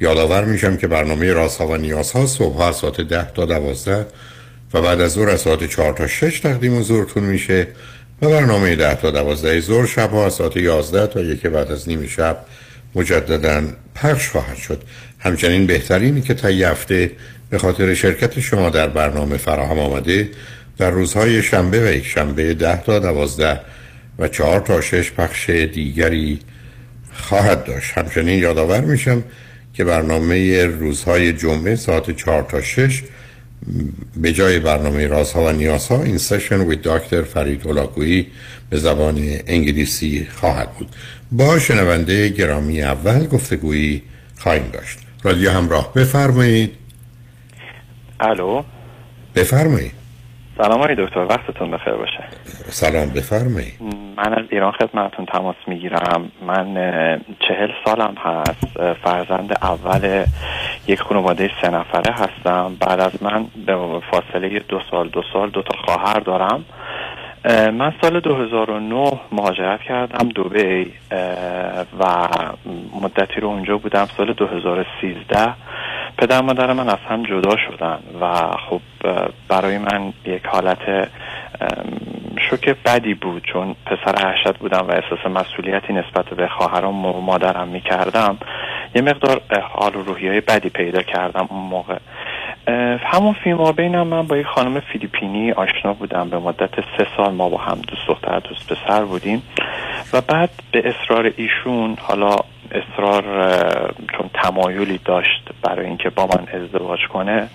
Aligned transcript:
یادآور 0.00 0.44
میشم 0.44 0.76
که 0.76 0.86
برنامه 0.86 1.48
ها 1.58 1.66
و 1.66 1.76
نیازها 1.76 2.26
صبح 2.26 2.60
از 2.60 2.76
ساعت 2.76 3.00
10 3.00 3.32
تا 3.34 3.44
12 3.44 4.06
و 4.74 4.82
بعد 4.82 5.00
از 5.00 5.12
ظهر 5.12 5.28
از 5.28 5.40
ساعت 5.40 5.64
4 5.64 5.92
تا 5.92 6.06
6 6.06 6.40
تقدیم 6.40 6.78
حضورتون 6.78 7.22
میشه 7.22 7.68
و 8.22 8.28
برنامه 8.28 8.76
10 8.76 8.94
تا 8.94 9.10
12 9.10 9.60
ظهر 9.60 9.86
شب 9.86 10.10
ها 10.10 10.26
از 10.26 10.34
ساعت 10.34 10.56
11 10.56 11.06
تا 11.06 11.20
یک 11.20 11.46
بعد 11.46 11.72
از 11.72 11.88
نیم 11.88 12.06
شب 12.06 12.38
مجددا 12.94 13.62
پخش 13.94 14.28
خواهد 14.28 14.56
شد. 14.56 14.82
همچنین 15.18 15.66
بهترینی 15.66 16.20
که 16.20 16.34
تا 16.34 16.48
هفته 16.48 17.10
به 17.50 17.58
خاطر 17.58 17.94
شرکت 17.94 18.40
شما 18.40 18.70
در 18.70 18.88
برنامه 18.88 19.36
فراهم 19.36 19.78
آمده 19.78 20.30
در 20.78 20.90
روزهای 20.90 21.42
شنبه 21.42 21.84
و 21.84 21.92
یک 21.92 22.06
شنبه 22.06 22.54
10 22.54 22.82
تا 22.82 22.98
12 22.98 23.60
و 24.18 24.28
4 24.28 24.60
تا 24.60 24.80
6 24.80 25.10
پخش 25.10 25.50
دیگری 25.50 26.38
خواهد 27.12 27.64
داشت. 27.64 27.98
همچنین 27.98 28.38
یادآور 28.38 28.80
میشم 28.80 29.24
که 29.74 29.84
برنامه 29.84 30.66
روزهای 30.66 31.32
جمعه 31.32 31.76
ساعت 31.76 32.10
4 32.10 32.42
تا 32.42 32.60
6 32.60 33.02
به 34.16 34.32
جای 34.32 34.58
برنامه 34.58 35.06
رازها 35.06 35.44
و 35.44 35.52
نیازها 35.52 36.02
این 36.02 36.18
سشن 36.18 36.60
وی 36.60 36.76
دکتر 36.84 37.22
فرید 37.22 37.66
هلاکویی 37.66 38.26
به 38.70 38.76
زبان 38.76 39.18
انگلیسی 39.46 40.26
خواهد 40.36 40.72
بود. 40.72 40.88
با 41.32 41.58
شنونده 41.58 42.28
گرامی 42.28 42.82
اول 42.82 43.26
گفتگویی 43.26 44.02
خواهیم 44.38 44.70
داشت. 44.72 44.98
رادیو 45.22 45.50
همراه 45.50 45.94
بفرمایید. 45.94 46.70
الو. 48.20 48.62
بفرمایید. 49.34 49.99
سلام 50.62 50.80
های 50.80 50.94
دکتر 50.94 51.18
وقتتون 51.18 51.70
بخیر 51.70 51.92
باشه. 51.92 52.24
سلام 52.68 53.08
بفرمایید. 53.08 53.74
من 54.16 54.34
از 54.34 54.44
ایران 54.50 54.72
خدمتتون 54.72 55.26
تماس 55.26 55.56
می‌گیرم. 55.66 56.32
من 56.46 56.74
چهل 57.48 57.68
سالم 57.84 58.14
هست. 58.18 58.66
فرزند 59.04 59.52
اول 59.62 60.24
یک 60.86 61.00
خانواده 61.00 61.50
سه 61.62 61.68
نفره 61.68 62.12
هستم. 62.12 62.76
بعد 62.80 63.00
از 63.00 63.22
من 63.22 63.46
به 63.66 64.00
فاصله 64.10 64.58
دو 64.68 64.80
سال 64.90 65.08
دو 65.08 65.22
سال 65.32 65.50
دو 65.50 65.62
تا 65.62 65.78
خواهر 65.84 66.20
دارم. 66.20 66.64
من 67.44 67.92
سال 68.02 68.20
2009 68.20 69.20
مهاجرت 69.32 69.80
کردم 69.80 70.28
دوبی 70.28 70.92
و 72.00 72.28
مدتی 73.02 73.40
رو 73.40 73.48
اونجا 73.48 73.78
بودم 73.78 74.06
سال 74.16 74.32
2013 74.32 75.54
پدر 76.18 76.40
مادر 76.40 76.72
من 76.72 76.88
از 76.88 76.98
هم 77.08 77.22
جدا 77.22 77.56
شدن 77.56 77.98
و 78.20 78.50
خب 78.70 78.80
برای 79.48 79.78
من 79.78 80.12
یک 80.24 80.46
حالت 80.46 81.08
شوک 82.50 82.76
بدی 82.84 83.14
بود 83.14 83.42
چون 83.52 83.76
پسر 83.86 84.32
هشت 84.32 84.58
بودم 84.58 84.86
و 84.88 84.90
احساس 84.90 85.26
مسئولیتی 85.26 85.92
نسبت 85.92 86.24
به 86.24 86.48
خواهرام 86.48 87.06
و 87.06 87.20
مادرم 87.20 87.68
می‌کردم. 87.68 88.38
یه 88.94 89.02
مقدار 89.02 89.40
حال 89.72 89.96
و 89.96 90.02
روحی 90.02 90.28
های 90.28 90.40
بدی 90.40 90.68
پیدا 90.68 91.02
کردم 91.02 91.46
اون 91.50 91.62
موقع. 91.62 91.98
همون 93.02 93.32
فیما 93.44 93.72
بینم 93.72 94.06
من 94.06 94.26
با 94.26 94.36
یک 94.36 94.46
خانم 94.46 94.80
فیلیپینی 94.80 95.52
آشنا 95.52 95.92
بودم. 95.92 96.28
به 96.28 96.38
مدت 96.38 96.74
سه 96.98 97.06
سال 97.16 97.34
ما 97.34 97.48
با 97.48 97.56
هم 97.56 97.78
دوست 97.88 98.08
دختر 98.08 98.38
دوست 98.38 98.72
پسر 98.72 99.04
بودیم. 99.04 99.42
و 100.12 100.20
بعد 100.20 100.50
به 100.72 100.82
اصرار 100.88 101.32
ایشون 101.36 101.96
حالا 102.00 102.36
اصرار 102.72 103.22
چون 104.16 104.30
تمایلی 104.42 105.00
داشت 105.04 105.48
برای 105.62 105.86
اینکه 105.86 106.10
با 106.10 106.26
من 106.26 106.60
ازدواج 106.60 106.98
کنه 107.12 107.48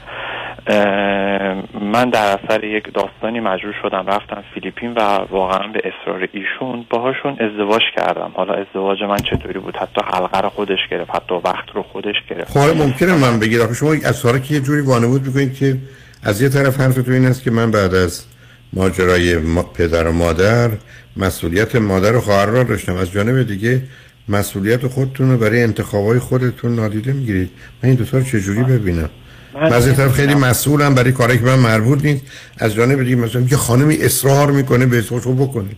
من 1.82 2.10
در 2.10 2.38
اثر 2.38 2.64
یک 2.64 2.94
داستانی 2.94 3.40
مجبور 3.40 3.76
شدم 3.82 4.06
رفتم 4.08 4.44
فیلیپین 4.54 4.94
و 4.94 5.00
واقعا 5.30 5.68
به 5.68 5.80
اصرار 5.80 6.28
ایشون 6.32 6.86
باهاشون 6.90 7.32
ازدواج 7.32 7.82
کردم. 7.96 8.32
حالا 8.34 8.54
ازدواج 8.54 9.04
من 9.04 9.18
چطوری 9.18 9.60
بود؟ 9.60 9.76
حتی 9.76 10.02
حلقه 10.14 10.42
رو 10.42 10.50
خودش 10.50 10.78
گرفت 10.92 11.10
حتی 11.16 11.36
وقت 11.46 11.70
رو 11.74 11.84
خودش 11.84 12.16
گرفت. 12.30 12.58
خب 12.58 12.78
ممکنه 12.78 13.14
من 13.16 13.40
بگیرم. 13.40 13.74
شما 13.74 13.92
اصرار 13.92 14.40
که 14.40 14.54
یه 14.54 14.60
جوری 14.60 14.82
وانمود 14.82 15.26
می‌کنید 15.26 15.56
که 15.56 15.78
از 16.24 16.42
یه 16.42 16.50
طرف 16.50 16.80
حرفتون 16.80 17.14
این 17.14 17.26
است 17.26 17.44
که 17.44 17.52
من 17.52 17.72
بعد 17.72 17.94
از 17.94 18.26
ماجرای 18.74 19.40
پدر 19.78 20.08
و 20.08 20.12
مادر 20.12 20.70
مسئولیت 21.18 21.76
مادر 21.76 22.16
و 22.16 22.22
خواهر 22.22 22.46
را 22.46 22.64
داشتم 22.64 22.96
از 22.96 23.12
جانب 23.12 23.48
دیگه 23.48 23.82
مسئولیت 24.30 24.88
خودتون 24.88 25.32
رو 25.32 25.38
برای 25.38 25.64
انتخابای 25.64 26.20
خودتون 26.20 26.76
نادیده 26.76 27.14
می‌گیرید. 27.14 27.50
من 27.84 27.90
این 27.90 27.98
دوتا 27.98 28.18
رو 28.18 28.24
چجوری 28.24 28.64
ببینم؟ 28.64 29.10
من 29.54 29.74
از 29.74 29.96
طرف 29.96 30.12
خیلی 30.12 30.36
مسئولم 30.36 30.96
برای 30.96 31.12
کاری 31.12 31.38
که 31.38 31.44
من 31.46 31.60
مربوط 31.60 32.06
نیست. 32.06 32.26
از 32.60 32.76
جانب 32.76 33.04
دیگه 33.04 33.16
مثلا 33.16 33.42
یه 33.42 33.58
خانمی 33.58 33.96
اصرار 33.96 34.52
می‌کنه 34.52 34.86
به 34.86 35.04
رو 35.10 35.34
بکنید 35.34 35.78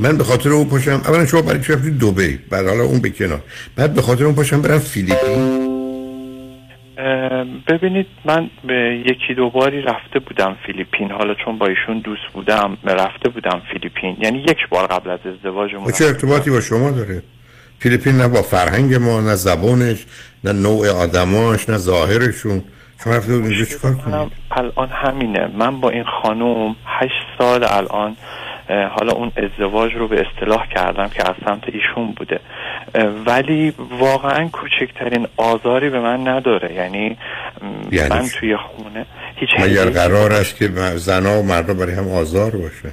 من 0.00 0.16
به 0.16 0.24
خاطر 0.24 0.50
اون 0.50 0.68
پاشم 0.68 0.90
اولا 0.90 1.26
شما 1.26 1.42
برای 1.42 1.60
چی 1.60 1.72
رفتید 1.72 1.98
دبی؟ 1.98 2.38
بعد 2.50 2.66
حالا 2.66 2.84
اون 2.84 3.00
به 3.00 3.10
کنار. 3.10 3.42
بعد 3.76 3.94
به 3.94 4.02
خاطر 4.02 4.24
اون 4.24 4.34
پاشم 4.34 4.62
برم 4.62 4.78
فیلیپین. 4.78 5.66
ببینید 7.68 8.06
من 8.24 8.50
به 8.66 9.04
یکی 9.06 9.34
دو 9.36 9.50
باری 9.50 9.82
رفته 9.82 10.18
بودم 10.18 10.56
فیلیپین. 10.66 11.10
حالا 11.10 11.34
چون 11.44 11.58
با 11.58 11.66
ایشون 11.66 11.98
دوست 11.98 12.22
بودم 12.32 12.78
رفته 12.84 13.28
بودم 13.28 13.62
فیلیپین. 13.72 14.16
یعنی 14.20 14.38
یک 14.38 14.68
بار 14.70 14.86
قبل 14.86 15.10
از 15.10 15.20
ازدواجمون 15.24 15.92
چه 15.92 16.04
ارتباطی 16.04 16.50
با 16.50 16.60
شما 16.60 16.90
داره؟ 16.90 17.22
فیلیپین 17.78 18.16
نه 18.16 18.28
با 18.28 18.42
فرهنگ 18.42 18.94
ما 18.94 19.20
نه 19.20 19.34
زبانش 19.34 20.06
نه 20.44 20.52
نوع 20.52 20.90
آدماش 20.90 21.68
نه 21.68 21.76
ظاهرشون. 21.76 22.64
شما 23.04 23.14
رفته 23.14 23.32
اونجا 23.32 23.64
چیکار 23.64 23.94
کنید 23.94 24.32
الان 24.50 24.88
همینه. 24.88 25.48
من 25.58 25.80
با 25.80 25.90
این 25.90 26.04
خانوم 26.22 26.76
هشت 26.86 27.38
سال 27.38 27.64
الان 27.64 28.16
حالا 28.68 29.12
اون 29.12 29.32
ازدواج 29.36 29.94
رو 29.94 30.08
به 30.08 30.26
اصطلاح 30.26 30.66
کردم 30.74 31.08
که 31.08 31.28
از 31.30 31.34
سمت 31.44 31.62
ایشون 31.66 32.14
بوده. 32.16 32.40
ولی 33.26 33.74
واقعا 33.98 34.48
کوچکترین 34.48 35.28
آزاری 35.36 35.90
به 35.90 36.00
من 36.00 36.28
نداره. 36.28 36.74
یعنی, 36.74 37.16
یعنی 37.92 38.08
من 38.10 38.28
توی 38.40 38.56
خونه 38.56 39.06
هیچ 39.36 39.50
مگر 39.58 39.90
قرار 39.90 40.32
است 40.32 40.56
که 40.56 40.68
زنا 40.96 41.38
و 41.38 41.42
مردا 41.42 41.74
برای 41.74 41.94
هم 41.94 42.10
آزار 42.10 42.50
باشه؟ 42.50 42.92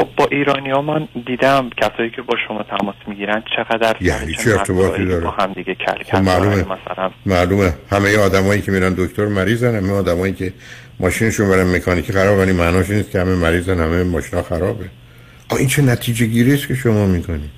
خب 0.00 0.08
با 0.16 0.28
ایرانی 0.30 0.70
ها 0.70 0.82
من 0.82 1.08
دیدم 1.26 1.70
کسایی 1.76 2.10
که 2.10 2.22
با 2.22 2.34
شما 2.48 2.62
تماس 2.62 2.94
می‌گیرن 3.06 3.42
چقدر 3.56 3.96
یعنی 4.00 4.34
چه 4.34 4.50
ارتباطی 4.50 5.04
داره 5.04 5.24
با 5.24 5.30
هم 5.30 5.52
دیگه 5.52 5.74
کل 5.74 6.02
خب 6.02 6.16
معلومه. 6.16 6.56
مثلا 6.56 7.10
معلومه. 7.26 7.74
همه 7.90 8.18
آدمایی 8.18 8.62
که 8.62 8.72
میرن 8.72 8.94
دکتر 8.98 9.26
مریضن 9.26 9.74
همه 9.74 9.92
آدمایی 9.92 10.32
که 10.32 10.52
ماشینشون 11.00 11.48
برن 11.48 11.76
مکانیکی 11.76 12.12
خراب 12.12 12.38
ولی 12.38 12.52
معناش 12.52 12.90
نیست 12.90 13.10
که 13.10 13.20
همه 13.20 13.34
مریضن 13.34 13.80
همه 13.80 14.02
ماشینا 14.02 14.42
خرابه. 14.42 14.84
این 15.58 15.68
چه 15.68 15.82
نتیجه 15.82 16.26
گیری 16.26 16.54
است 16.54 16.68
که 16.68 16.74
شما 16.74 17.06
می‌کنی؟ 17.06 17.50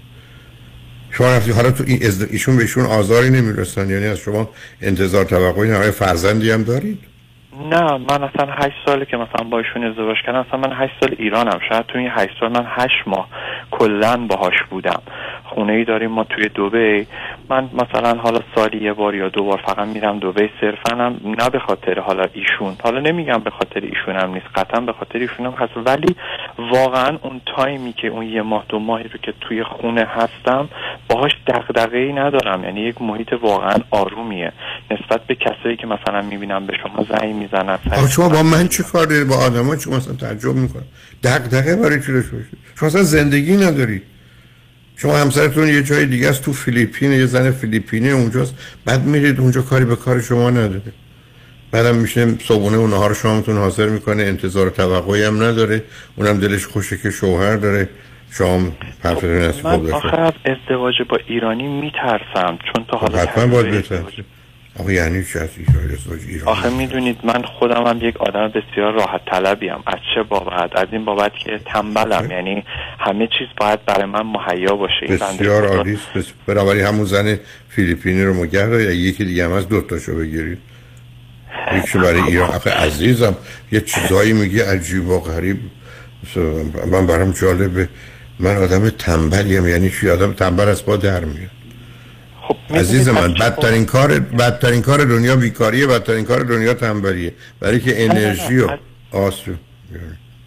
شما 1.10 1.26
رفتی 1.26 1.50
حالا 1.50 1.70
تو 1.70 1.84
این 1.86 2.02
ایشون 2.30 2.56
بهشون 2.56 2.84
آزاری 2.84 3.30
نمی‌رسن. 3.30 3.90
یعنی 3.90 4.06
از 4.06 4.18
شما 4.18 4.50
انتظار 4.80 5.24
توقعی 5.24 5.70
نه 5.70 5.90
فرزندی 5.90 6.50
هم 6.50 6.62
دارید؟ 6.62 7.11
نه 7.60 7.82
من 7.82 8.22
اصلا 8.24 8.52
هشت 8.52 8.76
ساله 8.86 9.04
که 9.04 9.16
مثلا 9.16 9.48
با 9.50 9.58
ایشون 9.58 9.84
ازدواج 9.84 10.16
کردم 10.26 10.44
اصلا 10.48 10.60
من 10.60 10.72
هشت 10.72 10.92
سال 11.00 11.14
ایرانم. 11.18 11.58
شاید 11.68 11.86
تو 11.86 11.98
این 11.98 12.10
هشت 12.10 12.40
سال 12.40 12.48
من 12.52 12.66
هشت 12.68 13.02
ماه 13.06 13.28
کلا 13.70 14.16
باهاش 14.16 14.62
بودم. 14.70 15.02
خونه 15.54 15.72
ای 15.72 15.84
داریم 15.84 16.10
ما 16.10 16.24
توی 16.24 16.48
دوبه. 16.48 17.06
من 17.50 17.68
مثلا 17.74 18.14
حالا 18.14 18.40
سالی 18.54 18.84
یه 18.84 18.92
بار 18.92 19.14
یا 19.14 19.28
دو 19.28 19.44
بار 19.44 19.60
فقط 19.66 19.88
میرم 19.88 20.18
دوبه. 20.18 20.50
صرفا 20.60 20.96
هم 20.96 21.20
نه 21.24 21.50
به 21.50 21.58
خاطر 21.58 22.00
حالا 22.00 22.24
ایشون. 22.32 22.76
حالا 22.84 23.00
نمیگم 23.00 23.38
به 23.38 23.50
خاطر 23.50 23.80
ایشون 23.80 24.16
هم 24.16 24.34
نیست. 24.34 24.46
قطعا 24.54 24.80
به 24.80 24.92
خاطر 24.92 25.18
ایشون 25.18 25.46
هم 25.46 25.52
هست. 25.52 25.72
ولی 25.76 26.16
واقعا 26.58 27.18
اون 27.22 27.40
تایمی 27.56 27.92
که 27.92 28.08
اون 28.08 28.26
یه 28.26 28.42
ماه 28.42 28.64
دو 28.68 28.78
ماهی 28.78 29.04
رو 29.04 29.18
که 29.22 29.34
توی 29.40 29.64
خونه 29.64 30.04
هستم 30.04 30.68
باهاش 31.08 31.32
دغدغه 31.46 31.98
ای 31.98 32.12
ندارم. 32.12 32.64
یعنی 32.64 32.80
یک 32.80 33.02
محیط 33.02 33.32
واقعا 33.32 33.76
آرومیه. 33.90 34.52
نسبت 34.90 35.20
به 35.26 35.34
کسایی 35.34 35.76
که 35.76 35.86
مثلا 35.86 36.22
می‌بینم 36.22 36.66
به 36.66 36.76
شما 36.82 37.06
زنگ 37.10 37.34
می‌زنن 37.34 37.78
شما 38.10 38.28
با 38.28 38.42
من 38.42 38.68
چه 38.68 38.82
کار 38.82 39.06
دارید 39.06 39.28
با 39.28 39.36
آدما 39.36 39.72
مثلا 39.72 40.14
تعجب 40.20 40.54
می‌کنم. 40.54 40.84
دغدغه 41.24 41.76
برای 41.76 42.00
چی 42.00 42.12
شما 42.78 42.88
اصلا 42.88 43.02
زندگی 43.02 43.56
ندارید 43.56 44.02
شما 45.02 45.16
همسرتون 45.16 45.68
یه 45.68 45.82
جای 45.82 46.06
دیگه 46.06 46.28
است 46.28 46.42
تو 46.42 46.52
فیلیپین 46.52 47.12
یه 47.12 47.26
زن 47.26 47.50
فیلیپینی 47.50 48.10
اونجاست. 48.10 48.54
بعد 48.84 49.04
میرید 49.04 49.40
اونجا 49.40 49.62
کاری 49.62 49.84
به 49.84 49.96
کار 49.96 50.20
شما 50.20 50.50
نداره. 50.50 50.92
بعدم 51.70 51.94
میشه 51.94 52.38
صبحونه 52.38 52.76
و 52.76 52.86
نهار 52.86 53.14
شامتون 53.14 53.56
حاضر 53.56 53.88
می‌کنه 53.88 54.22
انتظار 54.22 54.70
توقعی 54.70 55.22
هم 55.22 55.42
نداره. 55.42 55.82
اونم 56.16 56.40
دلش 56.40 56.66
خوشه 56.66 56.98
که 56.98 57.10
شوهر 57.10 57.56
داره. 57.56 57.88
شام 58.32 58.72
پرفتون 59.02 59.52
خب 59.52 59.66
من 59.66 59.92
آخر 59.92 60.20
از 60.20 60.32
ازدواج 60.44 60.94
با 61.08 61.18
ایرانی 61.26 61.80
میترسم 61.80 62.58
چون 62.74 62.84
تا 62.88 62.98
حالا 62.98 63.18
حتما 63.18 63.46
باید 63.46 63.66
بترسید 63.66 64.24
آخه 64.80 64.92
یعنی 64.94 65.24
چی 65.24 65.38
از 65.38 65.48
ایران 66.28 66.48
آخه 66.48 66.70
می‌دونید 66.70 67.18
من 67.24 67.42
خودم 67.42 67.86
هم 67.86 67.98
یک 68.02 68.16
آدم 68.16 68.48
بسیار 68.48 68.92
راحت 68.92 69.20
طلبی 69.30 69.68
هم 69.68 69.82
از 69.86 69.98
چه 70.14 70.22
بابت؟ 70.22 70.76
از 70.76 70.88
این 70.92 71.04
بابت 71.04 71.32
که 71.44 71.60
تنبلم. 71.66 72.30
یعنی 72.30 72.64
همه 72.98 73.26
چیز 73.26 73.48
باید 73.60 73.84
برای 73.84 74.04
من 74.04 74.22
مهیا 74.22 74.76
باشه. 74.76 75.06
بسیار 75.08 75.66
عالی 75.66 75.98
است. 76.16 76.34
بنابراین 76.46 76.84
همون 76.84 77.04
زن 77.04 77.38
فیلیپینی 77.68 78.24
رو 78.24 78.34
مگر 78.34 78.80
یا 78.80 78.90
یکی 78.90 79.24
دیگه 79.24 79.44
هم 79.44 79.52
از 79.52 79.68
دوتاشو 79.68 80.16
بگیرید. 80.16 80.58
یکی 81.78 81.98
برای 81.98 82.20
ایران. 82.20 82.50
آخه 82.50 82.70
عزیزم 82.70 83.36
یه 83.72 83.80
چیزایی 83.80 84.32
میگی 84.32 84.60
عجیب 84.60 85.08
و 85.08 85.20
غریب. 85.20 85.56
من 86.92 87.06
برام 87.06 87.32
جالبه. 87.32 87.88
من 88.40 88.56
آدم 88.56 88.90
تنبلیم. 88.90 89.68
یعنی 89.68 89.90
چی؟ 89.90 90.10
آدم 90.10 90.32
تنبل 90.32 90.68
از 90.68 90.84
با 90.84 90.96
در 90.96 91.24
میاد. 91.24 91.50
خب 92.48 92.76
عزیز 92.76 93.08
من 93.08 93.34
بدترین 93.34 93.86
کار 93.86 94.18
بدترین 94.18 94.82
کار 94.82 95.04
دنیا 95.04 95.36
بیکاریه 95.36 95.86
بدترین 95.86 96.24
کار 96.24 96.40
دنیا 96.40 96.74
تنبلیه. 96.74 97.34
برای 97.60 97.80
که 97.80 98.04
انرژی 98.04 98.58
و 98.58 98.68
آسو. 99.12 99.52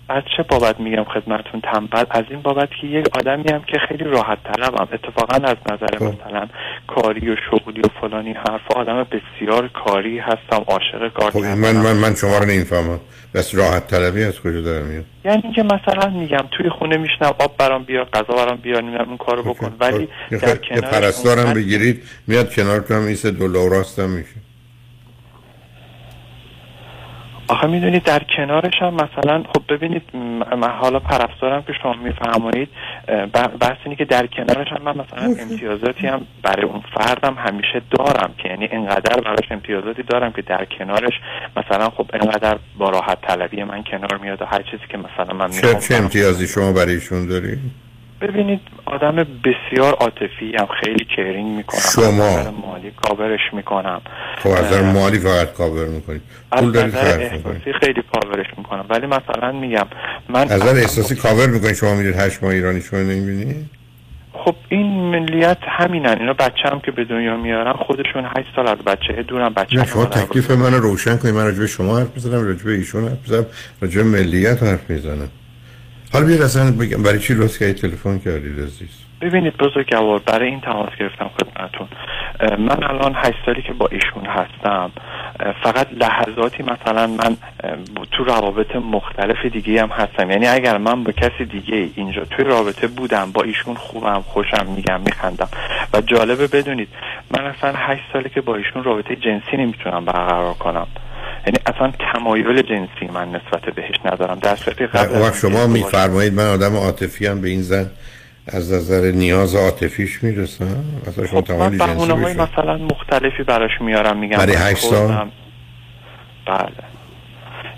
از 0.09 0.23
چه 0.37 0.43
بابت 0.43 0.79
میگم 0.79 1.03
خدمتون 1.03 1.61
تنبل؟ 1.61 2.03
از 2.09 2.23
این 2.29 2.41
بابت 2.41 2.69
که 2.81 2.87
یک 2.87 3.07
آدمی 3.17 3.43
هم 3.51 3.63
که 3.63 3.77
خیلی 3.89 4.03
راحت 4.03 4.37
طلبم 4.43 4.87
اتفاقا 4.93 5.47
از 5.47 5.57
نظر 5.71 5.97
خب. 5.97 6.03
مثلا 6.03 6.47
کاری 6.87 7.29
و 7.29 7.35
شغلی 7.49 7.81
و 7.81 8.01
فلانی 8.01 8.33
حرف 8.33 8.71
آدم 8.75 9.03
بسیار 9.03 9.67
کاری 9.67 10.19
هستم 10.19 10.63
عاشق 10.67 11.13
کار 11.13 11.31
خب 11.31 11.39
من 11.39 11.75
من 11.75 11.93
من 11.93 12.15
شما 12.15 12.37
رو 12.37 12.45
نمی‌فهمم. 12.45 12.99
بس 13.33 13.55
راحت 13.55 13.87
طلبی 13.87 14.23
از 14.23 14.41
کجا 14.41 14.61
داره 14.61 14.83
میاد؟ 14.83 15.05
یعنی 15.25 15.53
که 15.55 15.63
مثلا 15.63 16.09
میگم 16.09 16.43
توی 16.51 16.69
خونه 16.69 16.97
میشنم 16.97 17.33
آب 17.39 17.57
برام 17.57 17.83
بیار 17.83 18.05
غذا 18.05 18.45
برام 18.45 18.57
بیار 18.57 18.81
نمی‌دونم 18.81 19.07
اون 19.07 19.17
کارو 19.17 19.43
بکن. 19.43 19.75
ولی 19.79 20.07
در 20.31 20.55
کنار 20.55 20.81
پرستارم 20.81 21.53
بگیرید 21.53 22.03
میاد 22.27 22.53
کنارتون 22.53 22.97
هم 22.97 23.05
ایست 23.05 23.25
دلار 23.25 23.69
راستم 23.69 24.09
میشه. 24.09 24.44
آخه 27.47 27.67
می‌دونید 27.67 28.03
در 28.03 28.21
کنارش 28.37 28.73
هم 28.81 28.93
مثلا 28.93 29.43
خب 29.53 29.73
ببینید 29.73 30.01
من 30.57 30.69
حالا 30.69 30.99
پرستارم 30.99 31.63
که 31.63 31.73
شما 31.83 31.93
میفرمایید 31.93 32.69
بحث 33.33 33.77
اینه 33.85 33.95
که 33.95 34.05
در 34.05 34.27
کنارش 34.27 34.67
هم 34.67 34.81
من 34.83 34.91
مثلا 34.91 35.43
امتیازاتی 35.43 36.07
هم 36.07 36.27
برای 36.43 36.65
اون 36.65 36.83
فردم 36.97 37.33
همیشه 37.33 37.81
دارم 37.97 38.33
که 38.37 38.49
یعنی 38.49 38.67
انقدر 38.71 39.21
براش 39.21 39.51
امتیازاتی 39.51 40.03
دارم 40.03 40.31
که 40.31 40.41
در 40.41 40.65
کنارش 40.79 41.13
مثلا 41.57 41.89
خب 41.89 42.09
انقدر 42.13 42.57
با 42.77 42.89
راحت 42.89 43.21
طلبی 43.21 43.63
من 43.63 43.83
کنار 43.83 44.17
میاد 44.17 44.41
و 44.41 44.45
هر 44.45 44.61
چیزی 44.61 44.83
که 44.89 44.97
مثلا 44.97 45.37
من 45.37 45.49
چه, 45.49 45.79
چه 45.79 45.95
امتیازی 45.95 46.47
شما 46.47 46.73
برای 46.73 46.93
ایشون 46.93 47.27
دارید 47.27 47.84
ببینید 48.21 48.59
آدم 48.85 49.15
بسیار 49.15 49.93
عاطفی 49.93 50.53
هم 50.59 50.67
خیلی 50.83 51.05
caring 51.15 51.57
می‌کنم. 51.57 51.81
شما. 51.95 52.51
مالی 52.51 52.91
کاورش 53.01 53.39
می‌کنم. 53.53 54.01
خب 54.37 54.49
از 54.49 54.65
نظر 54.65 54.81
مالی 54.81 55.19
فقط 55.19 55.53
کاور 55.53 55.85
می‌کنید 55.85 56.21
پول 56.51 56.71
دارید 56.71 56.95
احساسی 56.95 57.73
خیلی 57.81 58.03
کاورش 58.13 58.47
می‌کنم. 58.57 58.85
ولی 58.89 59.07
مثلا 59.07 59.51
میگم 59.51 59.85
من 60.29 60.41
از 60.41 60.51
نظر 60.51 60.75
احساسی 60.75 61.15
کاور 61.15 61.47
می‌کنید 61.47 61.73
شما 61.73 61.95
میرید 61.95 62.15
هشت 62.15 62.43
ماه 62.43 62.51
ایرانی 62.51 62.81
شما 62.81 62.99
نمی‌بینید 62.99 63.65
خب 64.33 64.55
این 64.69 64.85
ملیت 64.85 65.57
همینن. 65.61 66.17
اینا 66.19 66.33
بچه 66.33 66.69
هم 66.71 66.79
که 66.79 66.91
به 66.91 67.05
دنیا 67.05 67.37
میارن 67.37 67.73
خودشون 67.73 68.25
هشت 68.37 68.47
سال 68.55 68.67
از 68.67 68.77
بچه 68.77 69.23
دورم 69.23 69.53
بچه 69.53 69.77
نه 69.77 69.85
شما 69.85 70.05
تکلیف 70.05 70.51
من 70.51 70.73
روشن 70.73 71.17
کنید 71.17 71.33
من 71.35 71.45
راجب 71.45 71.65
شما 71.65 71.99
حرف 71.99 72.07
می‌زنم 72.15 72.45
راجب 72.45 72.67
ایشون 72.67 73.03
حرف 73.03 73.17
می‌زنم 73.27 73.45
راجب 73.81 74.01
ملیت 74.01 74.63
حرف 74.63 74.89
می‌زنم. 74.89 75.29
حالا 76.15 76.27
بیر 76.27 76.43
اصلا 76.43 76.71
بگم 76.71 77.03
برای 77.03 77.19
چی 77.19 77.33
لطف 77.33 77.59
که 77.59 77.73
تلفن 77.73 78.19
کردید 78.19 78.59
عزیز 78.59 78.89
ببینید 79.21 79.57
بزرگوار 79.57 80.19
برای 80.19 80.47
این 80.47 80.61
تماس 80.61 80.89
گرفتم 80.99 81.29
خدمتون 81.39 81.87
من 82.59 82.83
الان 82.83 83.13
هشت 83.15 83.37
سالی 83.45 83.61
که 83.61 83.73
با 83.73 83.87
ایشون 83.91 84.25
هستم 84.25 84.91
فقط 85.63 85.87
لحظاتی 85.91 86.63
مثلا 86.63 87.07
من 87.07 87.37
تو 88.11 88.23
روابط 88.23 88.75
مختلف 88.75 89.45
دیگه 89.45 89.81
هم 89.81 89.89
هستم. 89.89 90.31
یعنی 90.31 90.47
اگر 90.47 90.77
من 90.77 91.03
با 91.03 91.11
کسی 91.11 91.45
دیگه 91.45 91.89
اینجا 91.95 92.25
توی 92.25 92.45
رابطه 92.45 92.87
بودم 92.87 93.31
با 93.31 93.43
ایشون 93.43 93.75
خوبم 93.75 94.21
خوشم 94.21 94.65
میگم 94.75 95.01
میخندم. 95.01 95.47
و 95.93 96.01
جالبه 96.01 96.47
بدونید 96.47 96.87
من 97.31 97.45
اصلا 97.45 97.73
هشت 97.75 98.03
سالی 98.13 98.29
که 98.29 98.41
با 98.41 98.55
ایشون 98.55 98.83
رابطه 98.83 99.15
جنسی 99.15 99.57
نمی‌تونم 99.57 100.05
برقرار 100.05 100.53
کنم. 100.53 100.87
یعنی 101.45 101.59
اصلا 101.65 101.91
تمایل 102.13 102.61
جنسی 102.61 103.13
من 103.13 103.27
نسبت 103.27 103.75
بهش 103.75 103.95
ندارم. 104.05 104.39
در 104.39 104.55
صورتی 104.55 104.85
قبل 104.85 105.31
شما 105.31 105.67
میفرمایید 105.67 106.33
من 106.33 106.47
آدم 106.47 106.75
عاطفی 106.75 107.27
هم 107.27 107.41
به 107.41 107.49
این 107.49 107.61
زن 107.61 107.91
از 108.47 108.73
نظر 108.73 109.11
نیاز 109.11 109.55
عاطفیش 109.55 110.23
می‌رسم؟ 110.23 110.83
اصلا 111.07 111.27
شما 111.27 111.41
خب 111.41 111.51
من 111.51 111.77
بهونه 111.77 112.13
های 112.13 112.33
مثلا 112.33 112.77
مختلفی 112.77 113.43
براش 113.43 113.71
میارم 113.81 114.17
میگم 114.17 114.37
برای 114.37 114.55
هشت 114.55 114.85
سال؟ 114.85 115.29
بله. 116.45 116.69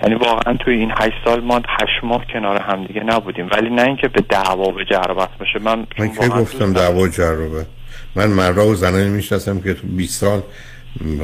یعنی 0.04 0.16
واقعا 0.16 0.54
توی 0.54 0.74
این 0.74 0.92
هشت 0.98 1.16
سال 1.26 1.40
ما 1.40 1.58
هشت 1.58 2.04
ماه 2.04 2.26
کنار 2.34 2.62
همدیگه 2.62 3.04
نبودیم. 3.04 3.50
ولی 3.52 3.70
نه 3.70 3.82
اینکه 3.82 4.08
به 4.08 4.22
دعوا 4.22 4.72
به 4.72 4.86
جربت 4.86 5.30
باشه. 5.40 5.60
من 5.60 5.88
من 6.00 6.10
که 6.10 6.28
گفتم 6.28 6.74
دعوا 6.74 7.08
جربت 7.08 7.66
من 8.16 8.28
مرا 8.28 8.68
و 8.68 8.76
زنانی 8.76 9.10
می‌شناسم 9.10 9.60
که 9.62 9.74
تو 9.74 9.88
20 9.88 10.22
سال 10.22 10.42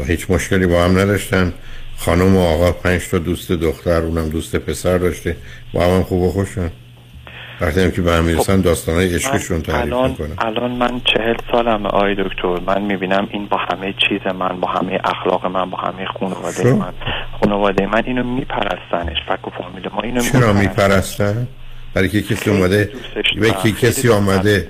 هیچ 0.08 0.32
مشکلی 0.32 0.68
با 0.68 0.84
هم 0.84 1.00
نداشتن. 1.00 1.54
خانم 1.98 2.36
و 2.36 2.40
آقا 2.40 2.72
پنج 2.72 3.10
تا 3.10 3.18
دوست 3.18 3.52
دختر 3.52 4.02
اونم 4.02 4.30
دوست 4.30 4.56
پسر 4.56 4.98
داشته. 4.98 5.38
با 5.74 5.86
هم, 5.86 6.04
خوب 6.04 6.22
و 6.22 6.32
خوشن. 6.32 6.72
وقتی 7.62 7.82
هم 7.82 7.92
که 7.92 8.02
به 8.02 8.12
هم 8.12 8.24
می‌رسن 8.24 8.58
خب 8.58 8.64
داستان 8.64 8.96
های 8.96 9.16
عشقشون 9.16 9.62
تعریف 9.62 9.94
الان 9.94 10.18
الان 10.38 10.72
من 10.72 11.02
چهل 11.06 11.36
سالم 11.52 11.86
آی 11.86 12.16
دکتر. 12.16 12.60
من 12.68 12.82
می‌بینم 12.82 13.28
این 13.32 13.46
با 13.46 13.58
همه 13.58 13.94
چیز 14.10 14.34
من 14.34 14.60
با 14.60 14.68
همه 14.68 15.00
اخلاق 15.04 15.46
من 15.46 15.70
با 15.70 15.78
همه 15.78 16.06
خانواده 16.20 16.64
شو؟ 16.64 16.76
من. 16.76 16.94
خانواده 17.42 17.86
من 17.86 18.04
اینو 18.06 18.24
میپرستنش. 18.24 19.18
فکر 19.28 19.48
و 19.48 19.50
فامیل 19.50 19.90
ما 19.96 20.02
اینو 20.02 20.22
چرا 20.22 20.54
میپرستن؟ 20.54 21.48
برای 21.94 22.10
که 22.10 22.22
کسی 22.22 22.50
اومده 22.50 22.92
به 23.40 23.52
کسی 23.52 24.10
آمده؟ 24.10 24.70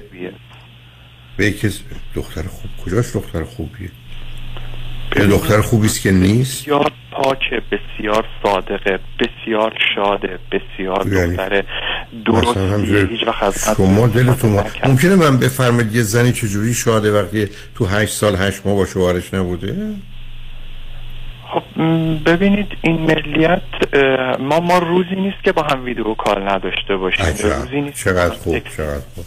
به 1.37 1.51
کسی 1.51 1.83
دختر 2.15 2.41
خوب 2.41 2.71
کجاش 2.85 3.15
دختر 3.15 3.43
خوبیه؟ 3.43 3.81
یه 3.81 3.89
دختر 5.13 5.61
خوبی 5.61 5.85
است 5.85 6.01
که 6.01 6.11
نیست؟ 6.11 6.61
بسیار 6.61 6.91
پاکه 7.11 7.61
بسیار 7.71 8.25
صادقه 8.43 8.99
بسیار 9.19 9.73
شاده 9.95 10.39
بسیار 10.51 11.13
یعنی 11.13 11.35
دختر 11.35 11.63
درست 12.25 12.57
هیچ 13.11 13.27
وقت 13.27 13.43
از 13.43 13.75
شما 13.77 14.07
دلتون 14.07 14.63
ممکنه 14.85 15.15
من 15.15 15.37
بفرمید 15.37 15.95
یه 15.95 16.01
زنی 16.01 16.31
چجوری 16.31 16.73
شاده 16.73 17.21
وقتی 17.21 17.49
تو 17.75 17.85
هشت 17.85 18.13
سال 18.13 18.35
هشت 18.35 18.65
ماه 18.65 18.75
با 18.75 18.85
شوهرش 18.85 19.33
نبوده؟ 19.33 19.93
خب 21.53 21.81
ببینید 22.25 22.67
این 22.81 23.01
ملیت 23.01 23.61
ما 24.39 24.59
ما 24.59 24.77
روزی 24.77 25.15
نیست 25.15 25.43
که 25.43 25.51
با 25.51 25.63
هم 25.63 25.85
ویدیو 25.85 26.13
کال 26.13 26.49
نداشته 26.49 26.97
باشیم. 26.97 27.25
روزی 27.25 27.81
نیست 27.81 27.97
چقدر 27.97 28.35
خوب 28.35 28.59
چقدر 28.59 29.01
خوب. 29.15 29.25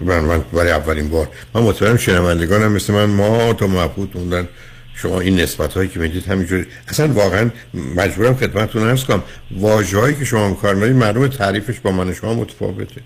من 0.00 0.20
من 0.20 0.44
برای 0.52 0.70
اولین 0.70 1.08
بار. 1.10 1.28
من 1.54 1.62
مطمئنم 1.62 1.96
شنوندگانم 1.96 2.72
مثل 2.72 2.92
من 2.92 3.04
ما 3.04 3.52
تا 3.52 3.66
مبهوت 3.66 4.16
موندن. 4.16 4.48
شما 4.98 5.20
این 5.20 5.40
نسبت 5.40 5.74
هایی 5.74 5.88
که 5.88 6.00
می‌دید 6.00 6.26
همینجوری. 6.26 6.66
اصلا 6.88 7.12
واقعا 7.12 7.50
مجبورم 7.96 8.36
خدمتتون 8.36 8.88
عرض 8.88 9.04
کنم 9.04 9.22
واژه‌ای 9.50 10.14
که 10.14 10.24
شما 10.24 10.54
کار 10.54 10.74
می‌کنید 10.74 10.96
معلومه 10.96 11.28
تعریفش 11.28 11.80
با 11.80 11.90
من 11.90 12.14
شما 12.14 12.34
متفاوته. 12.34 13.00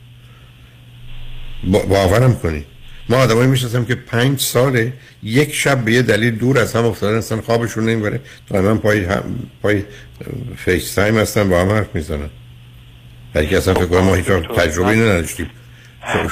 باورم 1.64 2.35
کنید. 2.35 2.64
ما 3.09 3.16
آدمایی 3.16 3.49
می‌شناسم 3.49 3.85
که 3.85 3.94
پنج 3.94 4.40
ساله 4.40 4.92
یک 5.23 5.54
شب 5.54 5.85
به 5.85 5.92
یه 5.92 6.02
دلیل 6.02 6.37
دور 6.37 6.59
از 6.59 6.73
هم 6.73 6.85
افتادن 6.85 7.18
اصلا 7.18 7.40
خوابشون 7.40 7.85
نمی‌بره. 7.85 8.20
تا 8.49 8.62
من 8.62 8.78
پای 8.78 9.04
هم 9.04 9.23
پای 9.62 9.85
FaceTime 10.57 11.19
هستن 11.18 11.49
با 11.49 11.61
هم 11.61 11.70
حرف 11.70 11.94
می‌زنن. 11.94 12.30
ولی 13.35 13.56
اصلا 13.56 13.75
فکر 13.75 13.87
کنم 13.87 14.00
ما 14.00 14.14
هیچ 14.14 14.26
تجربه 14.26 14.90
نداشتیم. 14.90 15.50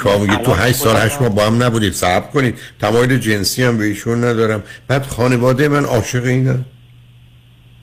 شما 0.03 0.17
میگید 0.17 0.41
تو 0.41 0.53
هشت 0.53 0.75
سال 0.75 0.95
هشت 0.95 1.21
ماه 1.21 1.29
با 1.29 1.45
هم 1.45 1.63
نبودید 1.63 1.93
صبر 1.93 2.31
کنید. 2.31 2.59
تمایل 2.81 3.17
جنسی 3.17 3.63
هم 3.63 3.77
به 3.77 3.85
ایشون 3.85 4.23
ندارم. 4.23 4.63
بعد 4.87 5.05
خانواده 5.05 5.67
من 5.67 5.85
عاشق 5.85 6.25
اینه 6.25 6.59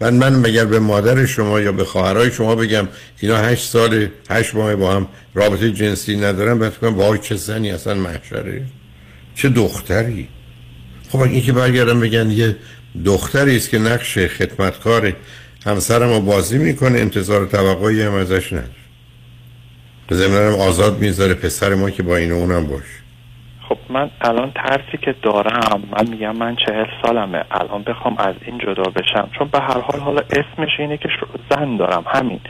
من 0.00 0.14
من 0.14 0.35
مگر 0.35 0.64
به 0.64 0.78
مادر 0.78 1.26
شما 1.26 1.61
یا 1.61 1.73
به 1.73 1.85
خواهرای 1.85 2.31
شما 2.31 2.55
بگم 2.55 2.88
اینا 3.21 3.37
هشت 3.37 3.69
سال 3.69 4.09
هشت 4.31 4.55
ماه 4.55 4.76
با 4.76 4.93
هم 4.93 5.07
رابطه 5.35 5.73
جنسی 5.73 6.16
ندارم 6.16 6.59
بعد 6.59 6.78
کنم 6.78 6.99
وای 6.99 7.19
چه 7.19 7.35
زنی 7.35 7.71
اصلا 7.71 7.95
محشره. 7.95 8.62
چه 9.35 9.49
دختری. 9.49 10.28
خب 11.09 11.21
این 11.21 11.43
که 11.43 11.52
برگردم 11.52 12.00
بگن 12.00 12.31
یه 12.31 12.57
دختری 13.05 13.57
است 13.57 13.71
که 13.71 13.78
نقش 13.78 14.19
خدمتکار 14.19 15.12
همسرم 15.66 16.09
رو 16.09 16.21
بازی 16.21 16.59
می‌کنه 16.59 16.99
انتظار 16.99 17.47
توقعی 17.47 18.02
هم 18.02 18.14
ازش 18.14 18.52
نداره 18.52 18.86
زمینم 20.15 20.61
آزاد 20.61 20.99
می‌ذاره 20.99 21.35
پسر 21.35 21.75
ما 21.75 21.91
که 21.91 22.03
با 22.03 22.17
این 22.17 22.33
اونم 22.33 22.67
باش. 22.67 22.83
خب 23.69 23.79
من 23.91 24.11
الان 24.21 24.53
ترسی 24.55 24.99
که 25.03 25.15
دارم 25.23 25.83
من 25.91 26.09
میگم 26.11 26.37
من 26.37 26.57
چهل 26.67 26.87
سالمه 27.03 27.45
الان 27.51 27.83
بخوام 27.83 28.19
از 28.19 28.35
این 28.47 28.59
جدا 28.59 28.83
بشم. 28.83 29.29
چون 29.39 29.49
به 29.49 29.61
هر 29.61 29.81
حال 29.81 30.01
حالا 30.01 30.21
اسمش 30.21 30.71
اینه 30.79 30.97
که 30.97 31.09
زن 31.51 31.77
دارم 31.77 32.05
همین. 32.07 32.41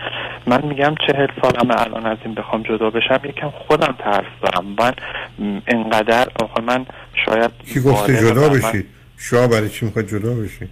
من 0.46 0.64
میگم 0.64 0.94
چهل 1.06 1.26
سالمه 1.42 1.80
الان 1.80 2.06
از 2.06 2.18
این 2.24 2.34
بخوام 2.34 2.62
جدا 2.62 2.90
بشم 2.90 3.20
یکم 3.24 3.50
خودم 3.50 3.94
ترس 3.98 4.24
دارم. 4.42 4.64
من 4.78 4.92
انقدر 5.66 6.28
آخه 6.42 6.60
من 6.60 6.86
شاید 7.26 7.50
کی 7.66 7.80
گفته 7.80 8.20
جدا 8.20 8.48
بشید 8.48 8.86
شما 9.16 9.46
برای 9.46 9.68
چی 9.68 9.86
می‌خواد 9.86 10.08
جدا 10.08 10.34
بشی؟ 10.34 10.68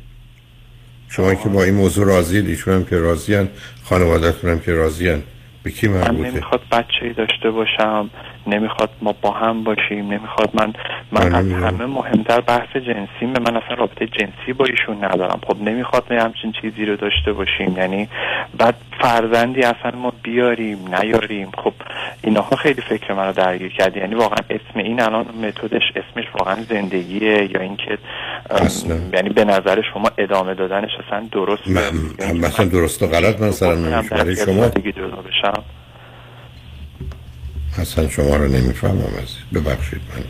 شما 1.09 1.35
که 1.35 1.49
با 1.49 1.63
این 1.63 1.75
موضوع 1.75 2.07
راضی 2.07 2.39
ایشون 2.39 2.75
هم 2.75 2.85
که 2.85 2.99
راضی 2.99 3.49
خانوادتون 3.85 4.51
هم 4.51 4.61
که 4.61 4.73
راضی 4.73 5.23
به 5.65 5.71
کی 5.71 5.89
مربوطه. 5.89 6.13
من 6.13 6.29
نمی‌خواد 6.31 6.61
بچه 6.73 7.13
داشته 7.17 7.51
باشم. 7.51 8.11
نمی‌خواد 8.47 8.91
ما 9.03 9.15
با 9.23 9.31
هم 9.31 9.65
باشیم 9.65 10.13
نمی‌خواد 10.13 10.51
من 10.55 10.73
من 11.13 11.35
از 11.35 11.53
همه 11.53 11.87
مهمتر 11.87 12.41
بحث 12.41 12.77
جنسی 12.77 13.27
من 13.27 13.57
اصلا 13.57 13.77
رابطه 13.77 14.07
جنسی 14.07 14.53
با 14.53 14.65
ایشون 14.65 15.05
ندارم. 15.05 15.41
خب 15.47 15.63
نمی‌خواد 15.63 16.13
ما 16.13 16.23
همچین 16.23 16.53
چیزی 16.61 16.85
رو 16.85 16.97
داشته 16.97 17.33
باشیم. 17.33 17.77
یعنی 17.77 18.09
بعد 18.59 18.75
فرزندی 19.01 19.61
اصلا 19.61 20.01
ما 20.01 20.13
بیاریم 20.23 20.79
نیاریم. 20.95 21.51
خب 21.65 21.73
اینها 22.23 22.57
خیلی 22.57 22.81
فکر 22.81 23.13
منو 23.13 23.33
درگیر 23.33 23.73
کرد. 23.73 23.97
یعنی 23.97 24.15
واقعا 24.15 24.39
اسم 24.51 24.79
این 24.79 25.01
الان 25.01 25.27
متدش 25.43 25.83
اسمش 25.97 26.25
واقعا 26.39 26.63
زندگیه 26.63 27.51
یا 27.55 27.61
اینکه 27.61 27.99
یعنی 29.13 29.29
به 29.29 29.45
نظر 29.45 29.83
شما 29.95 30.11
ادامه 30.19 30.55
دادنش 30.55 30.91
اصلا 31.07 31.29
درست 31.33 31.69
مثلا 32.35 32.65
درست 32.65 33.03
و 33.03 33.07
غلط 33.07 33.41
مثلا 33.41 34.03
برای 34.11 34.37
شما 34.37 34.71
اصلا 37.79 38.09
شما 38.09 38.37
رو 38.37 38.49
نمی‌فهمم 38.49 38.99
از 38.99 39.61
ببخشید 39.61 40.01
من. 40.15 40.25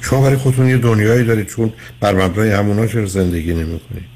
شما 0.00 0.22
برای 0.22 0.36
خودتون 0.36 0.68
یه 0.68 0.76
دنیایی 0.76 1.24
دارید 1.24 1.46
چون 1.46 1.72
بر 2.00 2.14
مبنای 2.14 2.50
همونا 2.50 2.86
چرا 2.86 3.06
زندگی 3.06 3.54
نمی 3.54 3.80
کنید 3.80 4.08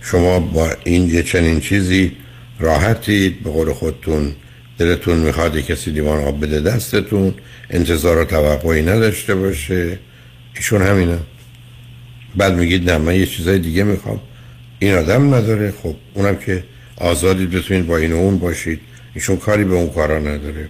شما 0.00 0.40
با 0.40 0.70
این 0.84 1.10
یه 1.10 1.22
چنین 1.22 1.60
چیزی 1.60 2.12
راحتید 2.60 3.42
به 3.42 3.50
قول 3.50 3.72
خودتون 3.72 4.34
دلتون 4.78 5.18
می‌خواد 5.18 5.58
کسی 5.58 5.92
دیوان 5.92 6.24
آب 6.24 6.40
بده 6.40 6.60
دستتون 6.60 7.34
انتظار 7.70 8.18
و 8.18 8.24
توقعی 8.24 8.82
نداشته 8.82 9.34
باشه. 9.34 9.98
ایشون 10.56 10.82
همینه. 10.82 11.18
بعد 12.36 12.54
میگید 12.54 12.90
نه 12.90 12.98
من 12.98 13.14
یه 13.14 13.26
چیزای 13.26 13.58
دیگه 13.58 13.84
می‌خوام. 13.84 14.20
این 14.78 14.94
آدم 14.94 15.34
نداره. 15.34 15.74
خب 15.82 15.96
اونم 16.14 16.36
که 16.36 16.64
آزادید 16.96 17.50
بتونید 17.50 17.86
با 17.86 17.96
این 17.96 18.12
و 18.12 18.16
اون 18.16 18.38
باشید. 18.38 18.80
ایشون 19.14 19.36
کاری 19.36 19.64
به 19.64 19.74
اون 19.74 19.88
کارا 19.88 20.18
نداره. 20.18 20.68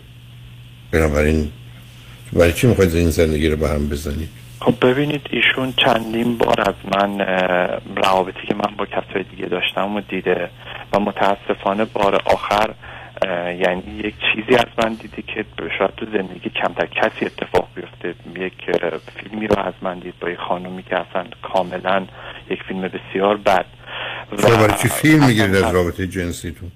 بنابراین 0.94 1.50
برای 2.32 2.52
چی 2.52 2.66
می‌خواید 2.66 2.94
این 2.94 3.10
زندگی 3.10 3.48
رو 3.48 3.56
به 3.56 3.68
هم 3.68 3.88
بزنید؟ 3.88 4.28
خب 4.60 4.74
ببینید 4.82 5.26
ایشون 5.30 5.74
چندین 5.76 6.38
بار 6.38 6.60
از 6.60 6.74
من 6.94 7.20
روابطی 7.96 8.46
که 8.48 8.54
من 8.54 8.76
با 8.78 8.86
کسای 8.86 9.22
دیگه 9.30 9.46
داشتم 9.46 9.96
و 9.96 10.00
دیده 10.00 10.50
و 10.92 11.00
متاسفانه 11.00 11.84
بار 11.84 12.14
آخر 12.24 12.70
یعنی 13.60 13.82
یک 14.04 14.14
چیزی 14.14 14.54
از 14.54 14.66
من 14.84 14.94
دیده 14.94 15.22
که 15.22 15.44
شاید 15.78 15.90
تو 15.96 16.06
زندگی 16.06 16.50
کمتر 16.50 16.86
کسی 16.86 17.26
اتفاق 17.26 17.68
بیفته. 17.74 18.14
یک 18.36 18.52
فیلمی 19.16 19.46
رو 19.46 19.58
از 19.58 19.74
من 19.82 19.98
دید 19.98 20.14
با 20.20 20.30
یک 20.30 20.38
خانومی 20.48 20.82
که 20.82 20.96
اصلا 20.98 21.24
کاملا 21.42 22.06
یک 22.50 22.62
فیلم 22.68 22.80
بسیار 22.80 23.36
بد. 23.36 23.66
و 24.32 24.36
برای 24.36 24.74
چی 24.82 24.88
فیلم 24.88 25.26
می‌گیرید 25.26 25.54
از 25.54 25.74
رابطه 25.74 26.06
جنسیتون؟ 26.06 26.70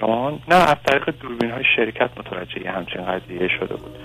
جان 0.00 0.38
نه 0.48 0.54
از 0.54 0.76
طریق 0.86 1.14
دوربین 1.20 1.50
های 1.50 1.64
شرکت 1.76 2.10
متوجه 2.16 2.70
همچین 2.70 3.04
قضیه 3.04 3.48
شده 3.58 3.76
بود. 3.76 3.96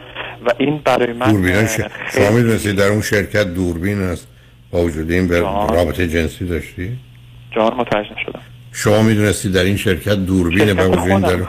و 0.46 0.52
این 0.58 0.82
برای 0.86 1.14
من 1.14 1.32
دوربین 1.32 1.56
های 1.56 1.68
شما 2.14 2.74
در 2.74 2.88
اون 2.88 3.02
شرکت 3.02 3.54
دوربین 3.54 4.02
هست 4.02 4.28
با 4.72 4.80
وجود 4.80 5.12
این 5.12 5.28
به 5.28 5.40
رابطه 5.40 6.08
جنسی 6.08 6.46
داشتی؟ 6.46 6.98
جان 7.52 7.74
متوجه 7.74 8.10
نشدم. 8.12 8.42
شما 8.72 9.02
می‌دونستی 9.02 9.52
در 9.52 9.64
این 9.64 9.78
شرکت 9.78 10.16
دوربین 10.16 10.74
به 10.74 10.88
وجود 10.88 11.00
این 11.00 11.20
در 11.20 11.44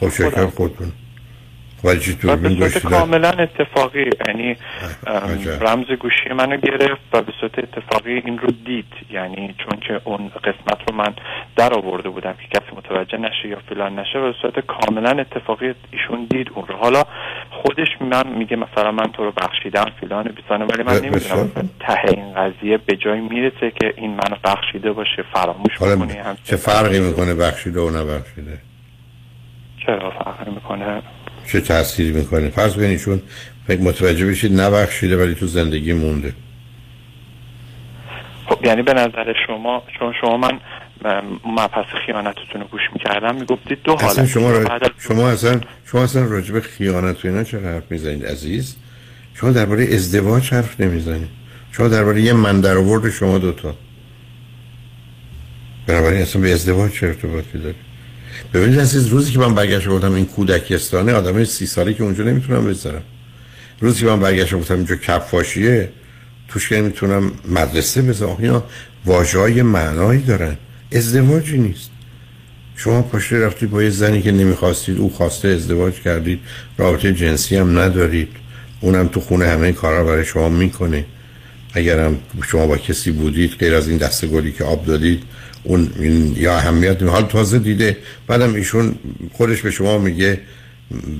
خب 0.00 0.08
شرکت 0.08 0.46
خودتون. 0.46 0.92
ولی 1.86 2.54
به 2.54 2.68
صورت 2.68 2.78
کاملا 2.78 3.28
اتفاقی 3.28 4.10
یعنی 4.28 4.56
رمز 5.60 5.86
گوشی 5.86 6.28
منو 6.36 6.56
گرفت 6.56 7.00
و 7.12 7.22
به 7.22 7.32
صورت 7.40 7.58
اتفاقی 7.58 8.12
این 8.12 8.38
رو 8.38 8.48
دید. 8.66 8.92
یعنی 9.10 9.54
چون 9.58 9.80
که 9.80 10.00
اون 10.04 10.28
قسمت 10.28 10.78
رو 10.88 10.96
من 10.96 11.14
در 11.56 11.74
آورده 11.74 12.08
بودم 12.08 12.32
که 12.32 12.60
کسی 12.60 12.76
متوجه 12.76 13.18
نشه 13.18 13.48
یا 13.48 13.58
فلان 13.68 13.98
نشه 13.98 14.18
و 14.18 14.22
به 14.22 14.34
صورت 14.42 14.66
کاملا 14.66 15.10
اتفاقی 15.10 15.74
ایشون 15.90 16.26
دید 16.30 16.50
اون 16.54 16.66
رو. 16.66 16.76
حالا 16.76 17.02
خودش 17.50 17.88
من 18.00 18.28
میگه 18.38 18.56
مثلا 18.56 18.92
من 18.92 19.12
تو 19.12 19.24
رو 19.24 19.32
بخشیدم 19.32 19.84
فلان 20.00 20.24
بیسانه 20.24 20.64
ولی 20.64 20.82
من 20.82 20.94
نمی‌دونم 20.94 21.50
ته 21.80 22.08
این 22.08 22.34
قضیه 22.34 22.78
به 22.78 22.96
جای 22.96 23.20
می‌رسه 23.20 23.72
که 23.80 23.94
این 23.96 24.10
منو 24.10 24.36
بخشیده 24.44 24.92
باشه 24.92 25.24
فراموش 25.34 25.74
کنه 25.78 26.36
چه 26.44 26.56
فرقی 26.56 27.00
می‌کنه 27.00 27.34
بخشیده 27.34 27.80
و 27.80 27.90
نبخشیده؟ 27.90 28.58
چرا 29.86 30.10
فرقی 30.10 30.50
می‌کنه؟ 30.50 31.02
چه 31.46 31.60
تأثیری 31.60 32.12
می‌کنه. 32.12 32.48
فرض 32.48 32.74
کنید 32.74 33.22
فکر 33.66 33.80
متوجه 33.80 34.26
بشید 34.26 34.60
نبخشیده 34.60 35.16
ولی 35.16 35.34
تو 35.34 35.46
زندگی 35.46 35.92
مونده. 35.92 36.32
خب 38.46 38.64
یعنی 38.64 38.82
به 38.82 38.92
نظر 38.92 39.32
شما 39.46 39.82
چون 39.98 40.12
شما 40.20 40.36
من 40.36 40.58
مبحث 41.44 41.86
خیانتتون 42.06 42.60
رو 42.60 42.66
گوش 42.66 42.80
می‌کردم 42.92 43.34
می‌گفتید 43.34 43.78
دو 43.84 43.96
حالت. 43.96 44.26
شما, 44.26 44.50
را... 44.50 44.78
شما 44.98 45.28
اصلا 45.28 45.60
شما 45.84 46.02
اصلا 46.02 46.24
راجب 46.24 46.60
خیانت 46.60 47.24
و 47.24 47.28
اینا 47.28 47.44
چرا 47.44 47.60
حرف 47.60 47.90
می‌زنید 47.90 48.26
عزیز؟ 48.26 48.76
شما 49.34 49.50
درباره 49.50 49.84
ازدواج 49.84 50.54
حرف 50.54 50.80
نمی‌زنید. 50.80 51.28
شما 51.72 51.88
درباره 51.88 52.20
یه 52.20 52.32
من 52.32 52.60
در 52.60 52.76
آورد 52.76 53.10
شما 53.10 53.38
دوتا. 53.38 53.74
بنابراین 55.86 56.22
اصلا 56.22 56.42
به 56.42 56.52
ازدواج 56.52 56.92
چه 56.92 57.06
ارتباطی 57.06 57.58
دارید؟ 57.58 57.85
ببینید 58.56 58.80
عزیز 58.80 59.06
روزی 59.06 59.32
که 59.32 59.38
من 59.38 59.54
برگشت 59.54 59.88
گفتم 59.88 60.12
این 60.12 60.26
کودکستانه 60.26 61.12
آدم 61.12 61.44
سی 61.44 61.66
ساله 61.66 61.94
که 61.94 62.02
اونجا 62.02 62.24
نمی‌تونم 62.24 62.66
بذارم. 62.66 63.02
روزی 63.80 64.00
که 64.00 64.06
من 64.06 64.20
برگشت 64.20 64.54
گفتم 64.54 64.74
اینجا 64.74 64.96
کفاشیه 64.96 65.88
توش 66.48 66.68
که 66.68 66.76
نمی‌تونم 66.76 67.32
مدرسه 67.48 68.02
بذارم. 68.02 68.36
اینا 68.38 68.64
واجه 69.04 69.38
های 69.38 69.62
معنایی 69.62 70.22
دارن. 70.22 70.56
ازدواجی 70.92 71.58
نیست. 71.58 71.90
شما 72.76 73.02
پاشته 73.02 73.40
رفتی 73.40 73.66
با 73.66 73.82
یه 73.82 73.90
زنی 73.90 74.22
که 74.22 74.32
نمی‌خواستید 74.32 74.98
او 74.98 75.10
خواسته 75.10 75.48
ازدواج 75.48 75.94
کردید 75.94 76.40
رابطه 76.78 77.12
جنسی 77.12 77.56
هم 77.56 77.78
ندارید. 77.78 78.28
اونم 78.80 79.08
تو 79.08 79.20
خونه 79.20 79.46
همه 79.46 79.72
کارا 79.72 80.04
برای 80.04 80.24
شما 80.24 80.48
می‌کنه. 80.48 81.04
اگرم 81.72 82.18
شما 82.48 82.66
با 82.66 82.76
کسی 82.76 83.10
بودید 83.10 83.50
غیر 83.50 83.74
از 83.74 83.88
این 83.88 83.98
دسته 83.98 84.26
گلی 84.26 84.52
که 84.52 84.64
آب 84.64 84.86
دادید 84.86 85.22
اون 85.66 85.90
یا 86.36 86.56
اهمیت 86.56 87.02
حال 87.02 87.26
تازه 87.26 87.58
دیده 87.58 87.96
بعدم 88.26 88.54
ایشون 88.54 88.94
خودش 89.32 89.62
به 89.62 89.70
شما 89.70 89.98
میگه 89.98 90.40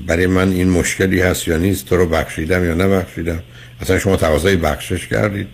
برای 0.06 0.26
من 0.26 0.52
این 0.52 0.70
مشکلی 0.70 1.20
هست 1.20 1.48
یا 1.48 1.56
نیست 1.56 1.86
تو 1.86 1.96
رو 1.96 2.06
بخشیدم 2.06 2.64
یا 2.64 2.74
نبخشیدم. 2.74 3.42
اصلا 3.80 3.98
شما 3.98 4.16
تقاضای 4.16 4.56
بخشش 4.56 5.06
کردید. 5.06 5.46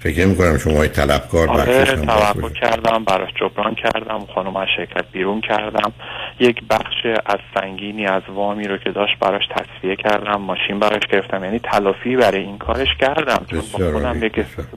فکر 0.00 0.26
نمی 0.26 0.36
کنم 0.36 0.58
شما 0.58 0.86
طلبکار 0.86 1.48
آره 1.48 1.84
توقع 1.84 2.48
کردم 2.48 3.04
براش 3.04 3.28
جبران 3.40 3.74
کردم 3.74 4.18
خانم 4.34 4.56
از 4.56 4.66
شرکت 4.76 5.04
بیرون 5.12 5.40
کردم. 5.40 5.92
یک 6.40 6.56
بخش 6.70 7.06
از 7.26 7.38
سنگینی 7.54 8.06
از 8.06 8.22
وامی 8.34 8.64
رو 8.64 8.78
که 8.78 8.90
داشت 8.90 9.18
براش 9.20 9.42
تصفیه 9.56 9.96
کردم 9.96 10.40
ماشین 10.40 10.78
براش 10.80 11.02
گرفتم. 11.12 11.44
یعنی 11.44 11.58
تلافی 11.58 12.16
برای 12.16 12.40
این 12.40 12.58
کارش 12.58 12.88
کردم 13.00 13.46
چون 13.50 13.60
با 13.72 13.92
خودم 13.92 14.22
یک 14.22 14.32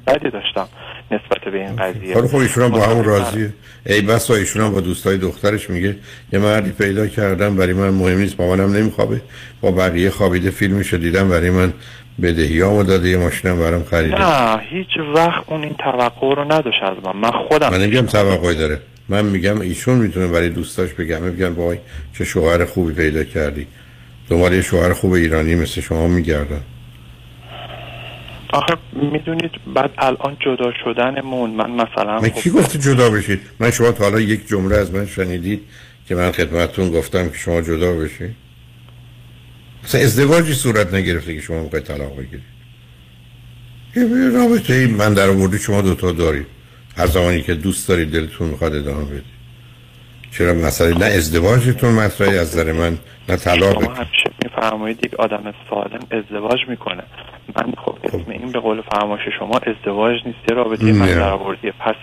بدی 0.08 0.30
داشتم 0.30 0.68
نسبت 1.12 1.52
به 1.52 1.58
این 1.58 1.76
قضیه. 1.76 2.14
حالا 2.14 2.28
خب 2.28 2.38
ایشون 2.38 2.70
با 2.70 2.82
همون 2.82 3.04
راضیه. 3.04 3.54
ای 3.86 4.02
بس 4.02 4.32
ایشون 4.32 4.62
هم 4.62 4.72
با 4.72 4.82
دوستای 4.82 5.18
دخترش 5.18 5.70
میگه 5.70 5.96
یه 6.34 6.40
مردی 6.40 6.72
پیدا 6.72 7.08
کردم 7.08 7.56
برای 7.56 7.74
من 7.74 7.90
مهم 7.90 8.18
نیست 8.18 8.42
مامانم 8.42 8.76
نمیخوابه. 8.76 9.22
با 9.62 9.72
بقیه 9.72 10.10
خوابیده 10.10 10.50
فیلمشو 10.50 10.98
دیدم 10.98 11.30
برای 11.30 11.50
من 11.50 11.74
بدهی 12.22 12.60
ها 12.60 12.84
داده 12.84 13.10
یه 13.10 13.18
ماشینم 13.18 13.60
برام 13.60 13.84
خریده. 13.84 14.20
نه 14.20 14.60
هیچ 14.70 14.88
وقت 15.16 15.44
اون 15.48 15.64
این 15.64 15.76
توقع 15.80 16.36
رو 16.36 16.54
نداشت 16.54 16.84
از 16.84 16.98
من. 17.04 17.18
من 17.18 17.32
خودم 17.32 17.70
من 17.70 17.82
نمیگم 17.82 18.06
توقعی 18.06 18.56
داره. 18.56 18.80
من 19.10 19.26
میگم 19.26 19.62
ایشون 19.62 19.98
می‌تونه 19.98 20.28
برای 20.28 20.50
دوستاش 20.50 20.94
بگم 20.94 21.22
میگم 21.22 21.56
وای 21.56 21.78
چه 22.18 22.24
شوهر 22.26 22.66
خوبی 22.66 22.94
پیدا 22.94 23.24
کردی. 23.24 23.68
دنبال 24.30 24.54
یه 24.54 24.62
شوهر 24.62 24.94
خوب 24.94 25.14
ایرانی 25.14 25.56
مثل 25.56 25.82
شما 25.82 26.08
میگردن. 26.08 26.62
آخه 28.54 28.74
می‌دونید 28.94 29.52
بعد 29.76 29.90
الان 29.98 30.38
جدا 30.40 30.72
شدنمون. 30.84 31.50
من 31.50 31.72
مثلا 31.72 32.20
من 32.20 32.30
کی 32.30 32.50
گفته 32.50 32.80
جدا 32.80 33.10
بشید؟ 33.10 33.40
من 33.60 33.72
شما 33.72 33.92
تا 33.92 34.04
حالا 34.04 34.20
یک 34.20 34.48
جمله 34.48 34.76
از 34.76 34.94
من 34.94 35.06
شنیدید 35.06 35.62
که 36.08 36.16
من 36.16 36.32
خدمتتون 36.32 36.92
گفتم 36.92 37.30
که 37.30 37.38
شما 37.38 37.62
جدا 37.62 37.94
بشید. 37.94 38.36
مثلا 39.84 40.02
ازدواجی 40.02 40.54
صورت 40.54 40.94
نگرفته 40.94 41.36
که 41.36 41.42
شما 41.42 41.64
می‌خواید 41.64 41.86
طلاق 41.86 42.18
بگیرید. 42.18 42.44
یه 43.96 44.30
رابطه 44.30 44.74
ای 44.74 44.88
من 44.88 45.14
در 45.14 45.30
آوردی 45.30 45.60
شما 45.60 45.82
دوتا 45.82 46.12
دارید. 46.12 46.48
هر 46.98 47.08
زمانی 47.08 47.42
که 47.42 47.54
دوست 47.54 47.88
دارید 47.88 48.12
دلتون 48.12 48.48
می‌خواد 48.50 48.76
ادامه 48.76 49.06
بدید. 49.06 49.24
چرا 50.32 50.54
مثلا 50.54 50.98
نه 50.98 51.06
ازدواجتون 51.06 51.94
مطرحی 51.94 52.38
از 52.38 52.48
نظر 52.48 52.72
من 52.72 52.98
نه 53.30 53.36
طلاق. 53.36 53.84
شما 53.84 53.94
همیشه 53.94 54.32
میفرمایید 54.44 55.06
یک 55.06 55.14
آدم 55.14 55.54
سالم 55.70 56.00
ازدواج 56.12 56.60
می‌کنه. 56.70 57.04
من 57.56 57.74
خب, 57.78 57.98
خب. 58.12 58.16
اسم 58.16 58.32
این 58.32 58.52
به 58.52 58.60
قول 58.60 58.82
فرمایش 58.82 59.22
شما 59.40 59.58
ازدواج 59.58 60.16
نیست 60.26 60.52
رابطه 60.52 60.86
من 60.86 61.06
در 61.06 61.30
آوردی. 61.30 61.72
پس 61.72 61.96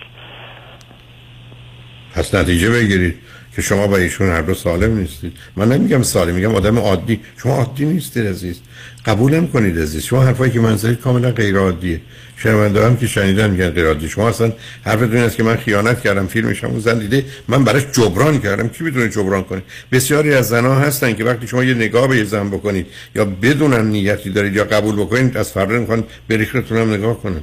پس 2.15 2.35
نتیجه 2.35 2.69
بگیرید. 2.69 3.15
که 3.59 3.65
شما 3.65 3.87
با 3.87 3.97
ایشون 3.97 4.29
هر 4.29 4.41
دو 4.41 4.53
سالم 4.53 4.97
نیستید. 4.97 5.33
من 5.55 5.71
نمیگم 5.71 6.03
سالم 6.03 6.35
میگم 6.35 6.55
آدم 6.55 6.79
عادی. 6.79 7.19
شما 7.37 7.55
عادی 7.55 7.85
نیستید 7.85 8.27
عزیز. 8.27 8.59
قبول 9.05 9.47
کنید 9.47 9.79
عزیز. 9.79 10.03
شما 10.03 10.23
حرفایی 10.23 10.51
که 10.51 10.59
من 10.59 10.75
زدید 10.75 10.99
کاملا 10.99 11.31
غیر 11.31 11.57
عادیه 11.57 12.01
شنونده 12.37 12.85
هم 12.85 12.97
که 12.97 13.07
شنیدن 13.07 13.49
میگن 13.49 13.69
غیر 13.69 13.87
عادی 13.87 14.09
شما 14.09 14.29
اصلا 14.29 14.51
حرفتون 14.83 15.17
است 15.17 15.35
که 15.35 15.43
من 15.43 15.55
خیانت 15.55 16.01
کردم 16.01 16.27
فیلمش 16.27 16.63
هم 16.63 16.79
زن 16.79 16.99
دیده 16.99 17.25
من 17.47 17.63
براش 17.63 17.85
جبران 17.91 18.39
کردم. 18.39 18.67
کی 18.67 18.83
می‌تونه 18.83 19.09
جبران 19.09 19.43
کنه؟ 19.43 19.61
بسیاری 19.91 20.33
از 20.33 20.47
زنها 20.47 20.79
هستن 20.79 21.13
که 21.13 21.23
وقتی 21.23 21.47
شما 21.47 21.63
یه 21.63 21.73
نگاه 21.73 22.07
به 22.07 22.23
زن 22.23 22.49
بکنید 22.49 22.87
یا 23.15 23.25
بدونن 23.25 23.85
نیتی 23.85 24.29
دارید 24.29 24.55
یا 24.55 24.63
قبول 24.63 24.95
بکنید 24.95 25.37
از 25.37 25.51
فردا 25.51 25.79
می‌خوان 25.79 26.03
بریختون 26.29 26.77
هم 26.77 26.93
نگاه 26.93 27.21
کنن. 27.23 27.41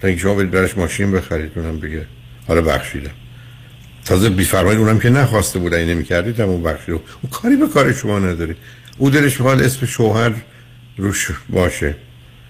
تا 0.00 0.08
اینکه 0.08 0.22
شما 0.22 0.34
برید 0.34 0.50
براش 0.50 0.78
ماشین 0.78 1.12
بخرید 1.12 1.50
اونم 1.56 1.80
بگه 1.80 2.06
حالا 2.48 2.62
بخشیدم. 2.62 3.25
تازه 4.06 4.30
بیفرمایید 4.30 4.80
اونم 4.80 4.98
که 4.98 5.10
نخواسته 5.10 5.58
بود 5.58 5.74
این 5.74 5.88
نمی‌کردید 5.88 6.40
اون 6.40 6.62
بخشی 6.62 6.92
رو. 6.92 7.00
اون 7.22 7.30
کاری 7.30 7.56
به 7.56 7.68
کار 7.68 7.92
شما 7.92 8.18
نداره 8.18 8.56
او 8.98 9.10
دلش 9.10 9.40
می‌خواد 9.40 9.62
اسم 9.62 9.86
شوهر 9.86 10.32
روش 10.96 11.30
باشه 11.48 11.94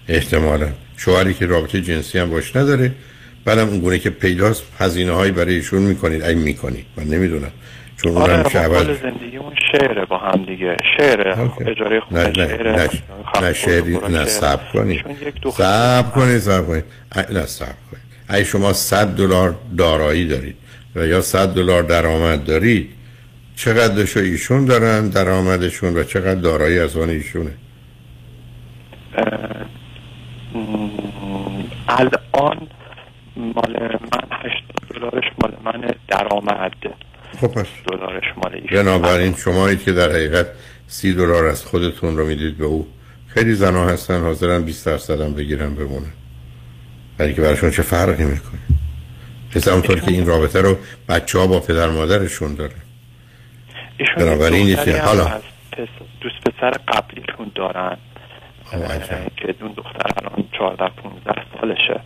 احتمالا. 0.08 0.68
شوهری 0.96 1.34
که 1.34 1.46
رابطه 1.46 1.80
جنسی 1.80 2.18
هم 2.18 2.30
باش 2.30 2.56
نداره. 2.56 2.92
بعدم 3.44 3.68
اون 3.68 3.80
گونه 3.80 3.98
که 3.98 4.10
پیداست 4.10 4.62
هزینه 4.78 5.12
هایی 5.12 5.32
برای 5.32 5.54
ایشون 5.54 5.82
می‌کنید. 5.82 6.22
این 6.22 6.38
می‌کنید 6.38 6.86
من 6.96 7.04
نمی‌دونم. 7.04 7.50
چون 8.02 8.16
آره 8.16 8.32
اون 8.32 8.56
اول 8.56 8.94
زندگیمون 9.02 9.52
شعره 9.72 10.04
با 10.04 10.18
هم 10.18 10.44
دیگه. 10.44 10.76
شعره 10.98 11.50
اجاره 11.66 12.00
خونه 12.00 12.22
نه 12.22 12.28
نه 12.28 12.48
شعره 12.48 12.72
نه 12.72 12.88
نه 13.42 13.52
شعری 13.52 13.98
نه 14.08 14.25
سب 14.25 14.72
کنید 14.72 15.04
سب 15.50 16.14
کنید 16.14 16.38
سب 16.38 16.66
کنید 16.66 16.84
نه 17.30 17.46
سب 17.46 17.75
کنید 17.90 18.02
ای 18.30 18.44
شما 18.44 18.72
100 18.72 19.06
دلار 19.06 19.54
دارایی 19.78 20.26
دارید. 20.28 20.56
و 20.97 21.07
یا 21.07 21.21
100 21.21 21.49
دلار 21.49 21.83
درآمد 21.83 22.45
دارید 22.45 22.91
چقدرشو 23.57 24.21
ایشون 24.21 24.65
دارن 24.65 25.09
درآمدشون 25.09 25.97
و 25.97 26.05
چقدر 26.05 26.41
دارایی 26.41 26.79
از 26.79 26.97
آن 26.97 27.11
ایشونه؟ 27.11 27.50
الان 31.88 32.69
مال 33.37 33.76
من 34.12 34.29
8 34.31 34.65
دلارش 34.95 35.25
مال 35.43 35.53
من 35.65 35.91
درآمد. 36.09 36.73
خب 37.41 37.47
پس. 37.47 37.67
دلارش 37.93 38.25
مال 38.37 38.55
ایشون. 38.55 38.83
بنابراین 38.83 39.35
شمایید 39.35 39.83
که 39.83 39.93
در 39.93 40.11
حقیقت 40.11 40.47
سی 40.87 41.15
دلار 41.15 41.47
از 41.47 41.65
خودتون 41.65 42.17
رو 42.17 42.26
می‌دید 42.26 42.59
به 42.59 42.65
او 42.65 42.87
خیلی 43.26 43.55
زنها 43.55 43.88
هستن 43.88 44.21
حاضرن 44.21 44.62
20 44.62 44.87
درصد 44.87 45.21
هم 45.21 45.35
بگیرن 45.35 45.75
بمونه 45.75 46.07
ولی 47.19 47.35
که 47.35 47.43
براشون 47.43 47.71
چه 47.71 47.83
فرقی 47.83 48.25
می‌کنه؟ 48.25 48.61
مثل 49.57 49.71
اونطور 49.71 50.00
که 50.00 50.11
این 50.11 50.26
رابطه 50.26 50.61
رو 50.61 50.76
بچه 51.09 51.38
ها 51.38 51.47
با 51.47 51.61
پدر 51.61 51.88
مادرشون 51.88 52.55
داره. 52.55 52.75
بنابراین 54.17 54.67
یکی 54.67 54.91
حالا. 54.91 55.41
دوست 56.21 56.41
پسر 56.45 56.71
قبلیشون 56.71 57.53
دارن. 57.55 57.97
که 59.37 59.55
اون 59.61 59.73
دختر 59.76 60.11
الان 60.23 60.49
14 60.59 60.88
15 60.88 61.43
سالشه. 61.61 62.00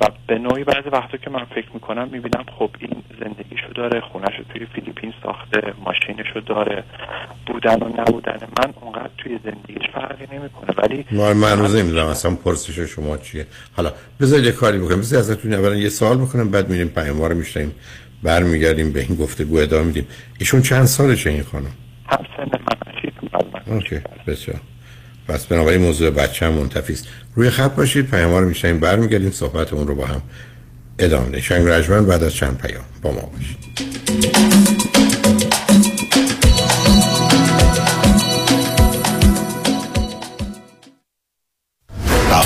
و 0.00 0.10
به 0.26 0.38
نوعی 0.38 0.64
بعضی 0.64 0.88
وقتا 0.92 1.16
که 1.16 1.30
من 1.30 1.44
فکر 1.44 1.68
می‌کنم 1.74 2.08
می‌بینم 2.12 2.44
خب 2.58 2.70
این 2.78 3.02
زندگیشو 3.20 3.72
داره 3.74 4.00
خونهشو 4.00 4.42
توی 4.52 4.66
فیلیپین 4.66 5.12
ساخته 5.22 5.74
ماشینشو 5.84 6.40
داره 6.40 6.84
بودن 7.46 7.82
و 7.82 7.88
نبودن 8.00 8.38
من 8.58 8.74
اونقدر 8.80 9.10
توی 9.18 9.38
زندگیش 9.44 9.90
فرقی 9.94 10.36
نمی‌کنه. 10.36 10.74
ولی 10.78 11.04
من 11.10 11.32
من 11.32 11.58
روز 11.58 11.76
نمی‌دونم 11.76 12.06
اصلا 12.06 12.34
پرسش 12.34 12.78
شما 12.78 13.16
چیه. 13.16 13.46
حالا 13.76 13.92
بذارید 14.20 14.44
یه 14.44 14.52
کاری 14.52 14.78
بکنم 14.78 14.98
بذارید 14.98 15.30
ازتون 15.30 15.52
اولا 15.52 15.76
یه 15.76 15.88
سوال 15.88 16.18
بکنم 16.18 16.50
بعد 16.50 16.70
میریم 16.70 16.88
پیام 16.88 17.22
رو 17.22 17.34
میشنیم 17.34 17.74
برمیگردیم 18.22 18.92
به 18.92 19.00
این 19.00 19.16
گفتگو 19.16 19.56
ادامه 19.56 19.84
میدیم. 19.84 20.06
ایشون 20.38 20.62
چند 20.62 20.84
سالشه 20.84 21.30
این 21.30 21.42
خانم؟ 21.42 21.72
هم 22.06 22.24
سن 22.36 22.50
من. 23.66 23.74
اوکی 23.74 24.00
بسیار. 24.26 24.56
پس 25.28 25.46
بنابراین 25.46 25.80
موضوع 25.80 26.10
بچه 26.10 26.46
هم 26.46 26.52
منتفی 26.52 26.92
است. 26.92 27.06
روی 27.34 27.50
خط 27.50 27.74
باشید 27.74 28.10
پیام 28.10 28.34
رو 28.34 28.48
میشنیم 28.48 28.80
برمیگردیم 28.80 29.30
صحبتمون 29.30 29.86
رو 29.86 29.94
با 29.94 30.06
هم 30.06 30.22
ادامه 30.98 31.40
شنگ 31.40 31.68
رجمن 31.68 32.06
بعد 32.06 32.22
از 32.22 32.34
چند 32.34 32.58
پیام 32.58 32.84
با 33.02 33.10
ما 33.10 33.20
باشید. 33.20 34.81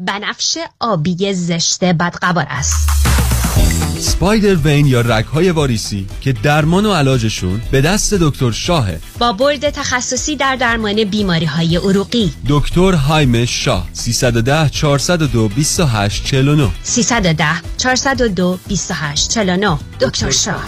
بنفش 0.00 0.58
آبی 0.80 1.34
زشت 1.34 1.84
بدقوار 1.84 2.46
است. 2.48 2.88
سپایدر 3.98 4.54
وین 4.54 4.86
یا 4.86 5.00
رگهای 5.00 5.50
واریسی 5.50 6.06
که 6.20 6.32
درمان 6.32 6.86
و 6.86 6.92
علاجشون 6.92 7.60
به 7.70 7.80
دست 7.80 8.14
دکتر 8.14 8.50
شاهه. 8.50 9.00
با 9.18 9.32
برد 9.32 9.70
تخصصی 9.70 10.36
در 10.36 10.56
درمان 10.56 11.04
بیماری 11.04 11.46
های 11.46 11.76
عروقی. 11.76 12.32
دکتر 12.48 12.92
هایم 12.92 13.44
شاه 13.44 13.88
310 13.92 14.68
402 14.68 15.48
28 15.48 16.24
49 16.24 16.68
310 16.82 17.46
402 17.76 18.58
28 18.68 19.30
49 19.30 19.78
دکتر 20.00 20.30
شاه. 20.30 20.64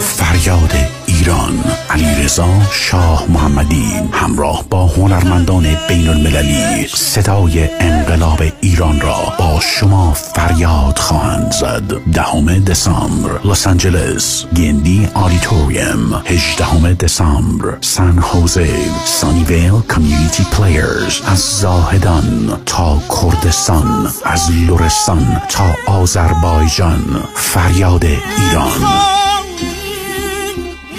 فریاد 0.00 1.01
ایران. 1.22 1.64
علیرضا 1.90 2.48
شاه 2.72 3.24
محمدی 3.28 3.92
همراه 4.12 4.64
با 4.70 4.86
هنرمندان 4.86 5.66
بین 5.88 6.08
المللی 6.08 6.86
صدای 6.88 7.68
انقلاب 7.80 8.42
ایران 8.60 9.00
را 9.00 9.16
با 9.38 9.60
شما 9.60 10.12
فریاد 10.12 10.98
خواهند 10.98 11.52
زد. 11.52 12.12
دهم 12.12 12.58
دسامبر 12.58 13.40
لس 13.44 13.66
آنجلس 13.66 14.46
Kennedy 14.56 15.08
Auditorium 15.14 16.22
هجدهم 16.26 16.92
دسامبر 16.92 17.76
سان 17.80 18.20
خوزه 18.20 18.68
Sunnyvale 19.04 19.80
Community 19.88 20.44
Players. 20.44 21.20
از 21.26 21.38
زاهدان 21.38 22.58
تا 22.66 22.98
کردستان 23.22 24.08
از 24.24 24.50
لرستان 24.50 25.42
تا 25.48 25.92
آذربایجان. 25.92 27.24
فریاد 27.34 28.04
ایران. 28.04 29.12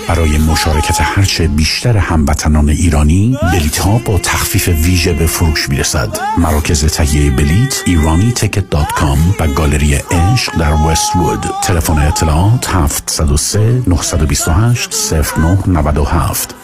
برای 0.08 0.38
مشارکت 0.38 0.98
هرچه 1.02 1.48
بیشتر 1.48 1.98
هموطنان 1.98 2.70
ایرانی 2.70 3.38
بلیت 3.42 3.78
ها 3.78 3.98
با 4.06 4.18
تخفیف 4.18 4.68
ویژه 4.68 5.14
به 5.14 5.28
فروش 5.28 5.70
می‌رسد. 5.70 6.18
مراکز 6.38 6.86
تهیه 6.86 7.32
بلیت 7.32 7.82
ایرانی 7.86 8.32
تیکت 8.32 8.70
دات 8.70 8.92
کام 8.92 9.36
و 9.40 9.48
گالری 9.48 9.96
عشق 9.96 10.58
در 10.58 10.74
وست 10.74 11.16
وود 11.16 11.46
تلفن 11.64 12.08
اطلاعات 12.08 12.70
703 12.70 13.84
928 13.88 15.14
0997 15.14 16.56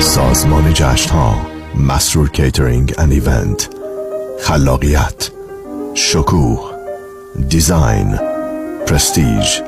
سازمان 0.00 0.74
جشن 0.74 1.10
ها 1.10 1.46
مسرور 1.74 2.30
Catering 2.30 2.94
and 2.98 3.10
Event 3.10 3.81
خلاقیت 4.42 5.30
شکوه 5.94 6.72
design 7.48 8.18
prestige 8.86 9.60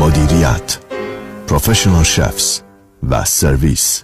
مدیریت 0.00 0.78
professional 1.46 2.02
chefs 2.02 2.60
و 3.10 3.24
سرویس. 3.24 4.02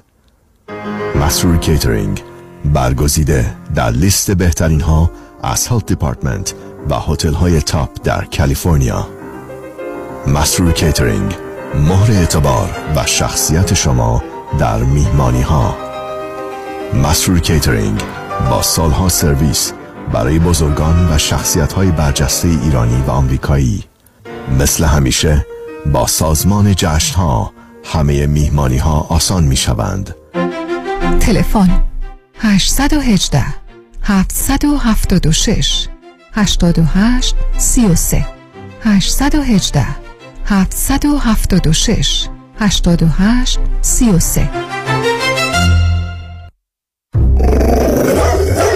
مسرور 1.15 1.57
کیترینگ 1.57 2.23
برگزیده 2.65 3.55
در 3.75 3.91
لیست 3.91 4.31
بهترین 4.31 4.81
ها 4.81 5.11
از 5.43 5.69
Health 5.69 5.87
Department 5.87 6.55
و 6.91 6.95
هتل 6.95 7.33
های 7.33 7.61
top 7.61 7.91
در 8.05 8.25
کالیفرنیا. 8.25 9.09
مسرور 10.27 10.73
کیترینگ 10.73 11.37
مهر 11.75 12.13
اعتبار 12.13 12.71
و 12.97 13.07
شخصیت 13.07 13.75
شما 13.75 14.23
در 14.59 14.79
میهمانی 14.79 15.43
ها 15.43 15.77
مسرور 16.95 17.39
کیترینگ 17.39 18.03
با 18.51 18.63
سالها 18.63 19.09
سرویس 19.09 19.73
برای 20.13 20.39
بزرگان 20.39 21.13
و 21.13 21.19
شخصیت 21.19 21.73
های 21.73 21.91
برجسته 21.91 22.49
ایرانی 22.49 23.03
و 23.07 23.11
آمریکایی. 23.11 23.85
مثل 24.59 24.85
همیشه 24.85 25.47
با 25.93 26.07
سازمان 26.07 26.75
جشن 26.77 27.17
ها 27.17 27.53
همه 27.85 28.27
میهمانی 28.27 28.79
ها 28.79 29.01
آسان 29.01 29.45
می 29.45 29.57
شوند 29.57 30.15
تلفن 31.21 31.83
818 32.39 33.45
776 34.03 35.89
88 36.33 37.35
33 37.59 38.27
818 38.85 39.87
776 40.47 42.29
88 42.61 43.59
33 43.83 44.78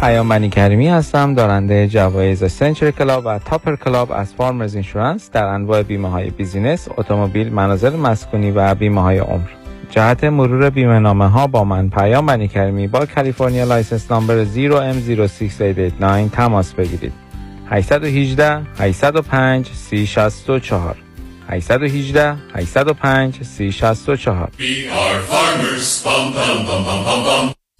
پیام 0.00 0.28
بنی 0.28 0.48
کریمی 0.48 0.88
هستم 0.88 1.34
دارنده 1.34 1.88
جوایز 1.88 2.52
Century 2.52 2.90
Club 2.90 3.26
و 3.26 3.38
Topper 3.38 3.76
Club 3.76 4.12
از 4.12 4.34
Farmers 4.34 4.74
Insurance 4.74 5.30
در 5.30 5.44
انواع 5.44 5.82
بیمه 5.82 6.10
های 6.10 6.30
business، 6.30 6.88
اتومبیل، 6.96 7.52
منازل 7.52 7.96
مسکونی 7.96 8.50
و 8.50 8.74
بیمه 8.74 9.02
های 9.02 9.18
عمر. 9.18 9.48
جهت 9.90 10.24
مرور 10.24 10.70
بیمه 10.70 10.98
نامه 10.98 11.28
ها 11.28 11.46
با 11.46 11.64
من 11.64 11.90
پیام 11.90 12.26
بنی 12.26 12.48
کریمی 12.48 12.86
با 12.86 13.06
کالیفرنیا 13.06 13.64
license 13.64 14.10
number 14.10 14.44
0M06889 14.44 16.30
تماس 16.32 16.74
بگیرید. 16.74 17.12
818 17.70 18.62
805 18.78 19.66
3064 19.66 20.96
818 21.48 22.36
805 22.54 23.42
3064 23.42 24.50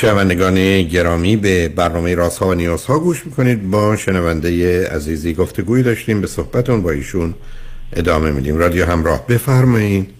شنوندگان 0.00 0.82
گرامی 0.82 1.36
به 1.36 1.68
برنامه 1.68 2.14
رازها 2.14 2.48
و 2.48 2.54
نیازها 2.54 2.98
گوش 2.98 3.26
می‌کنید. 3.26 3.70
با 3.70 3.96
شنونده 3.96 4.88
عزیزی 4.88 5.34
گفتگوی 5.34 5.82
داشتیم 5.82 6.20
به 6.20 6.26
صحبتون 6.26 6.82
با 6.82 6.90
ایشون 6.90 7.34
ادامه 7.96 8.30
میدیم. 8.30 8.58
رادیو 8.58 8.84
همراه 8.84 9.26
بفرمایید. 9.26 10.10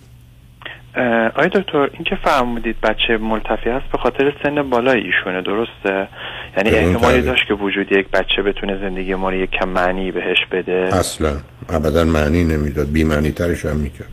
آیا 1.35 1.49
دکتر 1.49 1.79
این 1.79 2.05
که 2.05 2.16
فرمودید 2.25 2.81
بچه 2.81 3.16
ملتفی 3.21 3.71
هست 3.71 3.85
به 3.93 3.99
خاطر 3.99 4.33
سن 4.43 4.71
بالای 4.71 5.01
ایشونه 5.01 5.43
درسته؟ 5.43 6.09
یعنی 6.57 6.71
احتمالی 6.71 7.23
داشت 7.23 7.47
که 7.49 7.55
وجود 7.55 7.93
یک 7.93 8.09
بچه 8.09 8.43
بتونه 8.43 8.79
زندگی 8.79 9.14
ما 9.14 9.31
رو 9.31 9.37
یک 9.37 9.51
کم 9.51 9.69
معنی 9.69 10.12
بهش 10.12 10.38
بده. 10.53 10.88
اصلا. 10.93 11.37
ابدا 11.69 12.05
معنی 12.05 12.45
نمی‌داد. 12.45 12.93
بی 12.93 13.05
معنی 13.05 13.31
ترش 13.31 13.64
هم 13.64 13.77
می‌کرد. 13.77 14.09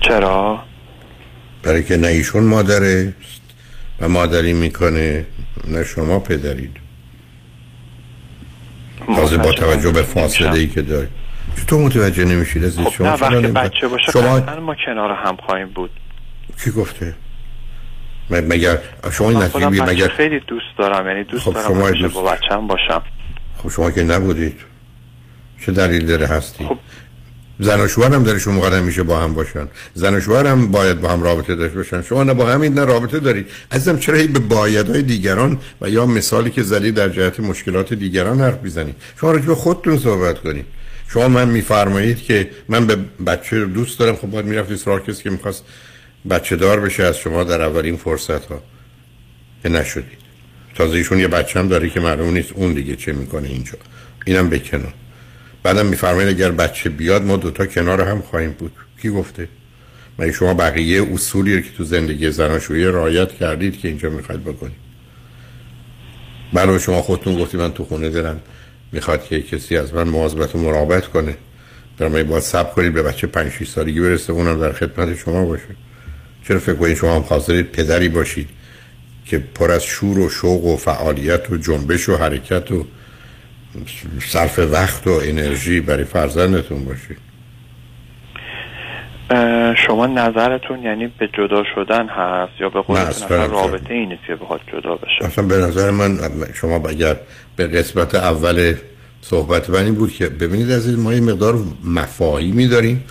چرا؟ 0.00 0.58
برای 1.62 1.84
که 1.84 1.96
نه 1.96 2.08
ایشون 2.08 2.44
مادره. 2.44 3.12
و 4.00 4.08
مادری 4.08 4.52
می‌کنه 4.52 5.26
نه 5.68 5.84
شما 5.84 6.18
پدرید. 6.18 6.76
تازه 9.06 9.36
با 9.36 9.52
توجه 9.52 9.90
به 9.92 10.02
فاصله 10.02 10.52
ای 10.54 10.66
که 10.66 10.82
داری. 10.82 11.08
تو 11.66 11.78
متوجه 11.78 12.24
نمیشید 12.24 12.64
از 12.64 12.78
خب 12.78 12.90
شما 12.90 13.06
نه 13.06 13.12
وقتی 13.14 13.46
بچه 13.46 13.88
باشه 13.88 14.12
شما 14.12 14.38
ما 14.60 14.74
کنار 14.86 15.10
هم 15.12 15.36
خواهیم 15.36 15.68
بود. 15.68 15.90
کی 16.64 16.70
گفته؟ 16.70 17.14
مگر 18.30 18.78
شما 19.12 19.30
این 19.30 19.42
نتیجه 19.42 19.66
مگر 19.68 20.08
خیلی 20.08 20.40
دوست 20.40 20.64
دارم 20.78 21.06
یعنی 21.06 21.24
دوست 21.24 21.44
خب 21.44 21.54
دارم 21.54 21.68
شما 21.68 21.86
همیشه 21.86 22.02
دوست- 22.02 22.14
با 22.14 22.22
بچه 22.22 22.48
هم 22.54 22.66
باشم. 22.66 23.02
خب 23.62 23.68
شما 23.68 23.90
که 23.90 24.02
نبودید. 24.02 24.60
چه 25.66 25.72
دلیل 25.72 26.06
داره 26.06 26.26
هستی؟ 26.26 26.68
زن 27.62 27.80
و 27.80 27.88
شوهر 27.88 28.14
هم 28.14 28.24
درشون 28.24 28.54
مقدم 28.54 28.82
میشه 28.82 29.02
با 29.02 29.18
هم 29.18 29.34
باشن. 29.34 29.68
زن 29.94 30.14
و 30.14 30.20
شوهر 30.20 30.46
هم 30.46 30.70
باید 30.70 31.00
با 31.00 31.08
هم 31.08 31.22
رابطه 31.22 31.54
داشته 31.54 31.76
باشن. 31.76 32.02
شما 32.02 32.24
نه 32.24 32.34
با 32.34 32.46
همین 32.46 32.74
نه 32.74 32.84
رابطه 32.84 33.18
دارید. 33.18 33.46
عزیزم 33.72 33.98
چرا 33.98 34.16
هی 34.16 34.26
به 34.26 34.38
بایدهای 34.38 35.02
دیگران 35.02 35.58
و 35.80 35.90
یا 35.90 36.06
مثالی 36.06 36.50
که 36.50 36.62
زدید 36.62 36.94
در 36.94 37.08
جهت 37.08 37.40
مشکلات 37.40 37.94
دیگران 37.94 38.40
حرف 38.40 38.62
می‌زنید 38.62 38.94
شما 39.20 39.30
راجع 39.32 39.46
به 39.46 39.54
خودتون 39.54 39.98
صحبت 39.98 40.38
کنید. 40.38 40.64
شما 41.08 41.28
من 41.28 41.48
میفرمایید 41.48 42.22
که 42.22 42.50
من 42.68 42.86
به 42.86 42.96
بچه 43.26 43.64
دوست 43.64 43.98
دارم. 43.98 44.16
خب 44.16 44.30
باید 44.30 44.46
می‌رفتید 44.46 44.76
سراغ 44.76 45.06
کسی 45.06 45.22
که 45.22 45.30
می‌خواست 45.30 45.64
بچه 46.30 46.56
دار 46.56 46.80
بشه 46.80 47.02
از 47.02 47.18
شما 47.18 47.44
در 47.44 47.62
اولین 47.62 47.96
فرصت 47.96 48.44
ها 48.46 48.62
که 49.62 49.68
نشدید. 49.68 50.20
تازه 50.74 50.96
ایشون 50.96 51.18
یه 51.18 51.28
بچه 51.28 51.58
هم 51.58 51.68
داره 51.68 51.90
که 51.90 52.00
معلوم 52.00 52.34
نیست 52.34 52.52
اون 52.54 52.74
دیگه 52.74 52.96
چه 52.96 53.12
می‌کنه 53.12 53.48
اینجا. 53.48 53.78
اینم 54.26 54.50
بکنن 54.50 54.92
بعدم 55.62 55.86
میفرمایید 55.86 56.28
اگر 56.28 56.50
بچه 56.50 56.90
بیاد 56.90 57.22
ما 57.22 57.36
دوتا 57.36 57.66
کنار 57.66 58.00
هم 58.00 58.20
خواهیم 58.20 58.50
بود. 58.58 58.72
کی 59.02 59.10
گفته؟ 59.10 59.48
مگه 60.18 60.32
شما 60.32 60.54
بقیه 60.54 61.12
اصولی 61.12 61.56
رو 61.56 61.60
که 61.60 61.70
تو 61.76 61.84
زندگی 61.84 62.30
زناشویی 62.30 62.84
رعایت 62.84 63.32
کردید 63.32 63.78
که 63.78 63.88
اینجا 63.88 64.10
می‌خواید 64.10 64.44
بکنید. 64.44 64.90
بله 66.52 66.78
شما 66.78 67.02
خودتون 67.02 67.38
گفتی 67.38 67.56
من 67.56 67.72
تو 67.72 67.84
خونه 67.84 68.10
دارم 68.10 68.40
می‌خواد 68.92 69.24
که 69.24 69.42
کسی 69.42 69.76
از 69.76 69.94
من 69.94 70.08
مواظبت 70.08 70.54
و 70.54 70.58
مراقبت 70.58 71.06
کنه. 71.06 71.36
برای 71.98 72.24
باید 72.24 72.42
صبر 72.42 72.70
کنید 72.70 72.92
به 72.92 73.02
بچه 73.02 73.26
5 73.26 73.52
6 73.52 73.68
سالگی 73.68 74.00
برسه 74.00 74.32
اونم 74.32 74.60
در 74.60 74.72
خدمت 74.72 75.18
شما 75.18 75.44
باشه. 75.44 75.76
چرا 76.48 76.58
فکر 76.58 76.74
کنید 76.74 76.96
شما 76.96 77.14
هم 77.14 77.22
حاضرید 77.22 77.66
پدری 77.72 78.08
باشید 78.08 78.48
که 79.26 79.38
پر 79.38 79.70
از 79.70 79.84
شور 79.84 80.18
و 80.18 80.28
شوق 80.28 80.64
و 80.64 80.76
فعالیت 80.76 81.50
و 81.50 81.56
جنبش 81.56 82.08
و 82.08 82.16
حرکت 82.16 82.72
و 82.72 82.86
صرف 84.20 84.58
وقت 84.58 85.06
و 85.06 85.20
انرژی 85.24 85.80
برای 85.80 86.04
فرزندتون 86.04 86.84
باشید 86.84 87.30
شما 89.86 90.06
نظرتون 90.06 90.82
یعنی 90.82 91.06
به 91.06 91.28
جدا 91.38 91.62
شدن 91.74 92.08
هست 92.08 92.52
یا 92.60 92.68
به 92.68 92.90
اصلا 92.90 93.46
رابطه 93.46 93.94
ای 93.94 94.06
نیست 94.06 94.22
که 94.26 94.36
بخواد 94.36 94.60
جدا 94.72 94.96
بشه؟ 94.96 95.24
اصلا 95.24 95.44
به 95.44 95.56
نظر 95.56 95.90
من 95.90 96.18
شما 96.54 96.88
اگر 96.88 97.16
به 97.56 97.66
قسمت 97.66 98.14
اول 98.14 98.74
صحبت 99.22 99.70
من 99.70 99.84
این 99.84 99.94
بود 99.94 100.12
که 100.12 100.28
ببینید 100.28 100.70
از 100.70 100.98
ما 100.98 101.14
یه 101.14 101.20
مقدار 101.20 101.54
مفاهیمی 101.84 102.68
داریم. 102.68 103.04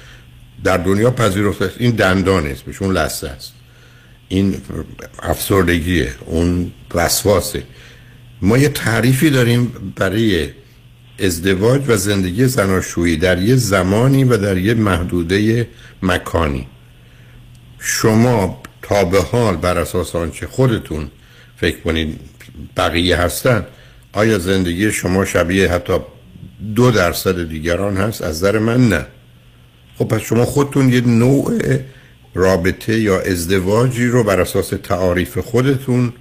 در 0.64 0.78
دنیا 0.78 1.12
پذیرفته 1.12 1.66
است. 1.66 1.76
این 1.80 1.92
دندان 1.92 2.48
است 2.48 2.82
اون 2.82 2.98
لسه 2.98 3.30
است. 3.30 3.54
این 4.28 4.56
افسردگیه 5.24 6.10
اون 6.26 6.72
وسواسه 6.96 7.64
ما 8.42 8.58
یه 8.58 8.70
تعریفی 8.70 9.30
داریم 9.30 9.94
برای 9.96 10.50
ازدواج 11.20 11.82
و 11.88 11.98
زندگی 11.98 12.46
زناشویی 12.46 13.18
در 13.18 13.42
یه 13.42 13.56
زمانی 13.56 14.24
و 14.24 14.38
در 14.38 14.58
یه 14.58 14.74
محدوده 14.74 15.68
مکانی. 16.04 16.68
شما 17.80 18.62
تا 18.82 19.04
به 19.04 19.22
حال 19.22 19.56
بر 19.56 19.78
اساس 19.78 20.16
آنچه 20.16 20.48
خودتون 20.48 21.12
فکر 21.58 21.80
کنید 21.80 22.20
بقیه 22.78 23.18
هستن 23.18 23.66
آیا 24.14 24.40
زندگی 24.40 24.92
شما 24.92 25.26
شبیه 25.26 25.72
حتی 25.72 25.94
دو 26.76 26.92
درصد 26.92 27.50
دیگران 27.50 27.98
هست؟ 27.98 28.22
از 28.22 28.36
نظر 28.36 28.60
من 28.60 28.90
نه. 28.90 29.06
خب 29.98 30.06
پس 30.08 30.22
شما 30.22 30.46
خودتون 30.46 30.94
یه 30.94 31.02
نوع 31.02 31.60
رابطه 32.34 33.00
یا 33.00 33.22
ازدواجی 33.22 34.08
رو 34.08 34.24
بر 34.24 34.42
اساس 34.42 34.70
تعاریف 34.84 35.38
خودتون 35.38 36.14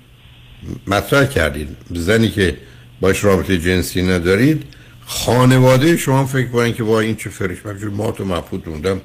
مطرح 0.86 1.26
کردید. 1.26 1.68
زنی 1.94 2.28
که 2.28 2.56
باش 3.00 3.24
رابطه 3.24 3.58
جنسی 3.58 4.02
ندارید 4.02 4.62
خانواده 5.06 5.96
شما 5.96 6.26
فکر 6.26 6.48
کنید 6.48 6.74
که 6.74 6.82
با 6.82 7.00
این 7.00 7.16
چه 7.16 7.30
فرش 7.30 7.66
من 7.66 7.84
ما 7.84 8.10
تو 8.10 8.24
مبهوت 8.24 8.68
موندم. 8.68 9.00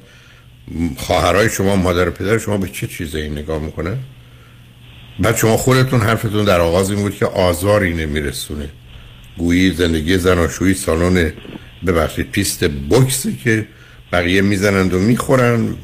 خواهرای 0.98 1.50
شما 1.50 1.76
مادر 1.76 2.10
و 2.10 2.12
پدر 2.12 2.38
شما 2.38 2.58
به 2.58 2.68
چه 2.68 2.88
چیزی 2.88 3.18
این 3.18 3.32
نگاه 3.32 3.62
می‌کنن؟ 3.62 3.98
بعد 5.20 5.38
شما 5.38 5.58
خودتون 5.58 6.02
حرفتون 6.02 6.46
در 6.46 6.60
آغاز 6.60 6.92
این 6.92 7.02
بود 7.02 7.16
که 7.16 7.26
آزاری 7.26 7.94
نمیرسونه. 7.94 8.70
گویی 9.38 9.74
زندگی 9.74 10.18
زناشویی 10.18 10.74
سالن 10.74 11.34
ببخشید 11.88 12.32
پیست 12.32 12.64
بکسی 12.64 13.38
که 13.44 13.68
بقیه 14.12 14.42
می‌زنند 14.42 14.94
و 14.94 15.00
می‌خورن 15.00 15.76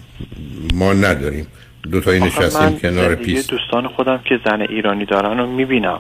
ما 0.73 0.93
نداریم. 0.93 1.47
دو 1.91 2.01
تایی 2.01 2.19
نشستیم 2.19 2.79
کنار 2.79 3.15
پیست. 3.15 3.49
دوستان 3.49 3.87
خودم 3.87 4.17
که 4.17 4.39
زن 4.45 4.61
ایرانی 4.61 5.05
دارن 5.05 5.37
رو 5.37 5.47
می‌بینم. 5.47 5.99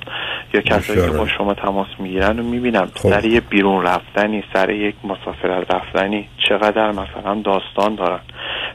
یا 0.53 0.61
کسایی 0.61 1.01
که 1.01 1.17
با 1.17 1.27
شما 1.27 1.53
تماس 1.53 1.87
می‌گیرن 1.99 2.37
رو 2.37 2.43
می‌بینم. 2.43 2.85
خب. 2.95 3.09
سر 3.09 3.25
یه 3.25 3.39
بیرون 3.39 3.85
رفتنی 3.85 4.43
سر 4.53 4.69
یک 4.69 4.95
مسافرت 5.03 5.73
رفتنی 5.73 6.27
چقدر 6.49 6.91
مثلا 6.91 7.41
داستان 7.45 7.95
دارن. 7.95 8.19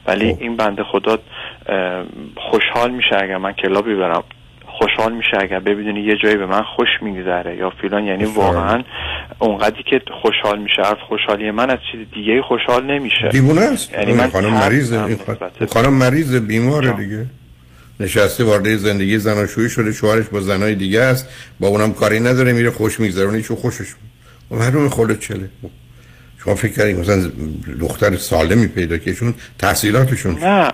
ولی 0.06 0.34
خب. 0.34 0.42
این 0.42 0.56
بنده 0.56 0.84
خدا 0.84 1.18
خوشحال 2.36 2.90
میشه 2.90 3.16
اگر 3.22 3.36
من 3.36 3.52
کلابی 3.52 3.94
برم. 3.94 4.24
خوشحال 4.78 5.12
میشه 5.12 5.37
اگر 5.40 5.60
ببینی 5.60 6.00
یه 6.00 6.16
جایی 6.22 6.37
به 6.37 6.46
من 6.46 6.62
خوش 6.76 6.88
میگذره 7.02 7.56
یا 7.56 7.70
فیلان 7.80 8.04
یعنی 8.04 8.24
واقعا 8.24 8.82
اونقدری 9.38 9.82
که 9.82 10.02
خوشحال 10.22 10.58
میشه 10.58 10.82
از 10.82 10.96
خوشحالی 11.08 11.50
من 11.50 11.70
از 11.70 11.78
چیز 11.92 12.00
دیگه 12.14 12.42
خوشحال 12.42 12.87
نمیشه. 12.87 13.28
دیوونه 13.30 13.60
است. 13.60 13.92
یعنی 13.92 14.12
من 14.12 14.30
خانم 14.30 14.52
مریضه 14.52 15.16
خانم 15.72 15.94
مریض 15.94 16.34
بیماره 16.34 16.92
دیگه. 16.92 17.26
نشسته 18.00 18.44
وارد 18.44 18.76
زندگی 18.76 19.18
زناشویی 19.18 19.68
شده 19.68 19.92
شوهرش 19.92 20.26
با 20.26 20.40
زنای 20.40 20.74
دیگه 20.74 21.00
است. 21.00 21.28
با 21.60 21.68
اونم 21.68 21.92
کاری 21.92 22.20
نداره 22.20 22.52
میره 22.52 22.70
خوش 22.70 23.00
میگذرونه 23.00 23.42
چون 23.42 23.56
خوشش 23.56 23.87
معلومه 24.50 24.88
خودت 24.88 25.20
چله. 25.20 25.48
شما 26.44 26.54
فکر 26.54 26.72
کردید 26.72 26.98
مثلا 26.98 27.30
دختر 27.80 28.16
سالمی 28.16 28.66
پیدا 28.66 28.98
که 28.98 29.14
چون 29.14 29.35
تحصیلاتشون 29.59 30.38
نه 30.38 30.68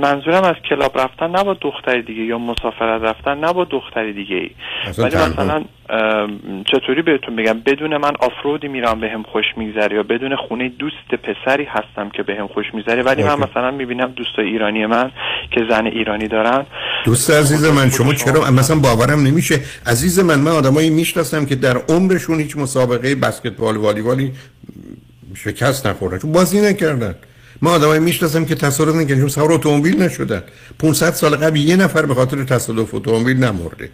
منظورم 0.00 0.44
از 0.44 0.54
کلاب 0.70 0.98
رفتن 0.98 1.30
نه 1.30 1.44
با 1.44 1.56
دختری 1.60 2.02
دیگه 2.02 2.22
یا 2.22 2.38
مسافرت 2.38 3.02
رفتن 3.02 3.38
نه 3.38 3.52
با 3.52 3.64
دختری 3.64 4.12
دیگه 4.12 4.36
ای 4.36 4.50
ولی 4.98 5.16
مثلا 5.16 5.64
چطوری 6.72 7.02
بهتون 7.02 7.36
بگم؟ 7.36 7.60
بدون 7.66 7.96
من 7.96 8.12
آفرودی 8.20 8.68
میرم 8.68 9.00
به 9.00 9.08
هم 9.10 9.22
خوش 9.22 9.44
میگذره 9.56 9.96
یا 9.96 10.02
بدون 10.02 10.36
خونه 10.36 10.68
دوست 10.68 11.14
پسری 11.22 11.64
هستم 11.64 12.10
که 12.10 12.22
به 12.22 12.34
هم 12.34 12.46
خوش 12.46 12.66
میگذره 12.74 13.02
ولی 13.02 13.22
من 13.22 13.34
مثلا 13.34 13.70
می‌بینم 13.70 14.06
دوستای 14.06 14.46
ایرانی 14.46 14.86
من 14.86 15.10
که 15.50 15.60
زن 15.70 15.86
ایرانی 15.86 16.28
دارن. 16.28 16.66
دوست 17.04 17.30
عزیز 17.30 17.64
من 17.64 17.90
شما 17.90 18.14
چرا؟ 18.14 18.50
مثلا 18.50 18.76
باورم 18.76 19.22
نمیشه. 19.26 19.54
عزیز 19.86 20.18
من 20.18 20.38
من 20.38 20.52
آدمایی 20.52 20.90
می‌شناسم 20.90 21.46
که 21.46 21.54
در 21.54 21.76
عمرشون 21.88 22.40
هیچ 22.40 22.56
مسابقه 22.56 23.14
بسکتبال 23.14 23.76
والیبالی 23.76 24.32
شکست 25.44 25.86
نخوردن. 25.86 26.18
چون 26.18 26.32
بازی 26.32 26.60
نکردن. 26.60 27.14
ما 27.62 27.70
آدمایی 27.70 28.00
می‌شناسم 28.00 28.44
که 28.44 28.54
تصادف 28.54 28.94
نکردن. 28.94 29.20
چون 29.20 29.28
سوار 29.28 29.52
اتومبیل 29.52 30.02
نشدن. 30.02 30.42
500 30.78 31.14
سال 31.14 31.36
قبل 31.36 31.56
یه 31.56 31.76
نفر 31.76 32.06
به 32.06 32.14
خاطر 32.14 32.44
تصادف 32.44 32.94
اتومبیل 32.94 33.36
نمرده. 33.36 33.90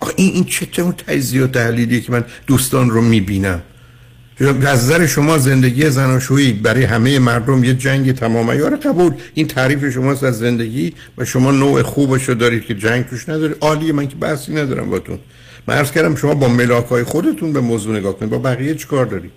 آخه 0.00 0.12
این 0.16 0.34
این 0.34 0.44
چه 0.44 0.82
اون 0.82 0.92
تجزیه 0.92 1.44
و 1.44 1.46
تحلیلی 1.46 2.00
که 2.00 2.12
من 2.12 2.24
دوستان 2.46 2.90
رو 2.90 3.00
می‌بینم. 3.02 3.62
از 4.40 4.84
نظر 4.84 5.06
شما 5.06 5.38
زندگی 5.38 5.90
زناشویی 5.90 6.52
برای 6.52 6.84
همه 6.84 7.18
مردم 7.18 7.64
یه 7.64 7.74
جنگ 7.74 8.14
تمام 8.14 8.58
یار 8.58 8.76
قبول. 8.76 9.12
این 9.34 9.46
تعریف 9.46 9.92
شماست 9.94 10.24
از 10.24 10.38
زندگی 10.38 10.92
و 11.18 11.24
شما 11.24 11.50
نوع 11.50 11.82
خوبش 11.82 12.28
رو 12.28 12.34
دارید 12.34 12.64
که 12.64 12.74
جنگ 12.74 13.06
توش 13.06 13.28
نداری 13.28 13.54
عالیه 13.60 13.92
من 13.92 14.08
که 14.08 14.16
بحثی 14.16 14.52
ندارم 14.52 14.90
باتون 14.90 15.18
من 15.66 15.74
عرض 15.74 15.90
کردم 15.90 16.14
شما 16.14 16.34
با 16.34 16.48
ملاک 16.48 17.02
خودتون 17.02 17.52
به 17.52 17.60
موضوع 17.60 17.96
نگاه 17.96 18.18
کنید. 18.18 18.30
با 18.30 18.38
بقیه 18.38 18.74
چیکار 18.74 19.06
دارید؟ 19.06 19.30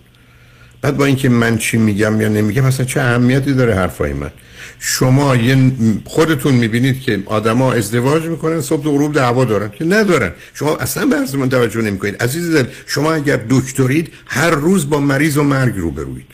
بعد 0.81 0.97
با 0.97 1.05
اینکه 1.05 1.29
من 1.29 1.57
چی 1.57 1.77
میگم 1.77 2.21
یا 2.21 2.27
نمیگم 2.27 2.65
مثلا 2.65 2.85
چه 2.85 3.01
اهمیتی 3.01 3.53
داره 3.53 3.75
حرفای 3.75 4.13
من؟ 4.13 4.31
شما 4.79 5.35
یه 5.35 5.71
خودتون 6.05 6.53
می‌بینید 6.53 7.01
که 7.01 7.23
آدما 7.25 7.73
ازدواج 7.73 8.23
می‌کنن 8.23 8.61
صبح 8.61 8.87
و 8.87 8.91
غروب 8.91 9.13
دعوا 9.13 9.45
دارن. 9.45 9.69
که 9.69 9.85
ندارن. 9.85 10.31
شما 10.53 10.77
اصلا 10.77 11.05
به 11.05 11.37
من 11.37 11.49
توجه 11.49 11.81
نمی‌کنید. 11.81 12.23
عزیز 12.23 12.55
دل 12.55 12.65
شما 12.85 13.13
اگر 13.13 13.39
دکترید 13.49 14.13
هر 14.25 14.49
روز 14.49 14.89
با 14.89 14.99
مریض 14.99 15.37
و 15.37 15.43
مرگ 15.43 15.73
روبروید 15.77 16.27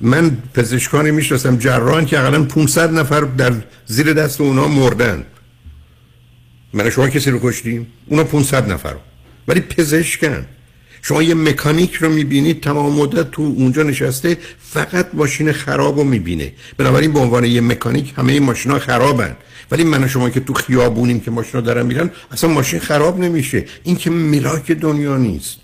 من 0.00 0.36
پزشکانی 0.54 1.10
می‌شناسم 1.10 1.56
جراحان 1.56 2.06
که 2.06 2.20
اقلا 2.20 2.44
500 2.44 2.92
نفر 2.92 3.20
در 3.20 3.52
زیر 3.86 4.12
دست 4.12 4.40
اونا 4.40 4.68
مردن. 4.68 5.24
من 6.72 6.90
شما 6.90 7.08
کسی 7.08 7.30
رو 7.30 7.40
کشتیم؟ 7.42 7.86
اونا 8.06 8.24
500 8.24 8.72
نفر. 8.72 8.94
ولی 9.48 9.60
پزشکن. 9.60 10.46
شما 11.06 11.22
یه 11.22 11.34
مکانیک 11.34 11.94
رو 11.94 12.08
می‌بینید 12.08 12.60
تمام 12.60 12.92
مدت 12.92 13.30
تو 13.30 13.42
اونجا 13.42 13.82
نشسته 13.82 14.38
فقط 14.58 15.06
ماشین 15.12 15.52
خراب 15.52 15.98
رو 15.98 16.04
می‌بینه. 16.04 16.52
بنابراین 16.76 17.12
به 17.12 17.18
عنوان 17.18 17.44
یه 17.44 17.60
مکانیک 17.60 18.12
همه 18.16 18.32
این 18.32 18.42
ماشینا 18.42 18.78
خرابن. 18.78 19.36
ولی 19.70 19.84
من 19.84 20.04
و 20.04 20.08
شما 20.08 20.30
که 20.30 20.40
تو 20.40 20.54
خیابونیم 20.54 21.20
که 21.20 21.30
ماشینا 21.30 21.60
دارن 21.60 21.86
میرن 21.86 22.10
اصلا 22.30 22.50
ماشین 22.50 22.80
خراب 22.80 23.18
نمیشه. 23.18 23.64
این 23.82 23.96
که 23.96 24.10
ملاک 24.10 24.72
دنیا 24.72 25.16
نیست. 25.16 25.56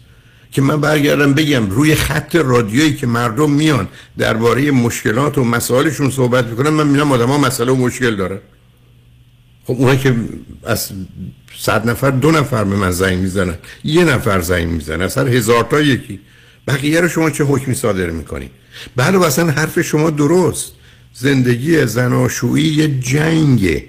که 0.53 0.63
من 0.63 0.81
برگردم 0.81 1.35
بگم 1.35 1.71
روی 1.71 1.95
خط 1.95 2.37
رادیویی 2.37 2.95
که 2.95 3.07
مردم 3.07 3.51
میان 3.51 3.89
درباره 4.19 4.71
مشکلات 4.71 5.39
و 5.39 5.45
مسائلشون 5.45 6.11
صحبت 6.11 6.47
می‌کنن 6.47 6.71
من 6.71 6.87
می‌بینم 6.87 7.13
آدم 7.13 7.27
ها 7.27 7.39
مسئله 7.39 7.73
و 7.73 7.77
مشکل 7.77 8.17
دارن. 8.17 8.39
خب 9.65 9.73
اونا 9.79 9.97
که 9.97 10.15
از 10.65 10.91
صد 11.57 11.91
نفر 11.91 12.11
دو 12.11 12.31
نفر 12.31 12.65
به 12.65 12.77
من 12.77 12.91
زنگ 12.91 13.19
می‌زنن 13.19 13.55
یه 13.85 14.05
نفر 14.05 14.41
زنگ 14.41 14.69
می‌زنن 14.69 15.03
اصلا 15.03 15.27
هزار 15.27 15.65
تا 15.65 15.81
یکی. 15.81 16.21
بقیه 16.69 17.01
رو 17.01 17.09
شما 17.09 17.31
چه 17.31 17.45
حکمی 17.45 17.75
صادر 17.75 18.11
می‌کنی 18.11 18.51
بله 18.97 19.27
اصلا 19.27 19.51
حرف 19.51 19.81
شما 19.81 20.11
درست. 20.11 20.73
زندگی 21.15 21.87
زناشویی 21.87 22.65
یه 22.65 22.89
جنگه. 22.89 23.85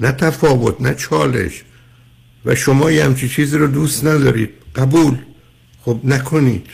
نه 0.00 0.12
تفاوت 0.12 0.80
نه 0.80 0.94
چالش. 0.94 1.62
و 2.44 2.54
شما 2.54 2.90
یه 2.90 3.04
همچی 3.04 3.28
چیزی 3.28 3.58
رو 3.58 3.66
دوست 3.66 4.04
ندارید. 4.04 4.50
قبول. 4.76 5.16
خب 5.84 6.00
نکنید. 6.04 6.66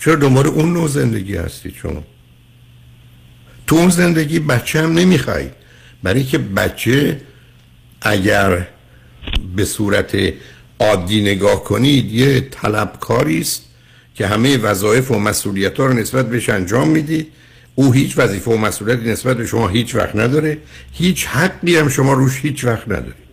چرا 0.00 0.14
دنبال 0.14 0.46
اون 0.46 0.72
نوع 0.72 0.88
زندگی 0.88 1.36
هستید 1.36 1.74
شما؟ 1.74 2.04
تو 3.66 3.76
اون 3.76 3.90
زندگی 3.90 4.38
بچه 4.38 4.82
هم 4.82 4.92
نمی‌خواید 4.92 5.52
برای 6.02 6.24
که 6.24 6.38
بچه 6.38 7.20
اگر 8.06 8.66
به 9.56 9.64
صورت 9.64 10.16
عادی 10.80 11.20
نگاه 11.20 11.64
کنید 11.64 12.12
یه 12.12 12.40
طلبکاری 12.40 13.40
است 13.40 13.62
که 14.14 14.26
همه 14.26 14.56
وظایف 14.56 15.10
و 15.10 15.18
مسئولیت 15.18 15.80
ها 15.80 15.86
رو 15.86 15.92
نسبت 15.92 16.28
بهش 16.30 16.48
انجام 16.48 16.88
می‌دید 16.88 17.32
او 17.74 17.92
هیچ 17.92 18.18
وظیفه 18.18 18.50
و 18.50 18.56
مسئولیتی 18.56 19.10
نسبت 19.10 19.36
به 19.36 19.46
شما 19.46 19.68
هیچ 19.68 19.94
وقت 19.94 20.16
نداره. 20.16 20.58
هیچ 20.92 21.26
حقی 21.26 21.76
هم 21.76 21.88
شما 21.88 22.12
روش 22.12 22.40
هیچ 22.42 22.64
وقت 22.64 22.88
ندارید 22.88 23.26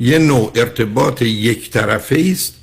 یه 0.00 0.18
نوع 0.18 0.52
ارتباط 0.54 1.22
یک 1.22 1.70
طرفه 1.70 2.24
است 2.32 2.54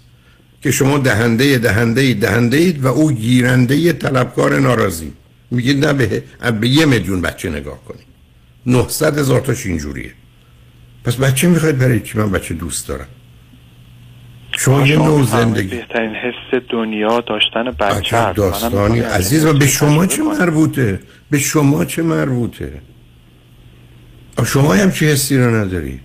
که 0.62 0.72
شما 0.72 0.98
دهنده 0.98 1.58
دهنده 1.58 2.14
دهنده 2.14 2.58
اید 2.58 2.84
و 2.84 2.88
او 2.88 3.12
گیرنده 3.12 3.94
طلبکار 3.94 4.60
ناراضی. 4.60 5.14
میگید 5.52 5.86
نه 5.86 5.94
به, 5.94 6.24
به 6.52 6.68
یه 6.68 6.86
میلیون 6.86 7.22
بچه 7.22 7.50
نگاه 7.50 7.86
کنید. 7.86 8.06
900 8.66 9.18
هزار 9.18 9.42
تاش 9.42 9.66
اینجوریه. 9.66 10.12
پس 11.04 11.16
بچه 11.16 11.48
می‌خواید 11.48 11.78
برای 11.78 12.00
چی 12.00 12.18
من 12.18 12.32
بچه 12.32 12.54
دوست 12.54 12.88
دارم. 12.88 13.08
شما 14.58 14.88
یه 14.88 14.96
نوع 14.96 15.24
زندگی. 15.24 15.68
بهترین 15.68 16.16
حس 16.16 16.62
دنیا 16.70 17.22
داشتن 17.22 17.64
بچه 17.64 18.34
داستانی 18.34 19.00
عزیز 19.00 19.46
و 19.46 19.54
به 19.54 19.68
شما 19.68 20.06
چه 20.06 20.24
مربوطه؟ 20.24 21.00
به 21.32 21.40
شما 21.40 21.86
چه 21.86 22.02
مربوطه؟ 22.02 22.82
شما 24.46 24.74
هم 24.74 24.92
چه 24.92 25.06
حسی 25.06 25.38
رو 25.38 25.56
نداری؟ 25.56 26.00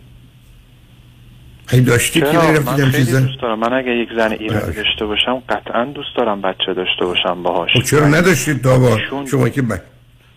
هی 1.71 1.81
داشتی 1.81 2.21
که 2.21 2.27
خیلی 2.27 2.93
چیزا 2.93 3.21
دوست 3.21 3.41
دارم. 3.43 3.59
من 3.59 3.73
اگه 3.73 3.91
یک 3.91 4.09
زن 4.17 4.33
ایرانی. 4.33 4.73
داشته 4.73 5.07
باشم 5.07 5.43
قطعا 5.49 5.85
دوست 5.85 6.17
دارم 6.17 6.41
بچه 6.41 6.75
داشته 6.75 7.05
باشم 7.05 7.43
باهاش. 7.43 7.71
خب 7.75 7.83
چرا 7.83 8.09
نداشتید 8.09 8.63
دابا 8.63 8.99
شما 9.31 9.49
که 9.49 9.63
ب... 9.63 9.81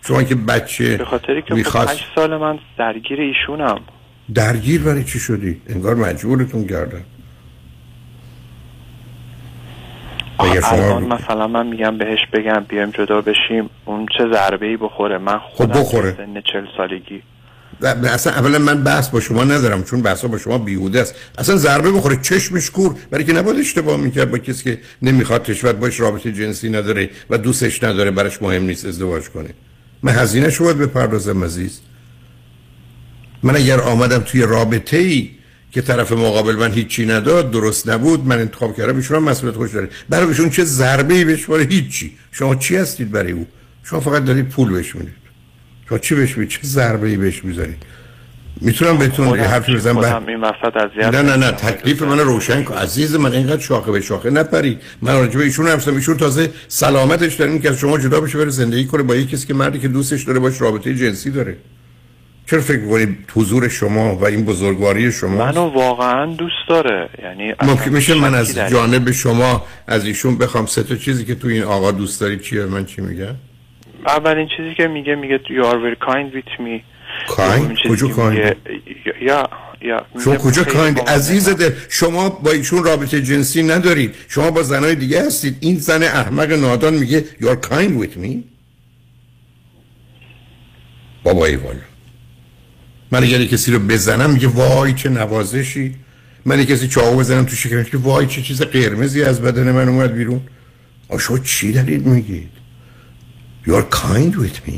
شما 0.06 0.22
که 0.22 0.34
بچه 0.34 0.96
به 0.96 1.04
خاطری 1.04 1.42
که 1.42 1.48
خب 1.48 1.54
می‌خواست. 1.54 1.90
هشت 1.90 2.04
سال 2.14 2.36
من 2.36 2.58
درگیر 2.78 3.20
ایشونم. 3.20 3.80
درگیر 4.34 4.82
برای 4.82 5.04
چی 5.04 5.18
شدی؟ 5.18 5.60
انگار 5.68 5.94
مجبورتون 5.94 6.66
کردن. 6.66 7.04
الان 10.38 11.04
مثلا 11.04 11.46
من 11.46 11.66
میگم 11.66 11.98
بهش 11.98 12.18
بگم 12.32 12.64
بیایم 12.68 12.90
جدا 12.90 13.20
بشیم 13.20 13.70
اون 13.84 14.06
چه 14.18 14.24
ضربه 14.32 14.66
ای 14.66 14.76
بخوره؟ 14.76 15.18
من 15.18 15.38
خودم 15.38 15.72
خب 15.72 15.80
بخوره. 15.80 16.14
سن 16.16 16.40
چل 16.52 16.66
سالگی. 16.76 17.22
اصلا 18.04 18.32
اولا 18.32 18.58
من 18.58 18.84
بحث 18.84 19.08
با 19.08 19.20
شما 19.20 19.44
ندارم 19.44 19.82
چون 19.84 20.02
بحث 20.02 20.24
با 20.24 20.38
شما 20.38 20.58
بیهوده 20.58 21.00
است. 21.00 21.14
اصلا 21.38 21.56
ضربه 21.56 21.92
بخوره 21.92 22.16
چشمش 22.16 22.70
کور. 22.70 22.94
برای 23.10 23.24
که 23.24 23.32
نباید 23.32 23.58
اشتباه 23.58 23.96
می‌کرد 23.96 24.30
با 24.30 24.38
کسی 24.38 24.64
که 24.64 24.80
نمی‌خواد 25.02 25.44
کشور 25.44 25.72
باش 25.72 26.00
رابطه 26.00 26.32
جنسی 26.32 26.70
نداره 26.70 27.10
و 27.30 27.38
دوستش 27.38 27.84
نداره 27.84 28.10
براش 28.10 28.42
مهم 28.42 28.62
نیست 28.62 28.86
ازدواج 28.86 29.28
کنه. 29.28 29.50
من 30.02 30.12
هزینه 30.12 30.50
شو 30.50 30.64
باید 30.64 30.78
بپردازم 30.78 31.44
عزیز. 31.44 31.80
من 33.42 33.56
اگر 33.56 33.80
آمدم 33.80 34.18
توی 34.18 34.42
رابطه 34.42 34.96
ای 34.96 35.30
که 35.72 35.82
طرف 35.82 36.12
مقابل 36.12 36.56
من 36.56 36.72
هیچی 36.72 37.06
نداد 37.06 37.50
درست 37.50 37.88
نبود 37.88 38.26
من 38.26 38.38
انتخاب 38.38 38.76
کردم 38.76 38.96
ایشون 38.96 39.16
هم 39.16 39.22
مسئولیت 39.24 39.56
خوش 39.56 39.72
داره 39.74 39.88
برای 40.08 40.28
ایشون 40.28 40.50
چه 40.50 40.64
ضربه 40.64 41.14
ای 41.14 41.24
بهش 41.24 41.48
وارد 41.48 41.72
هیچی. 41.72 42.12
شما 42.32 42.54
چی 42.54 42.76
هستید 42.76 43.10
برای 43.10 43.32
او؟ 43.32 43.46
شما 43.84 44.00
فقط 44.00 44.24
دارید 44.24 44.48
پول 44.48 44.72
بهش 44.72 44.94
می‌دید. 44.96 45.14
شما 45.88 45.98
چی 45.98 46.14
بهش 46.14 46.38
می‌دید؟ 46.38 46.58
چه 46.58 46.66
ضربه 46.66 47.08
ای 47.08 47.16
بهش 47.16 47.44
می‌زنید؟ 47.44 47.82
می‌تونم 48.60 48.98
بهتون 48.98 49.24
یه 49.24 49.30
خودم 49.30 49.44
حرفی 49.44 49.74
بزنم. 49.74 50.26
این 50.28 50.44
اذیت 50.44 51.14
نه 51.14 51.22
نه 51.22 51.36
نه. 51.36 51.50
تکلیف 51.50 52.02
من 52.02 52.18
روشن 52.18 52.62
کن. 52.62 52.74
عزیز 52.74 53.14
من 53.14 53.32
اینقدر 53.32 53.60
شاخه 53.60 53.92
به 53.92 54.00
شاخه 54.00 54.30
نپری. 54.30 54.78
من 55.02 55.12
راجع 55.12 55.38
به 55.38 55.44
ایشون 55.44 55.68
حرف 55.68 55.82
زدم. 55.82 55.94
ایشون 55.94 56.16
تازه 56.16 56.50
سلامتش 56.68 57.34
در 57.34 57.46
این 57.46 57.60
که 57.60 57.70
از 57.70 57.78
شما 57.78 57.98
جدا 57.98 58.20
بشه 58.20 58.38
بره 58.38 58.50
زندگی 58.50 58.84
کنه 58.84 59.02
با 59.02 59.16
یه 59.16 59.26
کسی 59.26 59.46
که 59.46 59.54
مردی 59.54 59.78
که 59.78 59.88
دوستش 59.88 60.22
داره 60.22 60.38
باش 60.38 60.60
رابطه 60.60 60.94
جنسی 60.94 61.30
داره. 61.30 61.56
چرا 62.50 62.60
فکر 62.60 62.78
می‌کنید 62.78 63.18
حضور 63.34 63.68
شما 63.68 64.14
و 64.16 64.24
این 64.24 64.44
بزرگواری 64.44 65.12
شما 65.12 65.46
منو 65.46 65.60
واقعا 65.60 66.26
دوست 66.26 66.68
داره. 66.68 67.08
یعنی 67.22 67.54
ممکن 67.62 67.90
میشه 67.90 68.14
من 68.14 68.34
از 68.34 68.54
جانب 68.54 69.10
شما 69.10 69.64
از 69.86 70.06
ایشون 70.06 70.38
بخوام 70.38 70.66
سه 70.66 70.82
تا 70.82 70.96
چیزی 70.96 71.24
که 71.24 71.34
تو 71.34 71.48
این 71.48 71.62
آقا 71.62 71.92
دوست 71.92 72.20
داری 72.20 72.38
چیه؟ 72.38 72.64
من 72.64 72.84
چی 72.84 73.00
میگم؟ 73.02 73.34
اولین 74.06 74.48
چیزی 74.56 74.74
که 74.74 74.86
میگه 74.86 75.14
میگه 75.14 75.38
you 75.38 75.64
are 75.64 75.76
very 75.76 76.06
kind 76.08 76.34
with 76.36 76.60
me. 76.60 76.80
چیزی 77.82 78.08
کجا 78.08 78.30
میگه- 78.30 78.56
یا 79.22 79.48
یا 79.82 80.06
شما 80.24 80.36
کجا 80.36 80.62
خیلی 80.64 80.76
کاین 80.76 80.94
با 80.94 81.02
من 81.02 81.12
عزیز 81.12 81.48
دل 81.48 81.70
شما 81.88 82.28
با 82.28 82.50
ایشون 82.50 82.84
رابطه 82.84 83.22
جنسی 83.22 83.62
ندارید. 83.62 84.14
شما 84.28 84.50
با 84.50 84.62
زنای 84.62 84.94
دیگه 84.94 85.26
هستید. 85.26 85.56
این 85.60 85.78
زن 85.78 86.02
احمق 86.02 86.52
نادان 86.52 86.94
میگه 86.94 87.24
you 87.40 87.44
are 87.44 87.68
kind 87.68 88.02
with 88.02 88.24
me. 88.24 88.30
بابا 91.24 91.46
ای 91.46 91.56
والا. 91.56 91.78
من 93.12 93.22
اگر 93.22 93.44
کسی 93.44 93.72
رو 93.72 93.78
بزنم 93.78 94.30
میگه 94.30 94.48
وای 94.48 94.92
چه 94.92 95.08
نوازشی. 95.08 95.94
من 96.44 96.64
کسی 96.64 96.88
چاقو 96.88 97.18
بزنم 97.18 97.44
تو 97.44 97.56
شکمش 97.56 97.90
که 97.90 97.98
وای 97.98 98.26
چه 98.26 98.42
چیز 98.42 98.62
قرمزی 98.62 99.22
از 99.22 99.42
بدن 99.42 99.72
من 99.72 99.88
اومد 99.88 100.12
بیرون. 100.12 100.40
آ 101.08 101.18
شما 101.18 101.38
چی 101.38 101.72
دارید 101.72 102.06
میگید؟ 102.06 102.50
You 103.66 103.70
are 103.70 103.96
kind 103.96 104.34
with 104.34 104.68
me. 104.68 104.74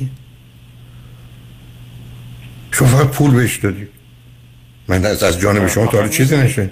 شما 2.73 2.89
فقط 2.89 3.07
پول 3.07 3.31
بهش 3.31 3.57
دادید 3.57 3.89
من 4.89 5.05
از 5.05 5.23
از 5.23 5.41
جانب 5.41 5.67
شما 5.67 5.87
تا 5.87 6.09
چیزی 6.09 6.37
نشه 6.37 6.71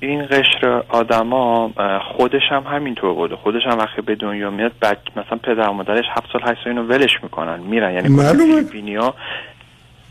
این 0.00 0.26
قشر 0.26 0.82
آدما 0.88 1.72
خودش 2.16 2.42
هم 2.50 2.62
همینطور 2.62 3.14
بوده 3.14 3.36
خودش 3.36 3.62
هم 3.66 3.78
وقتی 3.78 4.02
به 4.02 4.14
دنیا 4.14 4.50
میاد 4.50 4.72
بعد 4.80 4.98
مثلا 5.16 5.38
پدر 5.38 5.68
و 5.68 5.72
مادرش 5.72 6.04
هفت 6.16 6.26
سال 6.32 6.42
هشت 6.42 6.64
سال 6.64 6.68
اینو 6.68 6.82
ولش 6.82 7.10
می‌کنن 7.22 7.60
میرن. 7.60 7.94
یعنی 7.94 8.08
معلومه. 8.08 8.54
فیلیپینیا 8.54 9.14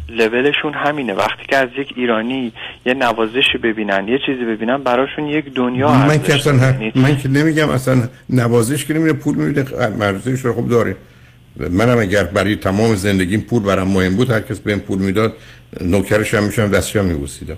لولشون 0.09 0.73
همینه. 0.73 1.13
وقتی 1.13 1.43
که 1.49 1.55
از 1.55 1.69
یک 1.77 1.93
ایرانی 1.95 2.53
یه 2.85 2.93
نوازشی 2.93 3.57
ببینن 3.63 4.07
یه 4.07 4.19
چیزی 4.25 4.45
ببینن 4.45 4.83
براشون 4.83 5.25
یک 5.25 5.53
دنیا 5.53 5.93
من 5.93 6.23
که 6.23 6.33
اصلا 6.33 6.53
یعنی 6.53 6.91
من 6.95 7.17
که 7.17 7.29
نمیگم 7.29 7.69
اصلا 7.69 8.03
نوازش 8.29 8.85
که 8.85 8.93
نمیره 8.93 9.13
پول 9.13 9.35
میده 9.35 9.89
مرزش 9.99 10.39
رو 10.45 10.53
خوب 10.53 10.69
داره. 10.69 10.95
منم 11.69 11.99
اگر 11.99 12.23
برای 12.23 12.55
تمام 12.55 12.95
زندگیم 12.95 13.41
پول 13.41 13.63
برام 13.63 13.87
مهم 13.87 14.15
بود 14.15 14.31
هر 14.31 14.39
کس 14.39 14.59
بهم 14.59 14.79
پول 14.79 14.99
می‌داد 14.99 15.33
نوکرش 15.81 16.33
هم 16.33 16.43
میشم 16.43 16.67
دستش 16.67 16.95
هم 16.95 17.05
میبوسیدم. 17.05 17.57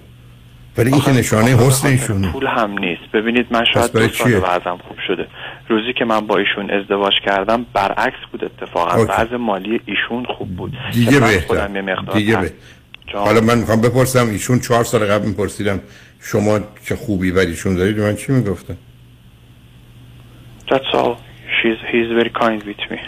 ولی 0.77 0.91
این 0.91 1.01
که 1.01 1.11
نشانه 1.11 1.55
حسن 1.55 1.87
به 1.87 1.93
ایشونه 1.93 2.31
پول 2.31 2.47
هم 2.47 2.71
نیست 2.71 3.11
ببینید 3.13 3.47
من 3.51 3.63
شاید 3.73 3.91
دو 3.91 4.07
سال؟ 4.07 4.33
وضعم 4.33 4.77
خوب 4.77 4.97
شده 5.07 5.27
روزی 5.67 5.93
که 5.93 6.05
من 6.05 6.27
با 6.27 6.37
ایشون 6.37 6.71
ازدواج 6.71 7.13
کردم 7.25 7.65
برعکس 7.73 8.19
بود 8.31 8.43
اتفاقا. 8.43 9.05
وضع 9.09 9.35
مالی 9.35 9.81
ایشون 9.85 10.25
خوب 10.37 10.55
بود 10.55 10.73
دیگه 10.93 11.19
بهتر 11.19 11.67
دیگه 12.13 12.37
به. 12.37 12.51
حالا 13.13 13.41
من 13.41 13.57
می‌خوام 13.57 13.81
بپرسم 13.81 14.29
ایشون 14.29 14.59
چهار 14.59 14.83
سال 14.83 15.05
قبل 15.05 15.25
میپرسیدم 15.25 15.79
شما 16.19 16.59
چه 16.85 16.95
خوبی 16.95 17.31
ولی 17.31 17.47
ایشون 17.51 17.75
دارید 17.75 17.99
من 17.99 18.15
چی 18.15 18.31
می‌گفتم 18.31 18.77
That's 20.69 20.93
all. 20.93 21.15
She's 21.57 21.79
he's 21.91 22.09
very 22.19 22.33
kind 22.43 22.61
with 22.63 22.83
me. 22.91 22.99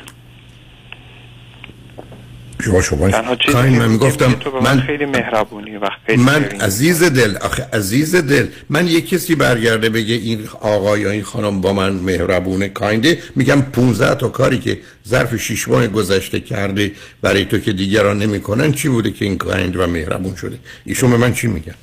شما 2.66 2.82
شما 2.82 3.08
من 3.54 3.88
می‌گفتم 3.88 4.32
به 4.32 4.60
من, 4.64 4.82
خیلی 4.82 5.06
مهربونی 5.06 5.78
و 5.78 5.90
خیلی 6.06 6.24
من. 6.24 6.44
عزیز 6.44 7.04
دل 7.04 7.38
آخه 7.38 7.68
عزیز 7.74 8.16
دل 8.16 8.48
من 8.70 8.88
یه 8.88 9.02
کسی 9.02 9.36
برگرده 9.36 9.90
بگه 9.90 10.16
این 10.16 10.48
آقا 10.62 10.98
یا 10.98 11.12
این 11.12 11.24
خانم 11.24 11.62
با 11.62 11.74
من 11.74 11.92
مهربونه 11.92 12.70
کاینده 12.70 13.20
میگم 13.36 13.62
15 13.62 14.16
تا 14.16 14.30
کاری 14.30 14.60
که 14.60 14.80
ظرف 15.08 15.36
شش 15.36 15.68
ماه 15.68 15.88
گذشته 15.88 16.40
کرده 16.40 16.92
برای 17.22 17.46
تو 17.46 17.60
که 17.60 17.74
دیگران 17.74 18.20
نمی‌کنن 18.20 18.72
چی 18.72 18.90
بوده 18.90 19.12
که 19.12 19.26
این 19.26 19.38
کایند 19.38 19.76
و 19.76 19.88
مهربون 19.88 20.36
شده؟ 20.36 20.60
ایشون 20.86 21.12
به 21.12 21.18
من 21.18 21.34
چی 21.34 21.48
میگن؟ 21.48 21.76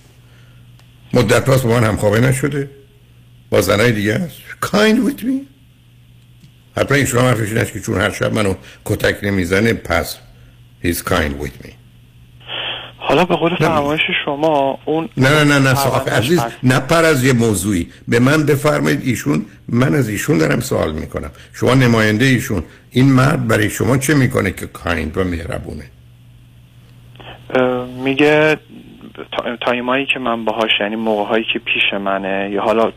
مدت 1.12 1.49
هاست 1.49 1.62
با 1.62 1.81
من 1.81 1.85
همخوابه 1.85 2.21
نشده؟ 2.21 2.71
با 3.51 3.61
زنای 3.61 3.93
دیگه 3.93 4.15
هست؟ 4.15 4.37
kind 4.62 5.11
with 5.11 5.23
me 5.23 5.47
حتما 6.77 6.97
ایشون 6.97 7.21
هم 7.21 7.27
حرفش 7.27 7.49
این 7.49 7.59
است 7.59 7.73
که 7.73 7.81
چون 7.81 8.01
هر 8.01 8.11
شب 8.11 8.35
منو 8.35 8.55
کتک 8.85 9.17
نمی‌زنه 9.23 9.73
پس 9.73 10.17
he's 10.87 11.03
kind 11.03 11.42
with 11.44 11.66
me. 11.66 11.72
حالا 12.99 13.25
به 13.25 13.37
قول 13.37 13.57
فرمایش 13.57 14.01
شما 14.25 14.79
اون 14.85 15.09
نه 15.16 15.29
نه 15.29 15.44
نه 15.44 15.59
نه 15.59 15.75
صاحب 15.75 16.09
عزیز 16.09 16.40
پر 16.88 17.05
از 17.05 17.25
یه 17.25 17.33
موضوعی. 17.33 17.88
به 18.09 18.18
من 18.20 18.46
بفرمایید 18.46 19.01
ایشون 19.05 19.46
من 19.68 19.94
از 19.94 20.09
ایشون 20.09 20.38
دارم 20.38 20.61
سوال 20.61 20.92
می‌کنم. 20.92 21.31
شما 21.53 21.75
نماینده 21.75 22.25
ایشون. 22.25 22.62
این 22.90 23.12
مرد 23.12 23.49
برای 23.49 23.70
شما 23.70 23.96
چه 23.99 24.14
می‌کنه 24.14 24.51
که 24.51 24.66
کایند 24.66 25.16
و 25.18 25.25
مهربونه؟ 25.25 25.85
میگه 28.05 28.57
تا- 29.33 29.57
تایمایی 29.57 30.07
که 30.07 30.18
من 30.18 30.44
باهاش 30.44 30.70
یعنی 30.81 30.96
موقعهایی 30.96 31.44
که 31.53 31.59
پیش 31.59 32.01
منه 32.01 32.51
یا 32.53 32.62
حالا 32.62 32.92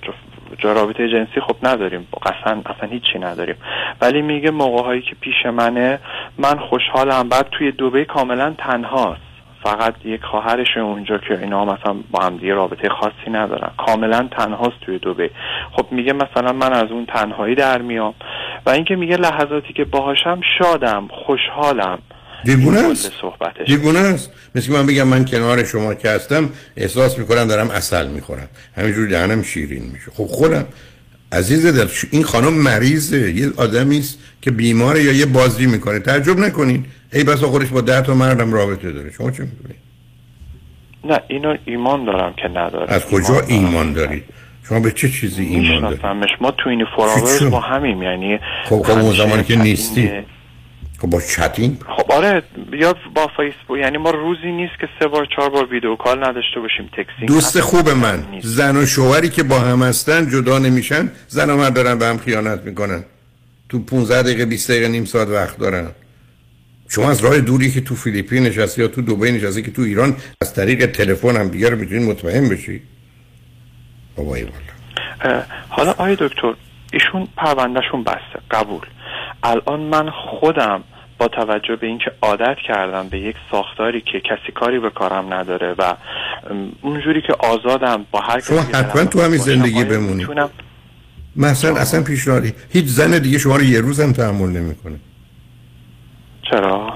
رابطه 0.61 1.09
جنسی 1.09 1.41
خب 1.41 1.55
نداریم. 1.63 2.07
اصلا 2.25 2.61
اصلا 2.65 2.89
هیچی 2.89 3.19
نداریم. 3.19 3.55
ولی 4.01 4.21
میگه 4.21 4.51
موقعهایی 4.51 5.01
که 5.01 5.15
پیش 5.21 5.45
منه 5.45 5.99
من 6.37 6.59
خوشحالم. 6.59 7.29
بعد 7.29 7.47
توی 7.51 7.71
دوبه 7.71 8.05
کاملا 8.05 8.53
تنهاست. 8.57 9.21
فقط 9.63 10.05
یک 10.05 10.23
خواهرش 10.23 10.77
اونجا 10.77 11.17
که 11.17 11.39
اینا 11.39 11.65
مثلا 11.65 11.95
با 12.11 12.23
هم 12.23 12.37
دیگه 12.37 12.53
رابطه 12.53 12.89
خاصی 12.89 13.29
ندارن. 13.31 13.71
کاملا 13.77 14.27
تنهاست 14.31 14.79
توی 14.81 14.99
دوبه. 14.99 15.29
خب 15.71 15.85
میگه 15.91 16.13
مثلا 16.13 16.53
من 16.53 16.73
از 16.73 16.91
اون 16.91 17.05
تنهایی 17.05 17.55
در 17.55 17.81
میام. 17.81 18.13
و 18.65 18.69
اینکه 18.69 18.95
میگه 18.95 19.17
لحظاتی 19.17 19.73
که 19.73 19.85
باهاشم 19.85 20.41
شادم 20.59 21.07
خوشحالم. 21.25 21.99
دیوونه 22.45 22.79
این 22.79 22.91
است. 22.91 23.11
دیوونه 23.65 23.99
است. 23.99 24.31
مثل 24.55 24.73
من 24.73 24.85
بگم 24.85 25.07
من 25.07 25.25
کنار 25.25 25.63
شما 25.63 25.93
که 25.93 26.09
هستم 26.09 26.49
احساس 26.77 27.19
می‌کنم 27.19 27.47
دارم 27.47 27.69
اصل 27.69 28.07
می‌خورم. 28.07 28.49
همینجور 28.77 29.07
دهنم 29.07 29.43
شیرین 29.43 29.83
میشه. 29.93 30.11
خب 30.13 30.25
خودم 30.25 30.65
عزیز 31.31 31.79
ش- 31.91 32.05
این 32.11 32.23
خانم 32.23 32.53
مریضه. 32.53 33.31
یه 33.31 33.51
آدمی 33.57 33.99
است 33.99 34.19
که 34.41 34.51
بیماره 34.51 35.03
یا 35.03 35.11
یه 35.11 35.25
بازی 35.25 35.65
می‌کنه. 35.65 35.99
تعجب 35.99 36.39
نکنین. 36.39 36.85
ای 37.13 37.23
بسا 37.23 37.47
خودش 37.47 37.67
با 37.67 37.81
ده 37.81 38.01
تا 38.01 38.13
مردم 38.13 38.53
رابطه 38.53 38.91
داره. 38.91 39.11
شما 39.11 39.31
چه 39.31 39.43
می‌کنید 39.43 39.79
نه 41.03 41.19
اینو 41.27 41.57
ایمان 41.65 42.05
دارم 42.05 42.33
که 42.33 42.47
نداره. 42.47 42.93
از 42.93 43.05
کجا 43.05 43.41
ایمان 43.47 43.93
دارید 43.93 44.23
شما 44.69 44.79
به 44.79 44.91
چه 44.91 45.09
چیزی 45.09 45.43
ایمان 45.43 45.81
دارید 45.81 46.05
ما 46.41 46.51
تو 46.51 46.69
این 46.69 46.85
شد؟ 47.39 47.49
با 47.49 47.59
همیم. 47.59 48.03
یعنی 48.03 48.39
خب 48.65 48.81
خب 48.81 48.91
اون 48.91 49.13
زمانی 49.13 49.43
که 49.43 49.55
نیستی. 49.55 50.11
خب 51.01 51.07
با 51.09 51.21
chatting 51.21 51.77
خب 51.97 52.11
آره 52.11 52.43
یا 52.73 52.95
با 53.15 53.27
فیسبوک 53.37 53.79
یعنی 53.79 53.97
ما 53.97 54.09
روزی 54.09 54.51
نیست 54.51 54.79
که 54.79 54.89
سه 54.99 55.07
بار 55.07 55.27
چهار 55.35 55.49
بار 55.49 55.65
video 55.65 55.95
call 55.95 56.23
نداشته 56.23 56.59
باشیم 56.59 56.89
texting 56.93 57.27
دوست. 57.27 57.59
خوب 57.59 57.89
من 57.89 58.25
نیست. 58.31 58.47
زن 58.47 58.77
و 58.77 58.85
شوهری 58.85 59.29
که 59.29 59.43
با 59.43 59.59
هم 59.59 59.83
هستن 59.83 60.29
جدا 60.29 60.59
نمیشن 60.59 61.11
زن 61.27 61.49
و 61.49 61.57
مرد 61.57 61.73
دارن 61.73 61.99
به 61.99 62.05
هم 62.05 62.17
خیانت 62.17 62.61
می‌کنن. 62.61 63.03
تو 63.69 63.79
15 63.79 64.23
دقیقه 64.23 64.45
20 64.45 64.71
دقیقه 64.71 64.87
نیم 64.87 65.05
ساعت 65.05 65.27
وقت 65.27 65.57
دارن. 65.57 65.87
شما 66.89 67.09
از 67.09 67.23
راه 67.23 67.41
دوری 67.41 67.71
که 67.71 67.81
تو 67.81 67.95
فیلیپین 67.95 68.43
نشستی 68.43 68.81
یا 68.81 68.87
تو 68.87 69.01
دبی 69.01 69.31
نشستی 69.31 69.61
که 69.61 69.71
تو 69.71 69.81
ایران 69.81 70.15
از 70.41 70.53
طریق 70.53 70.85
تلفن 70.85 71.37
هم 71.37 71.47
دیگه 71.47 71.69
رو 71.69 71.77
می‌تونید 71.77 72.09
مطمئن 72.09 72.49
بشی. 72.49 72.81
بابای 74.15 74.45
اه، 75.21 75.45
حالا 75.69 75.91
آقای 75.91 76.15
دکتر 76.19 76.53
ایشون 76.93 77.27
پروندهشون 77.37 78.03
بسته 78.03 78.39
قبول. 78.51 78.81
الان 79.43 79.79
من 79.79 80.09
خودم 80.09 80.83
با 81.17 81.27
توجه 81.27 81.75
به 81.75 81.87
اینکه 81.87 82.11
عادت 82.21 82.57
کردم 82.67 83.09
به 83.09 83.19
یک 83.19 83.35
ساختاری 83.51 84.01
که 84.01 84.19
کسی 84.19 84.51
کاری 84.55 84.79
به 84.79 84.89
کارم 84.89 85.33
نداره 85.33 85.75
و 85.77 85.93
اونجوری 86.81 87.21
که 87.21 87.33
آزادم 87.39 88.05
با 88.11 88.19
هر 88.19 88.39
شما 88.39 88.61
حتما 88.61 89.05
تو 89.05 89.21
همین 89.21 89.37
زندگی 89.37 89.83
می‌تونم 89.83 90.49
مثلا 91.35 91.75
اصلا 91.75 92.03
پیشنهادی 92.03 92.53
هیچ 92.69 92.85
زن 92.85 93.19
دیگه 93.19 93.37
شما 93.37 93.55
رو 93.55 93.63
یه 93.63 93.81
روز 93.81 93.99
هم 93.99 94.13
تحمل 94.13 94.49
نمی‌کنه. 94.49 94.99
چرا؟ 96.51 96.93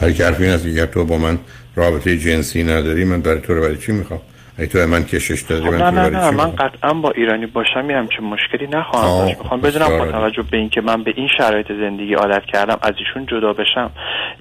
برای 0.00 0.14
که 0.14 0.26
اگر 0.26 0.86
تو 0.86 1.04
با 1.04 1.18
من 1.18 1.38
رابطه 1.76 2.18
جنسی 2.18 2.62
نداری 2.62 3.04
من 3.04 3.20
برای 3.20 3.40
تو 3.40 3.54
رو 3.54 3.60
برای 3.60 3.76
چی 3.76 3.92
می‌خوام؟ 3.92 4.20
تو 4.66 4.78
به 4.78 4.86
من 4.86 5.04
کشش 5.04 5.42
دادی 5.42 5.66
خب 5.66 5.74
من 5.74 5.94
نه 5.94 6.02
رو 6.02 6.10
نه 6.10 6.20
نه 6.20 6.30
چی 6.30 6.36
من 6.36 6.50
قطعا 6.50 6.94
با 6.94 7.10
ایرانی 7.10 7.46
باشم 7.46 7.90
یه 7.90 7.96
همچین 7.96 8.24
مشکلی 8.24 8.66
نخواهم 8.66 9.26
داشت. 9.26 9.38
می‌خوام 9.38 9.60
خب، 9.60 9.66
بدونم 9.66 9.98
با 9.98 10.06
توجه 10.06 10.42
به 10.50 10.56
اینکه 10.56 10.80
من 10.80 11.02
به 11.02 11.12
این 11.16 11.28
شرایط 11.38 11.66
زندگی 11.68 12.14
عادت 12.14 12.42
کردم 12.52 12.76
از 12.82 12.92
ایشون 12.98 13.26
جدا 13.26 13.52
بشم 13.52 13.90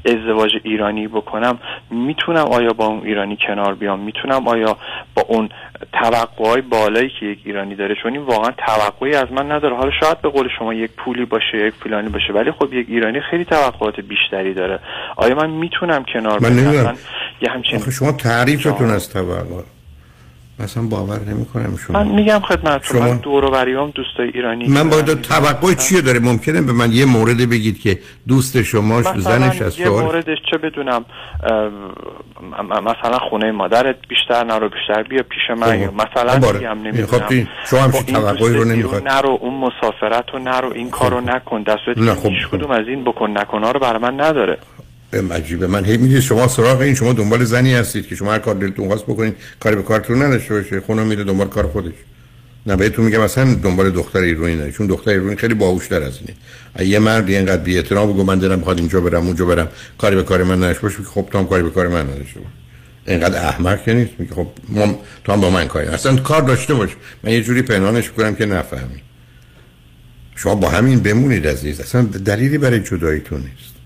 ازدواج 0.06 0.52
ایرانی 0.64 1.08
بکنم 1.08 1.60
می‌تونم 1.90 2.46
آیا 2.46 2.74
با 2.74 2.86
اون 2.86 3.02
ایرانی 3.06 3.38
کنار 3.48 3.74
بیام؟ 3.74 4.00
می‌تونم 4.00 4.48
آیا 4.48 4.78
با 5.16 5.22
اون 5.28 5.50
توقعهای 5.94 6.62
بالایی 6.62 7.12
که 7.20 7.26
یک 7.26 7.40
ایرانی 7.46 7.76
داره؟ 7.76 7.96
چون 8.04 8.14
این 8.14 8.22
واقعا 8.22 8.52
توقعی 8.52 9.16
از 9.16 9.32
من 9.32 9.52
نداره. 9.52 9.76
حالا 9.76 9.92
شاید 10.00 10.22
به 10.22 10.30
قول 10.30 10.50
شما 10.60 10.74
یک 10.74 10.92
پولی 10.92 11.26
باشه 11.26 11.68
یک 11.68 11.74
فلانی 11.84 12.10
باشه 12.10 12.34
ولی 12.34 12.52
خب 12.52 12.74
یک 12.74 12.86
ایرانی 12.90 13.20
خیلی 13.32 13.46
توقعات 13.46 14.00
بیشتری 14.00 14.54
داره. 14.54 14.80
آیا 15.16 15.36
من 15.36 15.50
می‌تونم 15.50 16.06
کنار 16.14 16.40
من. 16.40 16.60
اصلا 16.60 16.96
یه 17.42 17.50
همچین 17.50 17.80
شما 17.80 18.12
تعریفتون 18.12 18.90
از 18.90 19.10
توقع 19.10 19.64
مثلا 20.60 20.84
باور 20.84 21.20
نمی‌کنم 21.20 21.78
شما 21.88 22.04
من 22.04 22.12
میگم 22.12 22.40
خدمتتون 22.40 23.00
شما- 23.00 23.08
من 23.12 23.18
دور 23.18 23.46
و 23.46 23.52
بریام 23.52 23.90
دوستای 23.92 24.28
ایرانی 24.34 24.68
من 24.68 24.90
دارم. 24.90 25.22
توقع 25.22 25.74
چیه 25.74 26.02
داره 26.02 26.20
ممکنه 26.20 26.62
به 26.62 26.74
من 26.74 26.92
یه 26.92 27.06
مورد 27.06 27.38
بگید 27.50 27.80
که 27.80 28.00
دوست 28.28 28.62
شما 28.64 29.02
زنش 29.02 29.62
از 29.62 29.80
یه 29.80 29.90
موردش 29.90 30.38
چه 30.52 30.58
بدونم 30.58 31.06
مثلا 32.86 33.18
خونه 33.30 33.52
مادرت 33.52 33.96
بیشتر 34.10 34.44
نرو 34.44 34.70
بیشتر 34.70 35.04
بیا 35.04 35.24
پیش 35.24 35.58
من 35.60 35.68
خب. 35.68 35.82
یا 35.82 35.92
مثلا 35.92 36.40
خب. 36.40 36.56
میگم 36.56 36.76
خب 36.76 36.88
نمی‌دونم 36.88 37.26
این- 37.30 37.48
شما 37.70 37.88
با 37.88 37.98
این 38.08 38.16
توقعی 38.16 38.54
رو 38.54 38.64
نمی‌خواد. 38.64 39.08
نرو 39.08 39.38
اون 39.42 39.54
مسافرت 39.54 40.26
رو 40.34 40.40
نرو 40.40 40.72
این 40.74 40.90
کارو 40.90 41.22
نکن 41.22 41.64
که 41.64 41.72
خب، 42.16 42.30
خب. 42.30 42.58
کدوم 42.58 42.72
از 42.72 42.88
این 42.88 43.04
بکن 43.04 43.38
نکن 43.38 43.64
ها 43.64 43.72
رو 43.72 43.80
برای 43.80 44.02
من 44.02 44.22
نداره 44.22 44.58
عجیبه 45.14 45.68
من. 45.68 45.86
هی 45.86 45.98
میگید 45.98 46.20
شما 46.20 46.48
سراغ 46.48 46.82
این 46.82 46.96
شما 46.96 47.14
دنبال 47.14 47.44
زنی 47.44 47.74
هستید 47.74 48.08
که 48.08 48.16
شما 48.16 48.34
هر 48.34 48.40
کار 48.40 48.56
دلتون 48.56 48.88
خواست 48.88 49.04
بکنید 49.04 49.36
کاری 49.60 49.76
به 49.76 49.84
کارتون 49.84 50.22
نداشته 50.22 50.54
باشه. 50.54 50.80
خونه 50.80 51.04
میره 51.04 51.24
دنبال 51.24 51.48
کار 51.48 51.68
خودش. 51.68 51.94
نه 52.66 52.76
بهتون 52.76 53.06
میگم 53.06 53.22
اصلا 53.22 53.54
دنبال 53.54 53.90
دختر 53.90 54.20
ایرانی 54.20 54.56
نه 54.56 54.72
چون 54.72 54.88
دختر 54.88 55.12
ایرانی 55.12 55.36
خیلی 55.36 55.54
باهوشتر 55.54 56.04
از 56.04 56.14
اینه. 56.20 56.90
یه 56.90 57.00
مرد 57.00 57.30
اینقدر 57.30 57.64
بی 57.64 57.78
احترام 57.78 58.14
بگو 58.14 58.24
من 58.24 58.40
دلم 58.40 58.60
می‌خواد 58.60 58.80
اینجا 58.80 59.02
برم 59.02 59.26
اونجا 59.26 59.46
برم. 59.46 59.68
کاری 59.98 60.16
به 60.16 60.24
کار 60.24 60.44
من 60.44 60.56
نداشته 60.56 60.82
باشه 60.82 61.04
خب 61.04 61.28
تو 61.32 61.38
هم 61.38 61.48
کاری 61.48 61.64
به 61.64 61.70
کار 61.70 61.88
من 61.88 62.02
نداشته 62.02 62.40
اینقدر 63.08 63.48
احمق 63.48 63.84
که 63.84 63.94
نیست. 63.94 64.12
میگه 64.20 64.34
خب 64.34 64.48
ما 64.70 65.00
تو 65.24 65.32
هم 65.32 65.42
با 65.42 65.50
من 65.50 65.68
کاری 65.68 65.88
اصلا 65.88 66.16
کار 66.16 66.42
داشته 66.42 66.74
باش. 66.74 66.90
من 67.24 67.32
یه 67.32 67.44
جوری 67.44 67.62
پنهانش 67.62 68.10
می‌کنم 68.10 68.36
که 68.36 68.46
نفهمی. 68.46 69.02
شما 70.36 70.56
با 70.56 70.70
همین 70.70 71.00
بمونید 71.00 71.48
عزیز. 71.48 71.80
اصلا 71.80 72.02
دلیلی 72.02 72.58
برای 72.58 72.80
جداییتون 72.80 73.40
نیست. 73.40 73.77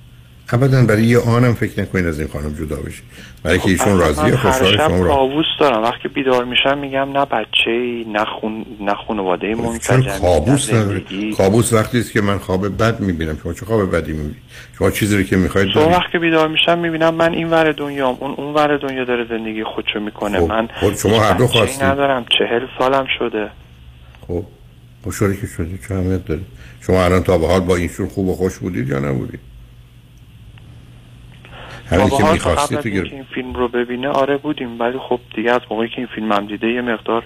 ابدا 0.52 0.86
برای 0.86 1.04
یه 1.04 1.20
آنم 1.20 1.54
فکر 1.54 1.82
نکنید 1.82 2.06
از 2.06 2.20
این 2.20 2.30
خانم 2.30 2.54
جدا 2.54 2.76
بشید. 2.76 3.04
برای 3.44 3.60
که 3.60 3.70
ایشون 3.70 3.88
اصلا 3.88 4.08
راضیه 4.08 4.38
خوشحال 4.38 4.78
شما 4.78 5.06
را 5.06 5.16
کابوس 5.16 5.46
دارم. 5.60 5.84
وقتی 5.84 6.08
بیدار 6.08 6.46
میشم 6.46 6.78
میگم 6.78 7.18
نه 7.18 7.26
بچه 7.26 7.72
نه 8.08 8.26
خون 8.26 8.66
نه 8.82 8.94
خانواده 9.08 9.56
چرا 9.56 9.64
منسجم 9.64 10.20
کابوس. 10.22 10.70
کابوس 11.38 11.74
وقتی 11.74 12.00
است 12.00 12.12
که 12.12 12.22
من 12.22 12.38
خواب 12.38 12.78
بد 12.78 13.00
می‌بینم. 13.00 13.38
شما 13.44 13.54
چه 13.54 13.66
خواب 13.66 13.96
بدی 13.96 14.12
می‌بینید 14.12 14.36
شما 14.78 14.92
چیزی 14.92 15.18
رو 15.18 15.24
که 15.24 15.38
می‌خواید 15.38 15.74
دارید 15.76 15.92
وقتی 15.92 16.18
بیدار 16.18 16.48
میشم 16.48 16.80
می‌بینم 16.80 17.16
من 17.16 17.34
این 17.34 17.50
ور 17.50 17.72
دنیام 17.72 18.18
اون 18.20 18.32
اون 18.32 18.54
ور 18.54 18.78
دنیا 18.78 19.04
داره 19.04 19.26
زندگی 19.30 19.64
خودشو 19.64 20.00
می‌کنه. 20.00 20.40
خب، 20.40 20.50
من 20.50 20.68
خب 20.82 20.96
شما 20.96 21.20
هر 21.20 21.34
دو 21.34 21.48
خواستید. 21.48 21.84
ندارم. 21.84 22.26
چهل 22.40 22.62
سالم 22.80 23.08
شده. 23.20 23.50
خب 24.28 24.44
خوشحالی 25.04 25.38
که 25.38 25.48
شدید. 25.48 25.80
چه 25.88 25.94
اهمیت 25.94 26.26
داره؟ 26.26 26.42
شما 26.82 27.06
الان 27.06 27.24
تا 27.24 27.38
به 27.38 27.48
حال 27.48 27.60
با 27.60 27.76
اینشون 27.76 28.08
خوب 28.08 28.28
و 28.28 28.34
خوش 28.34 28.58
بودید 28.58 28.90
یا 28.90 29.00
نبودید؟ 29.00 29.40
همین 31.92 32.10
که 32.10 32.50
از 32.50 32.70
تو 32.70 32.80
این 32.84 33.26
فیلم 33.36 33.54
رو 33.54 33.68
ببینه 33.68 34.08
آره 34.10 34.38
بودیم 34.38 34.80
ولی 34.80 34.98
خب 35.10 35.20
دیگه 35.36 35.52
از 35.52 35.62
موقعی 35.72 35.88
که 35.90 35.98
این 35.98 36.08
فیلم 36.16 36.32
هم 36.32 36.48
دیده 36.48 36.68
یه 36.68 36.82
مقدار 36.82 37.24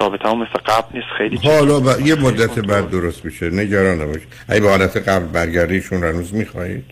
رابطه 0.00 0.28
هم 0.28 0.38
مثل 0.38 0.58
قبل 0.66 0.88
نیست 0.94 1.06
خیلی 1.18 1.36
حالا 1.36 1.80
چیز- 1.80 2.02
ب... 2.02 2.06
یه 2.06 2.14
مدت 2.14 2.58
بعد 2.58 2.90
درست 2.90 3.24
میشه. 3.24 3.50
نگران 3.50 4.00
نباش. 4.02 4.20
اگه 4.48 4.60
به 4.60 4.68
حالت 4.68 5.08
قبل 5.08 5.26
برگردیشون 5.26 6.04
هنوز 6.04 6.34
می‌خواهید؟ 6.34 6.84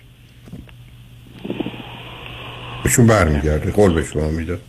بهشون 2.84 3.06
برمیگرده 3.06 3.70
قول 3.70 3.92
به 3.94 4.02
شما 4.04 4.28
می‌داد 4.30 4.60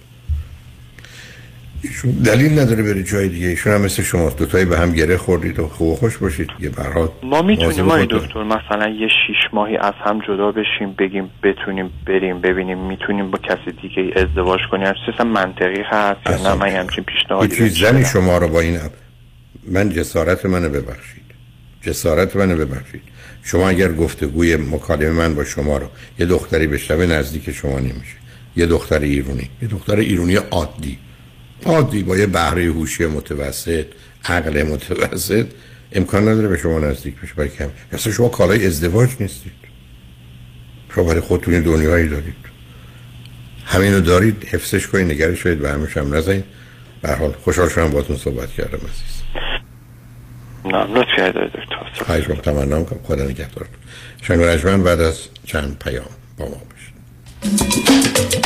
دلیل 2.26 2.60
نداره 2.60 2.84
بره 2.84 3.04
جای 3.04 3.30
دیگه. 3.30 3.48
ایشون 3.48 3.74
هم 3.74 3.82
مثل 3.82 4.04
شما 4.04 4.30
دوتایی 4.30 4.66
به 4.66 4.78
هم 4.80 4.94
گره 4.94 5.18
خوردید 5.18 5.60
و 5.60 5.68
خوب 5.68 5.96
خوش 5.96 6.18
باشید. 6.18 6.50
هر 6.78 6.92
حال 6.92 7.10
ما 7.24 7.42
می‌تونیم. 7.42 8.06
دکتر 8.06 8.44
مثلا 8.44 8.90
یه 8.90 9.08
شیش 9.08 9.54
ماهی 9.54 9.78
از 9.78 9.94
هم 10.06 10.20
جدا 10.28 10.52
بشیم 10.52 10.96
بگیم 11.00 11.30
بتونیم 11.44 11.90
بریم 12.08 12.42
ببینیم 12.42 12.78
می‌تونیم 12.78 13.32
با 13.32 13.38
کسی 13.38 13.72
دیگه 13.82 14.14
ازدواج 14.16 14.60
کنیم. 14.72 14.94
چیز 15.06 15.26
منطقی 15.26 15.82
هست 15.86 16.20
یا 16.30 16.38
نه؟ 16.38 16.54
من 16.54 16.72
یه 16.72 16.80
همچین 16.80 17.04
پیشنهادی 17.04 17.60
بهش 17.60 17.82
زنی. 17.82 18.06
شما 18.06 18.38
رو 18.38 18.48
با 18.48 18.60
این 18.60 18.80
من 19.68 19.90
جسارت 19.90 20.46
منو 20.46 20.70
ببخشید. 20.70 21.24
جسارت 21.82 22.36
منو 22.36 22.56
ببخشید. 22.58 23.02
شما 23.44 23.70
اگر 23.70 23.94
گفتگوی 23.94 24.56
مکالمه 24.56 25.12
من 25.12 25.36
با 25.36 25.44
شما 25.44 25.78
رو 25.78 25.88
یه 26.20 26.26
دختری 26.26 26.68
بشنوه 26.68 27.06
نزدیک 27.06 27.52
شما 27.52 27.80
نمیشه. 27.80 28.18
یه 28.56 28.66
دختر 28.66 29.00
ایرونی. 29.00 29.50
یه 29.62 29.68
دختر 29.68 29.96
ایرونی 29.96 30.36
عادی. 30.36 30.98
عادی 31.66 32.04
با 32.04 32.18
یه 32.18 32.26
بهره 32.26 32.66
هوشی 32.66 33.06
متوسط 33.06 33.86
عقل 34.26 34.64
متوسط. 34.64 35.46
امکان 35.92 36.28
نداره 36.28 36.48
به 36.48 36.58
شما 36.58 36.80
نزدیک 36.80 37.16
بشه 37.22 37.34
برای 37.34 37.50
کم 37.50 37.70
اصلا 37.92 38.14
شما 38.14 38.30
کالای 38.30 38.66
ازدواج 38.66 39.10
نیستید. 39.20 39.52
شما 40.96 41.04
برای 41.04 41.22
خودتون 41.22 41.62
دنیایی 41.62 42.10
دارید. 42.10 42.36
همینو 43.66 44.00
دارید 44.00 44.44
حفظش 44.44 44.88
کنید 44.88 45.12
نگرش 45.12 45.44
کنید 45.44 45.60
به 45.60 45.70
همش 45.70 45.98
هم 45.98 46.16
نزنید. 46.16 46.44
به 47.02 47.16
حال 47.16 47.32
خوشحال 47.32 47.70
شدم 47.70 47.90
باهاتون 47.90 48.18
صحبت 48.18 48.50
کردم 48.50 48.78
عزیز. 48.78 49.22
نه 50.66 50.84
لطفی 50.84 51.12
کردید 51.18 51.52
دکتر 51.52 52.04
خواهش 52.06 52.26
رو 52.26 52.36
تمنا 52.36 52.80
می‌کنم 52.80 53.00
خدا 53.04 53.24
نگهدار 53.24 53.66
شنگ 54.22 54.84
بعد 54.84 55.02
از 55.02 55.20
چند 55.46 55.80
پیام 55.80 56.06
با 56.38 56.46
ما 56.46 56.62
باشید. 56.70 58.46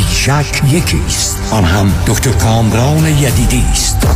بیشک 0.00 0.62
یکی 0.72 1.00
است 1.06 1.38
آن 1.52 1.64
هم 1.64 1.92
دکتر 2.06 2.30
کامران 2.30 3.06
یدیدی 3.06 3.64
است 3.72 4.06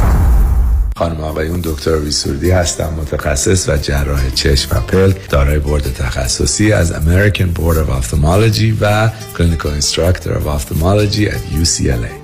خانم 0.96 1.20
آقایون 1.20 1.60
دکتر 1.64 1.96
وی 1.96 2.12
سرودی 2.12 2.50
هستم 2.50 2.94
متخصص 3.00 3.68
و 3.68 3.76
جراح 3.76 4.30
چشم 4.30 4.76
و 4.76 4.80
پلک 4.80 5.30
دارای 5.30 5.58
بورد 5.58 5.94
تخصصی 5.94 6.72
از 6.72 6.92
American 6.92 7.58
Board 7.58 7.76
of 7.76 8.04
Ophthalmology 8.04 8.74
و 8.80 9.10
Clinical 9.34 9.82
Instructor 9.82 10.30
of 10.30 10.46
Ophthalmology 10.46 11.28
at 11.28 11.62
UCLA 11.62 12.23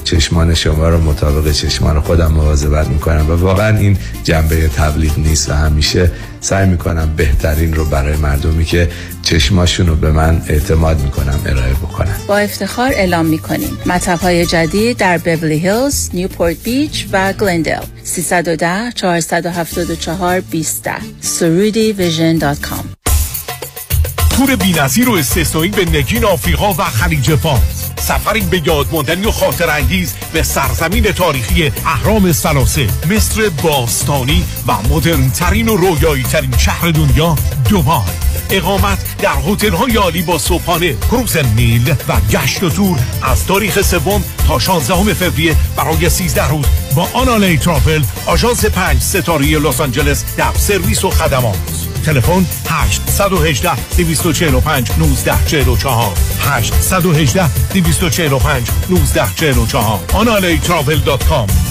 چشمان 0.11 0.53
شما 0.53 0.89
رو 0.89 1.01
مطابق 1.01 1.51
چشمان 1.51 2.01
خودم 2.01 2.31
مواظبت 2.31 2.87
می‌کنم 2.87 3.29
و 3.29 3.35
واقعا 3.35 3.77
این 3.77 3.97
جنبه 4.23 4.67
تبلیغ 4.67 5.19
نیست 5.19 5.49
و 5.49 5.53
همیشه 5.53 6.11
سعی 6.41 6.69
می‌کنم 6.69 7.13
بهترین 7.15 7.73
رو 7.73 7.85
برای 7.85 8.17
مردمی 8.17 8.65
که 8.65 8.89
چشماشون 9.21 9.87
رو 9.87 9.95
به 9.95 10.11
من 10.11 10.41
اعتماد 10.47 11.01
می‌کنم 11.01 11.39
ارائه 11.45 11.73
بکنم 11.73 12.15
با 12.27 12.37
افتخار 12.37 12.91
اعلام 12.91 13.25
می‌کنیم. 13.25 13.77
مطب 13.85 14.19
های 14.19 14.45
جدید 14.45 14.97
در 14.97 15.17
بورلی 15.17 15.59
هیلز، 15.59 16.09
نیوپورت 16.13 16.63
بیچ 16.63 17.07
و 17.11 17.33
گلندل 17.33 17.83
310 18.03 18.91
474 18.95 20.39
20 20.39 20.89
سرودی 21.21 21.91
Vision 21.91 22.37
dot 22.37 22.61
com. 22.61 22.89
تور 24.29 24.55
بینظیر 24.55 25.09
و 25.09 25.13
استثنایی 25.13 25.71
به 25.71 25.85
نگین 25.85 26.25
آفریقا 26.25 26.73
و 26.73 26.83
خلیج 26.83 27.35
فارس 27.35 27.90
سفری 28.01 28.41
به 28.41 28.61
یاد 28.65 28.87
ماندنی 28.91 29.25
و 29.25 29.31
خاطر 29.31 29.69
انگیز 29.69 30.13
به 30.33 30.43
سرزمین 30.43 31.03
تاریخی 31.03 31.71
اهرام 31.85 32.31
ثلاثه 32.31 32.87
مصر 33.09 33.49
باستانی 33.49 34.43
و 34.67 34.73
مدرن 34.89 35.29
ترین 35.29 35.69
و 35.69 35.75
رویایی 35.75 36.23
ترین 36.23 36.57
شهر 36.57 36.91
دنیا 36.91 37.35
دوبای 37.69 38.31
اقامت 38.49 39.17
در 39.17 39.35
هتل 39.47 39.73
های 39.73 39.95
عالی 39.95 40.21
با 40.21 40.37
صبحانه 40.37 40.93
کروز 40.93 41.37
نیل 41.37 41.95
و 42.07 42.19
گشت 42.31 42.63
و 42.63 42.69
تور 42.69 42.99
از 43.21 43.45
تاریخ 43.45 43.81
سوم 43.81 44.23
تا 44.47 44.59
16 44.59 45.13
فوریه 45.13 45.55
برای 45.75 46.09
13 46.09 46.49
روز 46.49 46.65
با 46.95 47.07
آنالی 47.13 47.57
ترافل 47.57 48.01
آژانس 48.25 48.65
5 48.65 49.01
ستاره 49.01 49.59
لس 49.59 49.81
آنجلس 49.81 50.23
در 50.37 50.53
سرویس 50.57 51.03
و 51.03 51.09
خدمات. 51.09 51.90
تلفن 52.01 52.45
818 52.65 53.75
245 53.97 54.89
1944 54.97 56.13
818 56.39 57.49
245 57.73 58.69
1944 58.89 59.99
آنالیتراول.com 60.13 61.70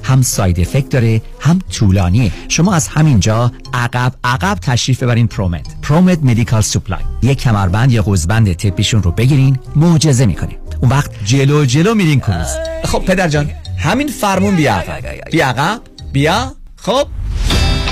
هم 0.03 0.21
side 0.21 0.59
effect 0.59 0.89
داره 0.89 1.21
هم 1.39 1.59
طولانیه. 1.71 2.31
شما 2.49 2.73
از 2.73 2.87
همینجا 2.87 3.51
عقب 3.73 4.13
عقب 4.23 4.57
تشریف 4.61 5.03
ببرین 5.03 5.27
Promed 5.27 5.81
Promed 5.81 6.19
Medical 6.23 6.61
Supply 6.61 6.99
یک 7.21 7.41
کمربند 7.41 7.91
یا 7.91 8.01
قوزبند 8.01 8.53
طبیشون 8.53 9.03
رو 9.03 9.11
بگیرین 9.11 9.59
معجزه 9.75 10.25
می‌کنه 10.25 10.57
اون 10.81 10.91
وقت 10.91 11.11
جلو 11.25 11.65
جلو 11.65 11.95
میرین 11.95 12.19
کروز 12.19 12.47
خب 12.83 12.99
پدر 13.05 13.27
جان 13.27 13.49
همین 13.77 14.07
فرمون 14.07 14.55
بیا 14.55 14.75
عقب. 14.75 15.29
بیا 15.31 15.47
عقب 15.47 15.81
بیا 16.13 16.51
خب. 16.75 17.07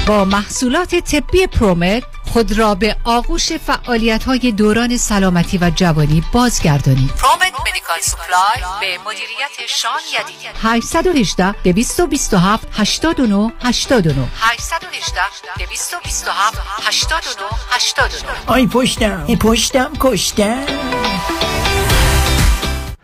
با 0.10 0.26
محصولات 0.26 0.96
طبی 0.96 1.48
Promed 1.48 2.04
خود 2.34 2.58
را 2.58 2.76
به 2.76 2.96
آغوش 3.04 3.52
فعالیت 3.54 4.24
های 4.24 4.52
دوران 4.52 4.98
سلامتی 4.98 5.58
و 5.58 5.72
جوانی 5.76 6.24
بازگردانید. 6.34 7.10
Promed 7.10 7.54
Medical 7.70 8.00
Supply 8.02 8.62
به 8.82 8.98
مدیریت 9.06 9.68
شان 9.68 10.00
یدیدی 10.22 10.48
818 10.62 11.52
227 11.52 12.68
89 12.74 13.54
89 13.62 14.28
818 14.40 15.22
227 15.60 16.58
89 16.88 17.46
89 17.70 18.32
آی 18.48 18.68
پشتم 18.68 19.36
پشتم 19.36 19.92
کشتم. 20.00 20.66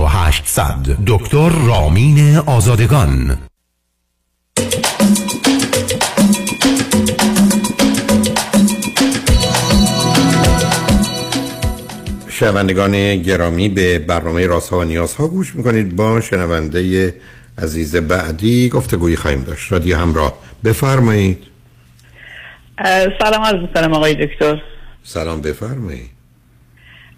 4800 0.00 0.96
دکتر 1.06 1.48
رامین 1.48 2.36
آزادگان. 2.36 3.38
شنوندگان 12.28 13.16
گرامی 13.16 13.68
به 13.68 13.98
برنامه 13.98 14.46
راسا 14.46 14.78
و 14.78 14.84
نیازها 14.84 15.28
گوش 15.28 15.54
می‌کنید. 15.54 15.96
با 15.96 16.20
شنونده 16.20 17.14
عزیز 17.58 17.96
بعدی 17.96 18.68
گفتگویی 18.68 19.16
خواهیم 19.16 19.42
داشت. 19.42 19.72
رادیو 19.72 19.96
همراه 19.96 20.38
بفرمایید. 20.64 21.42
سلام 23.18 23.42
عرض 23.44 23.60
می‌کنم 23.62 23.94
آقای 23.94 24.26
دکتر. 24.26 24.62
سلام 25.02 25.40
بفرمایید. 25.40 26.10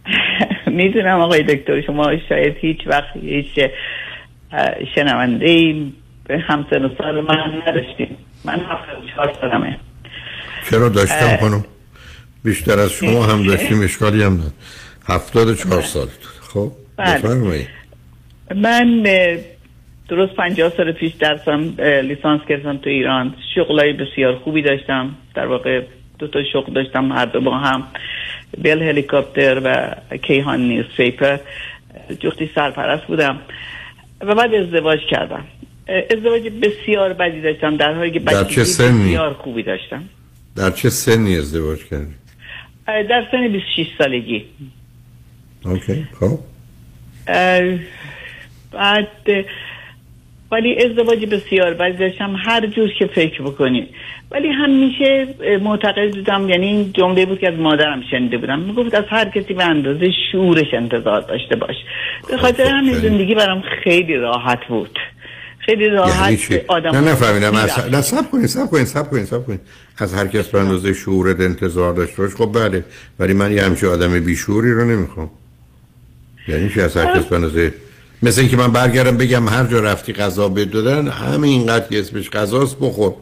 می‌دونم 0.73 1.21
آقای 1.21 1.43
دکتر 1.43 1.81
شما 1.81 2.17
شاید 2.29 2.57
هیچ 2.61 2.79
وقت 2.87 3.17
هیچ 3.23 3.59
شنونده 4.95 5.75
به 6.25 6.39
همسن 6.39 6.85
و 6.85 6.89
سال 6.99 7.21
من 7.21 7.63
نداشتیم 7.67 8.17
من 8.45 8.61
هفته 8.61 8.93
چهار 9.15 9.33
سالمه. 9.41 9.79
چرا 10.71 10.89
داشتم 10.89 11.37
خانم؟ 11.37 11.65
بیشتر 12.45 12.79
از 12.79 12.93
شما 12.93 13.27
هم 13.27 13.47
داشتیم 13.47 13.83
اشکالی 13.83 14.23
هم 14.23 14.33
نداشت. 14.33 14.55
هفتاد 15.09 15.57
چهار 15.57 15.83
سال 15.83 16.07
خب 16.41 16.73
بله. 16.97 17.19
بفرمایید. 17.19 17.69
من 18.57 19.03
درست 20.09 20.35
پنجاه 20.37 20.73
سال 20.77 20.93
پیش 20.93 21.13
درسم 21.13 21.75
لیسانس 22.03 22.41
گرفتم 22.49 22.77
تو 22.77 22.91
ایران. 22.91 23.35
شغلای 23.55 23.93
بسیار 23.93 24.35
خوبی 24.35 24.63
داشتم. 24.63 25.15
در 25.35 25.47
واقع 25.47 25.83
دو 26.23 26.29
تا 26.29 26.45
شغل 26.53 26.73
داشتم 26.73 27.13
هر 27.13 27.27
دو 27.27 27.41
با 27.41 27.59
هم. 27.59 27.87
بیل 28.59 28.83
هلیکوپتر 28.83 29.61
و 29.65 29.95
کیهان 30.17 30.61
نیوز 30.61 30.87
پیپر 30.97 31.39
جفتی 32.21 32.51
سرپرست 32.55 33.07
بودم. 33.07 33.39
و 34.21 34.35
بعد 34.35 34.55
ازدواج 34.55 35.01
کردم. 35.11 35.45
ازدواج 36.11 36.43
بسیار 36.43 37.13
بدی 37.13 37.41
داشتم. 37.41 37.77
در 37.77 37.95
حالی 37.95 38.11
که؟ 38.11 38.21
بسیار 38.21 39.33
خوبی 39.33 39.63
داشتم. 39.63 40.05
در 40.57 40.71
چه 40.71 40.91
سنی 40.91 41.39
ازدواج 41.39 41.85
کردی؟ 41.85 42.15
در 42.87 43.27
سن 43.31 43.49
26 43.49 43.87
سالگی. 43.99 44.45
اوکی 45.65 46.07
خب. 46.21 46.39
بعد 48.73 49.09
ولی 50.53 50.85
ازدواج 50.85 51.27
بسیار 51.27 51.75
بدی 51.75 51.99
داشتم 51.99 52.37
هر 52.45 52.67
جور 52.67 52.91
که 52.99 53.07
فکر 53.07 53.43
بکنی. 53.43 53.89
ولی 54.31 54.49
همیشه 54.49 55.27
معتقد 55.63 56.15
بودم 56.15 56.49
یعنی 56.49 56.67
این 56.67 56.93
جمله 56.93 57.27
بود 57.27 57.39
که 57.39 57.49
از 57.53 57.59
مادرم 57.59 58.03
شنیده 58.11 58.39
بودم. 58.39 58.59
می‌گفت 58.59 58.95
از 58.95 59.05
هر 59.09 59.29
کسی 59.29 59.55
به 59.55 59.65
اندازه 59.65 60.11
شورش 60.33 60.75
انتظار 60.75 61.21
داشته 61.21 61.57
باش. 61.57 61.77
به 62.29 62.37
خاطر 62.37 62.65
همین 62.65 62.95
زندگی 62.95 63.35
برام 63.35 63.63
خیلی 63.85 64.17
راحت 64.17 64.59
بود. 64.69 64.99
خیلی 65.59 65.85
یعنی 65.85 65.97
راحت 65.97 66.37
چی؟ 66.37 66.61
آدم 66.69 66.91
نه 66.91 67.01
نفهمیدم. 67.01 67.57
نه 67.93 68.01
سب 68.01 68.31
کنید 68.31 68.47
سب 68.47 68.67
کنید 68.67 68.87
سب 68.87 69.11
کنید 69.11 69.25
سب 69.25 69.47
کنید 69.47 69.61
از 69.99 70.15
هر 70.15 70.27
کس 70.27 70.49
به 70.49 70.61
اندازه 70.61 70.93
شعورت 70.93 71.41
انتظار 71.41 71.95
داشته 71.95 72.23
باش. 72.23 72.35
خب 72.35 72.53
بله. 72.59 72.85
ولی 73.19 73.33
من 73.33 73.53
یه 73.53 73.63
همچه 73.63 73.89
آدم 73.89 74.21
بیشوری 74.21 74.73
رو 74.73 74.85
نمی‌خوام. 74.85 75.31
یعنی 76.49 76.69
چی؟ 76.69 76.81
از 76.81 76.97
هر 76.97 77.19
کس 77.19 77.25
به 77.25 77.37
اندازه 77.37 77.73
مثل 78.23 78.41
اینکه 78.41 78.57
من 78.57 78.73
برگردم 78.73 79.17
بگم 79.17 79.49
هر 79.49 79.65
جا 79.65 79.81
رفتی 79.81 80.13
غذا 80.13 80.49
بدادن 80.49 81.09
اینقدر 81.43 81.89
که 81.89 82.01
اسمش 82.01 82.31
غذاست 82.31 82.77
بخور. 82.81 83.15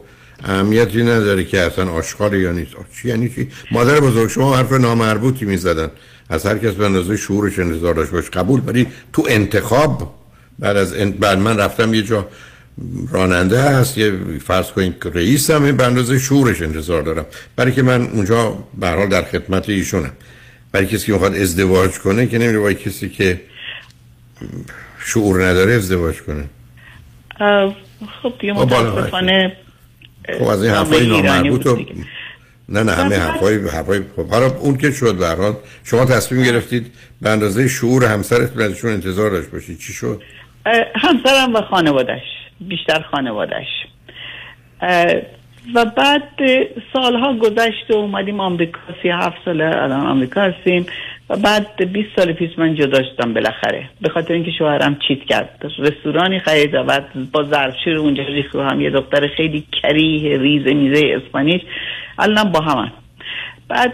اهمیتی 0.43 1.03
نداره 1.03 1.43
که 1.43 1.59
اصلا 1.59 1.91
آشغال 1.91 2.33
یا 2.33 2.51
نیست. 2.51 2.71
چی 3.01 3.07
یعنی 3.07 3.29
چی؟ 3.29 3.47
مادر 3.71 3.99
بزرگ 3.99 4.29
شما 4.29 4.57
حرف 4.57 4.71
نامربوطی 4.71 5.45
می‌زدن. 5.45 5.89
از 6.29 6.45
هر 6.45 6.57
کس 6.57 6.73
به 6.73 6.85
اندازه 6.85 7.17
شعورش 7.17 7.59
انتظار 7.59 7.93
داشت 7.93 8.11
باش. 8.11 8.29
قبول 8.29 8.61
ولی 8.65 8.87
تو 9.13 9.25
انتخاب. 9.29 10.15
بعد 10.59 10.77
از 10.77 10.93
ان... 10.93 11.11
بعد 11.11 11.37
من 11.37 11.57
رفتم 11.57 11.93
یه 11.93 12.03
جا. 12.03 12.27
راننده 13.11 13.61
هست 13.61 13.97
یه 13.97 14.13
فرض 14.45 14.67
کنید 14.67 14.95
که 15.03 15.09
رئیسم 15.09 15.77
به 15.77 15.85
اندازه 15.85 16.19
شعورش 16.19 16.61
انتظار 16.61 17.01
دارم. 17.01 17.25
برای 17.55 17.71
که 17.71 17.81
من 17.81 18.01
اونجا 18.07 18.57
به 18.79 18.89
حال 18.89 19.07
در 19.07 19.23
خدمت 19.23 19.69
ایشونم. 19.69 20.11
برای 20.71 20.87
کسی 20.87 21.05
که 21.05 21.13
می‌خواد 21.13 21.35
ازدواج 21.35 21.91
کنه 21.91 22.27
که 22.27 22.37
نمیره 22.37 22.59
با 22.59 22.73
کسی 22.73 23.09
که 23.09 23.41
شعور 25.05 25.45
نداره 25.45 25.73
ازدواج 25.73 26.21
کنه. 26.21 26.45
خب 28.21 28.33
دیگه 28.39 28.53
خب، 28.53 28.59
متاسفانه 28.59 29.57
خب 30.39 30.47
از 30.47 30.63
این 30.63 30.73
حرفای 30.73 31.07
نامربوط 31.07 31.65
و. 31.65 31.79
نه 32.69 32.83
نه 32.83 32.91
همه 32.91 33.17
حرفای 33.17 33.69
حرفای 33.69 34.01
خب 34.15 34.27
حالا 34.29 34.47
اون 34.47 34.77
که 34.77 34.91
شد 34.91 35.21
حال 35.21 35.53
شما 35.83 36.05
تصمیم 36.05 36.43
گرفتید 36.43 36.91
به 37.21 37.29
اندازه 37.29 37.67
شعور 37.67 38.05
همسرتون 38.05 38.61
ازشون 38.61 38.91
انتظار 38.91 39.29
داشت 39.29 39.49
باشید 39.49 39.79
چی 39.79 39.93
شد؟ 39.93 40.21
همسرم 40.95 41.55
و 41.55 41.61
خانوادش 41.61 42.21
بیشتر 42.61 43.01
خانوادش 43.11 43.67
و 45.75 45.85
بعد 45.97 46.23
سالها 46.93 47.37
گذشت 47.37 47.91
و 47.91 47.93
اومدیم 47.93 48.39
آمریکا 48.39 48.79
سی 49.03 49.09
هفت 49.09 49.37
ساله 49.45 49.63
الان 49.63 50.07
آمریکا 50.07 50.41
هستیم. 50.41 50.85
و 51.31 51.35
بعد 51.35 51.91
20 51.93 52.09
سال 52.15 52.33
پیش 52.33 52.49
من 52.57 52.75
جدا 52.75 53.03
شدم 53.03 53.33
بالاخره. 53.33 53.89
به 54.01 54.09
خاطر 54.09 54.33
اینکه 54.33 54.51
شوهرم 54.57 54.97
چیت 55.07 55.19
کرد. 55.29 55.63
رستورانی 55.79 56.39
خرید 56.39 56.73
و 56.73 56.83
بعد 56.83 57.31
با 57.31 57.43
ظرفشور 57.43 57.97
اونجا 57.97 58.23
ریخت 58.23 58.55
رو 58.55 58.61
هم 58.61 58.81
یه 58.81 58.89
دختر 58.89 59.27
خیلی 59.27 59.63
کریه 59.81 60.37
ریز 60.37 60.67
میزه 60.67 61.21
اسپانیش. 61.21 61.61
الان 62.19 62.51
با 62.51 62.59
همن 62.59 62.91
بعد 63.67 63.93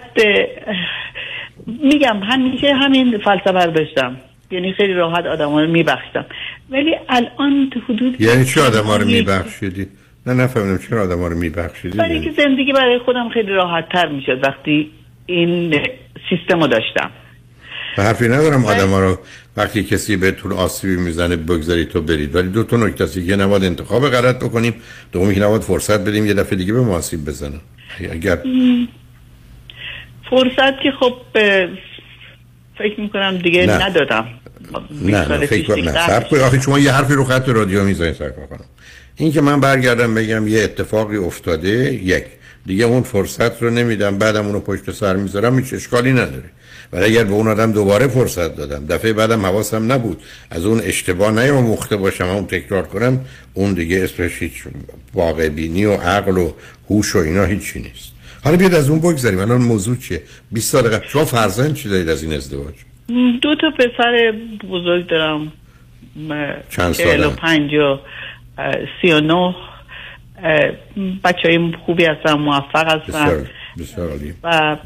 میگم 1.67 2.19
همیشه 2.23 2.73
همین 2.73 3.17
فلسفه 3.17 3.65
رو 3.65 3.71
داشتم. 3.71 4.17
یعنی 4.51 4.73
خیلی 4.73 4.93
راحت 4.93 5.25
آدم 5.25 5.55
رو 5.55 5.67
میبخشتم 5.67 6.25
ولی 6.69 6.95
الان 7.09 7.69
تو 7.69 7.79
حدود 7.79 8.21
یعنی 8.21 8.45
چه 8.45 8.61
آدم 8.61 8.91
رو 8.91 9.05
میبخشیدی؟ 9.05 9.87
نه 10.27 10.33
نفهمیدم 10.33 10.77
چرا 10.89 11.01
آدم 11.01 11.23
رو 11.23 11.37
میبخشیدی؟ 11.37 11.97
برای 11.97 12.13
اینکه 12.13 12.31
زندگی 12.31 12.73
برای 12.73 12.99
خودم 12.99 13.29
خیلی 13.29 13.51
راحت 13.51 13.89
تر 13.89 14.07
می‌شد 14.07 14.43
وقتی 14.43 14.91
این 15.25 15.79
سیستم 16.29 16.59
رو 16.59 16.67
داشتم. 16.67 17.11
به 17.97 18.03
حرفی 18.03 18.27
ندارم 18.27 18.65
آدم 18.65 18.89
ها 18.89 18.99
رو 18.99 19.19
وقتی 19.57 19.83
کسی 19.83 20.17
بهتون 20.17 20.51
آسیبی 20.51 20.95
می‌زنه 20.95 21.35
بگذارید 21.35 21.89
تو 21.89 22.01
برید 22.01 22.35
ولی 22.35 22.49
دو 22.49 22.63
تا 22.63 22.77
نکته 22.77 23.03
است. 23.03 23.25
که 23.25 23.35
نباید 23.35 23.63
انتخاب 23.63 24.09
غلط 24.09 24.35
بکنیم. 24.35 24.73
دومی 25.11 25.35
که 25.35 25.41
نباید 25.41 25.61
فرصت 25.61 25.99
بدیم 25.99 26.25
یه 26.25 26.33
دفعه 26.33 26.57
دیگه 26.57 26.73
به 26.73 26.81
ما 26.81 26.95
آسیب 26.95 27.25
بزنن. 27.25 27.59
اگر 28.11 28.39
فرصت 30.29 30.81
که 30.83 30.91
خب 30.99 31.13
فکر 32.77 33.01
می‌کنم 33.01 33.37
دیگه 33.37 33.65
نه. 33.65 33.85
ندادم. 33.85 34.25
نه 34.91 35.27
نه 35.27 35.45
فکر 35.45 35.75
نه. 35.75 36.43
آخه 36.43 36.61
شما 36.61 36.79
یه 36.79 36.91
حرفی 36.91 37.13
رو 37.13 37.23
خط 37.23 37.49
رادیو 37.49 37.83
می‌زنید 37.83 38.13
سر 38.13 38.29
کنم 38.29 38.65
این 39.15 39.31
که 39.31 39.41
من 39.41 39.59
برگردم 39.59 40.13
بگم 40.13 40.47
یه 40.47 40.63
اتفاقی 40.63 41.17
افتاده 41.17 41.93
یک. 41.93 42.23
دیگه 42.65 42.85
اون 42.85 43.03
فرصت 43.03 43.63
رو 43.63 43.69
نمیدم. 43.69 44.17
بعدم 44.17 44.45
اونو 44.45 44.59
پشت 44.59 44.91
سر 44.91 45.15
می‌ذارم 45.15 45.59
هیچ 45.59 45.73
اشکالی 45.73 46.11
نداره. 46.11 46.49
ولی 46.93 47.05
اگر 47.05 47.23
به 47.23 47.31
اون 47.31 47.47
آدم 47.47 47.71
دوباره 47.71 48.07
فرصت 48.07 48.55
دادم. 48.55 48.85
دفعه 48.85 49.13
بعدم 49.13 49.45
حواسم 49.45 49.91
نبود. 49.91 50.21
از 50.51 50.65
اون 50.65 50.81
اشتباه 50.83 51.31
نیاموخته 51.31 51.97
باشم 51.97 52.25
اون 52.25 52.45
تکرار 52.45 52.83
کنم 52.83 53.19
اون 53.53 53.73
دیگه 53.73 54.03
اسمش 54.03 54.41
هیچ 54.41 54.63
واقع 55.13 55.49
بینی 55.49 55.85
و 55.85 55.93
عقل 55.93 56.37
و 56.37 56.53
هوش 56.89 57.15
و 57.15 57.19
اینا 57.19 57.45
هیچی 57.45 57.79
نیست. 57.79 58.13
حالا 58.43 58.57
بیاد 58.57 58.73
از 58.73 58.89
اون 58.89 58.99
بگذاریم 58.99 59.39
الان 59.39 59.61
موضوع 59.61 59.97
چیه؟ 59.97 60.21
20 60.51 60.71
سال 60.71 60.83
قبل. 60.83 61.07
شما 61.07 61.25
فرزند 61.25 61.73
چی 61.73 61.89
دارید 61.89 62.09
از 62.09 62.23
این 62.23 62.33
ازدواج؟ 62.33 62.73
دو 63.41 63.55
تا 63.55 63.71
پسر 63.79 64.33
بزرگ 64.69 65.07
دارم. 65.07 65.51
چند 66.69 66.93
چهل 66.93 67.23
و؟ 67.23 67.29
پنج 67.29 67.73
و 67.73 67.99
سی 69.01 69.11
و 69.11 69.19
نه. 69.19 69.55
بچه 71.23 71.49
های 71.49 71.73
خوبی 71.85 72.05
هستن 72.05 72.33
موفق 72.33 73.01
هستن. 73.01 73.25
بسیار 73.25 73.47
بسیار 73.79 74.19
و 74.43 74.77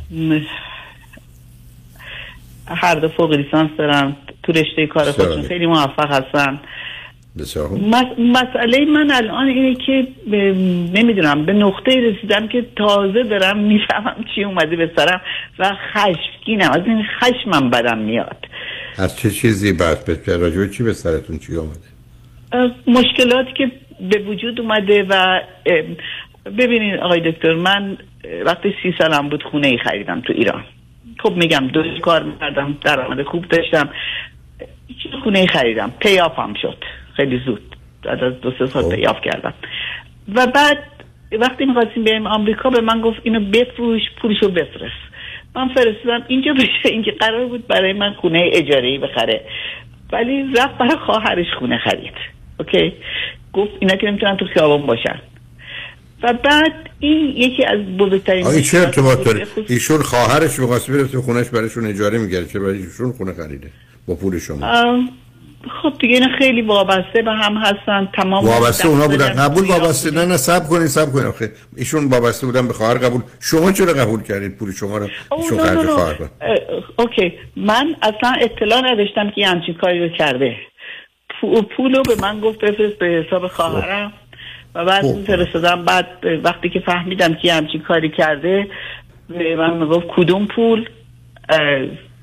هر 2.67 2.95
دو 2.95 3.07
فوق 3.07 3.33
لیسانس 3.33 3.69
دارن 3.77 4.15
تو 4.43 4.51
رشته 4.51 4.87
کار 4.87 5.11
خودشون. 5.11 5.41
خیلی 5.41 5.65
موفق 5.65 6.11
هستن. 6.11 6.59
مسئله 8.17 8.85
من 8.85 9.11
الان 9.11 9.47
اینه 9.47 9.75
که 9.75 10.07
نمی‌دونم 10.93 11.45
به 11.45 11.53
نقطه 11.53 11.91
رسیدم 11.91 12.47
که 12.47 12.65
تازه 12.75 13.23
دارم 13.23 13.59
می‌فهمم 13.59 14.25
چی 14.35 14.43
اومده 14.43 14.75
به 14.75 14.91
سرم 14.95 15.21
و 15.59 15.71
خشمگینم. 15.93 16.71
از 16.71 16.81
این 16.85 17.03
خشمم 17.19 17.69
بدم 17.69 17.97
میاد. 17.97 18.37
از 18.97 19.19
چه 19.19 19.29
چیزی 19.29 19.73
بعد 19.73 20.05
به 20.05 20.37
راجع 20.37 20.57
به 20.57 20.69
چی 20.69 20.83
به 20.83 20.93
سرتون 20.93 21.37
چی 21.37 21.53
اه، 21.57 22.71
مشکلاتی 22.87 23.53
که 23.57 23.71
به 24.11 24.19
وجود 24.19 24.61
اومده 24.61 25.05
و 25.09 25.39
ببینید 26.57 26.99
آقای 26.99 27.31
دکتر 27.31 27.53
من 27.53 27.97
وقتی 28.45 28.73
سی 28.83 28.93
سالم 28.97 29.29
بود 29.29 29.43
خونه 29.43 29.67
ای 29.67 29.77
خریدم 29.77 30.21
تو 30.21 30.33
ایران. 30.33 30.63
خب 31.23 31.33
میگم 31.35 31.67
دو 31.67 31.99
کار 31.99 32.23
می‌کردم 32.23 32.77
درآمد 32.85 33.23
خوب 33.23 33.47
داشتم. 33.47 33.89
یه 34.89 35.19
خونه 35.23 35.45
خریدم 35.45 35.91
پیاف 35.99 36.39
هم 36.39 36.53
شد 36.61 36.77
خیلی 37.13 37.41
زود. 37.45 37.75
بعد 38.03 38.23
از 38.23 38.41
دو 38.41 38.51
سه 38.59 38.65
سال 38.65 38.95
پیاف 38.95 39.21
کردم. 39.21 39.53
و 40.35 40.47
بعد 40.47 40.77
وقتی 41.31 41.65
می‌خواستیم 41.65 42.03
بریم 42.03 42.27
آمریکا 42.27 42.69
به 42.69 42.81
من 42.81 43.01
گفت 43.01 43.19
اینو 43.23 43.39
بفروش 43.39 44.01
پولشو 44.21 44.49
بفرست. 44.49 45.01
من 45.55 45.67
فرستادم 45.67 46.25
اینجا 46.27 46.53
بشه 46.53 46.89
اینکه 46.89 47.11
قرار 47.11 47.45
بود 47.45 47.67
برای 47.67 47.93
من 47.93 48.13
خونه 48.13 48.49
اجاره 48.53 48.87
ای 48.87 48.97
بخره. 48.97 49.41
ولی 50.11 50.43
رفت 50.43 50.77
برای 50.77 50.97
خواهرش 51.05 51.47
خونه 51.59 51.77
خرید. 51.77 52.13
اوکی؟ 52.59 52.93
گفت 53.53 53.71
اینا 53.79 53.95
که 53.95 54.07
نمی‌تونن 54.07 54.37
تو 54.37 54.45
خیابان 54.45 54.81
باشن. 54.81 55.19
و 56.23 56.33
بعد 56.33 56.73
این 56.99 57.33
یکی 57.37 57.65
از 57.65 57.79
بزرگترین 57.79 58.45
آقای 58.45 58.61
چه 58.61 58.77
ارتباط. 58.77 59.23
داره. 59.23 59.47
ایشون 59.67 60.01
خواهرش 60.01 60.59
می‌خواست 60.59 60.91
بره 60.91 61.03
تو 61.07 61.21
خونش 61.21 61.49
برایشون 61.49 61.85
اجاره 61.87 62.17
میگرد 62.17 62.49
چه 62.51 62.59
برای 62.59 62.77
ایشون 62.77 63.11
خونه 63.11 63.33
خریده؟ 63.33 63.67
با 64.07 64.15
پول 64.15 64.39
شما. 64.39 64.67
ام، 64.67 65.09
خب 65.83 65.93
دیگه 65.99 66.13
اینا 66.13 66.37
خیلی 66.37 66.61
وابسته 66.61 67.21
به 67.25 67.31
هم 67.31 67.57
هستن 67.57 68.09
تمام 68.15 68.45
وابسته 68.45 68.87
اونا 68.87 69.07
بودن. 69.07 69.27
قبول 69.29 69.65
وابسته. 69.65 70.11
نه 70.11 70.25
نه 70.25 70.37
صبر 70.37 70.65
کنید 70.67 70.87
صبر 70.87 71.11
کنید 71.11 71.25
آخه 71.25 71.51
ایشون 71.77 72.05
وابسته 72.05 72.45
بودن 72.45 72.67
به 72.67 72.73
خواهر 72.73 72.97
قبول. 72.97 73.21
شما 73.39 73.71
چرا 73.71 73.93
قبول 73.93 74.23
کردید 74.23 74.57
پول 74.57 74.71
شما 74.71 74.97
رو 74.97 75.07
ایشون 75.37 75.57
نه، 75.57 75.63
خرج 75.63 75.77
نه، 75.77 75.83
نه. 75.83 75.89
خواهر 75.91 76.17
اوکی. 76.99 77.33
من 77.55 77.95
اصلا 78.01 78.33
اطلاع 78.41 78.91
نداشتم 78.91 79.29
که 79.29 79.47
همچین 79.47 79.73
کاری 79.75 79.99
رو 80.09 80.09
کرده. 80.17 80.55
پو- 81.41 81.61
پول 81.61 81.95
رو 81.95 82.03
به 82.03 82.15
من 82.21 82.39
گفت 82.39 82.59
بفرست 82.59 82.99
به 82.99 83.05
حساب 83.27 83.47
خواهرم. 83.47 84.13
و 84.75 84.85
بعد 84.85 85.01
خب. 85.01 85.23
فرستادم. 85.27 85.85
بعد 85.85 86.07
وقتی 86.43 86.69
که 86.69 86.79
فهمیدم 86.79 87.33
که 87.33 87.53
همچین 87.53 87.81
کاری 87.81 88.11
کرده 88.17 88.67
به 89.29 89.55
من 89.55 89.77
می‌گفت 89.77 90.05
کدوم 90.15 90.47
پول؟ 90.47 90.89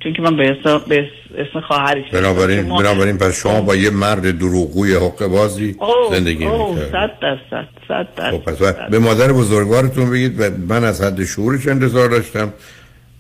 چون 0.03 0.13
که 0.13 0.23
من 0.23 0.37
به 0.37 0.51
اسم, 0.51 0.83
به 0.89 1.09
اسم 1.39 1.61
خواهرش 1.61 2.11
بنابراین 2.13 2.69
بنابراین 2.69 3.19
پس 3.19 3.43
شما 3.43 3.61
با 3.61 3.77
یه 3.77 3.91
مرد 3.91 4.39
دروغگوی 4.39 4.95
حق 4.95 5.27
بازی 5.27 5.77
زندگی 6.11 6.45
اوه، 6.45 6.75
می‌کرد 6.75 6.91
صد 6.93 7.11
درصد 7.23 7.69
صد 7.89 8.09
درصد 8.17 8.85
خب 8.85 8.91
به 8.91 8.99
مادر 8.99 9.33
بزرگوارتون 9.33 10.11
بگید 10.11 10.41
و 10.41 10.45
من 10.69 10.85
از 10.85 11.03
حد 11.03 11.25
شعورش 11.25 11.69
انتظار 11.69 12.09
داشتم. 12.09 12.53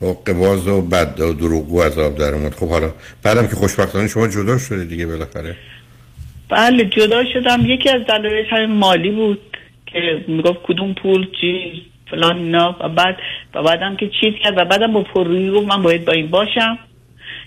حق 0.02 0.32
باز 0.32 0.68
و 0.68 0.82
بد 0.82 1.20
و 1.20 1.32
دروغگو 1.32 1.82
عذاب 1.82 2.18
در 2.18 2.34
اومد. 2.34 2.54
خب 2.54 2.68
حالا 2.68 2.90
بعدم 3.22 3.46
که 3.46 3.56
خوشبختانه 3.56 4.08
شما 4.08 4.28
جدا 4.28 4.58
شده 4.58 4.84
دیگه 4.84 5.06
بالاخره. 5.06 5.56
بله 6.48 6.84
جدا 6.84 7.24
شدم. 7.24 7.66
یکی 7.66 7.90
از 7.90 8.06
دلایلش 8.06 8.52
همین 8.52 8.72
مالی 8.72 9.10
بود 9.10 9.40
که 9.86 10.24
می‌گفت 10.28 10.58
کدوم 10.62 10.94
پول 10.94 11.26
چی 11.40 11.82
فلان 12.10 12.36
اینا. 12.36 12.76
و 12.80 12.88
بعد 12.88 13.16
و 13.54 13.62
بعدم 13.62 13.96
که 13.96 14.10
چیز 14.20 14.34
کرد 14.44 14.58
و 14.58 14.64
بعدم 14.64 14.92
با 14.92 15.02
پررویی 15.02 15.50
گفت 15.50 15.68
من 15.68 15.82
باید 15.82 16.04
با 16.04 16.12
این 16.12 16.26
باشم 16.26 16.78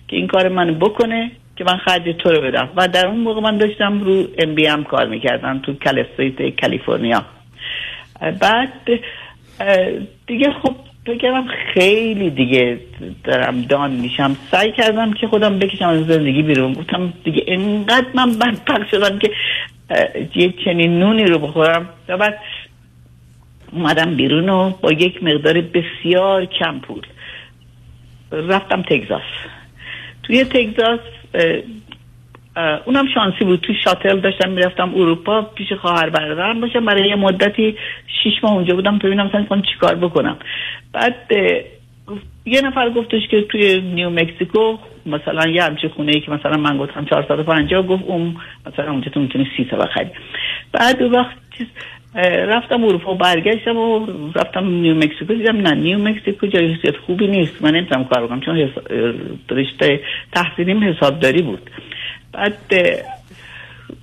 که 0.07 0.15
این 0.15 0.27
کار 0.27 0.49
منو 0.49 0.73
بکنه 0.73 1.31
که 1.55 1.63
من 1.63 1.77
خرج 1.77 2.15
تو 2.17 2.29
رو 2.29 2.41
بدم. 2.41 2.69
و 2.75 2.87
در 2.87 3.07
اون 3.07 3.19
موقع 3.19 3.41
من 3.41 3.57
داشتم 3.57 3.99
رو 3.99 4.27
ام 4.37 4.55
بی 4.55 4.67
ام 4.67 4.83
کار 4.83 5.07
می‌کردم 5.07 5.59
تو 5.59 5.73
کالیفرنیا 5.73 6.51
کالیفرنیا. 6.61 7.25
بعد 8.39 8.89
دیگه 10.27 10.51
خب 10.51 10.75
بگم 11.05 11.47
خیلی 11.73 12.29
دیگه 12.29 12.79
دارم 13.23 13.61
دان 13.61 13.91
میشم. 13.91 14.37
سعی 14.51 14.71
کردم 14.71 15.13
که 15.13 15.27
خودم 15.27 15.59
بکشم 15.59 15.87
از 15.87 16.05
زندگی 16.05 16.41
بیرون. 16.41 16.73
گفتم 16.73 17.13
دیگه 17.23 17.43
انقدر 17.47 18.07
من 18.13 18.39
بدبخت 18.39 18.89
شدم 18.91 19.19
که 19.19 19.31
یه 20.35 20.53
چنین 20.65 20.99
نونی 20.99 21.25
رو 21.25 21.39
بخورم. 21.39 21.89
و 22.07 22.17
بعد 22.17 22.39
اومدم 23.71 24.15
بیرون 24.15 24.49
و 24.49 24.69
با 24.69 24.91
یک 24.91 25.23
مقدار 25.23 25.61
بسیار 25.61 26.45
کم 26.45 26.79
پول. 26.79 27.01
رفتم 28.31 28.81
تگزاس. 28.81 29.21
توی 30.23 30.43
تگزاس 30.43 30.99
اونم 32.85 33.07
شانسی 33.13 33.45
بود. 33.45 33.61
توی 33.61 33.75
شاتل 33.83 34.19
داشتم 34.19 34.49
می‌رفتم 34.49 34.95
اروپا 34.95 35.41
پیش 35.41 35.73
خواهر 35.73 36.09
برادرم 36.09 36.61
باشم. 36.61 36.85
برای 36.85 37.09
یه 37.09 37.15
مدتی 37.15 37.75
شیش 38.23 38.33
ماه 38.43 38.53
اونجا 38.53 38.75
بودم 38.75 38.99
تا 38.99 39.07
ببینم 39.07 39.25
مثلا 39.25 39.41
می‌خوام 39.41 39.61
چیکار 39.61 39.95
بکنم. 39.95 40.37
بعد 40.93 41.15
یه 42.45 42.61
نفر 42.61 42.89
گفتش 42.89 43.27
که 43.27 43.41
توی 43.41 43.81
نیو 43.81 44.09
مکسیکو 44.09 44.77
مثلا 45.05 45.51
یه 45.51 45.63
همچین 45.63 45.89
خونه 45.89 46.11
ای 46.11 46.19
که 46.19 46.31
مثلا 46.31 46.57
من 46.57 46.77
گفتم 46.77 47.05
450 47.05 47.87
گفت 47.87 48.03
اون 48.07 48.35
مثلا 48.65 48.91
اونجا 48.91 49.09
تو 49.11 49.19
می‌تونی 49.19 49.47
300 49.57 49.77
بخری. 49.77 50.09
بعد 50.71 51.03
اون 51.03 51.11
وقت 51.11 51.37
رفتم 52.25 52.83
اروپا 52.83 53.13
برگشتم 53.13 53.77
و 53.77 54.07
رفتم 54.35 54.67
نیو 54.67 54.95
مکسیکو 54.95 55.33
دیدم 55.33 55.57
نه 55.57 55.71
نیو 55.75 55.99
مکسیکو 55.99 56.47
جای 56.47 56.77
خوبی 57.05 57.27
نیست. 57.27 57.61
من 57.61 57.71
نمی‌تونم 57.75 58.03
کار 58.03 58.25
بکنم 58.25 58.41
چون 58.41 58.69
رشته 59.49 59.99
تحصیلیم 60.31 60.83
حسابداری 60.83 61.41
بود. 61.41 61.69
بعد 62.34 62.57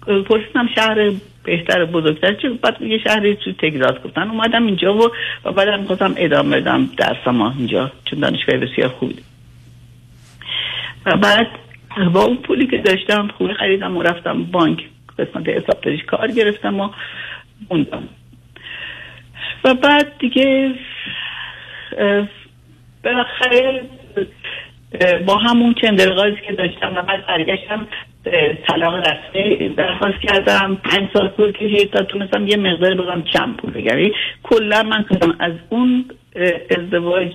پرسیدم 0.07 0.69
شهر 0.75 1.13
بهتر 1.45 1.85
بزرگتر 1.85 2.35
چه 2.35 2.51
بعد 2.51 2.83
یه 2.83 2.99
شهری 2.99 3.35
تو 3.37 3.53
تگزاس 3.53 4.03
گفتن. 4.05 4.31
اومدم 4.31 4.67
اینجا 4.67 4.95
و, 4.95 5.11
و 5.45 5.53
بعدم 5.53 5.81
می‌خواستم 5.81 6.15
ادامه 6.17 6.61
بدم 6.61 6.87
درسم 6.87 7.41
اینجا 7.41 7.93
چون 8.05 8.21
دانشگاه 8.21 8.57
بسیار 8.57 8.89
خوبی. 8.89 9.17
و 11.07 11.17
بعد 11.17 11.49
با 12.13 12.23
اون 12.23 12.37
پولی 12.37 12.67
که 12.67 12.79
داشتم 12.79 13.29
خونه 13.29 13.55
خریدم 13.55 13.97
و 13.97 14.03
رفتم 14.03 14.45
بانک 14.45 14.85
قسمت 15.19 15.49
حسابداریش 15.49 16.05
کار 16.05 16.31
گرفتم 16.31 16.81
و 16.81 16.91
موندم. 17.71 18.09
و 19.65 19.75
بعد 19.75 20.19
دیگه 20.19 20.75
بالاخره 23.05 23.83
با 25.27 25.37
همون 25.37 25.75
چندرغازی 25.75 26.37
که 26.47 26.53
داشتم 26.53 26.95
و 26.97 27.03
بعد 27.03 27.25
طلاق 28.69 28.95
رسمی 28.95 29.69
درخواست 29.69 30.21
کردم. 30.23 30.79
پنج 30.85 31.09
سال 31.13 31.29
طول 31.29 31.53
کشید 31.53 31.91
تا 31.91 32.03
تونستم 32.03 32.47
یه 32.47 32.57
مقدار 32.57 32.95
بگم 32.95 33.23
چند 33.33 33.57
پول 33.57 33.71
بگم 33.71 33.99
یعنی 33.99 34.13
کلا 34.43 34.83
من 34.83 35.05
کردم 35.11 35.37
از 35.39 35.53
اون 35.69 36.05
ازدواج 36.71 37.33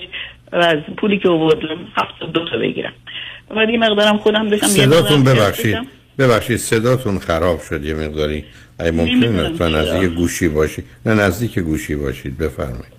و 0.51 0.55
از 0.55 0.77
پولی 0.97 1.19
که 1.19 1.29
آوردم 1.29 1.77
هفت 1.95 2.33
دو 2.33 2.45
تا 2.45 2.57
بگیرم. 2.57 2.93
و 3.49 3.65
یه 3.71 3.77
مقدارم 3.77 4.17
خودم 4.17 4.49
داشتم 4.49 4.65
یه 4.65 4.71
صداتون 4.71 5.23
ببخشید. 5.23 5.77
ببخشید 6.19 6.57
صداتون 6.57 7.19
خراب 7.19 7.61
شد 7.61 7.85
یه 7.85 7.93
مقداری. 7.93 8.43
ممکنه 8.79 9.05
نمی‌دونم 9.05 9.39
لطفا. 9.39 9.67
نزدیک 9.67 10.09
گوشی 10.09 10.47
باشید 10.47 10.85
نه 11.05 11.13
نزدیک 11.13 11.59
گوشی 11.59 11.95
باشید. 11.95 12.37
بفرمایید. 12.37 12.93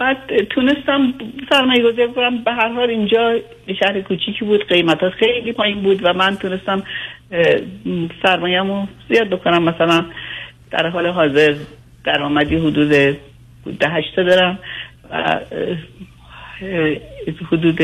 بعد 0.00 0.16
تونستم 0.50 1.14
سرمایه 1.50 1.82
گذاری 1.82 2.12
کنم. 2.12 2.44
به 2.44 2.52
هر 2.52 2.68
حال 2.68 2.90
اینجا 2.90 3.38
شهر 3.80 4.00
کوچیکی 4.00 4.44
بود 4.44 4.68
قیمت 4.68 5.08
خیلی 5.08 5.52
پایین 5.52 5.82
بود 5.82 6.00
و 6.02 6.12
من 6.12 6.36
تونستم 6.36 6.82
سرمایه‌مو 8.22 8.86
زیاد 9.08 9.28
بکنم. 9.28 9.62
مثلا 9.62 10.04
در 10.70 10.86
حال 10.86 11.06
حاضر 11.06 11.54
درآمدی 12.04 12.56
حدود 12.56 12.88
ده 12.88 13.88
هشتا 13.88 14.22
دارم 14.22 14.58
و 15.10 15.40
حدود 17.50 17.78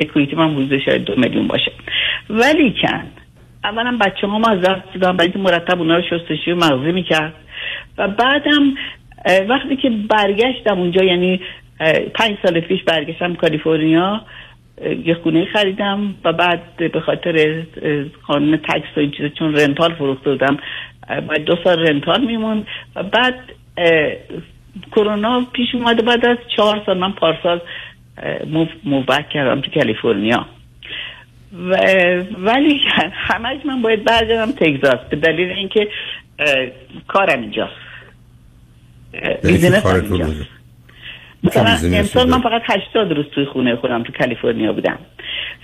اکویتی 0.00 0.36
من 0.36 0.50
حدود 0.50 0.78
شاید 0.78 1.04
دو 1.04 1.14
میلیون 1.16 1.46
باشه. 1.46 1.72
ولی 2.30 2.74
کن 2.82 3.06
اولا 3.64 3.98
بچه 4.00 4.26
هم 4.26 4.44
از 4.44 4.60
دست 4.60 4.94
دادم. 4.94 5.16
برای 5.16 5.32
مرتب 5.36 5.78
اونا 5.78 5.96
رو 5.96 6.02
شستشوی 6.02 6.54
مغزی 6.54 6.92
می‌کرد. 6.92 7.34
و 7.98 8.08
بعدم 8.08 8.74
وقتی 9.48 9.76
که 9.76 9.90
برگشتم 9.90 10.78
اونجا 10.78 11.04
یعنی 11.04 11.40
پنج 12.14 12.36
سال 12.42 12.60
پیش 12.60 12.82
برگشتم 12.82 13.34
کالیفرنیا 13.34 14.20
یه 15.04 15.14
خونه 15.14 15.44
خریدم 15.44 16.14
و 16.24 16.32
بعد 16.32 16.76
به 16.76 17.00
خاطر 17.00 17.62
قانون 18.26 18.56
tax 18.56 18.98
و 18.98 19.06
چیزا 19.06 19.28
چون 19.28 19.56
rental 19.56 19.94
فروخته 19.94 20.30
بودم 20.30 20.56
باید 21.28 21.44
دو 21.44 21.56
سال 21.64 21.78
rental 21.78 22.24
میموند 22.24 22.66
و 22.96 23.02
بعد 23.02 23.34
کرونا 24.92 25.46
پیش 25.52 25.74
اومده 25.74 26.02
بعد 26.02 26.26
از 26.26 26.38
چهار 26.56 26.82
سال 26.86 26.98
من 26.98 27.12
پارسال 27.12 27.60
اه، 28.18 28.46
move 28.46 28.66
move 28.84 29.02
back 29.02 29.28
کردم 29.28 29.60
تو 29.60 29.70
کالیفرنیا. 29.70 30.46
و 31.52 31.76
ولی 32.38 32.80
همش 33.28 33.56
من 33.64 33.82
باید 33.82 34.04
برگردم 34.04 34.52
تگزاس 34.52 34.98
به 35.10 35.16
دلیل 35.16 35.50
اینکه 35.50 35.88
کارم 37.08 37.40
اینجاست. 37.40 37.89
بیزینس. 39.42 39.86
رو- 39.86 40.34
مثلا 41.42 41.78
امسال 41.98 42.30
من؟ 42.30 42.40
فقط 42.42 42.62
80 42.64 43.12
روز 43.12 43.26
توی 43.34 43.44
خونه 43.46 43.76
خودم 43.76 44.02
تو 44.02 44.12
کالیفرنیا 44.18 44.72
بودم 44.72 44.98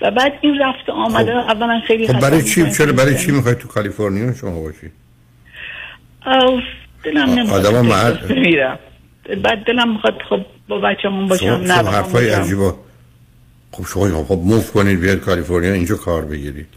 و 0.01 0.11
بعد 0.11 0.33
این 0.41 0.59
رفت 0.63 0.91
آمده 0.91 1.33
اولا 1.33 1.81
خیلی 1.87 2.09
خب 2.09 2.21
برای 2.21 2.43
چی. 2.43 2.71
چرا 2.71 2.93
برای 2.93 3.19
چی 3.19 3.33
می‌خواید 3.33 3.59
تو 3.59 3.69
کالیفرنیا 3.69 4.35
شما 4.35 4.61
باشید 4.61 4.93
دلم 7.05 7.31
نمی‌خواد 7.31 8.31
میرم 8.31 8.79
بعد 9.45 9.65
دلم 9.67 9.93
می‌خواد 9.93 10.23
خب 10.31 10.41
با 10.69 10.81
بچه‌مون 10.81 11.29
باشم 11.29 11.47
نه 11.47 11.75
شما 11.79 11.91
حرفای. 11.91 12.31
عجیبا 12.31 12.77
خب 13.73 13.85
شما 13.87 14.25
خب 14.25 14.41
موف 14.45 14.73
کنید 14.73 15.01
بیاد 15.01 15.21
کالیفرنیا 15.21 15.73
اینجا 15.73 15.97
کار 15.97 16.25
بگیرید 16.25 16.69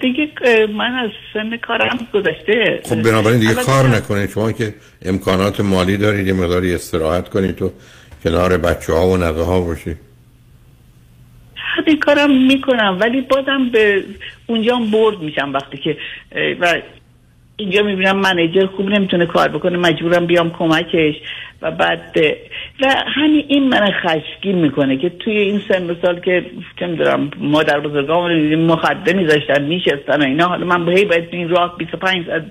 دیگه 0.00 0.28
من 0.66 0.94
از 0.94 1.10
سن 1.32 1.56
کارم 1.56 1.98
گذشته 2.14 2.80
خب 2.84 3.02
بنابراین 3.02 3.40
دیگه 3.40 3.54
کار 3.54 3.88
نکنید 3.88 4.30
شما 4.30 4.52
که 4.52 4.74
امکانات 5.04 5.60
مالی 5.60 5.96
دارید 5.96 6.26
یه 6.26 6.32
مقداری 6.32 6.74
استراحت 6.74 7.28
کنید 7.28 7.56
تو 7.56 7.72
کنار 8.24 8.56
بچه 8.56 8.92
ها 8.92 9.08
و 9.08 9.16
نوه 9.16 9.44
ها 9.44 9.60
باشید 9.60 9.98
همین 11.56 12.00
کارم 12.00 12.46
می‌کنم 12.46 12.96
ولی 13.00 13.20
بازم 13.20 13.68
به 13.72 14.04
اونجا 14.46 14.76
برد 14.92 15.18
میشم 15.18 15.52
وقتی 15.52 15.76
که 15.76 15.96
و 16.60 16.74
اینجا 17.56 17.82
می‌بینم 17.82 18.16
منیجر 18.16 18.66
خوب 18.66 18.88
نمی‌تونه 18.88 19.26
کار 19.26 19.48
بکنه 19.48 19.78
مجبورم 19.78 20.26
بیام 20.26 20.50
کمکش. 20.50 21.14
و 21.64 21.70
بعد 21.70 22.16
و 22.82 22.94
همین 23.06 23.44
این 23.48 23.68
من 23.68 23.90
خشمگین 23.90 24.58
می‌کنه 24.58 24.96
که 24.96 25.08
توی 25.08 25.38
این 25.38 25.60
سن 25.68 25.90
و 25.90 25.94
سال 26.02 26.20
که 26.20 26.46
چه 26.80 26.86
می‌دونم 26.86 27.30
مادر 27.38 27.80
بزرگام 27.80 28.28
رو 28.28 28.34
می‌دیدیم 28.34 28.60
مخده 28.60 29.12
میذاشتن 29.12 29.62
میشستن 29.62 30.20
و 30.20 30.24
اینا. 30.24 30.48
حالا 30.48 30.66
من 30.66 30.92
هی 30.92 31.04
باید 31.04 31.24
این 31.30 31.48
راه 31.48 31.78
25 31.78 32.26
ساعت 32.26 32.42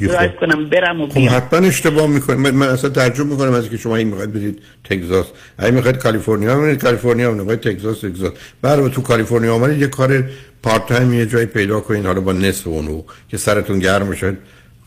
درایو 0.00 0.30
کنم 0.30 0.64
برم 0.64 1.00
و 1.00 1.06
خب 1.06 1.14
بیام 1.14 1.34
حتما 1.34 1.66
اشتباه 1.66 2.06
می‌کنید 2.06 2.38
من, 2.38 2.50
من 2.50 2.66
اصلا 2.66 2.90
تعجب 2.90 3.26
می‌کنم 3.26 3.52
از 3.52 3.62
اینکه 3.62 3.76
شما 3.76 3.96
این 3.96 4.08
می‌خواید 4.08 4.32
برید 4.32 4.62
تگزاس. 4.84 5.32
اگه 5.58 5.70
می‌خواید 5.70 5.96
کالیفرنیا 5.96 6.60
برید 6.60 6.82
کالیفرنیا 6.82 7.30
می‌خواید 7.30 7.60
تگزاس 7.60 8.00
تگزاس. 8.00 8.32
بعد 8.62 8.88
تو 8.88 9.02
کالیفرنیا 9.02 9.54
آمدید 9.54 9.80
یه 9.80 9.86
کار 9.86 10.24
part 10.62 10.86
time 10.86 11.12
یه 11.12 11.26
جایی 11.26 11.46
پیدا 11.46 11.80
کنید. 11.80 12.06
حالا 12.06 12.20
با 12.20 12.32
نصف 12.32 12.66
اون 12.66 12.84
حقوق 12.84 13.12
که 13.28 13.36
سرتون 13.36 13.78
گرم 13.78 14.10
بشه 14.10 14.36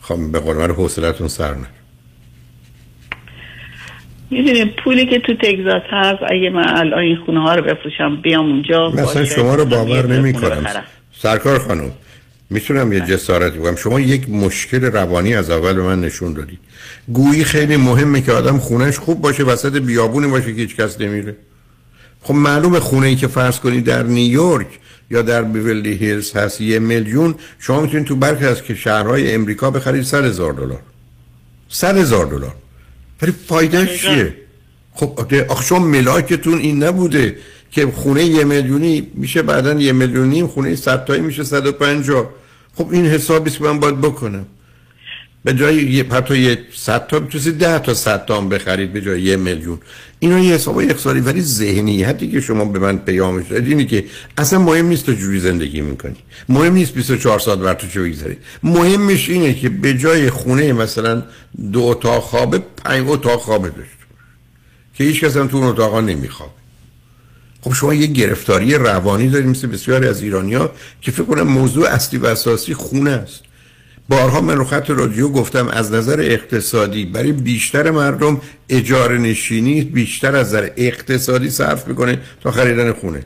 خب 0.00 0.32
به 0.32 0.40
قول 0.40 0.56
من 0.56 0.70
حوصلتون 0.70 1.28
سر 1.28 1.54
نره. 1.54 1.81
می‌دونی 4.32 4.64
پولی 4.84 5.06
که 5.06 5.18
تو 5.18 5.34
تگزاس 5.34 5.82
هست 5.90 6.22
اگه 6.28 6.50
من 6.50 6.68
الان 6.68 6.98
این 6.98 7.16
خونه 7.16 7.40
ها 7.40 7.54
رو 7.54 7.62
بفروشم 7.62 8.16
بیام 8.16 8.46
اونجا 8.46 8.90
مثلا 8.90 9.24
شما 9.24 9.54
رو 9.54 9.64
باور 9.64 10.06
نمی. 10.06 10.32
کنم. 10.32 10.66
سرکار 11.18 11.58
خانم 11.58 11.90
می‌تونم 12.50 12.92
یه 12.92 13.00
جسارتی 13.00 13.58
بگم. 13.58 13.76
شما 13.76 14.00
یک 14.00 14.30
مشکل 14.30 14.84
روانی 14.84 15.34
از 15.34 15.50
اول 15.50 15.72
به 15.72 15.82
من 15.82 16.00
نشون 16.00 16.32
دادید 16.32 16.58
گویی 17.08 17.44
خیلی 17.44 17.76
مهمه 17.76 18.20
که 18.20 18.32
آدم 18.32 18.58
خونش 18.58 18.98
خوب 18.98 19.20
باشه 19.20 19.42
وسط 19.42 19.76
بیابونی 19.76 20.26
باشه 20.26 20.46
که 20.46 20.60
هیچ 20.60 20.76
کس 20.76 21.00
نمیره. 21.00 21.36
خب 22.22 22.34
معلومه 22.34 22.80
خونه 22.80 23.06
ای 23.06 23.16
که 23.16 23.26
فرض 23.26 23.60
کنید 23.60 23.84
در 23.84 24.02
نیویورک 24.02 24.66
یا 25.10 25.22
در 25.22 25.42
بیولی 25.42 25.92
هیلز 25.92 26.36
هست 26.36 26.60
یه 26.60 26.78
میلیون. 26.78 27.34
شما 27.58 27.80
می‌تونید 27.80 28.06
تو 28.06 28.16
برخی 28.16 28.44
از 28.44 28.62
که 28.62 28.74
شهرهای 28.74 29.34
امریکا 29.34 29.70
بخرید 29.70 30.02
100 30.02 30.24
هزار 30.24 30.52
دلار. 30.52 30.80
100 31.68 31.98
هزار 31.98 32.26
دلار. 32.26 32.54
ولی 33.22 33.32
فایدهش 33.46 34.00
چیه؟ 34.00 34.34
خب 34.94 35.20
آخه 35.48 35.64
شما 35.64 35.78
ملاکتون 35.78 36.58
این 36.58 36.82
نبوده 36.82 37.36
که 37.70 37.86
خونه 37.86 38.24
یه 38.24 38.44
میلیونی 38.44 39.08
میشه 39.14 39.42
بعدا 39.42 39.72
یه 39.72 39.92
میلیونی 39.92 40.44
خونه 40.44 40.76
100 40.76 41.04
تایی 41.04 41.20
میشه 41.20 41.44
150 41.44 42.30
خب 42.74 42.88
این 42.90 43.06
حسابی 43.06 43.50
که 43.50 43.64
من 43.64 43.80
باید 43.80 44.00
بکنم. 44.00 44.46
به 45.44 45.54
جای 45.54 45.76
یه 45.76 46.04
حتی 46.04 46.38
یه 46.38 46.58
100 46.74 47.06
تا 47.06 47.18
می‌تونید 47.18 47.58
10 47.58 47.78
تا 47.78 47.94
100 47.94 48.26
تا 48.26 48.36
هم 48.36 48.48
بخرید 48.48 48.92
به 48.92 49.00
جای 49.00 49.22
یه 49.22 49.36
میلیون. 49.36 49.78
اینا 50.18 50.38
یه 50.38 50.54
حساب 50.54 50.78
اقتصادی 50.78 51.20
ولی 51.20 51.40
ذهنیتی 51.40 52.30
که 52.30 52.40
شما 52.40 52.64
به 52.64 52.78
من 52.78 52.98
پیامش 52.98 53.46
دادید 53.46 53.68
اینه 53.68 53.84
که 53.84 54.04
اصلا 54.38 54.58
مهم 54.58 54.86
نیست 54.86 55.06
تو 55.06 55.12
جوری 55.12 55.40
زندگی 55.40 55.80
می‌کنی. 55.80 56.16
مهم 56.48 56.74
نیست 56.74 56.94
24 56.94 57.38
ساعت 57.38 57.58
بر 57.58 57.74
تو 57.74 57.86
چه 57.88 58.02
بگذاری 58.02 58.36
مهمش 58.62 59.28
اینه 59.28 59.54
که 59.54 59.68
به 59.68 59.94
جای 59.94 60.30
خونه 60.30 60.72
مثلا 60.72 61.22
دو 61.72 61.80
اتاق 61.80 62.22
خوابه 62.22 62.62
پنج 62.84 63.04
اتاق 63.08 63.40
خوابه 63.40 63.68
داشت. 63.68 63.90
که 64.94 65.04
هیچ 65.04 65.24
کس 65.24 65.36
هم 65.36 65.48
تو 65.48 65.56
اون 65.56 65.66
اتاقا 65.66 66.00
نمی‌خواد 66.00 66.50
خب 67.60 67.72
شما 67.72 67.94
یه 67.94 68.06
گرفتاری 68.06 68.74
روانی 68.74 69.28
دارید 69.28 69.46
مثل 69.46 69.66
بسیاری 69.66 70.06
از 70.06 70.22
ایرانیا 70.22 70.72
که 71.00 71.10
فکر 71.10 71.24
کنم 71.24 71.42
موضوع 71.42 71.88
اصلی 71.88 72.18
و 72.18 72.26
اساسی 72.26 72.74
خونه 72.74 73.10
است. 73.10 73.40
بارها 74.08 74.40
من 74.40 74.56
رو 74.56 74.64
خط 74.64 74.90
رادیو 74.90 75.28
گفتم 75.28 75.68
از 75.68 75.92
نظر 75.92 76.20
اقتصادی 76.20 77.04
برای 77.04 77.32
بیشتر 77.32 77.90
مردم 77.90 78.40
اجاره 78.68 79.18
نشینی 79.18 79.82
بیشتر 79.82 80.36
از 80.36 80.46
نظر 80.46 80.70
اقتصادی 80.76 81.50
صرف 81.50 81.88
می‌کنه 81.88 82.18
تا 82.42 82.50
خریدن 82.50 82.92
خونه. 82.92 83.22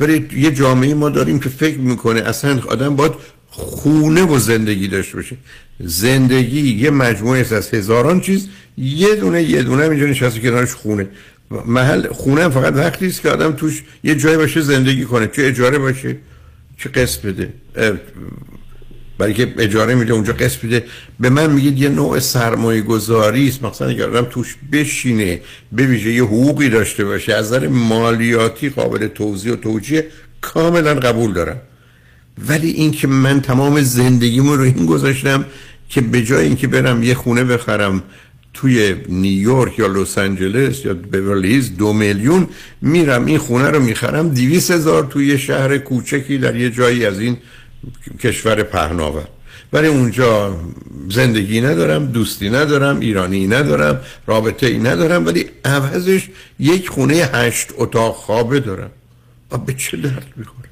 ولی 0.00 0.28
یه 0.36 0.50
جامعه 0.50 0.94
ما 0.94 1.08
داریم 1.08 1.38
که 1.40 1.48
فکر 1.48 1.78
می‌کنه 1.78 2.20
اصلا 2.20 2.60
آدم 2.68 2.96
باید 2.96 3.12
خونه 3.50 4.22
و 4.22 4.38
زندگی 4.38 4.88
داشته 4.88 5.16
باشه. 5.16 5.36
زندگی 5.80 6.74
یه 6.74 6.90
مجموعه 6.90 7.40
از 7.40 7.74
هزاران 7.74 8.20
چیز 8.20 8.48
یه 8.78 9.14
دونه 9.14 9.42
یه 9.42 9.62
دونه 9.62 9.82
اینجا 9.82 10.06
نشسته 10.06 10.40
کنارش 10.40 10.72
خونه. 10.74 11.08
محل 11.50 12.08
خونه 12.12 12.42
هم 12.42 12.50
فقط 12.50 12.74
وقتی 12.74 13.06
است 13.06 13.22
که 13.22 13.28
آدم 13.28 13.52
توش 13.52 13.82
یه 14.04 14.14
جای 14.14 14.36
باشه 14.36 14.60
زندگی 14.60 15.04
کنه. 15.04 15.26
چه 15.26 15.46
اجاره 15.46 15.78
باشه 15.78 16.16
چه 16.78 16.88
قسط 16.88 17.22
بده. 17.22 17.52
برای 19.18 19.34
که 19.34 19.54
اجاره 19.58 19.94
میده 19.94 20.12
اونجا 20.12 20.32
قسط 20.32 20.66
بده 20.66 20.84
به 21.20 21.28
من 21.30 21.50
میگید 21.50 21.78
یه 21.78 21.88
نوع 21.88 22.18
سرمایه 22.18 22.80
گذاری 22.80 23.48
است. 23.48 23.64
مثلا 23.64 23.88
اگر 23.88 24.10
آدم 24.10 24.26
توش 24.30 24.56
بشینه 24.72 25.40
به 25.72 25.86
ویژه 25.86 26.12
یه 26.12 26.22
حقوقی 26.22 26.68
داشته 26.68 27.04
باشه. 27.04 27.34
از 27.34 27.46
نظر 27.46 27.68
مالیاتی 27.68 28.68
قابل 28.68 29.06
توضیح 29.06 29.52
و 29.52 29.56
توجیه 29.56 30.06
کاملا 30.40 30.94
قبول 30.94 31.32
دارم. 31.32 31.60
ولی 32.48 32.70
اینکه 32.70 33.08
من 33.08 33.40
تمام 33.40 33.82
زندگیمو 33.82 34.56
رو 34.56 34.62
این 34.62 34.86
گذاشتم 34.86 35.44
که 35.88 36.00
به 36.00 36.22
جای 36.22 36.46
اینکه 36.46 36.66
برم 36.66 37.02
یه 37.02 37.14
خونه 37.14 37.44
بخرم 37.44 38.02
توی 38.54 38.94
نیویورک 39.08 39.78
یا 39.78 39.86
لس 39.86 40.18
آنجلس 40.18 40.84
یا 40.84 40.94
بیورلیز 40.94 41.76
دو 41.76 41.92
میلیون 41.92 42.46
میرم 42.82 43.24
این 43.24 43.38
خونه 43.38 43.70
رو 43.70 43.80
می‌خرم. 43.80 44.28
دیویس 44.28 44.70
هزار 44.70 45.04
توی 45.04 45.38
شهر 45.38 45.78
کوچکی 45.78 46.38
در 46.38 46.56
یه 46.56 46.70
جایی 46.70 47.04
از 47.04 47.20
این 47.20 47.36
کشور 48.20 48.62
پهناور. 48.62 49.24
ولی 49.72 49.88
اونجا 49.88 50.56
زندگی 51.10 51.60
ندارم 51.60 52.06
دوستی 52.06 52.50
ندارم 52.50 53.00
ایرانی 53.00 53.46
ندارم 53.46 54.00
رابطه 54.26 54.66
ای 54.66 54.78
ندارم 54.78 55.26
ولی 55.26 55.50
عوضش 55.64 56.28
یک 56.58 56.88
خونه 56.88 57.14
هشت 57.14 57.68
اتاق 57.76 58.14
خوابه 58.14 58.60
دارم. 58.60 58.90
و 59.50 59.58
به 59.58 59.74
چه 59.74 59.96
درد 59.96 60.32
می‌خوره؟ 60.36 60.68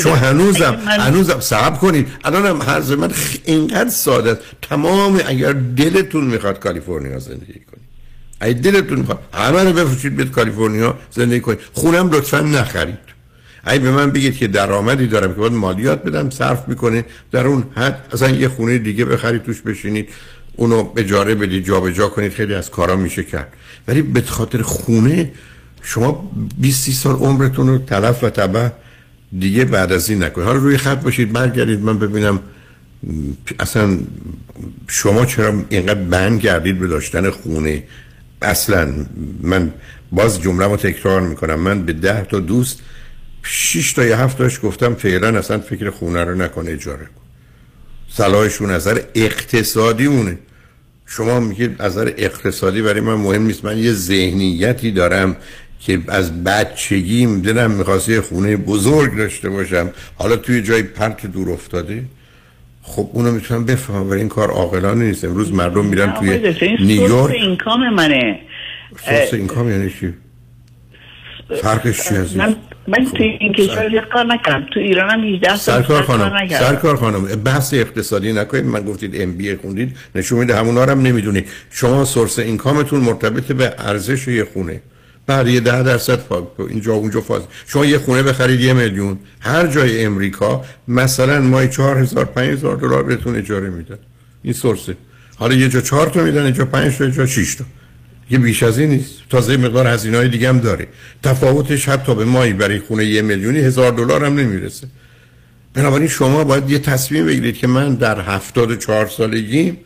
چون 0.00 0.12
هنوزم 0.12 0.82
من... 0.86 1.00
هنوزم 1.00 1.40
صبر 1.40 1.76
کنید. 1.76 2.08
الانم 2.24 2.62
حرز 2.62 2.92
من 2.92 3.12
اینقدر 3.44 3.90
ساده 3.90 4.30
است. 4.30 4.40
تمام 4.62 5.20
اگر 5.26 5.52
دلتون 5.52 6.24
می‌خواد 6.24 6.58
کالیفرنیا 6.58 7.18
زندگی 7.18 7.52
کنید. 7.52 7.86
اگه 8.40 8.54
دلتون 8.54 8.98
می‌خواد 8.98 9.18
همه 9.34 9.64
رو 9.64 9.72
بفروشید 9.72 10.16
بیاد 10.16 10.30
کالیفرنیا 10.30 10.98
زندگی 11.10 11.40
کنید. 11.40 11.58
خونم 11.72 12.10
لطفا 12.10 12.40
نخرید. 12.40 13.15
اگه 13.66 13.78
به 13.78 13.90
من 13.90 14.10
بگید 14.10 14.36
که 14.36 14.46
درآمدی 14.48 15.06
دارم 15.06 15.28
که 15.28 15.40
باید 15.40 15.52
مالیات 15.52 16.04
بدم 16.04 16.30
صرف 16.30 16.68
می‌کنه 16.68 17.04
در 17.32 17.46
اون 17.46 17.64
حد 17.74 18.08
اصلا 18.12 18.30
یه 18.30 18.48
خونه 18.48 18.78
دیگه 18.78 19.04
بخرید 19.04 19.42
توش 19.42 19.60
بشینید. 19.60 20.08
اونو 20.56 20.92
اجاره 20.96 21.34
بدید 21.34 21.64
جابجا 21.64 21.92
جا 21.92 22.08
کنید. 22.08 22.32
خیلی 22.32 22.54
از 22.54 22.70
کارا 22.70 22.96
میشه 22.96 23.22
کرد. 23.22 23.52
ولی 23.88 24.02
به 24.02 24.20
خاطر 24.20 24.62
خونه 24.62 25.32
شما 25.82 26.32
20 26.58 26.90
سال 26.90 27.14
عمرتون 27.14 27.68
رو 27.68 27.78
تلف 27.78 28.24
و 28.24 28.30
تبه 28.30 28.72
دیگه 29.38 29.64
بعد 29.64 29.92
از 29.92 30.10
این 30.10 30.22
نکنید. 30.22 30.46
حالا 30.46 30.58
روی 30.58 30.76
خط 30.76 31.02
باشید 31.02 31.32
برگردید. 31.32 31.80
من 31.80 31.98
ببینم 31.98 32.40
اصلا 33.60 33.98
شما 34.88 35.26
چرا 35.26 35.54
اینقدر 35.68 36.00
بند 36.00 36.40
کردید 36.40 36.78
به 36.78 36.86
داشتن 36.86 37.30
خونه؟ 37.30 37.82
اصلا 38.42 38.94
من 39.42 39.72
باز 40.12 40.42
جمله 40.42 40.66
رو 40.66 40.76
تکرار 40.76 41.20
می‌کنم. 41.20 41.60
من 41.60 41.82
به 41.82 41.92
ده 41.92 42.22
تا 42.30 42.40
دوست 42.40 42.80
شش 43.48 43.92
تا 43.92 44.04
یا 44.04 44.16
هفت 44.16 44.38
تاش 44.38 44.60
گفتم 44.62 44.94
فعلا 44.94 45.38
اصلا 45.38 45.58
فکر 45.58 45.90
خونه 45.90 46.24
رو 46.24 46.34
نکنه 46.34 46.70
اجاره 46.70 47.04
کن. 47.04 47.22
صلاحشون 48.08 48.70
نظر 48.70 49.00
اقتصادی 49.14 50.08
مونه. 50.08 50.38
شما 51.06 51.40
میگید 51.40 51.76
از 51.78 51.92
نظر 51.92 52.12
اقتصادی 52.16 52.82
برای 52.82 53.00
من 53.00 53.14
مهم 53.14 53.42
نیست. 53.42 53.64
من 53.64 53.78
یه 53.78 53.92
ذهنیتی 53.92 54.90
دارم 54.90 55.36
که 55.80 56.00
از 56.08 56.44
بچگیم 56.44 57.40
دلم 57.40 57.70
می‌خواست 57.70 58.08
یه 58.08 58.20
خونه 58.20 58.56
بزرگ 58.56 59.16
داشته 59.16 59.48
باشم. 59.50 59.90
حالا 60.16 60.36
توی 60.36 60.62
جای 60.62 60.82
پرت 60.82 61.26
دور 61.26 61.50
افتاده. 61.50 62.04
خب 62.82 63.10
اونو 63.12 63.32
می‌تونم 63.32 63.64
بفهمم 63.64 64.10
ولی 64.10 64.20
این 64.20 64.28
کار 64.28 64.50
عاقلانه 64.50 65.04
نیست. 65.04 65.24
امروز 65.24 65.52
مردم 65.52 65.84
میرن 65.84 66.14
توی 66.14 66.54
نیویورک. 66.80 67.34
اینکام 67.34 67.94
منه. 67.94 68.40
سورس 69.06 69.34
اینکام 69.34 69.70
یعنی 69.70 69.90
چی؟ 70.00 70.14
فرقش 71.62 72.08
چی 72.08 72.14
من 72.38 72.56
من 72.88 73.04
تو 73.04 73.22
این 73.22 73.52
کشور 73.52 74.00
کار 74.12 74.24
نکردم. 74.24 74.66
تو 74.74 74.80
ایران 74.80 75.10
هم 75.10 75.24
18 75.24 75.56
سال 75.56 75.82
سرکار 75.82 76.02
خانم 76.02 76.48
سرکار 76.48 76.96
خانم 76.96 77.22
بحث 77.22 77.74
اقتصادی 77.74 78.32
نکنید. 78.32 78.64
من 78.64 78.82
گفتید 78.84 79.20
ام 79.20 79.32
بی 79.32 79.56
خوندید 79.56 79.96
نشون 80.14 80.38
میده 80.38 80.56
همونا 80.56 80.84
رو 80.84 80.90
هم 80.90 81.00
نمی‌دونید. 81.00 81.48
شما 81.70 82.04
سورس 82.04 82.38
اینکامتون 82.38 83.00
مرتبط 83.00 83.52
به 83.52 83.74
ارزش 83.78 84.28
یه 84.28 84.44
خونه. 84.44 84.80
بعد 85.26 85.48
یه 85.48 85.60
ده 85.60 85.82
درصد 85.82 86.18
اینجا 86.70 86.92
اونجا 86.92 87.20
فاز. 87.20 87.42
شما 87.66 87.84
یه 87.84 87.98
خونه 87.98 88.22
بخرید 88.22 88.60
یه 88.60 88.72
میلیون. 88.72 89.18
هر 89.40 89.66
جای 89.66 90.04
امریکا 90.04 90.64
مثلا 90.88 91.40
مای 91.40 91.68
چهار 91.68 91.98
هزار 91.98 92.24
پنج 92.24 92.50
هزار 92.50 92.76
دلار 92.76 93.02
بهتون 93.02 93.36
اجاره 93.36 93.70
میدن 93.70 93.98
این 94.42 94.52
سورسه. 94.52 94.96
حالا 95.38 95.54
یه 95.54 95.68
جا 95.68 95.80
چهار 95.80 96.06
تا 96.06 96.22
میدن 96.22 96.42
اینجا 96.42 96.64
پنج 96.64 96.98
تا 96.98 97.04
اینجا 97.04 97.26
شیش 97.26 97.54
تا. 97.54 97.64
یه 98.30 98.38
بیش 98.38 98.62
از 98.62 98.78
این 98.78 98.90
نیست. 98.90 99.12
تازه 99.30 99.56
مقدار 99.56 99.86
هزینه 99.86 100.16
های 100.16 100.28
دیگه 100.28 100.48
هم 100.48 100.58
داره. 100.58 100.88
تفاوتش 101.22 101.88
حتی 101.88 102.14
به 102.14 102.24
مایی 102.24 102.52
برای 102.52 102.78
خونه 102.78 103.04
یه 103.04 103.22
میلیونی 103.22 103.58
هزار 103.58 103.92
دلار 103.92 104.24
هم 104.24 104.34
نمی‌رسه. 104.34 104.86
بنابراین 105.74 106.08
شما 106.08 106.44
باید 106.44 106.70
یه 106.70 106.78
تصمیم 106.78 107.26
بگیرید 107.26 107.56
که 107.56 107.66
من 107.66 107.94
در 107.94 108.20
هفتاد 108.20 108.78
چهار 108.78 109.06
سالگی 109.06 109.78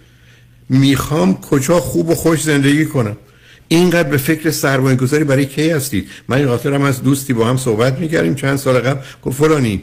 می‌خوام 0.69 1.41
کجا 1.41 1.81
خوب 1.81 2.09
و 2.09 2.15
خوش 2.15 2.43
زندگی 2.43 2.85
کنم. 2.85 3.17
اینقدر 3.73 4.09
به 4.09 4.17
فکر 4.17 4.51
سرمایه 4.51 4.97
گذاری 4.97 5.25
برای 5.25 5.47
کی 5.47 5.71
هستید؟ 5.71 6.09
من 6.29 6.37
این 6.37 6.47
خاطرم 6.47 6.83
از 6.83 7.03
دوستی 7.03 7.33
با 7.33 7.47
هم 7.47 7.57
صحبت 7.57 7.99
می‌کردیم 7.99 8.35
چند 8.35 8.57
سال 8.57 8.79
قبل. 8.79 9.01
گفت 9.23 9.39
فلانی 9.39 9.83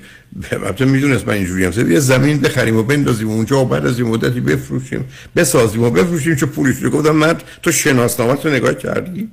البته 0.52 0.86
می‌دونست 0.86 1.28
من 1.28 1.34
اینجوری 1.34 1.66
هم. 1.66 1.92
یه 1.92 2.00
زمین 2.00 2.40
بخریم 2.40 2.78
و 2.78 2.84
بندازیم 2.84 3.30
اونجا 3.30 3.62
و 3.62 3.66
بعد 3.66 3.86
از 3.86 4.00
این 4.00 4.08
مدتی 4.08 4.40
بفروشیم 4.40 5.06
بسازیم 5.36 5.84
و 5.84 5.90
بفروشیم 5.90 6.36
چه 6.36 6.46
پولیش 6.46 6.76
گفتم 6.94 7.12
من 7.12 7.36
تو 7.64 7.72
شناسنامه 7.72 8.44
رو 8.44 8.50
نگاه 8.50 8.74
کردی؟ 8.74 9.30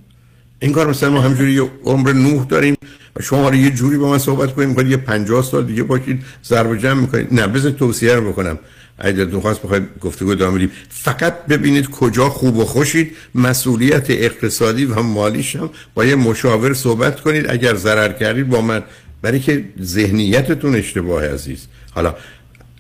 این 0.61 0.73
کار 0.73 0.89
مثلا 0.89 1.11
ما 1.11 1.21
همجوری 1.21 1.53
یه 1.53 1.71
عمر 1.85 2.13
نوح 2.13 2.47
داریم 2.47 2.75
و 3.17 3.23
شما 3.23 3.43
حالا 3.43 3.57
یه 3.57 3.71
جوری 3.71 3.97
با 3.97 4.11
من 4.11 4.19
صحبت 4.19 4.55
کنیم 4.55 4.91
یه 4.91 4.97
50 4.97 5.43
سال 5.43 5.65
دیگه 5.65 5.83
باشید 5.83 6.23
ضرب 6.45 6.79
جمع 6.79 7.01
می‌کنید. 7.01 7.35
نه 7.35 7.47
بذار 7.47 7.71
توصیه 7.71 8.15
رو 8.15 8.33
بکنم. 8.33 8.59
اگه 8.99 9.13
دلتون 9.13 9.41
خواست 9.41 9.63
بخواید 9.63 9.83
گفتگو 10.01 10.31
ادامه 10.31 10.57
بدیم. 10.57 10.71
فقط 10.89 11.47
ببینید 11.47 11.91
کجا 11.91 12.29
خوب 12.29 12.57
و 12.57 12.65
خوشید 12.65 13.17
مسئولیت 13.35 14.11
اقتصادی 14.11 14.85
و 14.85 15.03
مالیش 15.03 15.57
هم 15.57 15.71
با 15.95 16.05
یه 16.05 16.15
مشاور 16.15 16.75
صحبت 16.75 17.21
کنید. 17.21 17.51
اگر 17.51 17.75
ضرر 17.75 18.13
کردید 18.13 18.49
با 18.49 18.61
من. 18.61 18.83
برای 19.23 19.41
که 19.41 19.65
ذهنیتتون 19.81 20.75
اشتباه 20.75 21.29
عزیز. 21.29 21.69
حالا 21.95 22.15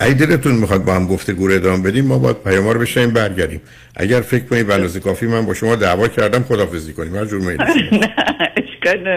اگه 0.00 0.14
دلتون 0.14 0.54
می‌خواد 0.54 0.84
با 0.84 0.94
هم 0.94 1.06
گفتگو 1.06 1.50
ادامه 1.50 1.82
بدیم 1.82 2.06
ما 2.06 2.18
باید 2.18 2.36
پیام 2.36 2.68
رو 2.68 2.80
بشنیم 2.80 3.10
برگردیم. 3.10 3.60
اگر 3.96 4.20
فکر 4.20 4.44
کنید 4.44 4.66
بلازی 4.66 5.00
کافی 5.00 5.26
من 5.26 5.46
با 5.46 5.54
شما 5.54 5.76
دعوا 5.76 6.08
کردم 6.08 6.42
خدافظی 6.42 6.92
کنیم. 6.92 7.16
هر 7.16 7.24
جور 7.24 7.40
میل 7.40 7.56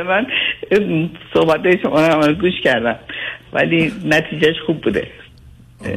من 0.07 0.25
صحبت 1.33 1.81
شما 1.83 2.07
رو 2.07 2.33
گوش 2.33 2.61
کردم. 2.63 2.99
ولی 3.53 3.93
نتیجهش 4.05 4.55
خوب 4.65 4.81
بوده. 4.81 5.07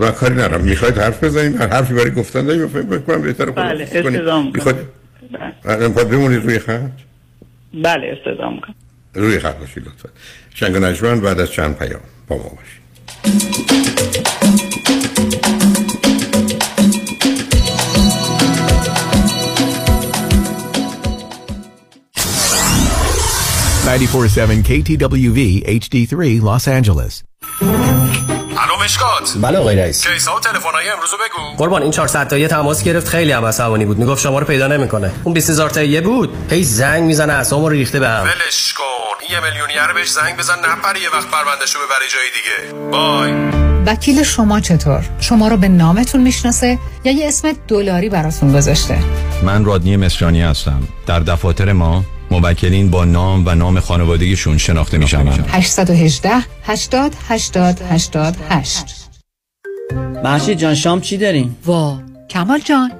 من 0.00 0.10
کاری 0.10 0.34
ندارم. 0.34 0.60
می‌خواید 0.60 0.98
حرف 0.98 1.24
بزنید 1.24 1.56
حرفی 1.56 1.94
برای 1.94 2.10
گفتن 2.10 2.46
داریم 2.46 2.68
فکر 2.68 2.82
بکنم 2.82 3.22
بهتر 3.22 3.50
بله 3.50 3.86
خودم 3.86 4.06
استدام 4.06 4.52
می‌خواید 4.54 4.86
بمونید 6.10 6.44
روی 6.44 6.58
خط؟ 6.58 6.90
بله 7.74 8.18
استدام 8.18 8.60
کن 8.60 8.74
روی 9.14 9.38
خط 9.38 9.56
باشید 9.56 9.82
لطفا. 9.86 10.08
شنگ 10.54 10.76
نجمن 10.76 11.20
بعد 11.20 11.40
از 11.40 11.50
چند 11.50 11.78
پیام 11.78 12.00
با 12.28 12.36
ما 12.36 12.42
باشید 12.42 12.80
ninety-four-seven 23.86 24.58
KTWV 24.68 25.40
HD3 25.82 26.40
Los 26.48 26.64
Angeles. 26.68 27.29
مشکات 28.84 29.32
بله 29.42 29.58
آقای 29.58 29.76
رئیس. 29.76 30.06
کیسا 30.06 30.36
و 30.36 30.40
تلفن‌های 30.40 30.88
امروز 30.88 31.10
بگو. 31.10 31.56
قربان 31.56 31.82
این 31.82 31.90
400 31.90 32.28
تایی 32.28 32.48
تماس 32.48 32.84
گرفت 32.84 33.08
خیلی 33.08 33.32
هم 33.32 33.44
عصبانی 33.44 33.84
بود. 33.84 33.98
می‌گفت 33.98 34.22
شما 34.22 34.38
رو 34.38 34.46
پیدا 34.46 34.66
نمی‌کنه. 34.66 35.12
اون 35.24 35.34
20000 35.34 35.70
تایی 35.70 36.00
بود. 36.00 36.36
هی 36.50 36.64
زنگ 36.64 37.02
می‌زنه 37.02 37.32
اعصابمو 37.32 37.68
ریخته 37.68 38.00
بهم 38.00 38.22
ولش 38.22 38.72
کن. 38.72 39.32
یه 39.34 39.40
میلیونیر 39.40 39.92
بهش 39.94 40.10
زنگ 40.10 40.36
بزن 40.36 40.54
نپره 40.58 41.00
یه 41.02 41.08
وقت 41.10 41.30
پروندهشو 41.30 41.78
ببره 41.78 42.06
جای 42.08 42.28
دیگه. 42.36 42.90
بای 42.90 43.32
وکیل 43.86 44.22
شما 44.22 44.60
چطور؟ 44.60 45.04
شما 45.20 45.48
رو 45.48 45.56
به 45.56 45.68
نامتون 45.68 46.20
می‌شناسه 46.20 46.78
یا 47.04 47.12
یه 47.12 47.28
اسم 47.28 47.52
دلاری 47.68 48.08
براتون 48.08 48.52
گذاشته؟ 48.52 48.98
من 49.42 49.64
رادنی 49.64 49.96
مصریانی 49.96 50.42
هستم. 50.42 50.82
در 51.06 51.20
دفاتر 51.20 51.72
ما 51.72 52.04
موکلین 52.30 52.90
با 52.90 53.04
نام 53.04 53.42
و 53.46 53.54
نام 53.54 53.80
خانوادگیشون 53.80 54.58
شناخته 54.58 54.98
می 54.98 55.08
شوند 55.08 55.48
818 55.48 56.30
80 56.62 57.16
80 57.28 57.80
88 57.90 58.84
محشید 60.24 60.58
جان 60.58 60.74
شام 60.74 61.00
چی 61.00 61.16
داریم؟ 61.16 61.56
وا 61.66 62.00
کمال 62.30 62.58
جان. 62.58 62.99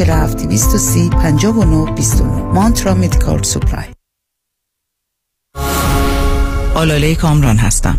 230 0.00 1.10
59 1.10 1.94
29 1.94 2.22
Mantra 2.54 2.94
Medical 2.94 3.42
Supply. 3.42 3.86
آلاله 6.74 7.14
کامران 7.14 7.56
هستم. 7.56 7.98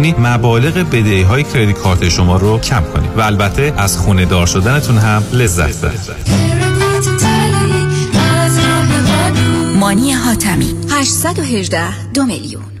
مبالغ 0.09 0.73
بدهی 0.73 1.21
های 1.21 1.43
credit 1.43 1.77
card 1.77 2.09
شما 2.09 2.37
رو 2.37 2.59
کم 2.59 2.83
کنیم 2.93 3.09
و 3.17 3.21
البته 3.21 3.73
از 3.77 3.97
خونه 3.97 4.25
دار 4.25 4.47
شدنتون 4.47 4.97
هم 4.97 5.23
لذت 5.33 5.81
ببرید. 5.81 6.51
مانی 9.79 10.11
حاتمی 10.11 10.75
818 10.91 12.11
دو 12.13 12.25
میلیون. 12.25 12.80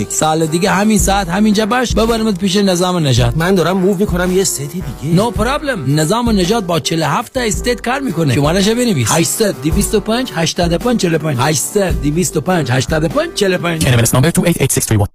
سال 0.09 0.45
دیگه 0.45 0.71
همین 0.71 0.97
ساعت 0.97 1.29
همینجا 1.29 1.65
باش 1.65 1.93
ببرمت 1.93 2.39
پیش 2.39 2.55
نظام 2.55 3.07
نجات 3.07 3.37
من 3.37 3.55
دارم 3.55 3.77
move 3.77 3.97
می‌کنم 3.97 4.31
یه 4.31 4.43
city 4.43 4.65
دیگه. 5.01 5.15
نو 5.15 5.31
no 5.31 5.33
پرابلم 5.33 5.99
نظام 5.99 6.29
نجات 6.29 6.63
با 6.63 6.79
47 6.79 7.33
تا 7.33 7.41
استیت 7.41 7.81
کار 7.81 7.99
می‌کنه. 7.99 8.35
شمارش 8.35 8.69
بنویس. 8.69 9.11
800 9.11 9.55
225 9.61 10.31
85 10.35 10.99
45 10.99 11.37
800 11.39 12.01
225 12.01 12.71
85 12.71 13.33
45 13.33 13.85
NMLS 13.85 14.09
number 14.09 14.31
288631 14.31 15.07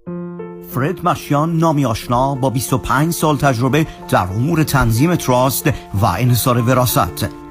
فرد 0.75 1.05
مشیان 1.05 1.57
نامی 1.57 1.85
آشنا 1.85 2.35
با 2.35 2.49
25 2.49 3.13
سال 3.13 3.37
تجربه 3.37 3.87
در 4.09 4.23
امور 4.23 4.63
تنظیم 4.63 5.15
تراست 5.15 5.67
و 6.01 6.05
انحصار 6.05 6.61
وراست 6.61 7.46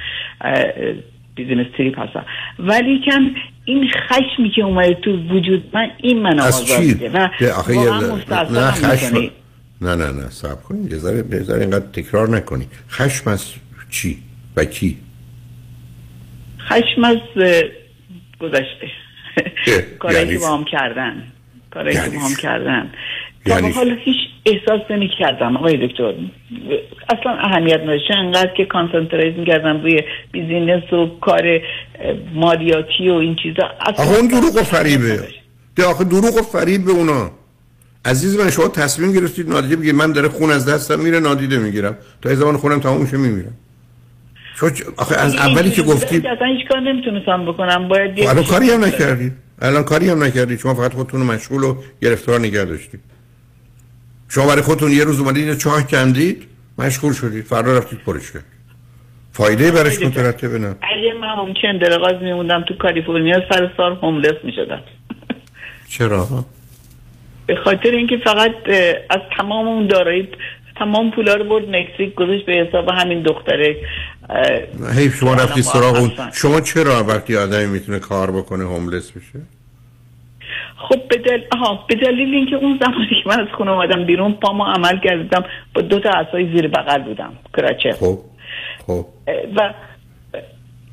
business 1.36 1.68
trip 1.78 2.00
هستم. 2.00 2.26
ولیکن 2.60 3.32
این 3.66 3.90
خشمی 3.90 4.50
که 4.50 4.62
اومده 4.62 4.94
تو 4.94 5.12
وجود 5.12 5.64
من 5.74 5.88
این 5.98 6.22
من 6.22 6.40
آزار 6.40 6.80
میده. 6.80 7.10
و 7.10 7.28
نه 8.52 8.72
خشم 8.72 9.18
نه 9.82 9.96
نه 9.96 10.12
نه 10.12 10.30
صبر 10.30 10.64
کنید 10.64 10.98
ذره 10.98 11.62
اینقدر 11.62 11.86
تکرار 11.94 12.30
نکنید 12.30 12.68
خشم 12.90 13.30
از 13.30 13.54
چی 13.90 14.18
و 14.58 14.66
کی؟ 14.66 14.98
خشم 16.60 17.04
از 17.04 17.18
گذشته. 18.40 18.92
کارایی 20.00 20.28
که 20.28 20.40
با 20.40 20.58
هم 20.58 20.66
کردن. 20.66 21.24
کارایی 21.72 21.96
که 21.96 22.10
با 22.10 22.20
هم 22.20 22.36
کردن. 22.36 22.92
تا 23.46 23.56
یعنی... 23.56 23.72
حالا 23.72 23.96
هیچ 23.96 24.18
احساس 24.46 24.82
نمی 24.90 25.10
کردم 25.20 25.58
آقای 25.58 25.88
دکتر 25.88 26.14
اصلا 27.10 27.32
اهمیت 27.32 27.80
نداشته 27.80 28.14
انقدر 28.14 28.54
که 28.58 28.66
concentrate 28.66 29.36
می 29.36 29.46
کردم 29.46 29.82
روی 29.82 30.02
business 30.32 30.94
و 30.94 31.20
کار 31.22 31.60
مالیاتی 32.34 33.10
و 33.10 33.14
این 33.14 33.36
چیزا. 33.36 33.64
آخه 33.86 34.18
اون 34.18 34.28
دروغ 34.28 34.56
و 34.56 34.64
فریبه. 34.64 35.20
ده 35.76 35.86
آخه 35.86 36.04
دروغ 36.04 36.38
و 36.38 36.42
فریب 36.42 36.86
به 36.86 36.92
اونا. 36.92 37.32
عزیز 38.06 38.40
من 38.40 38.50
شما 38.50 38.68
تصمیم 38.68 39.14
گرفتید 39.14 39.50
نادیده 39.50 39.76
بگید 39.76 39.96
من 39.96 40.12
داره 40.12 40.30
خون 40.30 40.52
از 40.52 40.70
دستم 40.70 41.00
میره 41.00 41.20
نادیده 41.20 41.58
می‌گیرم. 41.58 41.98
تا 42.22 42.36
زمان 42.36 42.58
خونم 42.58 42.80
تموم 42.80 43.02
میشه 43.02 43.18
میمیرم. 43.18 43.54
چون 44.56 44.72
آخه 44.98 45.16
از 45.16 45.36
اولی 45.36 45.72
که 45.72 45.82
گفتید 45.82 46.28
اصلا 46.28 46.48
هیچ 46.48 46.68
کار 46.68 46.80
نمی‌تونستم 46.80 47.46
بکنم. 47.46 47.88
باید 47.88 48.20
الان 48.20 48.44
کاری 48.44 48.70
هم 48.72 48.86
نکردید 48.86 49.34
الان 49.62 49.84
کاری 49.84 50.10
هم 50.10 50.24
نکردید 50.24 50.60
شما 50.60 50.74
فقط 50.74 50.94
خودتون 50.94 51.20
رو 51.20 51.26
مشغول 51.26 51.64
و 51.64 51.76
گرفتار 52.02 52.40
نگه 52.40 52.66
داشتید 52.66 53.00
شما 54.30 54.48
برای 54.48 54.62
خودتون 54.62 54.92
یه 54.92 55.04
روز 55.04 55.20
اومدید 55.20 55.58
چاه 55.58 55.88
کندید 55.88 56.48
مشغول 56.78 57.14
شدید. 57.14 57.44
فردا 57.44 57.78
رفتید 57.78 58.00
پرش 58.00 58.32
کرد. 58.32 58.46
فایده 59.32 59.72
برش 59.72 60.02
مترتبه 60.02 60.60
نه. 60.60 60.68
اگه 60.68 61.14
من 61.22 61.36
ممکن 61.38 61.78
درغاز 61.78 62.22
میموندم 62.22 62.64
تو 62.68 62.74
کالیفرنیا 62.78 63.42
سر 63.52 63.72
سال 63.78 63.96
هوملس 64.02 64.36
می‌شدم. 64.44 64.82
چرا؟ 65.90 66.28
به 67.48 67.56
خاطر 67.56 67.90
اینکه 67.92 68.18
فقط 68.18 68.52
از 69.10 69.22
تمام 69.38 69.68
اون 69.68 69.88
دارایی 69.88 70.30
تمام 70.76 71.12
پولا 71.12 71.34
رو 71.36 71.44
برد 71.44 71.70
مکزیک 71.70 72.16
گذاشت 72.16 72.46
به 72.46 72.54
حساب 72.54 72.90
همین 72.90 73.22
دختره. 73.22 73.76
حیف 74.96 75.16
شما 75.16 75.34
رفتی 75.34 75.62
سراغ 75.62 75.96
اون 75.96 76.12
شما 76.34 76.62
چرا 76.62 77.04
وقتی 77.04 77.38
آدمی 77.38 77.66
می‌تونه 77.66 78.00
کار 78.00 78.32
بکنه 78.32 78.64
هوملس 78.64 79.12
بشه؟ 79.12 79.40
خب 80.78 81.08
به, 81.08 81.18
دل... 81.18 81.42
آها 81.52 81.86
به 81.90 81.96
دلیل 81.96 82.36
اینکه 82.36 82.56
اون 82.56 82.80
زمانی 82.82 83.08
که 83.24 83.30
من 83.30 83.40
از 83.40 83.48
خونه 83.58 83.72
اومدم 83.72 84.06
بیرون 84.06 84.34
پامو 84.34 84.64
عمل 84.64 85.00
کردم 85.04 85.44
با 85.76 85.82
دو 85.82 86.00
تا 86.00 86.10
عصای 86.10 86.46
زیر 86.56 86.68
بغل 86.68 87.04
بودم 87.04 87.34
کراچه. 87.58 87.92
خب 87.92 88.20
خب. 88.88 89.06
و 89.56 89.74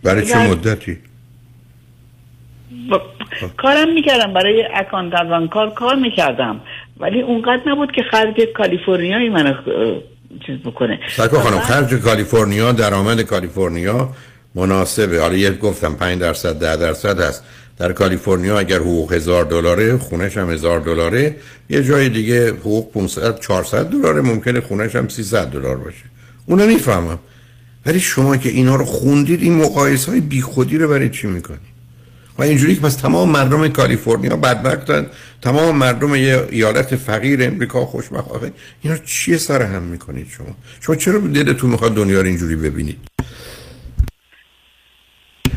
برای 0.05 0.27
چه 0.27 0.51
مدتی؟ 0.51 0.99
و... 2.91 2.99
کارم 3.57 3.95
می‌کردم 3.95 4.33
برای 4.33 4.69
اکانت 4.75 5.51
کار 5.51 5.71
کار 5.71 5.95
می‌کردم. 5.95 6.61
ولی 6.97 7.23
اونقدر 7.23 7.63
نبود 7.67 7.93
که 7.93 8.03
خرج 8.03 8.41
کالیفرنیایی 8.57 9.29
من 9.29 9.55
چیز 10.47 10.59
بکنه. 10.59 10.99
سرکو 11.17 11.39
خانم 11.39 11.61
خرج 11.61 11.95
کالیفرنیا 11.95 12.73
درآمد 12.73 13.21
کالیفرنیا 13.21 14.11
مناسبه. 14.55 15.21
حالا 15.21 15.37
یه 15.37 15.51
گفتم 15.51 15.95
5 15.95 16.21
درصد 16.21 16.59
10 16.59 16.77
درصد 16.77 17.21
هست. 17.21 17.45
در 17.79 17.93
کالیفرنیا 17.93 18.59
اگر 18.59 18.79
حقوق 18.79 19.13
هزار 19.13 19.45
دلاره 19.45 19.99
خونش 19.99 20.37
هم 20.37 20.51
هزار 20.51 20.81
دلاره. 20.81 21.37
یه 21.71 21.85
جای 21.85 22.09
دیگه 22.09 22.51
حقوق 22.51 22.93
500 22.93 23.41
400 23.41 23.91
دلاره. 23.91 24.21
ممکنه 24.21 24.61
خونش 24.61 24.97
هم 24.97 25.09
300 25.09 25.47
دلار 25.47 25.77
باشه. 25.77 26.05
اونو 26.47 26.67
می‌فهمم. 26.67 27.19
ولی 27.87 28.01
شما 28.01 28.37
که 28.37 28.49
اینا 28.49 28.77
رو 28.77 28.85
خوندید 28.85 29.43
این 29.43 29.55
مقایسه 29.55 30.11
های 30.11 30.21
بیخودی 30.21 30.79
رو 30.79 30.89
برای 30.89 31.11
چی 31.11 31.27
می‌کنید؟ 31.27 31.72
و 32.39 32.43
اینجوری 32.43 32.75
که 32.75 32.81
پس 32.81 32.95
تمام 32.95 33.31
مردم 33.31 33.69
کالیفرنیا 33.69 34.37
بدبختن 34.37 35.07
تمام 35.43 35.77
مردم 35.77 36.15
یه 36.15 36.49
ایالت 36.51 36.97
فقیر 36.97 37.45
امریکا 37.45 37.87
خوشبخت 37.87 38.29
اینا 38.83 38.97
چیه 38.97 39.37
سر 39.37 39.63
هم 39.63 39.83
می‌کنید 39.83 40.27
شما؟ 40.29 40.57
شما 40.81 40.97
چرا 40.97 41.19
دلتون 41.19 41.71
می‌خواد 41.71 41.95
دنیا 41.95 42.21
رو 42.21 42.27
اینجوری 42.27 42.57
ببینید؟ 42.57 42.99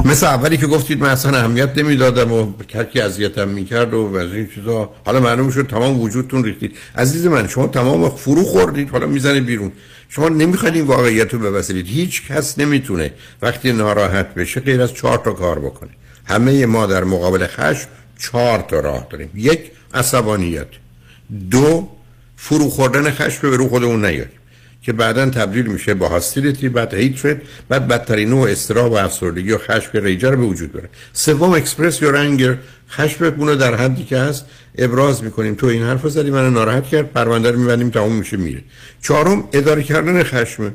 مثل 0.06 0.26
اولی 0.26 0.58
که 0.58 0.68
گفتید 0.68 1.02
من 1.02 1.10
اصلا 1.10 1.38
اهمیت 1.38 1.78
نمی‌دادم 1.78 2.32
و 2.32 2.54
کسی 2.68 3.00
اذیتم 3.00 3.48
می‌کرد 3.48 3.94
و 3.94 4.16
از 4.16 4.34
این 4.34 4.50
چیزا. 4.56 4.90
حالا 5.06 5.20
معلوم 5.20 5.50
شد 5.50 5.68
تمام 5.68 6.00
وجودتون 6.00 6.44
ریختید. 6.44 6.78
عزیز 6.96 7.26
من 7.26 7.48
شما 7.48 7.68
تمام 7.68 8.10
فرو 8.10 8.44
خوردید 8.44 8.90
حالا 8.90 9.08
می‌زنه 9.08 9.40
بیرون. 9.40 9.72
شما 10.10 10.30
نمی‌خواید 10.30 10.76
این 10.76 10.86
واقعیت 10.86 11.34
رو 11.34 11.40
ببینید 11.40 11.88
هیچ 11.88 12.28
کس 12.28 12.60
نمی‌تونه 12.60 13.12
وقتی 13.42 13.74
ناراحت 13.74 14.34
بشه 14.34 14.60
غیر 14.60 14.82
از 14.82 14.94
چهار 14.94 15.18
تا 15.18 15.32
کار 15.32 15.60
بکنه. 15.60 15.92
همه 16.26 16.66
ما 16.66 16.86
در 16.86 17.04
مقابل 17.04 17.48
خشم 17.48 17.88
چهار 18.20 18.60
تا 18.60 18.80
راه 18.80 19.08
داریم. 19.10 19.30
یک 19.36 19.72
عصبانیت. 19.94 20.68
دو 21.52 21.90
فرو 22.36 22.70
خوردن 22.70 23.12
خشم 23.12 23.50
به 23.50 23.58
رو 23.58 23.70
خودمون 23.70 24.06
نیاریم. 24.06 24.40
که 24.82 24.94
بعدا 24.94 25.30
تبدیل 25.30 25.66
میشه 25.66 25.94
با 25.94 26.08
hostility 26.08 26.70
بعد 26.70 26.94
hatred 26.94 27.42
بعد 27.70 27.88
بدترین 27.88 28.30
نوع 28.30 28.50
اضطراب 28.50 28.92
و 28.92 28.96
افسردگی 28.96 29.52
و 29.52 29.58
خشم 29.58 29.90
rage 29.94 30.22
رو 30.22 30.36
به 30.36 30.44
وجود 30.44 30.72
میاره. 30.72 30.90
سوم 31.14 31.50
express 31.50 32.02
your 32.02 32.10
anger 32.10 32.58
خشممون 32.90 33.48
رو 33.48 33.56
در 33.56 33.76
حدی 33.76 34.04
که 34.04 34.18
هست 34.18 34.46
ابراز 34.78 35.24
می‌کنیم. 35.24 35.56
تو 35.56 35.68
این 35.68 35.84
حرف 35.84 36.08
زدی 36.08 36.32
من 36.32 36.54
ناراحت 36.54 36.84
کرد. 36.84 37.12
پرونده 37.12 37.52
رو 37.52 37.60
میبندیم 37.60 37.90
تموم 37.90 38.16
میشه 38.16 38.38
میره. 38.38 38.64
چهارم 39.02 39.44
اداره 39.54 39.84
کردن 39.84 40.24
خشم. 40.24 40.74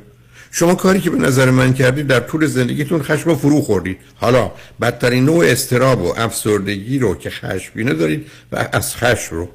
شما 0.50 0.74
کاری 0.74 1.00
که 1.00 1.10
به 1.10 1.18
نظر 1.18 1.50
من 1.50 1.74
کردید 1.74 2.06
در 2.06 2.20
طول 2.20 2.46
زندگیتون 2.46 3.02
خشم 3.02 3.34
فرو 3.34 3.60
خوردید 3.60 3.98
حالا 4.14 4.50
بدترین 4.80 5.24
نوع 5.24 5.44
استراب 5.46 6.02
و 6.02 6.14
افسردگی 6.16 6.98
رو 6.98 7.14
که 7.14 7.30
خشمگینه 7.30 7.94
دارید 7.94 8.26
و 8.52 8.68
از 8.72 8.96
خشم 8.96 9.36
رو. 9.36 9.48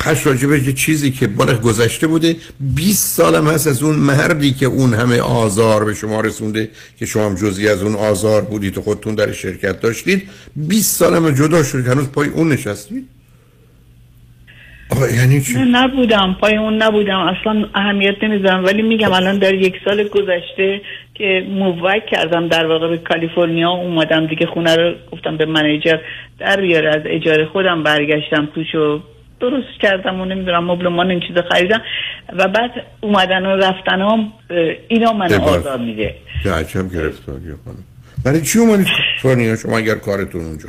خش 0.00 0.26
راجبه 0.26 0.62
یه 0.62 0.72
چیزی 0.72 1.10
که 1.10 1.26
بال 1.26 1.58
گذشته 1.58 2.06
بوده 2.06 2.36
20 2.60 3.16
سالم 3.16 3.48
هست 3.48 3.66
از 3.66 3.82
اون 3.82 3.96
مردی 3.96 4.52
که 4.52 4.66
اون 4.66 4.94
همه 4.94 5.20
آزار 5.20 5.84
به 5.84 5.94
شما 5.94 6.20
رسونده 6.20 6.70
که 6.98 7.06
شما 7.06 7.26
هم 7.26 7.34
جزی 7.34 7.68
از 7.68 7.82
اون 7.82 7.94
آزار 7.94 8.42
بودید 8.42 8.78
و 8.78 8.82
خودتون 8.82 9.14
در 9.14 9.32
شرکت 9.32 9.80
داشتید. 9.80 10.22
20 10.56 10.96
سالم 10.96 11.30
جدا 11.30 11.62
شدید 11.62 11.86
هنوز 11.86 12.06
پای 12.06 12.28
اون 12.28 12.52
نشستید؟ 12.52 13.08
آقا 14.90 15.08
یعنی 15.08 15.40
چی؟ 15.40 15.54
نه 15.54 15.64
نبودم. 15.64 16.36
پای 16.40 16.56
اون 16.56 16.82
نبودم. 16.82 17.18
اصلا 17.18 17.68
اهمیت 17.74 18.24
نمی‌ذارم 18.24 18.64
ولی 18.64 18.82
میگم 18.82 19.12
الان 19.12 19.38
در 19.38 19.54
یک 19.54 19.74
سال 19.84 20.08
گذشته 20.08 20.80
که 21.14 21.46
مووک 21.50 22.06
کردم 22.06 22.48
در 22.48 22.66
واقع 22.66 22.88
به 22.88 22.98
کالیفرنیا. 22.98 23.70
اومدم 23.70 24.26
دیگه 24.26 24.46
خونه 24.46 24.76
رو 24.76 24.94
گفتم 25.12 25.36
به 25.36 25.46
منیجر 25.46 25.98
در 26.38 26.60
بیاره 26.60 26.88
از 26.88 27.02
اجاره 27.06 27.44
خودم 27.44 27.82
برگشتم. 27.82 28.48
توش 28.54 28.74
و 28.74 29.00
درست 29.40 29.80
کردم 29.82 30.20
و 30.20 30.24
نمی‌دونم 30.24 30.64
مبلمان 30.64 31.10
این 31.10 31.20
چیزا 31.20 31.42
خریدم. 31.50 31.82
و 32.32 32.48
بعد 32.48 32.70
اومدن 33.00 33.46
و 33.46 33.56
رفتن 33.56 34.00
هم 34.00 34.32
اینا 34.88 35.12
من 35.12 35.32
آزار 35.32 35.78
میده. 35.78 36.14
عجب 36.44 36.92
گرفتاری 36.94 37.44
کنم 37.64 37.84
برای 38.24 38.42
چی 38.42 38.58
اومدی 38.58 38.84
کالیفرنیا؟ 39.22 39.56
شما 39.56 39.78
اگر 39.78 39.94
کارتون 39.94 40.44
اونجا 40.44 40.68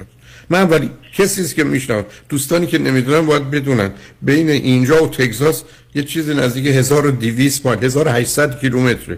من 0.50 0.70
ولی 0.70 0.90
کسی 1.14 1.56
که 1.56 1.64
میشنم 1.64 2.06
دوستانی 2.30 2.68
که 2.68 2.78
نمی‌دونن 2.78 3.26
باید 3.26 3.52
بدونن. 3.52 3.92
بین 4.22 4.50
اینجا 4.50 5.04
و 5.04 5.08
تگزاس 5.08 5.64
یه 5.96 6.04
چیز 6.04 6.30
نزدیک 6.30 6.68
1200 6.68 7.66
مایل 7.66 7.84
1800 7.84 8.60
کیلومتره. 8.60 9.18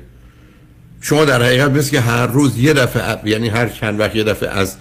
شما 1.01 1.25
در 1.25 1.43
حقیقت 1.43 1.71
مثل 1.71 1.91
که 1.91 1.99
هر 1.99 2.27
روز 2.27 2.59
یه 2.59 2.73
دفعه 2.73 3.29
یعنی 3.29 3.49
هر 3.49 3.69
چند 3.69 3.99
وقت 3.99 4.15
یه 4.15 4.23
دفعه 4.23 4.49
از 4.49 4.75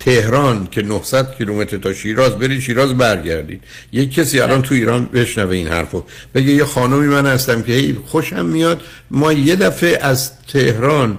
تهران 0.00 0.68
که 0.70 0.82
900 0.82 1.34
کیلومتر 1.34 1.76
تا 1.76 1.94
شیراز 1.94 2.38
برید 2.38 2.60
شیراز 2.60 2.94
برگردید. 2.94 3.62
یک 3.92 4.14
کسی 4.14 4.40
الان 4.40 4.62
تو 4.62 4.74
ایران 4.74 5.06
بشنوه 5.06 5.56
این 5.56 5.68
حرفو. 5.68 6.02
بگه 6.34 6.52
یه 6.52 6.64
خانمی 6.64 7.06
من 7.06 7.26
هستم 7.26 7.62
که 7.62 7.72
هی 7.72 7.96
خوشم 8.06 8.46
میاد. 8.46 8.80
ما 9.10 9.32
یه 9.32 9.56
دفعه 9.56 9.98
از 10.02 10.30
تهران 10.52 11.18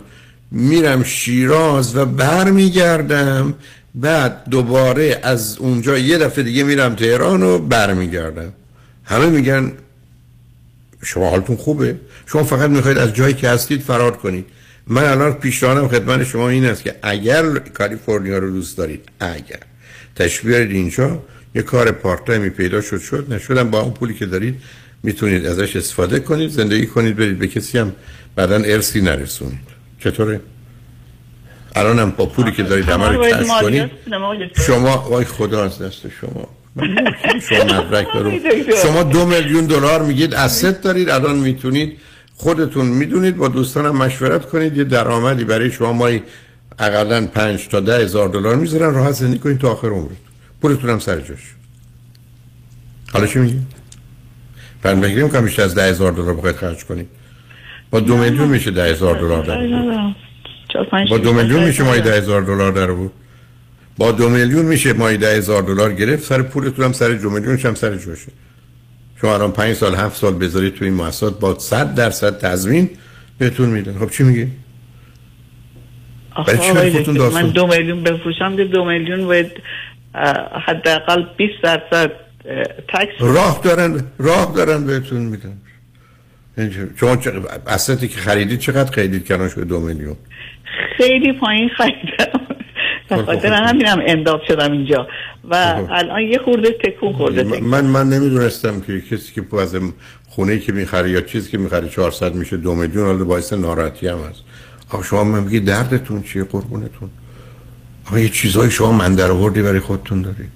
میرم 0.52 1.04
شیراز 1.04 1.96
و 1.96 2.06
برمیگردم. 2.06 3.54
بعد 3.96 4.50
دوباره 4.50 5.20
از 5.24 5.58
اونجا 5.58 5.98
یه 5.98 6.18
دفعه 6.18 6.44
دیگه 6.44 6.64
میرم 6.64 6.96
تهران 6.96 7.44
و 7.44 7.60
برمیگردم. 7.60 8.54
همه 9.04 9.26
میگن 9.26 9.72
شما 11.04 11.30
حالتون 11.30 11.56
خوبه؟ 11.56 11.96
شما 12.26 12.44
فقط 12.44 12.70
می‌خواید 12.70 12.98
از 12.98 13.14
جایی 13.14 13.34
که 13.34 13.50
هستید 13.50 13.82
فرار 13.82 14.18
کنید. 14.18 14.46
من 14.88 15.04
الان 15.04 15.34
پیشنهادم 15.34 15.88
خدمت 15.88 16.24
شما 16.24 16.50
این 16.50 16.66
است 16.66 16.84
که 16.84 16.96
اگر 17.02 17.60
کالیفرنیا 17.60 18.38
رو 18.38 18.52
دوست 18.52 18.78
دارید 18.78 19.10
اگر. 19.20 19.60
تشبیه 20.16 20.58
اینجا. 20.58 21.24
یه 21.56 21.62
کار 21.62 21.92
پارت 21.92 22.30
می 22.30 22.50
پیدا 22.50 22.82
شد 22.82 23.00
شد. 23.00 23.34
نشدم. 23.34 23.70
با 23.70 23.82
اون 23.82 23.94
پولی 23.94 24.14
که 24.14 24.26
دارید 24.26 24.62
می‌تونید 25.04 25.46
ازش 25.46 25.76
استفاده 25.76 26.20
کنید 26.20 26.50
زندگی 26.50 26.86
کنید 26.86 27.16
برید 27.16 27.40
به 27.40 27.48
کسی 27.48 27.78
هم 27.78 27.92
بعدا 28.36 28.56
ارسی 28.56 29.02
نرسونید. 29.02 29.60
چطوره؟ 30.00 30.42
الان 31.76 32.00
هم 32.00 32.12
با 32.12 32.26
پولی 32.26 32.52
که 32.52 32.64
دارید 32.64 32.90
همه 32.90 33.08
رو 33.08 33.24
کش 33.24 33.48
کنید. 33.62 33.92
شما 34.68 35.10
وای 35.10 35.26
خدا 35.26 35.64
از 35.64 35.82
دست 35.82 36.02
شما. 36.22 36.48
شما 37.50 37.64
مدرک 37.64 38.08
شما 38.84 39.04
دو 39.04 39.26
میلیون 39.26 39.66
دلار 39.66 40.02
میگید 40.02 40.34
اسست 40.34 40.82
دارید 40.82 41.10
الان 41.10 41.36
می‌تونید 41.36 41.98
خودتون 42.36 42.86
می‌دونید 42.86 43.38
با 43.38 43.48
دوستانم 43.48 43.96
مشورت 43.96 44.46
کنید. 44.46 44.78
یه 44.78 44.84
درآمدی 44.84 45.44
برای 45.44 45.72
شما 45.72 45.94
مایی 45.94 46.24
اقلا 46.80 47.28
پنج 47.28 47.68
تا 47.68 47.80
ده 47.80 47.98
هزار 47.98 48.30
دلار 48.30 48.56
می‌ذارن. 48.56 48.94
راحت 48.94 49.12
زندگی 49.12 49.40
کنید 49.40 49.60
تا 49.60 49.72
آخر 49.72 49.88
عمرتون. 49.88 50.18
پولتون 50.62 50.90
هم 50.90 51.00
سر 51.00 51.20
جاش. 51.20 51.56
حالا 53.14 53.28
چی 53.28 53.40
میگی؟ 53.40 53.60
فهم 54.84 55.02
بگیریم 55.02 55.30
که 55.30 55.42
بیشتر 55.42 55.64
از 55.64 55.76
ده 55.76 55.84
هزار 55.84 56.12
دلار 56.12 56.34
بخواید 56.34 56.56
خرج 56.56 56.86
کنید. 56.86 57.08
با 57.92 58.00
دو 58.00 58.18
میلیون 58.18 58.48
میشه 58.48 58.72
ده 58.72 58.84
هزار 58.84 59.20
دلار 59.20 59.46
با 61.10 61.18
دو 61.18 61.34
میلیون 61.34 61.64
میشه 61.64 61.84
مایی 61.84 62.02
ده 62.02 62.14
هزار 62.18 62.42
دلار 62.42 62.72
در 62.72 62.92
بود 62.92 63.12
با 63.98 64.12
دو 64.12 64.30
میلیون 64.30 64.66
میشه 64.66 64.94
مایی 64.94 65.18
ده 65.18 65.38
هزار 65.38 65.62
دلار 65.62 65.94
گرفت. 65.94 66.24
سر 66.24 66.42
پولتون 66.42 66.86
هم 66.86 66.92
سر 66.92 67.10
دو 67.10 67.30
میلیونش 67.30 67.66
هم 67.66 67.76
سر 67.76 67.96
جاشه 67.96 68.32
شما 69.22 69.34
الان 69.34 69.52
پنج 69.52 69.74
سال 69.74 69.96
هفت 69.96 70.18
سال 70.18 70.34
بذارید 70.34 70.76
تو 70.76 70.86
این 70.86 70.94
مؤسسات 70.94 71.40
با 71.40 71.60
صد 71.60 71.96
درصد 71.96 72.38
تضمین 72.38 72.90
بهتون 73.38 73.70
میدن 73.70 74.00
خب 74.00 74.10
چی 74.10 74.24
میگی؟ 74.24 74.48
من 77.34 77.50
دو 77.50 77.68
میلیون 77.68 78.04
بفروشم 78.04 78.56
که 78.56 78.64
دو 78.64 78.86
میلیون 78.86 79.26
باید 79.26 79.52
حداقل 80.66 81.26
20 81.38 81.54
درصد 81.64 82.12
تکس 82.88 83.14
راه 83.20 83.62
دارن 83.64 84.04
راه 84.18 84.54
دارن 84.56 84.86
بهتون 84.86 85.22
میدن. 85.22 85.58
شما 87.00 87.18
اساتی 87.68 88.08
که 88.08 88.20
خریدید 88.20 88.60
چقدر 88.60 88.92
خریدید 88.92 89.28
کناش 89.28 89.54
به 89.54 89.66
دو 89.66 89.80
میلیون؟ 89.80 90.16
خیلی 90.98 91.34
پایین 91.34 91.70
خریدم. 91.70 92.42
خب، 93.10 93.26
خاطر 93.26 93.50
خب، 93.50 93.56
خب. 93.56 93.70
همینم 93.70 94.04
انداز 94.08 94.40
شدم 94.48 94.72
اینجا. 94.72 95.08
و 95.50 95.56
الان 95.90 96.22
یه 96.22 96.38
خورده 96.38 96.72
تکون 96.84 97.14
خورده 97.14 97.44
من 97.44 97.86
من 97.86 98.10
نمی‌دونستم 98.10 98.82
که 98.82 99.02
کسی 99.02 99.34
که 99.34 99.58
از 99.58 99.78
خونه 100.30 100.60
که 100.60 100.72
می‌خره 100.72 101.10
یا 101.10 101.22
چیزی 101.22 101.52
که 101.52 101.58
می‌خره 101.58 101.90
400 101.90 102.36
میشه 102.36 102.58
دو 102.58 102.76
میلیون 102.76 103.06
حالا 103.06 103.24
باعث 103.24 103.54
ناراحتی 103.54 104.08
هم 104.08 104.18
هست. 104.18 104.44
آخه 104.90 105.08
شما 105.08 105.24
من 105.24 105.44
میگی 105.44 105.60
دردتون 105.60 106.24
چیه؟ 106.24 106.44
قربونتون. 106.44 107.10
آخه 108.08 108.22
یه 108.22 108.30
چیزای 108.30 108.72
شما 108.72 108.92
من 108.92 109.16
در 109.16 109.32
آوردی 109.32 109.62
برای 109.62 109.80
خودتون 109.80 110.22
داری. 110.22 110.48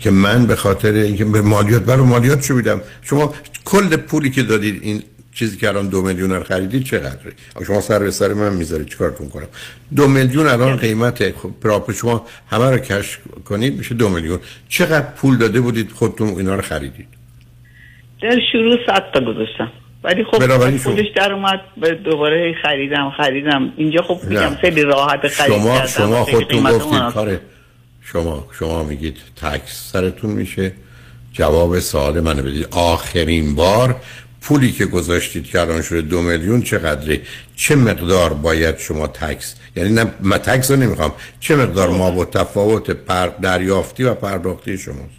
که 0.00 0.10
من 0.10 0.46
به 0.46 0.56
خاطر 0.56 0.92
اینکه 0.92 1.24
به 1.24 1.42
مالیات 1.42 1.82
برای 1.82 2.06
مالیات 2.06 2.42
شو 2.42 2.54
میدم؟ 2.54 2.80
شما 3.02 3.34
کل 3.64 3.96
پولی 3.96 4.30
که 4.30 4.42
دادید 4.42 4.82
این 4.82 5.02
چیزی 5.38 5.56
که 5.56 5.68
الان 5.68 5.88
دو 5.88 6.02
میلیون 6.02 6.30
رو 6.30 6.42
خریدید 6.42 6.84
چقدره؟ 6.84 7.32
شما 7.66 7.80
سر 7.80 7.98
به 7.98 8.10
سر 8.10 8.32
من 8.32 8.52
می‌ذارید 8.52 8.88
چیکارتون 8.88 9.28
کنم؟ 9.28 9.46
دو 9.96 10.08
میلیون 10.08 10.46
الان 10.46 10.76
قیمت 10.76 11.36
خب 11.36 11.50
پراپ 11.62 11.92
شما 11.92 12.26
همه 12.50 12.70
رو 12.70 12.78
کش 12.78 13.18
کنید 13.44 13.78
میشه 13.78 13.94
دو 13.94 14.08
میلیون. 14.08 14.40
چقدر 14.68 15.06
پول 15.16 15.36
داده 15.36 15.60
بودید 15.60 15.92
خودتون 15.92 16.28
اینا 16.28 16.54
رو 16.54 16.62
خریدید؟ 16.62 17.06
در 18.22 18.38
شروع 18.52 18.76
صد 18.86 19.04
تا 19.14 19.20
گذاشتم. 19.20 19.72
ولی 20.04 20.24
خب 20.24 20.56
خودش 20.76 21.06
در 21.16 21.32
اومد 21.32 21.60
دوباره 22.04 22.54
خریدم 22.62 23.10
خریدم. 23.16 23.72
اینجا 23.76 24.02
خب 24.02 24.18
میگم 24.28 24.54
خیلی 24.60 24.82
راحت 24.82 25.28
خرید 25.28 25.52
شما 25.52 25.86
شما 25.86 26.24
خودتون 26.24 26.62
گفتید 26.62 27.12
کار 27.12 27.40
شما 28.02 28.46
شما 28.58 28.84
میگید 28.84 29.16
tax 29.36 29.90
سرتون 29.92 30.30
میشه. 30.30 30.72
جواب 31.32 31.78
سوال 31.78 32.20
منو 32.20 32.42
بدید. 32.42 32.68
آخرین 32.70 33.54
بار 33.54 33.96
پولی 34.48 34.72
که 34.72 34.86
گذاشتید 34.86 35.46
که 35.46 35.60
الان 35.60 35.82
شده 35.82 36.00
دو 36.00 36.22
میلیون 36.22 36.62
چقدره؟ 36.62 37.20
چه 37.56 37.76
مقدار 37.76 38.32
باید 38.32 38.78
شما 38.78 39.06
tax 39.06 39.60
یعنی 39.76 39.90
نه 39.94 40.04
من 40.20 40.38
tax 40.38 40.70
رو 40.70 40.76
نمی‌خوام. 40.76 41.12
چه 41.40 41.56
مقدار 41.56 41.88
مابه‌التفاوت 41.88 42.90
پول 42.90 43.26
دریافتی 43.42 44.04
و 44.04 44.14
پرداختی 44.14 44.78
شماست؟ 44.78 45.18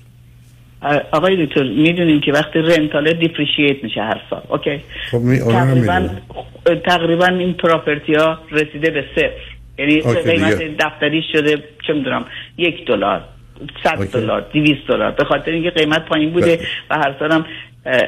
آقای 1.12 1.46
دکتر 1.46 1.64
می‌دونیم 1.64 2.22
که 2.22 2.32
وقتی 2.32 2.60
rental 2.60 3.14
depreciate 3.14 3.84
میشه 3.84 4.02
هر 4.02 4.22
سال 4.30 4.42
OK؟ 4.50 4.82
خب 5.12 5.18
هم 5.18 5.38
تقریبا. 5.38 6.10
تقریبا 6.86 7.26
این 7.26 7.54
پراپرتی 7.54 8.14
ها 8.14 8.40
رسیده 8.52 8.90
به 8.90 9.06
صفر. 9.16 9.32
یعنی 9.78 10.02
قیمت. 10.02 10.62
دفتری 10.80 11.24
شده 11.34 11.64
چه 11.88 11.94
می‌دونم 11.94 12.26
یک 12.58 12.86
دلار 12.88 13.24
صد 13.84 14.12
دلار 14.12 14.46
دویست 14.54 14.88
دلار. 14.88 15.12
به 15.12 15.26
خاطر 15.26 15.52
اینکه 15.52 15.70
قیمت 15.70 16.06
پایین 16.06 16.30
بوده 16.30 16.60
و 16.90 16.96
هر 16.96 17.16
سالم 17.20 17.46
اه، 17.86 18.02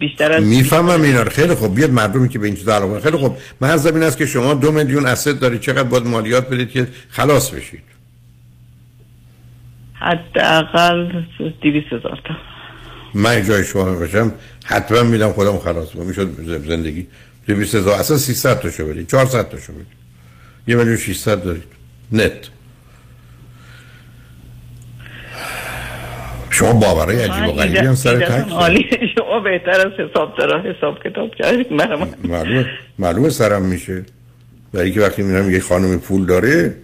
بیشتر 0.00 0.32
از 0.32 0.44
می‌فهمم 0.44 1.02
اینا 1.02 1.24
خیلی 1.24 1.54
خوب. 1.54 1.74
بیاد 1.74 1.90
مردمی 1.90 2.28
که 2.28 2.38
به 2.38 2.46
این 2.46 2.56
چیزا 2.56 2.76
علاقه. 2.76 3.00
خیلی 3.00 3.16
خوب. 3.16 3.36
من 3.60 3.70
از 3.70 3.86
این 3.86 4.02
است 4.02 4.18
که 4.18 4.26
شما 4.26 4.54
دو 4.54 4.72
میلیون 4.72 5.06
اسد 5.06 5.38
دارید. 5.38 5.60
چقدر 5.60 5.82
باید 5.82 6.06
مالیات 6.06 6.50
بدید 6.50 6.70
که 6.70 6.88
خلاص 7.10 7.50
بشید. 7.50 7.82
حداقل 9.94 11.22
دویست 11.60 11.92
هزار 11.92 12.20
تا. 12.24 12.34
من 13.14 13.44
جای 13.44 13.64
شما 13.64 13.84
باشم. 13.84 14.32
حتما 14.64 15.02
میدم 15.02 15.32
خودم 15.32 15.58
خلاص. 15.58 15.88
کنم 15.88 16.06
می‌شد 16.06 16.64
زندگی. 16.68 17.06
200 17.46 17.74
هزار. 17.74 18.00
اصلا 18.00 18.16
300 18.16 18.60
تاشو 18.60 18.86
بدید. 18.86 19.06
400 19.10 19.48
تاشو 19.48 19.72
بدید. 19.72 19.86
یه 20.66 20.76
میلیون 20.76 20.96
600 20.96 21.42
دارید. 21.42 21.62
نت 22.12 22.32
شما 26.58 26.72
باورای 26.72 27.24
عجیب 27.24 27.48
و 27.48 27.52
غریبی 27.52 27.78
هم 27.78 27.94
سر 27.94 28.26
تک 28.26 28.50
عالی. 28.50 28.86
شما 29.18 29.40
بهتر 29.40 29.80
از 29.86 29.92
حساب 29.92 30.34
دارا 30.38 30.62
حساب 30.62 30.98
کتاب 31.04 31.34
کردید. 31.34 31.76
برام 31.76 32.08
معلومه 32.24 32.66
معلومه 32.98 33.28
سرم 33.28 33.62
میشه. 33.62 34.04
برای 34.72 34.92
که 34.92 35.00
وقتی 35.00 35.22
میرم 35.22 35.50
یه 35.50 35.60
خانم 35.60 35.98
پول 35.98 36.26
داره 36.26 36.74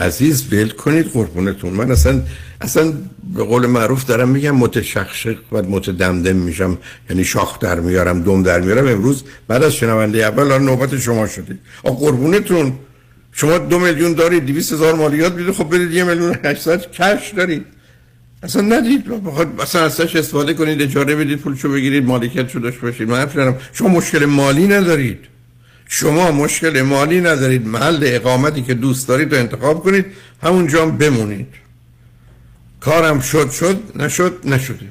عزیز 0.00 0.52
ول 0.52 0.68
کنید 0.68 1.06
قربونتون. 1.12 1.72
من 1.72 1.90
اصلا 1.90 2.22
اصلا 2.60 2.92
به 3.34 3.44
قول 3.44 3.66
معروف 3.66 4.06
دارم 4.06 4.28
میگم 4.28 4.56
متشخشق 4.56 5.36
و 5.52 5.62
متدمدم 5.62 6.36
میشم. 6.36 6.78
یعنی 7.10 7.24
شاخ 7.24 7.58
در 7.58 7.80
میارم 7.80 8.22
دم 8.22 8.42
در 8.42 8.60
میارم. 8.60 8.86
امروز 8.86 9.24
بعد 9.48 9.62
از 9.62 9.74
شنونده 9.74 10.18
اول 10.18 10.42
الان 10.42 10.64
نوبت 10.64 10.98
شما 10.98 11.26
شده. 11.26 11.58
آ 11.84 11.90
قربونتون. 11.90 12.72
شما 13.32 13.58
دو 13.58 13.78
میلیون 13.78 14.12
دارید 14.12 14.46
دویست 14.46 14.72
هزار 14.72 14.94
مالیات 14.94 15.36
بیده 15.36 15.52
خب 15.52 15.70
برید 15.70 15.92
یه 15.92 16.04
میلیون 16.04 16.30
و 16.30 16.34
800 16.44 16.90
کش 16.90 17.32
دارید. 17.36 17.75
اصلا 18.46 18.62
ندید. 18.62 19.24
بخواد 19.24 19.60
اصلا 19.60 19.84
ازش 19.84 20.16
استفاده 20.16 20.54
کنید 20.54 20.82
اجاره 20.82 21.16
بدید 21.16 21.38
پولشو 21.38 21.72
بگیرید 21.72 22.04
مالکیت 22.04 22.48
شو 22.50 22.58
داشته 22.58 22.80
باشید. 22.80 23.08
من 23.08 23.18
حرف 23.18 23.32
ندارم. 23.32 23.58
شما 23.72 23.88
مشکل 23.88 24.24
مالی 24.24 24.66
ندارید. 24.66 25.20
شما 25.88 26.30
مشکل 26.30 26.82
مالی 26.82 27.20
ندارید. 27.20 27.66
محل 27.66 28.00
اقامتی 28.02 28.62
که 28.62 28.74
دوست 28.74 29.08
دارید 29.08 29.34
رو 29.34 29.40
انتخاب 29.40 29.82
کنید 29.84 30.06
همونجا 30.42 30.82
هم 30.82 30.98
بمونید. 30.98 31.54
کارم 32.80 33.20
شد 33.20 33.50
شد 33.50 33.78
نشد 33.96 34.32
نشده. 34.44 34.86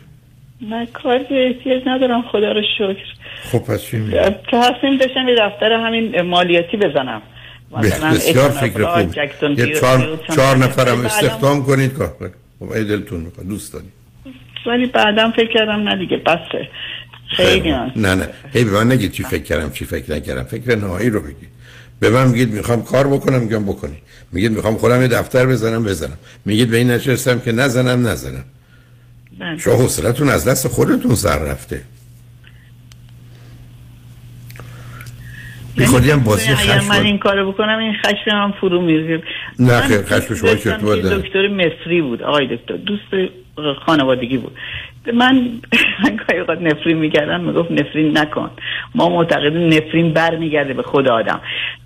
من 0.61 0.85
کار 0.85 1.17
به 1.17 1.47
احتیاج 1.47 1.81
ندارم 1.85 2.21
خدا 2.31 2.51
رو 2.51 2.61
شکر. 2.77 3.05
خب 3.51 3.59
پس 3.59 3.81
چی 3.81 3.97
میگی؟ 3.97 4.17
تصمیم 4.51 4.97
داشتم 4.97 5.27
یه 5.27 5.35
دفتر 5.39 5.71
همین 5.71 6.21
مالیاتی 6.21 6.77
بزنم. 6.77 7.21
بسیار 8.13 8.49
فکر 8.49 8.85
خوب. 8.85 9.17
یه 9.59 9.79
چهار, 10.35 10.57
نفرم 10.57 11.05
استخدام 11.05 11.65
کنید 11.65 11.93
کار 11.93 12.31
ای 12.59 12.83
دلتون 12.83 13.21
می‌خواد 13.21 13.47
دوست 13.47 13.73
دارید 13.73 13.91
ولی 14.65 14.85
بعدم 14.85 15.31
فکر 15.31 15.53
کردم 15.53 15.89
نه 15.89 15.97
دیگه 15.97 16.17
بسه. 16.17 16.69
خیلی. 17.27 17.71
نه 17.71 18.15
نه. 18.15 18.29
هی 18.53 18.63
به 18.63 18.71
من 18.71 18.91
نگید 18.91 19.11
چی 19.11 19.23
فکر 19.23 19.43
کردم 19.43 19.69
چی 19.69 19.85
فکر 19.85 20.11
نکردم. 20.11 20.43
فکر 20.43 20.75
نهایی 20.75 21.09
رو 21.09 21.21
بگید. 21.21 21.49
به 21.99 22.09
من 22.09 22.27
میگید 22.27 22.53
می‌خوام 22.53 22.83
کار 22.83 23.07
بکنم 23.07 23.41
میگم 23.41 23.65
بکنی. 23.65 23.97
میگید 24.31 24.51
می‌خوام 24.51 24.77
خودم 24.77 25.01
یه 25.01 25.07
دفتر 25.07 25.45
بزنم 25.45 25.83
بزنم. 25.83 26.17
میگید 26.45 26.69
به 26.69 26.77
این 26.77 26.91
نشستم 26.91 27.39
که 27.39 27.51
نزنم 27.51 28.07
نزنم. 28.07 28.45
شما 29.57 29.75
حوصلتون 29.75 30.29
از 30.29 30.47
دست 30.47 30.67
خودتون 30.67 31.15
سر 31.15 31.39
رفته. 31.39 31.81
بی 35.77 35.85
خودی 35.85 36.11
هم 36.11 36.23
بازی 36.23 36.49
اگر 36.49 36.79
خشم 36.79 36.87
من 36.87 37.05
این 37.05 37.17
کارو 37.17 37.51
بکنم 37.51 37.79
این 37.79 37.93
خشم 37.93 38.31
هم 38.31 38.53
فرو 38.61 38.81
میریزه. 38.81 39.23
نه 39.59 39.81
خیر 39.81 40.01
خشم 40.01 40.35
شما 40.35 40.55
چطور 40.55 40.95
دکتر 40.97 41.47
مصری 41.47 42.01
بود 42.01 42.23
آقای 42.23 42.47
دکتر. 42.47 42.75
دوست 42.75 43.31
خانوادگی 43.85 44.37
بود. 44.37 44.57
من 45.13 45.49
گاهی 46.27 46.39
اوقات 46.39 46.61
نفرین 46.61 46.97
می‌کردم 46.97 47.43
می‌گفت 47.43 47.71
نفرین 47.71 48.17
نکن. 48.17 48.49
ما 48.95 49.09
معتقدیم 49.09 49.67
نفرین 49.67 50.13
برمیگرده 50.13 50.73
به 50.73 50.83
خود 50.83 51.07
آدم. 51.07 51.41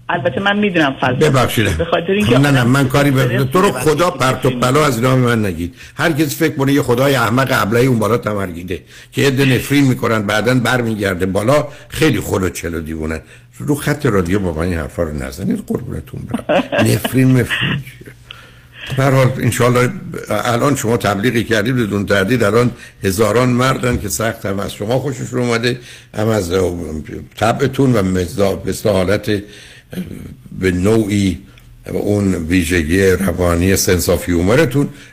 البته 0.09 0.41
من 0.41 0.59
می‌دونم 0.59 0.95
فلسفه. 1.01 1.29
ببخشید. 1.29 1.77
به 1.77 1.85
خاطر 1.85 2.11
اینکه 2.11 2.37
نه 2.37 2.51
نه 2.51 2.63
من 2.63 2.87
کاری 2.87 3.11
به 3.11 3.43
تو 3.43 3.61
رو. 3.61 3.71
خدا 3.71 4.11
پرت 4.11 4.45
و 4.45 4.49
پلا 4.49 4.85
از 4.85 4.97
اینا 4.97 5.15
من 5.15 5.45
نگید. 5.45 5.75
هر 5.97 6.11
کس 6.11 6.39
فکر 6.39 6.55
کنه 6.55 6.73
یه 6.73 6.81
خدای 6.81 7.15
احمق 7.15 7.47
ابله 7.51 7.79
اون 7.79 7.99
بالا 7.99 8.17
تمرگیده 8.17 8.83
که 9.11 9.21
یه 9.21 9.29
نفرین 9.29 9.83
می‌کنن 9.83 10.21
بعدا 10.27 10.53
برمیگرده 10.53 11.25
بالا 11.25 11.67
خیلی 11.89 12.19
خود 12.19 12.43
و 12.43 12.49
چلو 12.49 12.79
دیوونن 12.79 13.21
رو 13.59 13.75
خط 13.75 14.05
رادیو 14.05 14.39
با 14.39 14.53
من 14.53 14.61
این 14.61 14.77
حرفا 14.77 15.03
رو 15.03 15.13
نزنید 15.13 15.63
قربونتون 15.67 16.21
برم. 16.21 16.63
نفرین 16.85 17.31
مفرین 17.31 17.81
چیه؟ 17.81 18.13
به 18.97 19.03
هر 19.03 19.11
حال 19.11 19.31
انشالله 19.37 19.89
الان 20.29 20.75
شما 20.75 20.97
تبلیغی 20.97 21.43
کردید 21.43 21.75
بدون 21.75 22.05
تردید 22.05 22.43
الان 22.43 22.71
هزاران 23.03 23.49
مردن 23.49 23.97
که 23.97 24.09
سخت 24.09 24.45
هم 24.45 24.59
از 24.59 24.73
شما 24.73 24.99
خوششون 24.99 25.39
اومده 25.39 25.79
هم 26.17 26.27
از 26.27 26.51
طبعتون 27.37 27.93
و 27.93 28.03
مثل 28.65 28.89
حالت 28.89 29.29
به 30.59 30.71
نوعی 30.71 31.39
اون 31.93 32.35
ویژگی 32.35 33.05
روانی 33.05 33.75
سنس 33.75 34.09
آف 34.09 34.29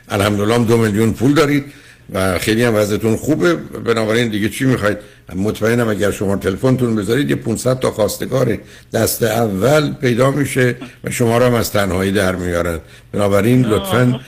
الحمدلله 0.09 0.65
دو 0.65 0.77
میلیون 0.77 1.13
پول 1.13 1.33
دارید. 1.33 1.65
و 2.13 2.39
خیلی 2.39 2.63
هم 2.63 2.75
وضعتون 2.75 3.15
خوبه. 3.15 3.55
بنابراین 3.55 4.27
دیگه 4.27 4.49
چی 4.49 4.65
می‌خواید؟ 4.65 4.97
مطمئنم 5.35 5.87
اگر 5.87 6.11
شما 6.11 6.35
تلفنتون 6.35 6.95
بذارید 6.95 7.29
یه 7.29 7.35
500 7.35 7.79
تا 7.79 7.91
خواستگار 7.91 8.57
دست 8.93 9.23
اول 9.23 9.93
پیدا 9.93 10.31
میشه 10.31 10.75
و 11.03 11.11
شما 11.11 11.37
رو 11.37 11.45
هم 11.45 11.53
از 11.53 11.71
تنهایی 11.71 12.11
در 12.11 12.35
میارن. 12.35 12.79
بنابراین 13.11 13.65
لطفا 13.65 14.19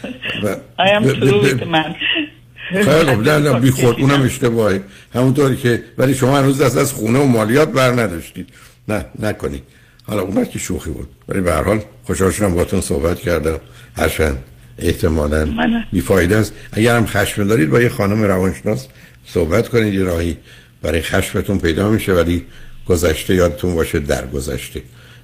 و-. 0.43 0.55
خیلی 2.73 3.11
خوب. 3.11 3.27
نه 3.27 3.37
نه 3.37 3.59
بی 3.59 3.71
خود 3.71 3.99
اونم 3.99 4.21
اشتباهه. 4.21 4.81
همونطوری 5.13 5.57
که 5.57 5.83
ولی 5.97 6.13
شما 6.13 6.37
هنوز 6.37 6.61
دست 6.61 6.77
از 6.77 6.93
خونه 6.93 7.19
و 7.19 7.25
مالیات 7.25 7.71
بر 7.71 7.91
نداشتید. 7.91 8.49
نه 8.87 9.05
نکنید. 9.19 9.63
حالا 10.03 10.21
اون 10.21 10.45
که 10.45 10.59
شوخی 10.59 10.89
بود. 10.89 11.07
ولی 11.29 11.41
به 11.41 11.53
هر 11.53 11.63
حال 11.63 11.81
خوشحال 12.03 12.31
شدم 12.31 12.53
باهاتون 12.53 12.81
صحبت 12.81 13.19
کردم. 13.19 13.59
هرچند 13.95 14.43
احتمالاً 14.81 15.47
بیفایده 15.91 16.37
است. 16.37 16.53
اگر 16.71 16.97
هم 16.97 17.05
خشم 17.05 17.47
دارید 17.47 17.69
با 17.69 17.81
یه 17.81 17.89
خانم 17.89 18.23
روانشناس 18.23 18.87
صحبت 19.25 19.69
کنید. 19.69 19.93
یه 19.93 20.03
راهی 20.03 20.37
برای 20.81 21.01
خشمتون 21.01 21.59
پیدا 21.59 21.89
میشه 21.89 22.13
ولی 22.13 22.45
گذشته 22.87 23.35
یادتون 23.35 23.75
باشه 23.75 23.99
در 23.99 24.27
گذشته. 24.27 24.81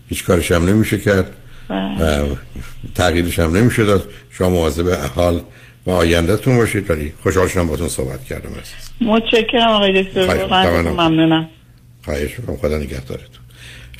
هیچ 0.09 0.23
کارش 0.23 0.51
هم 0.51 0.69
نمیشه 0.69 0.97
کرد. 0.97 1.31
و 1.69 2.23
تغییرش 2.95 3.39
هم 3.39 3.57
نمیشه 3.57 3.83
داد. 3.83 4.09
شما 4.31 4.49
مواظب 4.49 4.89
حال 4.89 5.41
و 5.85 5.91
آیندهتون 5.91 6.57
باشید. 6.57 6.91
ولی 6.91 7.13
خوشحال 7.23 7.47
شدم 7.47 7.67
باهاتون 7.67 7.89
صحبت 7.89 8.23
کردم. 8.23 8.49
عزیز 8.49 8.89
متشکرم 9.01 9.67
آقای 9.67 10.03
دکتر. 10.03 10.25
واقعا 10.27 10.81
می‌کنم. 10.81 11.07
ممنونم. 11.07 11.49
خواهش 12.05 12.39
می‌کنم. 12.39 12.57
خدا 12.57 12.77
نگهدارتون. 12.77 13.45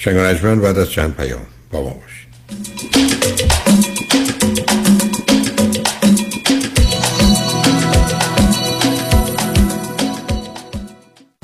اجمن 0.07 0.61
بعد 0.61 0.77
از 0.77 0.91
چند 0.91 1.15
پیام 1.15 1.41
با 1.71 1.83
ما 1.83 1.89
باشید. 1.89 3.54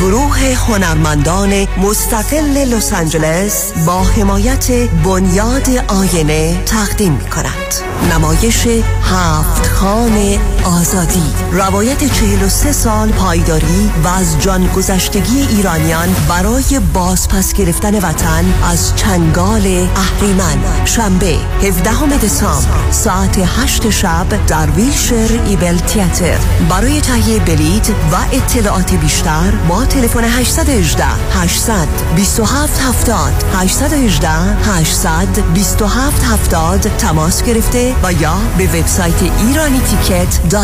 گروه 0.00 0.38
هنرمندان 0.38 1.66
مستقل 1.78 2.58
لس 2.58 2.92
آنجلس 2.92 3.72
با 3.86 4.02
حمایت 4.02 4.70
بنیاد 5.04 5.68
آینه 5.88 6.64
تقدیم 6.64 7.12
می 7.12 7.30
کند 7.30 7.90
نمایش 8.12 8.66
هفت 9.02 9.66
خان 9.66 10.38
آزادی. 10.64 11.22
روایت 11.52 12.04
43 12.04 12.72
سال 12.72 13.08
پایداری 13.08 13.90
و 14.04 14.08
از 14.08 14.42
جان 14.42 14.66
گذشتگی 14.66 15.40
ایرانیان 15.40 16.08
برای 16.28 16.80
بازپس 16.94 17.52
گرفتن 17.52 17.94
وطن 17.94 18.44
از 18.70 18.96
چنگال 18.96 19.88
اهریمن. 19.96 20.84
شنبه 20.84 21.36
17 21.62 22.18
دسامبر 22.24 22.90
ساعت 22.90 23.38
8 23.38 23.90
شب 23.90 24.46
در 24.46 24.70
ویلشر 24.70 25.40
ایبل 25.46 25.76
تیاتر. 25.78 26.38
برای 26.70 27.00
تهیه 27.00 27.38
بلیت 27.38 27.90
و 27.90 28.16
اطلاعات 28.32 28.94
بیشتر 28.94 29.50
با 29.68 29.84
تلفن 29.90 30.24
818 30.24 31.04
827 31.32 32.80
70 32.80 33.32
818 33.54 34.28
827 34.28 36.22
70 36.24 36.80
تماس 36.80 37.42
گرفته 37.42 37.94
و 38.02 38.12
یا 38.12 38.34
به 38.58 38.66
وبسایت 38.66 39.22
ایرانی 39.22 39.80
تیکت 39.80 40.54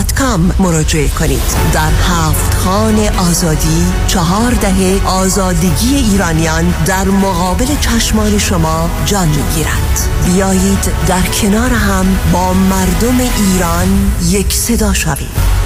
مراجعه 0.59 1.09
کنید. 1.09 1.43
در 1.73 1.91
هفت 1.91 2.55
خان 2.55 3.09
آزادی 3.29 3.87
چهار 4.07 4.51
دهه 4.51 5.01
آزادگی 5.07 5.95
ایرانیان 5.95 6.75
در 6.87 7.05
مقابل 7.05 7.67
چشمان 7.81 8.39
شما 8.39 8.91
جان 9.05 9.29
می‌گیرد 9.29 10.09
بیایید 10.27 10.93
در 11.09 11.23
کنار 11.23 11.71
هم 11.71 12.19
با 12.33 12.53
مردم 12.53 13.21
ایران 13.21 14.13
یک 14.29 14.53
صدا 14.53 14.95
شویم. 14.95 15.66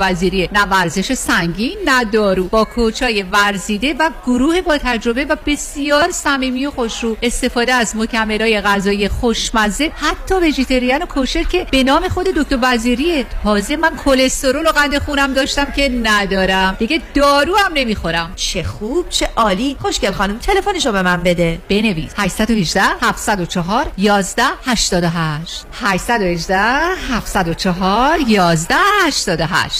وزیریه 0.00 0.48
نه 0.52 0.62
ورزش 0.62 1.14
سنگین 1.14 1.76
نه 1.84 2.04
دارو. 2.04 2.44
با 2.44 2.64
کوچای 2.64 3.22
ورزیده 3.22 3.94
و 3.98 4.10
گروه 4.26 4.60
با 4.60 4.78
تجربه 4.78 5.24
و 5.24 5.36
بسیار 5.46 6.10
صمیمی 6.10 6.66
و 6.66 6.70
خوشرو 6.70 7.16
استفاده 7.22 7.72
از 7.72 7.96
مکملهای 7.96 8.60
غذایی 8.60 9.08
خوشمزه 9.08 9.92
حتی 9.96 10.34
وجیتریان 10.34 11.02
و 11.02 11.06
کوشر 11.06 11.42
که 11.42 11.66
به 11.70 11.82
نام 11.82 12.08
خود 12.08 12.26
دکتر 12.26 12.58
وزیریه 12.62 13.26
تازه 13.44 13.76
من 13.76 13.96
کلسترول 14.04 14.66
و 14.66 14.70
قند 14.70 14.98
خونم 14.98 15.34
داشتم 15.34 15.64
که 15.64 15.88
ندارم. 16.02 16.76
دیگه 16.78 17.02
دارو 17.14 17.56
هم 17.56 17.72
نمی‌خورم. 17.74 18.32
چه 18.36 18.62
خوب 18.62 19.08
چه 19.08 19.28
عالی. 19.36 19.76
خوشگل 19.82 20.10
خانم 20.10 20.38
تلفنشو 20.38 20.92
به 20.92 21.02
من 21.02 21.22
بده. 21.22 21.58
بنویس. 21.68 22.12
818 22.16 22.82
704 23.02 23.86
11 23.98 24.42
88 24.66 25.64
818 25.72 26.56
704 27.10 28.18
11 28.28 28.74
88 29.06 29.79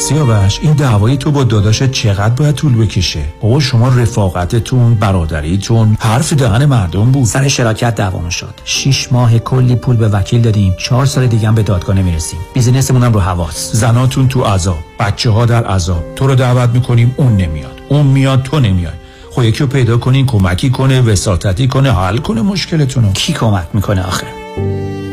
سیاوش 0.00 0.58
این 0.62 0.72
دعوای 0.72 1.16
تو 1.16 1.30
با 1.30 1.44
داداشت 1.44 1.90
چقدر 1.90 2.34
باید 2.34 2.54
طول 2.54 2.76
بکشه؟ 2.76 3.24
بابا 3.40 3.60
شما 3.60 3.88
رفاقتتون 3.88 4.94
برادریتون 4.94 5.96
حرف 6.00 6.32
دهن 6.32 6.64
مردم 6.64 7.10
بود. 7.10 7.24
سر 7.24 7.48
شراکت 7.48 7.94
دعوامون 7.94 8.30
شد. 8.30 8.54
شش 8.64 9.12
ماه 9.12 9.38
کلی 9.38 9.74
پول 9.74 9.96
به 9.96 10.08
وکیل 10.08 10.40
دادیم. 10.40 10.74
چهار 10.78 11.06
سال 11.06 11.26
دیگه 11.26 11.48
هم 11.48 11.54
به 11.54 11.62
دادگاه 11.62 11.96
نمی‌رسیم. 11.96 12.38
بیزینسمون 12.54 13.02
هم 13.02 13.12
رو 13.12 13.20
حواس. 13.20 13.72
زناتون 13.72 14.28
تو 14.28 14.42
عذاب. 14.42 14.78
بچه 15.00 15.30
ها 15.30 15.46
در 15.46 15.64
عذاب. 15.64 16.04
تو 16.16 16.26
رو 16.26 16.34
دعوت 16.34 16.70
می‌کنیم 16.70 17.14
اون 17.16 17.36
نمیاد. 17.36 17.80
اون 17.88 18.06
میاد 18.06 18.42
تو 18.42 18.60
نمیاد 18.60 18.94
خب 19.30 19.42
یکی 19.42 19.58
رو 19.58 19.66
پیدا 19.66 19.98
کنین 19.98 20.26
کمکی 20.26 20.70
کنه 20.70 21.00
وساطتی 21.00 21.68
کنه 21.68 21.92
حل 21.92 22.18
کنه 22.18 22.42
مشکلتونو. 22.42 23.12
کی 23.12 23.32
کمک 23.32 23.66
می‌کنه 23.72 24.02
آخه؟ 24.02 24.39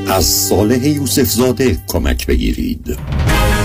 از 0.10 0.26
صالح 0.26 0.88
یوسف 0.88 1.24
زاده 1.24 1.80
کمک 1.88 2.28
بگیرید. 2.28 2.98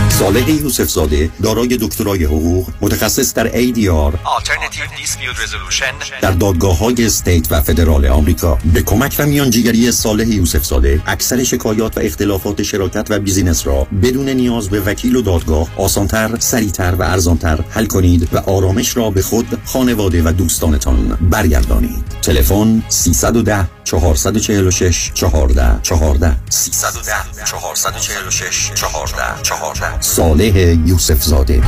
صالح 0.08 0.50
یوسف 0.50 0.90
زاده 0.90 1.30
دارای 1.42 1.76
دکترای 1.76 2.24
حقوق 2.24 2.68
متخصص 2.80 3.34
در 3.34 3.48
ADR 3.48 4.14
Alternative 4.14 5.00
Dispute 5.00 5.36
Resolution. 5.36 6.20
در 6.20 6.30
دادگاه 6.30 6.78
های 6.78 7.06
state 7.06 7.52
و 7.52 7.60
فدرال 7.60 8.06
آمریکا. 8.06 8.58
به 8.74 8.82
کمک 8.82 9.16
و 9.18 9.26
میانجیگری 9.26 9.92
صالح 9.92 10.28
یوسف 10.28 10.64
زاده 10.64 11.02
اکثر 11.06 11.44
شکایات 11.44 11.98
و 11.98 12.00
اختلافات 12.00 12.62
شراکت 12.62 13.06
و 13.10 13.18
business 13.18 13.66
را 13.66 13.86
بدون 14.02 14.28
نیاز 14.28 14.68
به 14.68 14.80
وکیل 14.80 15.16
و 15.16 15.22
دادگاه 15.22 15.68
آسانتر، 15.76 16.36
سریعتر 16.38 16.94
و 16.98 17.02
ارزانتر 17.02 17.64
حل 17.70 17.86
کنید 17.86 18.28
و 18.32 18.38
آرامش 18.38 18.96
را 18.96 19.10
به 19.10 19.22
خود، 19.22 19.58
خانواده 19.64 20.22
و 20.22 20.32
دوستانتان 20.32 21.18
برگردانید. 21.30 22.04
تلفن 22.22 22.82
310 22.88 23.68
446 23.84 25.10
14 25.14 25.80
14 25.82 26.31
310 26.50 27.44
446 27.44 28.70
14 28.74 29.42
14 29.42 30.00
صالح 30.00 30.56
یوسف 30.86 31.22
زاده 31.22 31.62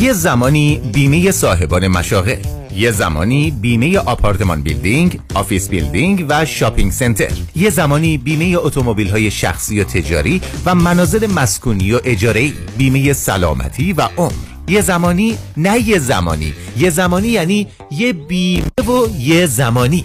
یه 0.00 0.12
زمانی 0.12 0.80
بیمه 0.92 1.30
صاحبان 1.30 1.88
مشاغل 1.88 2.36
یه 2.76 2.90
زمانی 2.90 3.50
بیمه 3.50 3.98
apartment 3.98 4.62
building، 4.62 5.20
office 5.34 5.68
building 5.68 6.26
و 6.28 6.44
shopping 6.44 6.92
center. 6.92 7.30
یه 7.56 7.70
زمانی 7.70 8.18
بیمه 8.18 8.58
اتومبیل 8.58 9.10
های 9.10 9.30
شخصی 9.30 9.80
و 9.80 9.84
تجاری 9.84 10.40
و 10.66 10.74
منازل 10.74 11.26
مسکونی 11.26 11.92
و 11.92 12.00
اجاره 12.04 12.52
بیمه 12.78 13.12
سلامتی 13.12 13.92
و 13.92 14.08
عمر. 14.16 14.32
یه 14.68 14.80
زمانی 14.80 15.38
نه 15.56 15.88
یه 15.88 15.98
زمانی. 15.98 16.54
یه 16.78 16.90
زمانی 16.90 17.28
یعنی 17.28 17.66
یه 17.90 18.12
بیمه 18.12 18.82
و 18.88 19.08
یه 19.18 19.46
زمانی. 19.46 20.04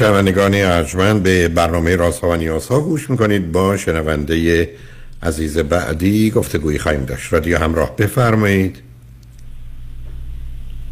شنوندگان 0.00 0.54
ارجمند 0.54 1.22
به 1.22 1.48
برنامه 1.48 1.96
راست 1.96 2.24
و 2.24 2.36
نیاز 2.36 2.68
ها 2.68 2.80
گوش 2.80 3.10
می‌کنید. 3.10 3.52
با 3.52 3.76
شنونده 3.76 4.68
عزیز 5.22 5.58
بعدی 5.58 6.30
گفتگویی 6.30 6.78
خواهیم 6.78 7.04
داشت. 7.04 7.32
رادیو 7.32 7.58
همراه 7.58 7.96
بفرمایید. 7.96 8.82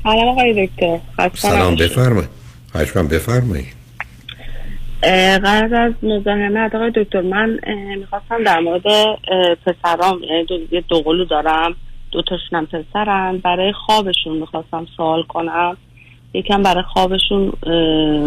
سلام 0.03 0.29
آقای 0.29 0.67
دکتر. 0.67 0.99
سلام 1.35 1.77
بفرمایید. 1.77 2.29
خواهش 2.73 2.93
کنم 2.93 3.09
بفرمایید 3.09 3.75
قبل 5.45 5.75
از 5.75 5.93
مزاحمت 6.03 6.75
آقای 6.75 6.93
دکتر 6.97 7.21
من 7.21 7.59
می‌خواستم 7.99 8.45
در 8.45 8.61
مورد 8.61 8.83
پسرام 9.67 10.21
دو, 10.49 10.59
یه 10.71 10.85
دوقلو 10.89 11.25
دارم. 11.25 11.75
دو 12.11 12.23
تاشونم 12.23 12.67
پسرن. 12.67 13.39
برای 13.39 13.73
خوابشون 13.73 14.37
می‌خواستم 14.39 14.87
سوال 14.97 15.23
کنم. 15.23 15.77
یکم 16.35 16.63
برای 16.63 16.83
خوابشون 16.83 17.53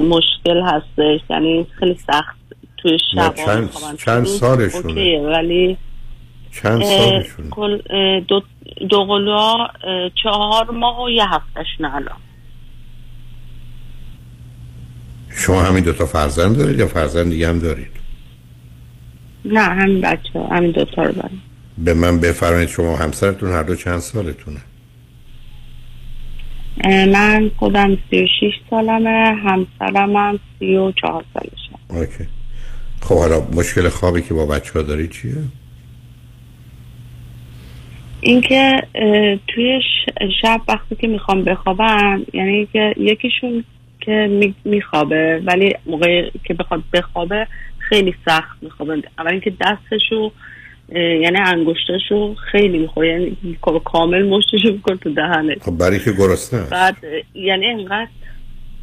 مشکل 0.09 0.61
هستش. 0.63 1.19
یعنی 1.29 1.65
خیلی 1.79 1.95
سخت 2.07 2.35
توی 2.77 2.97
شب 3.15 3.35
چند- 3.35 3.69
چند 3.97 4.25
سالشونه؟ 4.25 5.19
ولی 5.19 5.77
چند 6.63 6.81
اه، 6.83 6.99
سالشون 6.99 7.49
کل 7.49 7.79
دو 8.19 8.41
دوقلوها 8.89 9.67
اه، 9.83 10.09
چهار 10.23 10.71
ماه 10.71 11.03
و 11.03 11.09
یه 11.09 11.23
هفتهشون 11.29 11.85
الان. 11.85 12.17
شما 15.29 15.61
همین 15.63 15.83
دوتا 15.83 16.05
فرزند 16.05 16.57
دارید 16.57 16.79
یا 16.79 16.87
فرزند 16.87 17.29
دیگه 17.31 17.49
هم 17.49 17.59
دارید؟ 17.59 17.91
نه 19.45 19.59
همین 19.61 20.01
بچه 20.01 20.39
همین 20.51 20.71
دوتا 20.71 21.03
رو 21.03 21.11
دارم. 21.11 21.41
به 21.77 21.93
من 21.93 22.19
بفرمایید 22.19 22.69
شما 22.69 22.95
همسرتون 22.95 23.51
هر 23.51 23.63
دو 23.63 23.75
چند 23.75 23.99
سالتونه؟ 23.99 24.59
من 26.85 27.51
خودم 27.57 27.97
سی 28.09 28.23
و 28.23 28.27
شیش 28.39 28.53
سالمه 28.69 29.35
همسرم 29.43 30.15
هم 30.15 30.39
سی 30.59 30.75
و 30.75 30.91
چهار 30.91 31.25
سالشه. 31.33 31.71
اوکی. 31.89 32.27
خب 33.01 33.17
حالا 33.17 33.47
مشکل 33.53 33.89
خوابی 33.89 34.21
که 34.21 34.33
با 34.33 34.45
بچه 34.45 34.73
ها 34.73 34.81
داری 34.81 35.07
چیه؟ 35.07 35.35
اینکه 38.21 38.81
توی 39.47 39.81
شب 40.41 40.61
وقتی 40.67 40.95
که 40.95 41.07
می‌خوام 41.07 41.43
بخوابم 41.43 42.25
یعنی 42.33 42.67
که 42.73 42.93
یکیشون 42.97 43.63
که 44.01 44.27
می- 44.31 44.55
میخوابه 44.65 45.41
ولی 45.45 45.75
موقعی 45.85 46.31
که 46.43 46.53
بخواد 46.53 46.83
بخوابه 46.93 47.47
خیلی 47.77 48.15
سخت 48.25 48.57
میخوابه. 48.63 49.03
اول 49.19 49.31
اینکه 49.31 49.53
دستشو 49.61 50.31
یعنی 50.95 51.37
انگشتاشو 51.37 52.35
خیلی 52.51 52.77
می‌خوره 52.77 53.07
یعنی 53.07 53.37
کامل 53.85 54.25
مشتشو 54.29 54.71
می‌کنه 54.71 54.97
تو 54.97 55.13
دهنه 55.13 55.55
خب 55.61 55.77
برای 55.77 55.99
که 55.99 56.11
گرسنه 56.11 56.61
بعد 56.61 56.95
یعنی 57.33 57.65
انقدر 57.65 58.07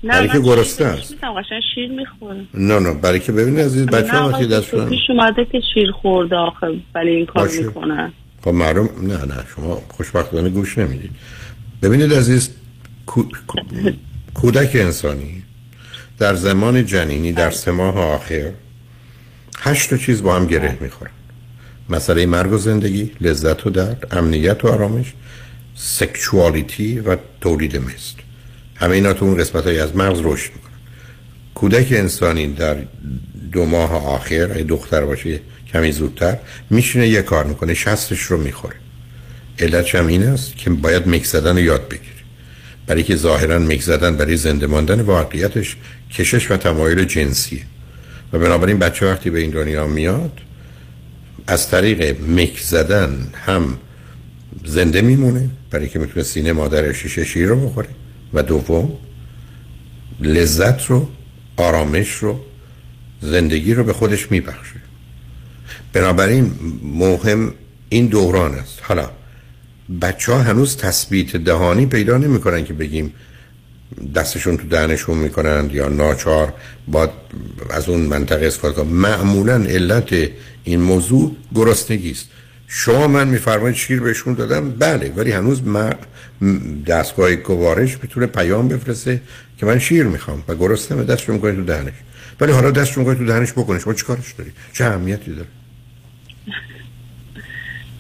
نه 0.04 0.10
برای 0.12 0.28
که 0.28 0.38
گرسنه 0.38 0.88
است. 0.88 1.14
قشنگ 1.14 1.62
شیر 1.74 1.90
می‌خوره 1.90 2.44
نه 2.54 2.78
نه 2.78 2.94
برای 2.94 3.20
که 3.20 3.32
ببینید 3.32 3.60
عزیز 3.60 3.86
بچه 3.86 4.12
ها 4.18 4.28
وقتی 4.28 4.46
دستشون 4.46 4.88
پیش 4.88 5.00
اومده 5.08 5.44
که 5.44 5.60
شیر 5.74 5.90
خورده 5.90 6.36
آخه 6.36 6.66
ولی 6.94 7.10
این 7.10 7.26
کار 7.26 7.46
باشه. 7.46 7.62
می‌کنن. 7.62 8.12
خب 8.44 8.48
معلوم 8.50 8.88
نه 9.02 9.24
نه 9.24 9.44
شما 9.56 9.82
خوشبختانه 9.88 10.48
گوش 10.48 10.78
نمی‌دید. 10.78 11.10
ببینید 11.82 12.12
عزیز 12.14 12.56
کو- 13.06 13.22
کو- 13.48 13.90
کودک 14.34 14.70
انسانی 14.74 15.42
در 16.18 16.34
زمان 16.34 16.86
جنینی 16.86 17.32
در 17.32 17.50
سه 17.50 17.70
ماه 17.70 17.98
آخر 17.98 18.50
هشت 19.58 19.90
تا 19.90 19.96
چیز 19.96 20.22
با 20.22 20.36
هم 20.36 20.46
گره 20.46 20.78
می‌خورن. 20.80 21.10
مسئله 21.90 22.26
مرگ 22.26 22.52
و 22.52 22.58
زندگی 22.58 23.10
لذت 23.20 23.66
و 23.66 23.70
درد 23.70 24.06
امنیت 24.10 24.64
و 24.64 24.68
آرامش 24.68 25.12
سکشوالیتی 25.74 27.00
و 27.00 27.16
تولید 27.40 27.76
مثل. 27.76 28.18
همه 28.74 28.94
اینا 28.94 29.12
تو 29.12 29.24
اون 29.24 29.36
قسمت 29.36 29.64
های 29.64 29.78
از 29.78 29.96
مغز 29.96 30.20
رشد 30.22 30.50
می‌کنن 30.54 30.72
کودک 31.54 31.86
انسانی 31.90 32.46
در 32.46 32.76
دو 33.52 33.64
ماه 33.64 34.06
آخر 34.06 34.52
اگه 34.52 34.62
دختر 34.62 35.04
باشه 35.04 35.40
کمی 35.72 35.92
زودتر 35.92 36.38
میشینه 36.70 37.08
یه 37.08 37.22
کار 37.22 37.44
می‌کنه 37.44 37.74
شستش 37.74 38.22
رو 38.22 38.36
می‌خوره. 38.36 38.76
علتش 39.58 39.94
هم 39.94 40.06
این 40.06 40.22
است 40.22 40.56
که 40.56 40.70
باید 40.70 41.08
مک 41.08 41.26
رو 41.26 41.58
یاد 41.58 41.88
بگیره. 41.88 42.18
برای 42.86 43.02
که 43.02 43.16
ظاهرا 43.16 43.58
مک 43.58 43.86
برای 43.88 44.36
زنده 44.36 44.66
ماندن 44.66 45.00
واقعیتش 45.00 45.76
کشش 46.12 46.50
و 46.50 46.56
تمایل 46.56 47.04
جنسیه. 47.04 47.62
و 48.32 48.38
بنابراین 48.38 48.78
بچه 48.78 49.06
وقتی 49.06 49.30
به 49.30 49.40
این 49.40 49.50
دنیا 49.50 49.86
میاد 49.86 50.40
از 51.48 51.70
طریق 51.70 52.20
مک 52.22 52.60
زدن 52.60 53.30
هم 53.34 53.78
زنده 54.64 55.02
میمونه 55.02 55.50
برای 55.70 55.88
که 55.88 55.98
می‌تونه 55.98 56.24
سینه 56.24 56.52
مادر 56.52 56.92
شیشه 56.92 57.24
شیر 57.24 57.48
رو 57.48 57.68
بخوره. 57.68 57.88
و 58.34 58.42
دوم 58.42 58.92
لذت 60.20 60.86
رو 60.86 61.08
آرامش 61.56 62.10
رو 62.10 62.40
زندگی 63.20 63.74
رو 63.74 63.84
به 63.84 63.92
خودش 63.92 64.30
میبخشه. 64.32 64.80
بنابراین 65.92 66.52
مهم 66.82 67.54
این 67.88 68.06
دوران 68.06 68.54
است. 68.54 68.78
حالا 68.82 69.10
بچه 70.00 70.32
ها 70.32 70.42
هنوز 70.42 70.76
تثبیت 70.76 71.36
دهانی 71.36 71.86
پیدا 71.86 72.18
نمی‌کنن 72.18 72.64
که 72.64 72.72
بگیم 72.72 73.12
دستشون 74.14 74.56
تو 74.56 74.68
دهنشون 74.68 75.18
می‌کنن 75.18 75.70
یا 75.72 75.88
ناچار 75.88 76.52
با 76.88 77.10
از 77.70 77.88
اون 77.88 78.00
منطقه 78.00 78.46
استفاده 78.46 78.74
کنن 78.74 78.88
معمولا 78.88 79.54
علت 79.54 80.30
این 80.64 80.80
موضوع 80.80 81.36
گرسنگی 81.54 82.10
است. 82.10 82.30
شما 82.68 83.06
من 83.06 83.28
میفرمایید 83.28 83.76
شیر 83.76 84.00
بهشون 84.00 84.34
دادم 84.34 84.70
بله 84.70 85.12
ولی 85.16 85.30
هنوز 85.30 85.62
من 85.62 85.94
دستگاه 86.86 87.34
گوارش 87.34 87.96
بتونه 87.96 88.26
پیام 88.26 88.68
بفرسته 88.68 89.20
که 89.58 89.66
من 89.66 89.78
شیر 89.78 90.04
می‌خوام 90.04 90.44
و 90.48 90.54
گرسنه 90.54 91.04
دستشون 91.04 91.34
می‌کنه 91.34 91.52
تو 91.52 91.64
دهنش. 91.64 91.92
ولی 92.40 92.52
حالا 92.52 92.70
دستشون 92.70 93.04
می‌کنه 93.04 93.18
تو 93.18 93.32
دهنش 93.32 93.52
بکنه. 93.52 93.78
شما 93.78 93.94
چیکارش 93.94 94.32
داری؟ 94.32 94.50
چه 94.72 94.84
اهمیتی 94.84 95.34
داره؟ 95.34 95.48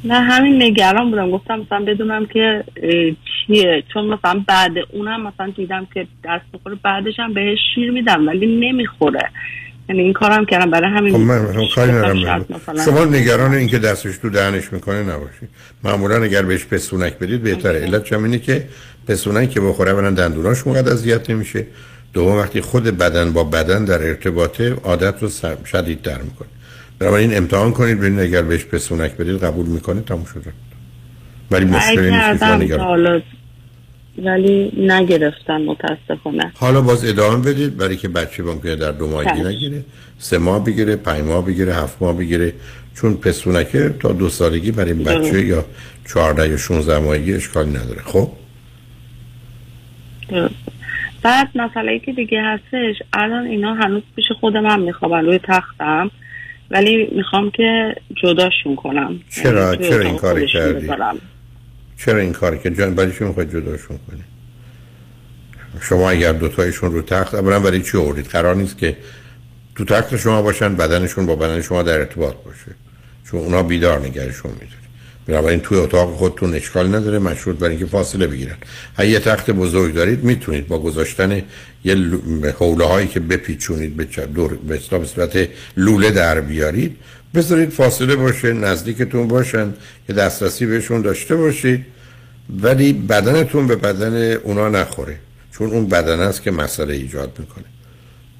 نه 0.04 0.20
همین 0.20 0.62
نگران 0.62 1.10
بودم. 1.10 1.30
گفتم 1.30 1.60
مثلا 1.60 1.84
بدونم 1.84 2.26
که 2.26 2.64
چیه؟ 3.48 3.84
چون 3.92 4.04
مثلا 4.04 4.44
بعد 4.48 4.72
اونم 4.92 5.26
مثلا 5.26 5.52
دیدم 5.56 5.86
که 5.94 6.06
دست 6.24 6.44
بخوره 6.52 6.76
بعدش 6.84 7.14
هم 7.18 7.34
بهش 7.34 7.58
شیر 7.74 7.90
میدم 7.90 8.26
ولی 8.28 8.70
نمی‌خوره. 8.70 9.30
یعنی 9.88 10.02
این 10.02 10.12
کارم 10.12 10.44
کردم 10.44 10.70
برای 10.70 10.90
همین 10.90 11.12
خب 11.12 11.18
من 11.18 11.38
من 11.38 11.68
کاری 11.74 11.92
ندارم. 11.92 12.46
شما 12.84 13.04
نگران 13.04 13.54
این 13.54 13.68
که 13.68 13.78
دستش 13.78 14.18
تو 14.18 14.30
دهنش 14.30 14.72
می‌کنه 14.72 15.02
نباشید 15.02 15.48
معمولا 15.84 16.22
اگر 16.22 16.42
بهش 16.42 16.66
پستونک 16.66 17.18
بدید 17.18 17.42
بهتره. 17.42 17.80
علت 17.80 18.12
هم 18.12 18.24
اینه 18.24 18.38
که 18.38 18.64
پستونک 19.08 19.50
که 19.50 19.60
بخوره 19.60 19.90
اولا 19.90 20.10
دندوناش 20.10 20.66
موقع 20.66 20.78
اذیت 20.78 21.30
نمیشه. 21.30 21.66
دوم 22.12 22.36
وقتی 22.36 22.60
خود 22.60 22.84
بدن 22.84 23.32
با 23.32 23.44
بدن 23.44 23.84
در 23.84 24.02
ارتباطه 24.02 24.74
عادت 24.84 25.22
رو 25.22 25.28
سر- 25.28 25.64
شدیدتر 25.64 26.18
می‌کنه. 26.22 26.48
بنابراین 26.98 27.36
امتحان 27.36 27.72
کنید 27.72 27.98
ببینید 27.98 28.20
اگر 28.20 28.42
بهش 28.42 28.64
پستونک 28.64 29.12
بدید 29.16 29.44
قبول 29.44 29.66
می‌کنه 29.66 30.00
تموم 30.00 30.24
شده 30.24 30.52
ولی 31.50 31.64
مشکلی 31.64 32.10
نیست 32.10 32.42
ولی 34.24 34.72
نگرفتن 34.76 35.62
متاسفانه. 35.62 36.52
حالا 36.54 36.80
باز 36.80 37.04
ادامه 37.04 37.52
بدید 37.52 37.76
برای 37.76 37.96
که 37.96 38.08
بچه 38.08 38.42
ممکنه 38.42 38.76
در 38.76 38.92
دو 38.92 39.06
ماهگی 39.06 39.30
چشم. 39.30 39.46
نگیره. 39.46 39.84
سه 40.18 40.38
ماه 40.38 40.64
بگیره 40.64 40.96
پنج 40.96 41.24
ماه 41.24 41.46
بگیره 41.46 41.74
هفت 41.74 42.02
ماه 42.02 42.16
بگیره. 42.16 42.52
چون 42.94 43.14
پستونکه 43.14 43.94
تا 44.00 44.12
دو 44.12 44.28
سالگی 44.28 44.70
برای 44.70 44.92
این 44.92 45.04
بچه 45.04 45.18
درست. 45.18 45.34
یا 45.34 45.64
چهارده 46.08 46.48
یا 46.48 46.56
16 46.56 46.98
ماهگی 46.98 47.34
اشکالی 47.34 47.70
نداره. 47.70 48.00
خب. 48.04 48.30
بعد 51.22 51.48
مسئله 51.54 51.98
که 51.98 52.12
دیگه 52.12 52.42
هستش 52.42 52.96
الان 53.12 53.46
اینا 53.46 53.74
هنوز 53.74 54.02
پیش 54.16 54.24
خودم 54.40 54.66
هم 54.66 54.80
میخوابن 54.80 55.24
روی 55.24 55.40
تختم. 55.44 56.10
ولی 56.70 57.08
می‌خوام 57.16 57.50
که 57.50 57.96
جداشون 58.22 58.76
کنم. 58.76 59.20
چرا؟ 59.30 59.74
یعنی 59.74 59.88
چرا 59.88 60.04
این 60.04 60.16
کاری 60.16 60.46
کردی. 60.46 60.88
چرا 61.98 62.18
این 62.18 62.32
کاری 62.32 62.58
که 62.58 62.70
جان 62.70 62.94
برای 62.94 63.12
چی 63.12 63.24
می‌خواید 63.24 63.50
جداشون 63.50 63.98
کنی؟ 64.08 64.24
شما 65.80 66.10
اگر 66.10 66.32
دوتایشون 66.32 66.92
رو 66.92 67.02
تخت 67.02 67.34
اولا 67.34 67.60
برای 67.60 67.82
چی 67.82 67.98
آوردید؟ 67.98 68.26
قرار 68.26 68.56
نیست 68.56 68.78
که 68.78 68.96
تو 69.74 69.84
تخت 69.84 70.16
شما 70.16 70.42
باشن 70.42 70.76
بدنشون 70.76 71.26
با 71.26 71.36
بدن 71.36 71.62
شما 71.62 71.82
در 71.82 71.98
ارتباط 71.98 72.34
باشه. 72.34 72.74
چون 73.30 73.40
اونا 73.40 73.62
بیدار 73.62 74.00
نگرشون 74.00 74.50
میداری 74.52 74.72
بنابراین 75.26 75.60
توی 75.60 75.78
اتاق 75.78 76.14
خودتون 76.14 76.54
اشکال 76.54 76.94
نداره 76.94 77.18
مشروط 77.18 77.56
برای 77.56 77.76
اینکه 77.76 77.86
فاصله 77.86 78.26
بگیرن. 78.26 78.56
اگه 78.96 79.10
یه 79.10 79.20
تخت 79.20 79.50
بزرگ 79.50 79.94
دارید 79.94 80.24
می‌تونید 80.24 80.68
با 80.68 80.78
گذاشتن 80.78 81.42
یه 81.84 81.96
حوله 82.58 82.84
هایی 82.84 83.06
که 83.06 83.20
بپیچونید 83.20 83.96
به 83.96 84.04
دور 84.04 84.54
به 84.54 84.78
صورت 85.04 85.48
لوله 85.76 86.10
در 86.10 86.40
بیارید 86.40 86.96
بذارید 87.34 87.70
فاصله 87.70 88.16
باشه 88.16 88.52
نزدیکتون 88.52 89.28
باشن 89.28 89.74
که 90.06 90.12
دسترسی 90.12 90.66
بهشون 90.66 91.02
داشته 91.02 91.36
باشید 91.36 91.86
ولی 92.62 92.92
بدنتون 92.92 93.66
به 93.66 93.76
بدن 93.76 94.32
اونا 94.32 94.68
نخوره 94.68 95.18
چون 95.52 95.70
اون 95.70 95.88
بدن 95.88 96.20
است 96.20 96.42
که 96.42 96.50
مسئله 96.50 96.94
ایجاد 96.94 97.36
می‌کنه. 97.38 97.64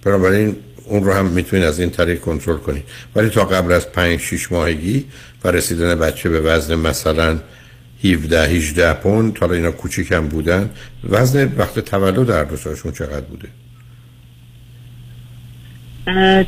بنابراین 0.04 0.56
اون 0.84 1.04
رو 1.04 1.12
هم 1.12 1.26
می‌تونید 1.26 1.64
از 1.64 1.80
این 1.80 1.90
طریق 1.90 2.20
کنترل 2.20 2.56
کنید. 2.56 2.84
ولی 3.16 3.28
تا 3.28 3.44
قبل 3.44 3.72
از 3.72 3.92
5 3.92 4.20
6 4.20 4.52
ماهگی 4.52 5.04
و 5.44 5.48
رسیدن 5.48 5.94
بچه 5.94 6.28
به 6.28 6.40
وزن 6.40 6.74
مثلا 6.74 7.38
17 8.04 8.42
18 8.42 8.92
پوند 8.92 9.34
تا 9.34 9.52
اینا 9.52 9.70
کوچیک 9.70 10.14
بودن 10.14 10.70
وزن 11.10 11.52
وقت 11.56 11.78
تولد 11.78 12.30
هر 12.30 12.44
دو 12.44 12.56
سالشون 12.56 12.92
چقدر 12.92 13.20
بوده؟ 13.20 13.48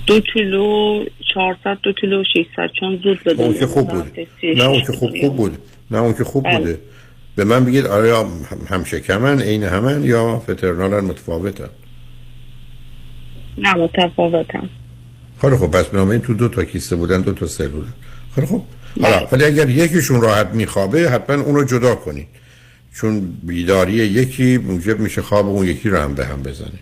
دو 0.07 0.21
کیلو 0.21 1.05
400 1.35 1.79
دو 1.83 1.93
کیلو 1.93 2.25
600 2.25 2.71
چون 2.81 3.01
زود 3.05 3.25
به 3.25 3.33
اون 3.43 3.55
که 3.55 3.67
خوب 3.67 3.93
و 3.95 4.03
نه 4.57 4.65
اون 4.65 4.81
که 4.83 4.93
خوب 4.93 5.11
خوب 5.21 5.37
بوده 5.37 5.57
نه 5.91 5.99
اون 5.99 6.13
که 6.15 6.25
خوب 6.25 6.45
بله. 6.45 6.59
بوده. 6.59 6.79
به 7.37 7.45
من 7.45 7.65
بگید 7.65 7.87
آیا 7.87 8.21
هم- 8.21 8.67
همشکمن 8.71 9.41
عین 9.43 9.63
همن 9.63 10.05
یا 10.05 10.39
فترنالن 10.39 11.05
متفاوتن؟ 11.05 11.69
نه 13.59 13.75
متفاوتم 13.75 14.69
خیلی 15.41 15.57
خب 15.57 15.71
پس 15.71 15.87
بنابراین 15.87 16.21
تو 16.21 16.35
دو 16.35 16.49
تا 16.49 16.65
کیسه 16.65 16.97
بودن 16.97 17.21
دو 17.21 17.33
تا 17.33 17.47
سلول 17.47 17.85
خیلی 18.35 18.47
خب 18.47 18.63
حالا 19.03 19.27
ولی 19.33 19.45
اگر 19.45 19.69
یکیشون 19.71 20.21
راحت 20.21 20.47
میخوابه 20.47 21.11
حتما 21.11 21.43
اون 21.43 21.55
رو 21.55 21.65
جدا 21.65 21.95
کنید. 21.95 22.27
چون 22.95 23.33
بیداری 23.43 23.93
یکی 23.93 24.59
موجب 24.59 25.01
میشه 25.01 25.23
خواب 25.23 25.49
اون 25.49 25.67
یکی 25.67 25.89
رو 25.89 25.99
هم 25.99 26.15
به 26.15 26.27
هم 26.27 26.43
بزنه. 26.43 26.79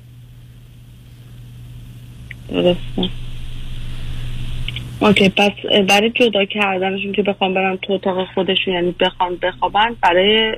درسته. 2.51 3.11
اوکی 5.01 5.29
پس 5.29 5.53
برای 5.89 6.11
جدا 6.11 6.45
کردنشون 6.45 7.13
که 7.13 7.23
بخوام 7.23 7.55
برم 7.55 7.79
تو 7.83 7.93
اتاق 7.93 8.29
خودشون 8.35 8.75
یعنی 8.75 8.95
بخوام 9.01 9.37
بخوابن 9.43 9.97
برای 10.03 10.53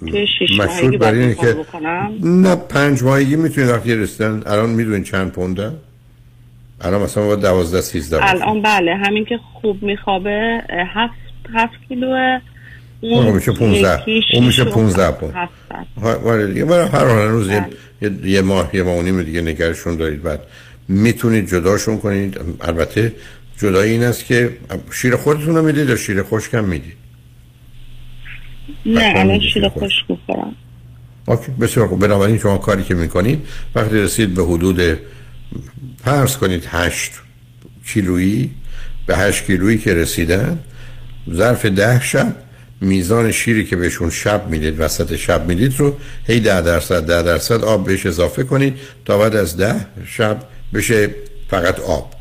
توی 0.00 0.26
شیش 0.38 0.50
ماهگی 0.58 0.72
مشروط 0.74 1.00
برای 1.00 1.20
اینه 1.20 1.34
که 1.34 1.56
نه 2.22 2.56
پنج 2.56 3.02
ماهگی 3.02 3.36
می‌تونید 3.36 3.70
وقتی 3.70 3.94
رسیدن 3.94 4.42
الان 4.46 4.70
می‌دونید 4.70 5.04
چند 5.04 5.32
پونده 5.32 5.72
الان 6.80 7.02
مثلا 7.02 7.26
با 7.26 7.36
دوازده 7.36 7.80
سیزده. 7.80 8.30
الان 8.30 8.62
بله 8.62 8.94
همین 8.96 9.24
که 9.24 9.38
خوب 9.52 9.82
میخوابه 9.82 10.60
هفت 10.94 11.14
هفت 11.54 11.72
کیلوه. 11.88 12.40
اون 13.00 13.30
میشه 13.34 13.52
15 13.52 14.10
یکی 14.10 14.36
اون 14.36 14.46
میشه 14.46 14.64
شیش 14.64 14.72
و 14.72 14.74
15 14.74 15.10
پوند. 15.10 15.48
آره 16.26 16.46
دیگه 16.46 16.64
برای 16.64 16.88
هر 16.88 17.26
روز 17.26 17.48
یه, 17.50 17.60
بله. 18.00 18.10
یه- 18.10 18.30
یه 18.30 18.42
ماه 18.42 18.70
یه 18.76 18.82
ماه 18.82 18.98
و 18.98 19.02
نیم 19.02 19.22
دیگه 19.22 19.40
نگرشون 19.40 19.96
دارید. 19.96 20.22
بعد 20.22 20.40
می‌تونید 20.88 21.48
جداشون 21.48 21.98
کنید. 21.98 22.40
البته 22.60 23.12
جدایی 23.58 23.92
این 23.92 24.02
است 24.02 24.24
که 24.24 24.56
شیر 24.92 25.16
خودتون 25.16 25.56
رو 25.56 25.62
می‌دید 25.62 25.88
یا 25.88 25.96
شیر 25.96 26.22
خشکم 26.22 26.64
می‌دید؟ 26.64 26.92
نه 28.86 29.12
الان 29.16 29.40
شیر 29.40 29.68
خشک. 29.68 29.84
خشک 29.84 30.10
می‌خورم. 30.10 30.54
اوکی 31.26 31.52
بسیار 31.60 31.88
خوب. 31.88 32.00
بنابراین 32.00 32.38
شما 32.38 32.58
کاری 32.58 32.82
که 32.82 32.94
می‌کنید 32.94 33.46
وقتی 33.74 33.96
رسید 33.96 34.34
به 34.34 34.44
حدود 34.44 34.98
فرض 36.04 36.36
کنید 36.36 36.64
هشت 36.70 37.12
کیلویی 37.86 38.50
به 39.06 39.16
هشت 39.16 39.44
کیلویی 39.44 39.78
که 39.78 39.94
رسیدن 39.94 40.58
ظرف 41.32 41.66
ده 41.66 42.00
شب 42.00 42.36
میزان 42.80 43.32
شیری 43.32 43.64
که 43.64 43.76
بهشون 43.76 44.10
شب 44.10 44.48
می‌دید 44.48 44.80
وسط 44.80 45.16
شب 45.16 45.46
می‌دید 45.46 45.80
رو 45.80 45.96
هی 46.26 46.40
ده 46.40 46.60
درصد 46.60 47.06
ده 47.06 47.22
درصد 47.22 47.64
آب 47.64 47.86
بهش 47.86 48.06
اضافه 48.06 48.44
کنید 48.44 48.74
تا 49.04 49.18
بعد 49.18 49.36
از 49.36 49.56
ده 49.56 49.86
شب 50.06 50.42
بشه 50.74 51.14
فقط 51.50 51.80
آب. 51.80 52.14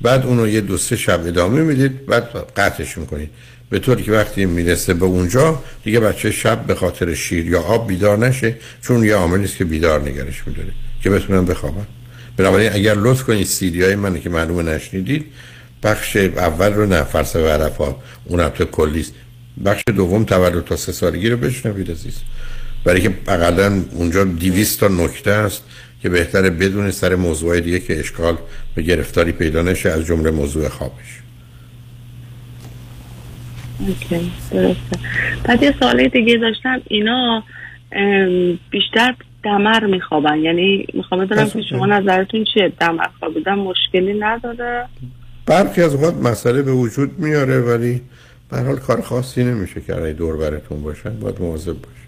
بعد 0.00 0.26
اونو 0.26 0.48
یه 0.48 0.60
دو 0.60 0.76
سه 0.76 0.96
شب 0.96 1.26
ادامه 1.26 1.62
می‌دید 1.62 2.06
بعد 2.06 2.28
قطعش 2.56 2.98
می‌کنید. 2.98 3.30
به 3.70 3.78
طوری 3.78 4.02
که 4.02 4.12
وقتی 4.12 4.44
می‌رسه 4.46 4.94
به 4.94 5.04
اونجا 5.04 5.62
دیگه 5.84 6.00
بچه 6.00 6.30
شب 6.30 6.66
به 6.66 6.74
خاطر 6.74 7.14
شیر 7.14 7.46
یا 7.46 7.60
آب 7.60 7.88
بیدار 7.88 8.18
نشه 8.18 8.56
چون 8.82 9.04
یه 9.04 9.14
عاملی 9.14 9.44
است 9.44 9.56
که 9.56 9.64
بیدار 9.64 10.00
نگرش 10.00 10.46
میداره. 10.46 10.68
که 11.02 11.10
بتونن 11.10 11.44
بخوابن. 11.44 11.86
بنابراین 12.36 12.72
اگر 12.72 12.94
لطف 12.94 13.22
کنید 13.22 13.46
سیدی 13.46 13.82
های 13.82 13.94
من 13.94 14.20
که 14.20 14.30
معلومه 14.30 14.62
نشنیدید 14.62 15.26
بخش 15.82 16.16
اول 16.16 16.72
رو 16.72 16.86
نه 16.86 17.02
فلسفه 17.02 17.48
عرفات 17.48 17.96
اون 18.24 18.40
البته 18.40 18.64
کلی 18.64 19.00
است. 19.00 19.12
بخش 19.64 19.82
دوم 19.96 20.24
تولد 20.24 20.64
تا 20.64 20.76
سه 20.76 20.92
سالگی 20.92 21.28
رو 21.28 21.36
بشنوید 21.36 21.90
عزیز. 21.90 22.14
برای 22.84 23.00
که 23.00 23.14
اقلا 23.28 23.82
اونجا 23.92 24.24
200 24.24 24.80
تا 24.80 24.88
نکته 24.88 25.30
است. 25.30 25.62
که 26.02 26.08
بهتره 26.08 26.50
بدون 26.50 26.90
سر 26.90 27.14
موضوع 27.14 27.60
دیگه 27.60 27.80
که 27.80 27.98
اشکال 27.98 28.36
به 28.74 28.82
گرفتاری 28.82 29.32
پیدا 29.32 29.62
نشه 29.62 29.90
از 29.90 30.06
جمله 30.06 30.30
موضوع 30.30 30.68
خوابش. 30.68 31.20
اوکی 33.78 34.32
درسته. 34.50 34.98
بعد 35.44 35.62
یه 35.62 35.74
سوالی 35.80 36.08
دیگه 36.08 36.36
داشتم. 36.36 36.80
اینا 36.88 37.42
بیشتر 38.70 39.14
دمر 39.44 39.86
میخوابن. 39.86 40.38
یعنی 40.38 40.86
می‌خوام 40.94 41.24
بدونم 41.24 41.50
که 41.50 41.62
شما 41.70 41.86
نظرتون 41.86 42.44
چیه؟ 42.54 42.72
دمر 42.80 43.06
خوابیدن 43.18 43.54
مشکلی 43.54 44.18
نداره؟ 44.18 44.88
برخی 45.46 45.82
از 45.82 45.94
اوقات 45.94 46.14
مسئله 46.14 46.62
به 46.62 46.72
وجود 46.72 47.18
میاره 47.18 47.60
ولی 47.60 48.00
به 48.50 48.56
هر 48.56 48.64
حال 48.64 48.76
کار 48.76 49.00
خاصی 49.00 49.44
نمیشه 49.44 49.80
که 49.80 49.92
دور 49.92 50.36
براتون 50.36 50.82
باشن. 50.82 51.18
باید 51.20 51.40
مواظب 51.40 51.72
باشید. 51.72 52.01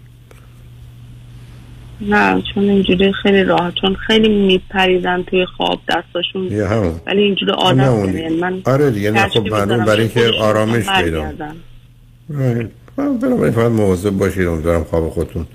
نه 2.01 2.43
چون 2.53 2.63
اینجوری 2.63 3.13
خیلی 3.23 3.43
راحت 3.43 3.73
چون 3.81 3.95
خیلی 3.95 4.29
میپریدن 4.29 5.23
توی 5.23 5.45
خواب 5.45 5.79
دستاشون 5.89 6.47
ولی 7.05 7.21
اینجوری 7.21 7.51
شده. 7.51 8.21
یعنی 8.21 8.37
من 8.37 8.61
آره 8.65 8.91
دیگه 8.91 9.11
نه 9.11 9.27
خب 9.27 9.47
معلوم 9.47 9.85
برای 9.85 10.09
که 10.09 10.19
اینکه 10.23 10.37
آرامش 10.37 10.89
پیدا. 10.89 11.31
Right. 12.31 12.67
بنابراین 12.97 13.53
فقط 13.53 13.71
مواظب 13.71 14.09
باشید 14.09 14.47
امیدوارم 14.47 14.83
خواب 14.83 15.09
خودتون 15.09 15.45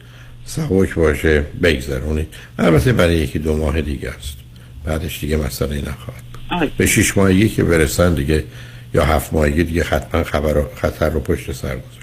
سبک 0.45 0.95
باشه 0.95 1.45
بگذرونید 1.63 2.29
البته 2.59 2.93
برای 2.93 3.17
یکی 3.17 3.39
دو 3.39 3.57
ماه 3.57 3.81
دیگه 3.81 4.11
است 4.11 4.37
بعدش 4.85 5.21
دیگه 5.21 5.37
مسئله 5.37 5.81
نخواهد. 5.81 6.71
به 6.77 6.87
شش 6.87 7.17
ماهگی 7.17 7.49
که 7.49 7.65
برسن 7.65 8.15
دیگه 8.15 8.45
یا 8.95 9.05
هفت 9.05 9.33
ماهگی 9.33 9.65
دیگه 9.65 9.83
حتما 9.83 10.23
خبر 10.23 10.63
خطر 10.75 11.11
رو 11.11 11.21
پشت 11.21 11.53
سر 11.53 11.77
گذاشت 11.77 12.00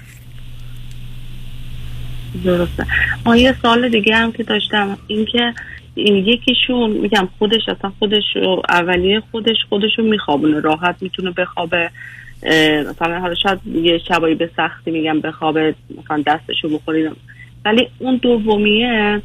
درسته. 2.44 2.86
آه 3.24 3.38
یه 3.38 3.54
سال 3.62 3.88
دیگه 3.88 4.16
هم 4.16 4.32
که 4.32 4.42
داشتم 4.42 4.98
اینکه 5.06 5.54
این 5.94 6.16
یکیشون 6.16 6.90
میگم 6.90 7.28
خودش 7.38 7.68
اصلا 7.68 7.92
خودش 7.98 8.24
اولیه 8.68 9.22
خودش 9.30 9.56
خودش 9.68 9.98
رو 9.98 10.04
میخوابونه 10.04 10.60
راحت 10.60 10.96
می‌تونه 11.00 11.30
بخوابه 11.30 11.90
مثلا 12.90 13.20
حالا 13.20 13.34
شاید 13.34 13.58
یه 13.66 13.98
شبایی 14.08 14.34
به 14.34 14.50
سختی 14.56 14.90
میگم 14.90 15.20
بخوابه 15.20 15.74
مثلا 16.04 16.22
دستشو 16.26 16.68
بخورید 16.68 17.12
ولی 17.64 17.88
اون 17.98 18.16
دومیه 18.16 19.22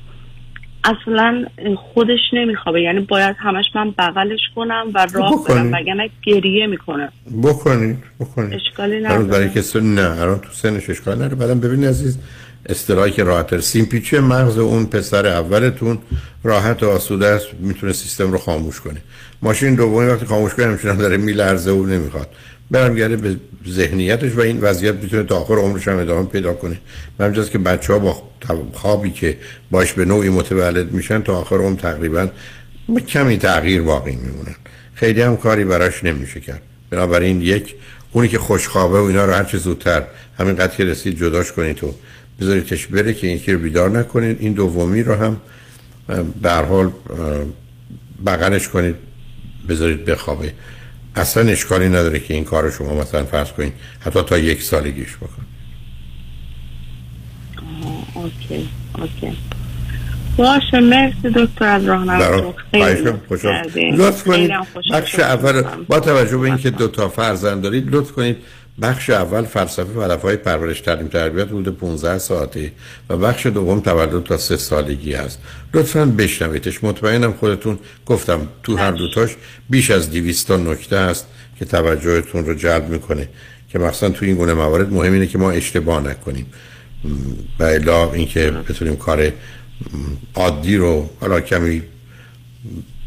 اصلا 0.83 1.45
خودش 1.75 2.19
نمیخوابه 2.33 2.81
یعنی 2.81 2.99
باید 2.99 3.35
همش 3.39 3.65
من 3.75 3.91
بغلش 3.91 4.39
کنم 4.55 4.91
و 4.93 5.07
راه. 5.13 5.45
برم 5.47 5.71
وگرنه 5.73 6.09
گریه 6.23 6.67
می‌کنه. 6.67 7.09
بکنید 7.43 7.97
بکنید 8.19 8.53
اشکالی 8.53 8.99
نداره 8.99 9.23
برای 9.23 9.49
کسی 9.49 9.79
نه 9.81 10.21
الان 10.21 10.39
تو 10.39 10.49
سنش 10.51 10.89
اشکال 10.89 11.15
نداره. 11.15 11.35
بعدم 11.35 11.59
ببین 11.59 11.83
عزیز 11.83 12.19
اصطلاحی 12.65 13.11
که 13.11 13.23
راحتر 13.23 13.59
سیمپیچه 13.59 14.19
مغز 14.19 14.57
اون 14.57 14.85
پسر 14.85 15.27
اولتون 15.27 15.97
راحت 16.43 16.83
و 16.83 16.89
آسوده 16.89 17.27
است 17.27 17.47
می‌تونه 17.59 17.93
سیستم 17.93 18.31
رو 18.31 18.37
خاموش 18.37 18.81
کنه. 18.81 19.01
ماشین 19.41 19.75
دومی 19.75 20.07
وقتی 20.07 20.25
خاموش 20.25 20.53
کنه 20.53 20.65
همچنان 20.65 20.97
داره 20.97 21.17
میلرزه 21.17 21.71
و 21.71 21.85
نمی‌خواد. 21.85 22.27
برمیگرده 22.71 23.15
به 23.15 23.35
ذهنیتش 23.69 24.35
و 24.35 24.39
این 24.39 24.61
وضعیت 24.61 24.95
می‌تونه 24.95 25.23
تا 25.23 25.37
آخر 25.37 25.53
عمرش 25.53 25.87
هم 25.87 25.99
ادامه 25.99 26.27
پیدا 26.27 26.53
کنه. 26.53 26.79
همینجاست 27.19 27.51
که 27.51 27.57
بچه 27.57 27.93
ها 27.93 27.99
با 27.99 28.23
خوابی 28.73 29.11
که 29.11 29.37
باش 29.71 29.93
به 29.93 30.05
نوعی 30.05 30.29
متولد 30.29 30.91
میشن 30.91 31.21
تا 31.21 31.37
آخر 31.37 31.55
عمر 31.55 31.79
تقریبا 31.79 32.27
کمی 33.07 33.37
تغییر 33.37 33.81
باقی 33.81 34.15
میمونن. 34.15 34.55
خیلی 34.95 35.21
هم 35.21 35.37
کاری 35.37 35.65
براش 35.65 36.03
نمیشه 36.03 36.39
کرد. 36.39 36.61
بنابراین 36.89 37.41
یک 37.41 37.75
اونی 38.11 38.27
که 38.27 38.39
خوشخوابه 38.39 38.99
و 38.99 39.03
اینا 39.03 39.25
رو 39.25 39.33
هر 39.33 39.57
زودتر 39.57 40.03
همینقدر 40.39 40.75
که 40.75 40.83
رسید 40.83 41.17
جداش 41.17 41.51
کنید 41.51 41.83
و 41.83 41.95
بذاریدش 42.39 42.87
بره 42.87 43.13
که 43.13 43.27
یکی 43.27 43.51
رو 43.51 43.59
بیدار 43.59 43.89
نکنید. 43.89 44.37
این 44.39 44.53
دومی 44.53 45.03
رو 45.03 45.15
هم 45.15 45.37
به 46.41 46.51
حال 46.51 46.91
بغلش 48.25 48.67
کنید. 48.67 48.95
بذارید 49.69 50.05
بخوابه. 50.05 50.53
اصلا 51.15 51.43
اشکالی 51.51 51.89
نداره 51.89 52.19
که 52.19 52.33
این 52.33 52.43
کار 52.43 52.63
رو 52.63 52.71
شما 52.71 53.01
مثلا 53.01 53.23
فرض 53.23 53.51
کنید. 53.51 53.73
حتی 53.99 54.21
تا 54.23 54.37
یک 54.37 54.61
سالگیش 54.61 55.15
بکن 55.17 55.45
آه، 57.83 58.23
okay 58.23 58.69
okay. 58.99 59.37
باشه 60.37 60.79
مرسی 60.79 61.29
دکتر 61.35 61.65
از 61.65 61.83
کردین. 63.43 63.95
لطف 63.95 64.23
کنید. 64.23 64.51
بخش. 64.93 65.19
اول 65.19 65.61
با 65.87 65.99
توجه 65.99 66.37
به 66.37 66.47
اینکه 66.47 66.69
دو 66.69 66.87
تا 66.87 67.09
فرزند 67.09 67.61
دارید 67.61 67.95
لطف 67.95 68.11
کنید 68.11 68.37
بخش 68.81 69.09
اول 69.09 69.43
فلسفه 69.45 69.99
و 69.99 70.17
های 70.23 70.37
پرورش 70.37 70.81
تعلیم 70.81 71.07
تربیت 71.07 71.47
حدود 71.47 71.77
15 71.77 72.17
ساعته 72.17 72.71
و 73.09 73.17
بخش 73.17 73.45
دوم 73.45 73.79
تولد 73.79 74.23
تا 74.23 74.37
سه 74.37 74.57
سالگی 74.57 75.13
است. 75.13 75.39
لطفا 75.73 76.05
بشنویدش. 76.05 76.83
مطمئنم 76.83 77.33
خودتون 77.33 77.79
گفتم 78.05 78.47
تو 78.63 78.77
هر 78.77 78.91
دوتاش 78.91 79.35
بیش 79.69 79.91
از 79.91 80.11
200 80.11 80.47
تا 80.47 80.57
نکته 80.57 80.95
است 80.95 81.27
که 81.59 81.65
توجهتون 81.65 82.45
رو 82.45 82.53
جلب 82.53 82.89
می‌کنه 82.89 83.29
که 83.69 83.79
مثلا 83.79 84.09
تو 84.09 84.25
این 84.25 84.35
گونه 84.35 84.53
موارد 84.53 84.93
مهم 84.93 85.13
اینه 85.13 85.27
که 85.27 85.37
ما 85.37 85.51
اشتباه 85.51 86.03
نکنیم. 86.09 86.45
و 87.59 87.63
الا 87.63 88.13
اینکه 88.13 88.51
بتونیم 88.51 88.95
کار 88.95 89.31
عادی 90.35 90.77
رو 90.77 91.09
حالا 91.19 91.41
کمی 91.41 91.81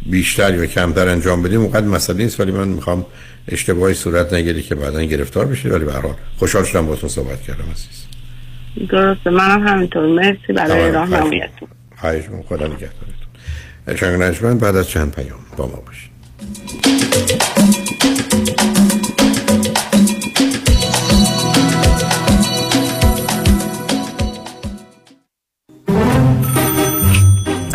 بیشتر 0.07 0.55
یا 0.55 0.67
کمتر 0.67 1.09
انجام 1.09 1.43
بدیم 1.43 1.61
اونقدر 1.61 1.87
مسئله 1.87 2.25
نیست. 2.25 2.41
ولی 2.41 2.53
من 2.53 2.69
می‌خوام 2.69 3.07
اشتباهی 3.49 3.95
صورت 3.95 4.33
نگیری 4.33 4.63
که 4.63 4.75
بعدا 4.75 5.03
گرفتار 5.03 5.47
بشید 5.47 5.73
ولی 5.73 5.85
به 5.85 5.93
هر 5.93 6.01
حال 6.01 6.15
خوشحال 6.37 6.65
شدم 6.65 6.87
باهاتون 6.87 7.09
صحبت 7.09 7.43
کردم 7.43 7.65
عزیز. 7.73 8.07
درسته. 8.89 9.31
منم 9.31 9.69
همینطور. 9.69 10.07
مرسی 10.07 10.53
برای. 10.53 10.91
راهنماییتون 10.91 11.69
خواهش 11.97 12.25
می‌کنم. 12.25 12.43
خدا 12.43 12.67
نگهدارتون. 12.67 14.23
نجمن 14.23 14.59
بعد 14.59 14.77
از 14.77 14.89
چند 14.89 15.15
پیام 15.15 15.39
با 15.57 15.67
ما 15.67 15.83
باشید. 15.87 16.11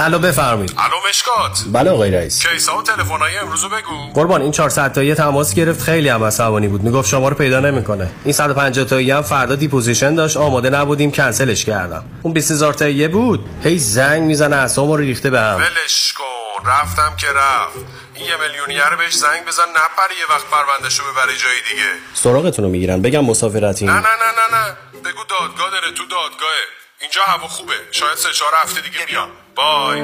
الو 0.01 0.19
بفرمایید. 0.19 0.73
الو 0.77 0.95
مشکات. 1.09 1.63
بله 1.73 1.91
آقای 1.91 2.11
رئیس. 2.11 2.47
case 2.47 2.71
ا 2.71 2.77
و 2.77 2.83
تلفن‌های 2.83 3.37
امروزو 3.37 3.69
بگو. 3.69 4.13
قربان 4.13 4.41
این 4.41 4.51
400 4.51 4.93
تایی 4.93 5.15
تماس 5.15 5.53
گرفت. 5.53 5.81
خیلی 5.81 6.09
هم 6.09 6.23
عصبانی 6.23 6.67
بود. 6.67 6.83
می‌گفت 6.83 7.09
شما 7.09 7.29
رو 7.29 7.35
پیدا 7.35 7.59
نمی‌کنه. 7.59 8.11
این 8.23 8.33
150 8.33 8.85
تایی 8.85 9.11
هم 9.11 9.21
فردا 9.21 9.55
deposition 9.55 10.15
داشت. 10.15 10.37
آماده 10.37 10.69
نبودیم. 10.69 11.11
کنسلش 11.11 11.65
کردم. 11.65 12.03
اون 12.21 12.33
20000 12.33 12.73
تایی 12.73 13.07
بود. 13.07 13.49
هی 13.63 13.79
زنگ 13.79 14.21
می‌زنه 14.21 14.55
اعصابمو 14.55 14.97
رو 14.97 15.03
ریخته 15.03 15.29
بهم 15.29 15.55
ولش 15.55 16.13
کن. 16.13 16.69
رفتم 16.69 17.15
که 17.17 17.27
رفت. 17.27 17.77
این 18.15 18.25
یه 18.25 18.37
میلیونیر 18.37 18.95
بهش 18.97 19.13
زنگ 19.13 19.45
بزن. 19.47 19.63
نپره 19.63 20.15
یه 20.19 20.35
وقت 20.35 20.45
پروندهشو 20.51 21.03
ببره 21.03 21.37
جای 21.37 21.61
دیگه. 21.69 21.89
سراغتون 22.13 22.65
رو 22.65 22.71
می‌گیرن. 22.71 23.01
بگم 23.01 23.25
مسافرتی. 23.25 23.85
نه 23.85 23.93
نه 23.93 23.99
نه 23.99 24.31
نه 24.39 24.57
نه. 24.57 24.65
بگو 25.05 25.23
دادگاه 25.29 25.71
داره 25.71 25.91
تو 25.97 26.03
دادگاهه. 26.03 26.63
اینجا 27.01 27.21
هوا 27.25 27.47
خوبه. 27.47 27.73
شاید 27.91 28.17
سه 28.17 28.29
چهار 28.31 28.51
هفته 28.63 28.81
دیگه 28.81 29.05
بیان 29.05 29.27
بای. 29.57 30.01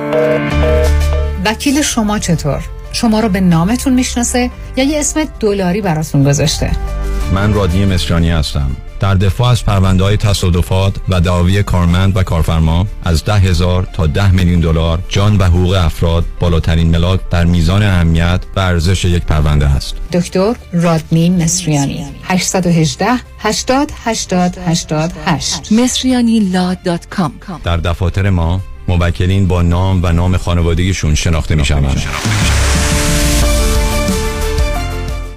وکیل 1.46 1.82
شما 1.82 2.20
چطور؟ 2.20 2.64
شما 2.92 3.20
رو 3.20 3.30
به 3.30 3.42
نامتون 3.42 3.94
می‌شناسه 3.94 4.52
یا 4.76 4.84
یه 4.84 5.00
اسم 5.00 5.24
دلاری 5.40 5.82
براتون 5.82 6.24
گذاشته؟ 6.24 6.72
من 7.34 7.54
رادنی 7.54 7.86
مصریانی 7.86 8.32
هستم. 8.32 8.72
در 9.00 9.16
دفاع 9.16 9.50
از 9.52 9.66
پرونده 9.66 10.04
های 10.04 10.18
تصادفات 10.18 10.96
و 11.10 11.22
دعاوی 11.22 11.64
کارمند 11.64 12.18
و 12.18 12.24
کارفرما 12.24 12.88
از 13.04 13.26
ده 13.26 13.34
هزار 13.34 13.88
تا 13.94 14.08
ده 14.08 14.32
میلیون 14.32 14.60
دلار 14.60 15.00
جان 15.10 15.38
و 15.38 15.44
حقوق 15.44 15.74
افراد 15.74 16.26
بالاترین 16.40 16.90
ملاک 16.90 17.20
در 17.30 17.46
میزان 17.46 17.84
اهمیت 17.84 18.42
و 18.56 18.60
ارزش 18.60 19.06
یک 19.06 19.24
پرونده 19.24 19.66
است 19.66 19.96
دکتر 20.14 20.56
رادنی 20.74 21.30
مصریانی. 21.30 22.06
818 22.24 23.08
80 23.40 23.92
80 24.06 24.58
88 24.66 25.72
مصریانی 25.72 26.52
در 27.64 27.78
دفاتر 27.78 28.30
ما 28.30 28.62
موکلین 28.88 29.48
با 29.48 29.62
نام 29.62 30.00
و 30.04 30.12
نام 30.12 30.38
خانوادگیشون 30.38 31.16
شناخته 31.16 31.56
می 31.56 31.66
شوند. 31.66 32.02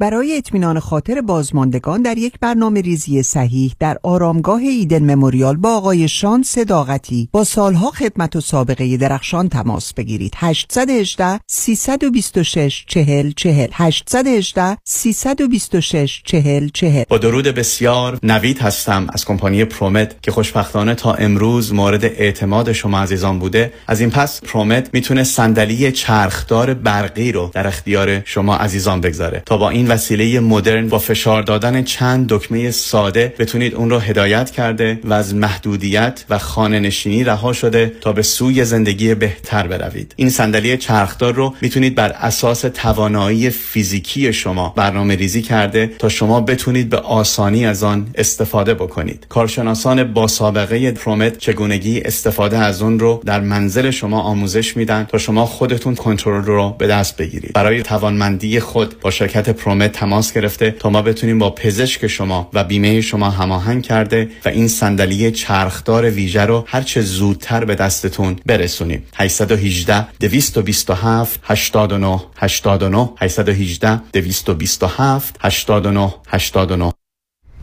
برای 0.00 0.36
اطمینان 0.36 0.80
خاطر 0.80 1.20
بازماندگان 1.20 2.02
در 2.02 2.18
یک 2.18 2.34
برنامه 2.40 2.80
ریزی 2.80 3.22
صحیح 3.22 3.74
در 3.78 3.98
آرامگاه 4.02 4.60
ایدن 4.60 5.14
مموریال 5.14 5.56
با 5.56 5.76
آقای 5.76 6.08
شان 6.08 6.42
صداقتی 6.42 7.28
با 7.32 7.44
سالها 7.44 7.90
خدمت 7.90 8.36
و 8.36 8.40
سابقه 8.40 8.96
درخشان 8.96 9.48
تماس 9.48 9.94
بگیرید. 9.94 10.32
818 10.36 11.40
326 11.46 12.84
40 12.88 13.32
40 13.36 13.68
818 13.72 14.78
326 14.84 16.22
40 16.24 16.68
40 16.68 17.04
با 17.08 17.18
درود 17.18 17.44
بسیار 17.44 18.18
نوید 18.22 18.58
هستم 18.58 19.06
از 19.12 19.24
کمپانی 19.24 19.64
پرومت 19.64 20.22
که 20.22 20.30
خوشبختانه 20.30 20.94
تا 20.94 21.12
امروز 21.14 21.74
مورد 21.74 22.04
اعتماد 22.04 22.72
شما 22.72 23.00
عزیزان 23.00 23.38
بوده. 23.38 23.72
از 23.86 24.00
این 24.00 24.10
پس 24.10 24.40
پرومت 24.40 24.90
می‌تونه 24.92 25.24
صندلی 25.24 25.92
چرخدار 25.92 26.74
برقی 26.74 27.32
رو 27.32 27.50
در 27.52 27.66
اختیار 27.66 28.22
شما 28.24 28.56
عزیزان 28.56 29.00
بگذاره. 29.00 29.42
تا 29.46 29.56
با 29.56 29.70
این 29.70 29.87
وسیله 29.88 30.40
مدرن 30.40 30.88
با 30.88 30.98
فشار 30.98 31.42
دادن 31.42 31.82
چند 31.82 32.26
دکمه 32.28 32.70
ساده 32.70 33.34
بتونید 33.38 33.74
اون 33.74 33.90
رو 33.90 33.98
هدایت 33.98 34.50
کرده 34.50 35.00
و 35.04 35.12
از 35.12 35.34
محدودیت 35.34 36.24
و 36.30 36.38
خانه 36.38 36.80
نشینی 36.80 37.24
رها 37.24 37.52
شده 37.52 37.92
تا 38.00 38.12
به 38.12 38.22
سوی 38.22 38.64
زندگی 38.64 39.14
بهتر 39.14 39.66
بروید. 39.66 40.14
این 40.16 40.30
صندلی 40.30 40.76
چرخدار 40.76 41.34
رو 41.34 41.54
می‌تونید 41.60 41.94
بر 41.94 42.12
اساس 42.12 42.60
توانایی 42.60 43.50
فیزیکی 43.50 44.32
شما 44.32 44.72
برنامه 44.76 45.14
ریزی 45.16 45.42
کرده 45.42 45.90
تا 45.98 46.08
شما 46.08 46.40
بتونید 46.40 46.90
به 46.90 46.96
آسانی 46.96 47.66
از 47.66 47.82
آن 47.82 48.06
استفاده 48.14 48.74
بکنید. 48.74 49.26
کارشناسان 49.28 50.12
با 50.12 50.26
سابقه 50.26 50.92
پرومت 50.92 51.38
چگونگی 51.38 52.00
استفاده 52.00 52.58
از 52.58 52.82
اون 52.82 52.98
رو 52.98 53.22
در 53.26 53.40
منزل 53.40 53.90
شما 53.90 54.20
آموزش 54.20 54.76
میدن 54.76 55.04
تا 55.04 55.18
شما 55.18 55.46
خودتون 55.46 55.94
کنترل 55.94 56.44
رو 56.44 56.74
به 56.78 56.86
دست 56.86 57.16
بگیرید. 57.16 57.52
برای 57.52 57.82
توانمندی 57.82 58.60
خود 58.60 59.00
با 59.00 59.10
شرکت 59.10 59.50
پرومت 59.50 59.77
تماس 59.86 60.32
گرفته 60.32 60.70
تا 60.70 60.90
ما 60.90 61.02
بتونیم 61.02 61.38
با 61.38 61.50
پزشک 61.50 62.06
شما 62.06 62.50
و 62.52 62.64
بیمه 62.64 63.00
شما 63.00 63.30
هماهنگ 63.30 63.82
کرده 63.82 64.28
و 64.44 64.48
این 64.48 64.68
صندلی 64.68 65.30
چرخدار 65.30 66.10
ویژه 66.10 66.42
رو 66.42 66.64
هر 66.66 66.82
چه 66.82 67.02
زودتر 67.02 67.64
به 67.64 67.74
دستتون 67.74 68.36
برسونیم. 68.46 69.02
818 69.16 70.06
227 70.20 71.40
89 71.44 72.20
89 72.36 73.10
818 73.18 74.00
227 74.12 75.36
89 75.40 76.14
89 76.28 76.92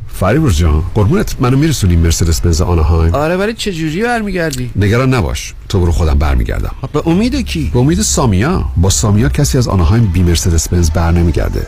فریبرز 0.08 0.58
جان 0.58 0.84
قربونت 0.96 1.36
منو 1.40 1.58
میرسونی 1.58 1.96
مرسدس 1.96 2.42
بنز 2.42 2.62
آنهایم؟ 2.62 3.16
آره 3.16 3.36
ولی 3.36 3.54
چه 3.54 3.74
جوری 3.74 4.04
برمیگردی؟ 4.04 4.72
نگران 4.76 5.14
نباش 5.14 5.54
تو 5.70 5.80
برو 5.80 5.92
خودم 5.92 6.20
برمیگردم. 6.20 6.72
به 6.94 7.08
امید 7.08 7.36
کی؟ 7.36 7.70
به 7.74 7.80
امید 7.80 8.02
سامیا. 8.02 8.66
با 8.78 8.90
سامیا 8.90 9.30
کسی 9.30 9.58
از 9.58 9.68
آنهایم 9.68 10.06
بی 10.06 10.24
مرسدس 10.24 10.70
بنز 10.70 10.92
بر 10.92 11.12
نمیگرده. 11.12 11.68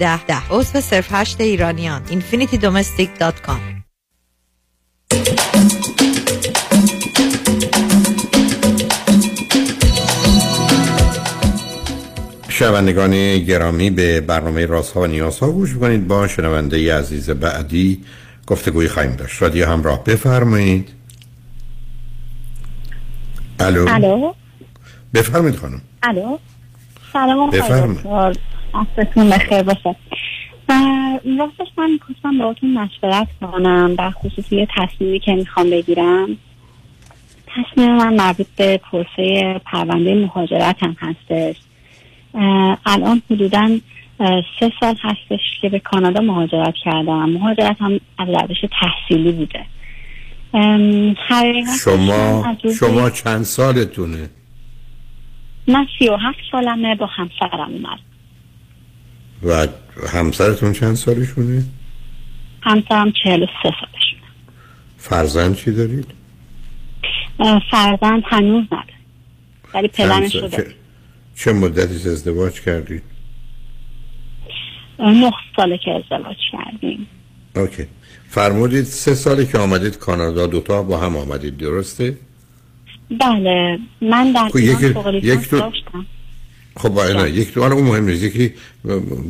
10 0.00 0.20
10 0.26 0.34
عضو 0.50 0.80
صرف 0.80 1.08
8 1.10 1.40
ایرانیان. 1.40 2.02
infinitydomestic.com 2.06 3.80
شنوندگان 12.48 13.38
گرامی 13.38 13.90
به 13.90 14.20
برنامه 14.20 14.66
راست 14.66 14.92
ها 14.92 15.00
و 15.00 15.06
نیاز 15.06 15.38
ها 15.38 15.50
گوش 15.50 15.74
کنید 15.74 16.08
با 16.08 16.28
شنونده 16.28 16.80
ی 16.80 16.90
عزیز 16.90 17.30
بعدی 17.30 18.04
گفتگوی 18.46 18.88
خواهیم 18.88 19.12
داشت. 19.12 19.42
رادیو 19.42 19.66
همراه 19.66 20.04
بفرمایید. 20.04 20.88
الو؟ 23.60 23.86
الو؟ 23.88 24.32
بفرمایید 25.14 25.56
خانم. 25.56 25.80
الو؟ 26.02 26.38
سلام 27.12 27.50
بفرمایید. 27.50 28.50
عصرتون 28.74 29.30
بخیر 29.30 29.62
باشه. 29.62 29.96
راستش 31.38 31.68
من 31.78 31.90
می‌خواستم 31.90 32.38
باهاتون 32.38 32.74
مشورت 32.74 33.28
کنم 33.40 33.94
در 33.94 34.10
خصوص 34.10 34.52
یه 34.52 34.68
تصمیمی 34.76 35.20
که 35.20 35.34
می‌خوام 35.34 35.70
بگیرم. 35.70 36.36
تصمیم 37.46 37.96
من 37.96 38.14
مربوط 38.14 38.46
به 38.56 38.80
پروسه 38.90 39.60
پرونده 39.64 40.14
مهاجرت 40.14 40.82
هم 40.82 40.96
هستش 41.00 41.56
الان 42.86 43.22
حدودا 43.30 43.78
سه 44.60 44.72
سال 44.80 44.96
هستش 45.02 45.40
که 45.62 45.68
به 45.68 45.78
کانادا 45.78 46.20
مهاجرت 46.20 46.74
کردم. 46.84 47.30
مهاجرت 47.30 47.76
هم 47.80 48.00
از 48.18 48.28
روش 48.28 48.58
تحصیلی 48.80 49.32
بوده. 49.32 49.64
شما 51.84 52.56
شما 52.80 53.10
چند 53.10 53.42
سالتونه؟ 53.42 54.30
من 55.68 55.86
سی 55.98 56.08
و 56.08 56.16
هفت 56.16 56.38
سالمه 56.52 56.94
با 56.94 57.06
همسرم 57.06 57.70
اومد. 57.72 58.09
و 59.42 59.66
همسرتون 60.12 60.72
چند 60.72 60.94
سالشونه؟ 60.96 61.62
همسرم 62.62 63.12
چهل 63.24 63.42
و 63.42 63.46
سه 63.46 63.70
سالش 63.80 64.14
فرزند 64.98 65.56
چی 65.56 65.70
دارید؟ 65.72 66.06
فرزند 67.70 68.22
هنوز 68.26 68.64
نداره. 68.66 68.84
ولی 69.74 69.88
پلنش 69.88 70.32
سال- 70.32 70.40
شده 70.48 70.56
چه, 70.56 70.66
چه 71.36 71.52
مدتی 71.52 71.94
ازدواج 72.10 72.60
کردید؟ 72.60 73.02
نه 74.98 75.30
ساله 75.56 75.78
که 75.78 75.90
ازدواج 75.90 76.36
کردیم. 76.52 77.06
اوکی. 77.56 77.86
فرمودید 78.28 78.84
سه 78.84 79.14
سالی 79.14 79.46
که 79.46 79.58
آمدید 79.58 79.98
کانادا 79.98 80.46
دوتا 80.46 80.82
با 80.82 80.98
هم 80.98 81.16
آمدید 81.16 81.56
درسته؟ 81.56 82.18
بله. 83.20 83.78
من 84.00 84.32
در 84.32 84.48
خب، 84.48 84.56
لیسانس 84.56 85.24
یک 85.24 85.50
دو- 85.50 85.58
داشتم. 85.60 86.06
خب 86.82 86.88
با 86.88 87.06
نه 87.06 87.30
یک 87.30 87.58
حالا 87.58 87.74
اون 87.74 87.84
مهم 87.84 88.04
نیست. 88.04 88.22
یکی 88.22 88.54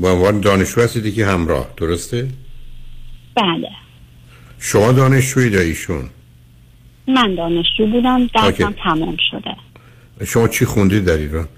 با 0.01 0.13
عنوان 0.13 0.41
دانشجو 0.41 0.81
هستید 0.81 1.07
یکی 1.07 1.23
همراه. 1.23 1.67
درسته؟ 1.77 2.29
بله. 3.35 3.69
شما 4.59 4.93
دانشجویید 4.93 5.53
یا 5.53 5.61
ایشون؟ 5.61 6.05
من 7.09 7.35
دانشجو 7.35 7.87
بودم. 7.87 8.27
درسم. 8.27 8.75
تمام 8.85 9.17
شده. 9.31 9.57
شما 10.27 10.49
چی 10.49 10.65
خوندید 10.65 11.05
در 11.05 11.17
ایران؟ 11.17 11.49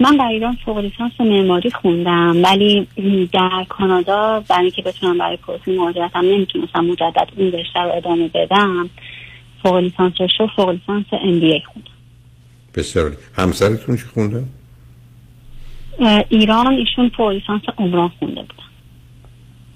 من 0.00 0.16
در 0.16 0.24
ایران 0.24 0.58
فوق 0.64 0.78
لیسانس 0.78 1.12
معماری 1.20 1.70
خوندم 1.70 2.44
ولی 2.44 2.88
در 3.32 3.66
کانادا 3.68 4.44
برای 4.48 4.62
اینکه 4.62 4.82
بتونم 4.82 5.18
برای 5.18 5.36
پروسه 5.36 5.72
مهاجرتم 5.72 6.20
نمی‌تونستم 6.20 6.84
مجدد 6.84 7.28
اون 7.36 7.52
رشته 7.52 7.80
رو 7.80 7.92
ادامه 7.96 8.28
بدم 8.28 8.90
فوق 9.62 9.76
لیسانس 9.76 10.12
رشته 10.20 10.44
و 10.44 10.48
فوق 10.56 10.70
لیسانس 10.70 11.06
ام 11.12 11.40
بی 11.40 11.52
ای 11.52 11.62
خوندم. 11.72 11.90
بسیار. 12.74 13.16
همسرتون 13.36 13.96
چی 13.96 14.02
خوندن 14.02 14.38
اه، 14.38 14.44
ایران 16.28 16.66
ایشون 16.66 17.10
فوق 17.16 17.28
لیسانس 17.28 17.62
عمران 17.78 18.08
خونده 18.18 18.40
بود 18.40 18.62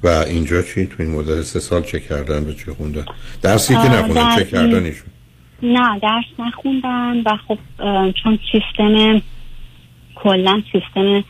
و 0.03 0.09
اینجا 0.09 0.63
چی؟ 0.63 0.87
تو 0.87 0.95
این 0.99 1.11
مدت 1.11 1.41
سه 1.43 1.61
سال 1.61 1.83
چه 1.83 2.01
کردن 2.01 2.49
و 2.49 2.53
چه 2.53 2.73
خوندن؟ 2.73 3.05
درسی 3.43 3.75
که 3.75 3.89
نخوندن 3.89 4.37
چه 4.37 4.45
کردن 4.45 4.85
ایشون؟ 4.85 5.09
نه 5.63 5.99
درس 5.99 6.25
نخوندن 6.39 7.23
و 7.27 7.37
خب 7.49 7.59
چون 8.13 8.39
سیستم 8.53 9.23
کلا 10.15 10.63
سیستم 10.73 11.25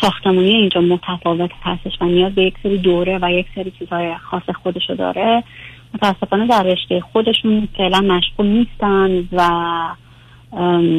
ساختمانی 0.00 0.50
اینجا 0.50 0.80
متفاوت 0.80 1.50
هستش 1.62 1.92
و 2.00 2.04
نیاز 2.04 2.34
به 2.34 2.42
یک 2.42 2.54
سری 2.62 2.78
دوره 2.78 3.18
و 3.22 3.32
یک 3.32 3.46
سری 3.54 3.72
چیزهای 3.78 4.14
خاص 4.16 4.42
خودشو 4.62 4.94
داره. 4.94 5.44
متاسفانه 5.94 6.46
در 6.46 6.62
رشته 6.62 7.00
خودشون 7.00 7.68
فعلا 7.76 8.00
مشغول 8.00 8.46
نیستن 8.46 9.28
و 9.32 9.48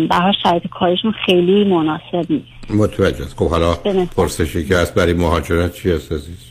به 0.10 0.32
شرایط 0.44 0.68
کارشون 0.68 1.12
خیلی 1.26 1.64
مناسب 1.64 2.26
نیست 2.30 2.72
متوجه 2.72 3.24
است. 3.24 3.38
خب 3.38 3.50
حالا. 3.50 3.76
پرسشی 4.18 4.66
که 4.66 4.78
هست 4.78 4.96
برای 4.96 5.14
مهاجرت 5.14 5.74
چی 5.74 5.92
هست 5.92 6.12
عزیز 6.12 6.50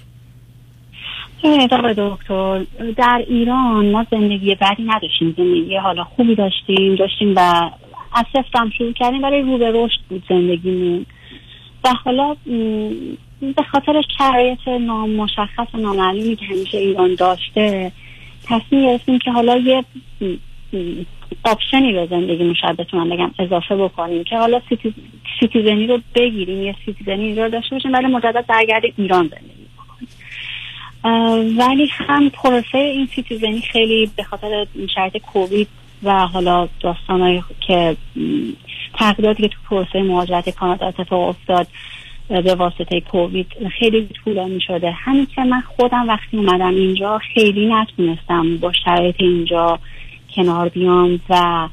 ببینید 1.45 1.75
آقای 1.75 1.95
دکتر 1.99 2.65
در 2.97 3.25
ایران 3.29 3.91
ما 3.91 4.07
زندگی 4.11 4.55
بدی 4.55 4.83
نداشتیم 4.83 5.35
زندگی 5.37 5.77
حالا 5.77 6.05
خوبی 6.05 6.35
داشتیم 6.35 6.95
داشتیم 6.95 7.33
و 7.37 7.71
از 8.13 8.25
صفر 8.33 8.59
هم 8.59 8.71
شروع 8.71 8.93
کردیم 8.93 9.23
ولی 9.23 9.43
رو 9.43 9.59
به 9.59 9.71
رشد 9.71 10.01
بود 10.09 10.23
زندگیمون 10.29 11.07
و 11.85 11.89
حالا 12.05 12.37
به 13.41 13.63
خاطر 13.73 14.03
شرایط 14.19 14.69
نامشخص 14.69 15.75
و 15.75 15.79
نامعلومی 15.79 16.37
که 16.37 16.45
همیشه 16.45 16.79
ایران 16.79 17.15
داشته 17.15 17.93
تصمیم 18.45 18.87
گرفتیم 18.87 19.19
که 19.19 19.31
حالا 19.31 19.57
یه 19.57 19.85
option 21.45 21.86
ی 21.86 21.93
به 21.93 22.07
زندگیمون 22.11 22.55
شاید 22.55 22.77
بتونم 22.77 23.09
بگم 23.09 23.31
اضافه 23.39 23.77
بکنیم 23.77 24.25
که 24.25 24.39
حالا 24.39 24.61
citi- 24.69 24.95
citizen 25.41 25.81
ی 25.81 25.87
رو 25.87 26.01
بگیریم 26.15 26.63
یه 26.63 26.75
citizen 26.85 27.29
ی 27.29 27.35
رو 27.35 27.49
داشته 27.49 27.77
باشیم 27.77 27.93
ولی 27.93 28.07
مجدد 28.07 28.45
برگردیم 28.47 28.95
ایران 28.97 29.29
زندگی 29.29 29.59
ولی 31.59 31.89
هم 31.93 32.29
پروسه 32.31 32.79
این 32.79 33.07
citizen 33.15 33.55
ی 33.55 33.61
خیلی 33.61 34.11
به 34.17 34.23
خاطر 34.23 34.67
شرایط 34.95 35.17
کووید 35.17 35.69
و 36.03 36.27
حالا 36.27 36.69
داستانهایی 36.81 37.43
که 37.61 37.97
تغییراتی 38.95 39.43
که 39.43 39.49
تو 39.49 39.57
پروسه 39.71 40.03
مهاجرت 40.03 40.51
کانادا 40.51 40.87
اتفاق 40.87 41.29
افتاد 41.29 41.67
به 42.29 42.55
واسطه 42.55 43.01
کووید 43.01 43.47
خیلی 43.79 44.09
طولانی 44.25 44.61
شده. 44.61 44.91
همین 44.91 45.27
که 45.27 45.45
من 45.45 45.61
خودم 45.61 46.09
وقتی 46.09 46.37
اومدم 46.37 46.75
اینجا 46.75 47.19
خیلی 47.35 47.67
نتونستم 47.67 48.57
با 48.57 48.73
شرایط 48.73 49.17
اینجا 49.19 49.79
کنار 50.39 50.69
بیام 50.69 51.21
و 51.31 51.69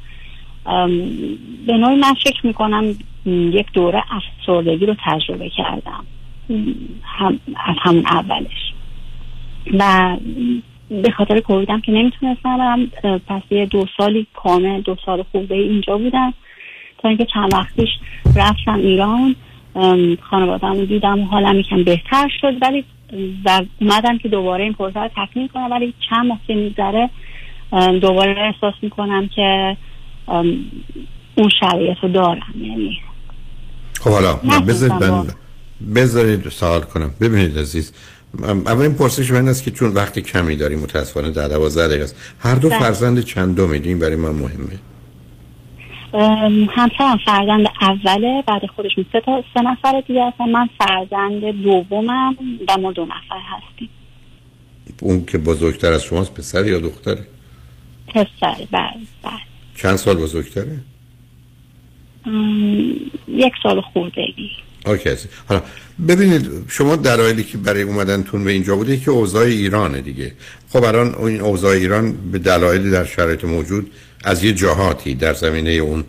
به 1.67 1.73
نوعی 1.73 1.95
من 1.95 2.13
فکر 2.23 2.47
می‌کنم 2.47 2.95
یک 3.25 3.65
دوره 3.73 4.03
افسردگی 4.11 4.85
رو 4.85 4.95
تجربه 5.05 5.49
کردم. 5.49 6.05
هم 7.03 7.39
از 7.65 7.75
همون 7.81 8.05
اولش. 8.05 8.73
و 9.79 10.15
به 10.89 11.11
خاطر 11.11 11.39
کوویدم 11.39 11.81
که 11.81 11.91
نمی‌تونستم 11.91 12.57
برم 12.57 12.85
پس 13.27 13.41
یه 13.49 13.65
دو 13.65 13.85
سالی 13.97 14.27
کامل 14.33 14.81
دو 14.81 14.95
سال 15.05 15.23
خورده 15.31 15.55
اینجا 15.55 15.97
بودم. 15.97 16.33
تا 16.97 17.09
اینکه 17.09 17.25
چند 17.25 17.53
وقت 17.53 17.75
پیش 17.75 17.89
رفتم 18.35 18.79
ایران 18.79 19.35
خانوادم 20.21 20.85
دیدم 20.85 21.23
حالم 21.23 21.59
یکم 21.59 21.83
بهتر 21.83 22.29
شد. 22.41 22.53
ولی 22.61 22.83
و 23.45 23.61
اومدم 23.81 24.17
که 24.17 24.29
دوباره 24.29 24.63
این 24.63 24.73
پروسه 24.73 24.99
رو 24.99 25.09
تکمیل 25.15 25.47
کنم. 25.47 25.71
ولی 25.71 25.93
چند 26.09 26.25
ماه 26.25 26.39
که 26.47 26.53
دوباره 28.01 28.35
احساس 28.37 28.73
می‌کنم 28.81 29.29
که 29.35 29.77
اون 31.35 31.49
شرایط 31.59 31.97
رو 32.03 32.09
دارم 32.09 32.53
یعنی. 32.61 32.97
خب 33.99 34.09
حالا 34.09 34.33
بذارید 34.67 35.03
من 35.03 35.27
بذارید 35.95 36.49
سوال 36.49 36.81
کنم. 36.81 37.11
ببینید 37.21 37.57
عزیز 37.59 37.93
اولین 38.43 38.93
پرسش 38.93 39.31
من 39.31 39.47
است 39.47 39.63
که 39.63 39.71
چون 39.71 39.93
وقت 39.93 40.19
کمی 40.19 40.55
داریم 40.55 40.79
متاسفانه 40.79 41.31
در 41.31 41.47
12 41.47 41.87
دقیقه 41.87 42.03
است. 42.03 42.35
هر 42.39 42.55
دو 42.55 42.69
بله. 42.69 42.79
فرزند 42.79 43.19
چند 43.19 43.55
دو 43.55 43.67
میدیم 43.67 43.99
برای 43.99 44.15
من 44.15 44.29
مهمه. 44.29 44.79
همسرم 46.69 47.17
فرزند 47.25 47.67
اوله 47.81 48.43
بعد 48.47 48.61
خودشون 48.75 49.05
سه 49.11 49.21
تا 49.21 49.43
سه 49.53 49.61
نفر 49.61 50.03
دیگه 50.07 50.27
هستن. 50.27 50.49
من 50.49 50.69
فرزند 50.79 51.63
دومم 51.63 52.35
و 52.67 52.77
ما 52.77 52.91
دو 52.91 53.05
نفر 53.05 53.39
هستیم. 53.39 53.89
اون 55.01 55.25
که 55.25 55.37
بزرگتر 55.37 55.93
از 55.93 56.03
شماست 56.03 56.33
پسر 56.33 56.67
یا 56.67 56.79
دختره؟ 56.79 57.27
پسر 58.07 58.67
بله 58.71 58.89
بله. 59.23 59.33
چند 59.75 59.95
سال 59.95 60.17
بزرگتره؟ 60.17 60.77
ام، 62.25 62.95
یک 63.27 63.53
سال 63.63 63.81
خورده 63.81 64.21
ای 64.21 64.49
اوکی 64.85 65.09
حالا 65.47 65.61
ببینید 66.07 66.49
شما 66.67 66.95
دلایلی 66.95 67.43
که 67.43 67.57
برای 67.57 67.81
اومدنتون 67.81 68.43
به 68.43 68.51
اینجا 68.51 68.75
بوده 68.75 68.97
که 68.97 69.11
اوضاع 69.11 69.45
ایرانه 69.45 70.01
دیگه. 70.01 70.31
خب 70.69 70.83
الان 70.83 71.15
این 71.15 71.41
اوضاع 71.41 71.71
ایران 71.71 72.31
به 72.31 72.39
دلایلی 72.39 72.91
در 72.91 73.05
شرایط 73.05 73.43
موجود 73.43 73.91
از 74.23 74.43
یه 74.43 74.53
جهاتی 74.53 75.15
در 75.15 75.33
زمینه 75.33 75.71
اون 75.71 76.03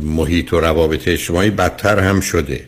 محیط 0.00 0.52
و 0.52 0.60
روابط 0.60 1.08
اجتماعی 1.08 1.50
بدتر 1.50 1.98
هم 1.98 2.20
شده 2.20 2.64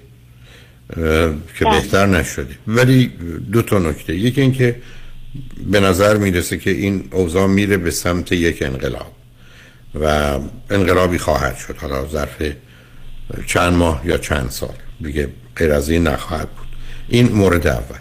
که 1.58 1.64
بهتر 1.64 2.06
نشده. 2.06 2.58
ولی 2.66 3.10
دو 3.52 3.62
تا 3.62 3.78
نکته. 3.78 4.16
یکی 4.16 4.40
اینکه 4.40 4.76
به 5.70 5.80
نظر 5.80 6.16
می‌رسه 6.16 6.58
که 6.58 6.70
این 6.70 7.04
اوضاع 7.12 7.46
میره 7.46 7.76
به 7.76 7.90
سمت 7.90 8.32
یک 8.32 8.62
انقلاب 8.62 9.12
و 10.00 10.38
انقلابی 10.70 11.18
خواهد 11.18 11.56
شد. 11.56 11.76
حالا 11.76 12.08
ظرف 12.08 12.42
چند 13.46 13.72
ماه 13.72 14.02
یا 14.04 14.18
چند 14.18 14.50
سال. 14.50 14.74
دیگه 15.00 15.28
غیر 15.56 15.72
از 15.72 15.90
این 15.90 16.06
نخواهد 16.06 16.48
بود. 16.48 16.66
این 17.08 17.32
مورد 17.32 17.66
اول. 17.66 17.98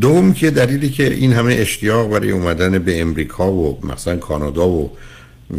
دوم 0.00 0.32
که 0.32 0.50
دلیلی 0.50 0.88
که 0.88 1.14
این 1.14 1.32
همه 1.32 1.54
اشتیاق 1.54 2.10
برای 2.10 2.30
اومدن 2.30 2.78
به 2.78 3.00
امریکا 3.00 3.52
و 3.52 3.86
مثلا 3.86 4.16
کانادا 4.16 4.68
و 4.68 4.96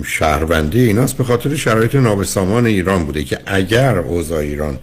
شهروندی 0.05 0.79
ایناست 0.79 1.17
به 1.17 1.23
خاطر 1.23 1.55
شرایط 1.55 1.95
نابسامان 1.95 2.65
ایران 2.65 3.05
بوده 3.05 3.23
که 3.23 3.39
اگر 3.45 3.97
اوضاع 3.97 4.39
ایران 4.39 4.79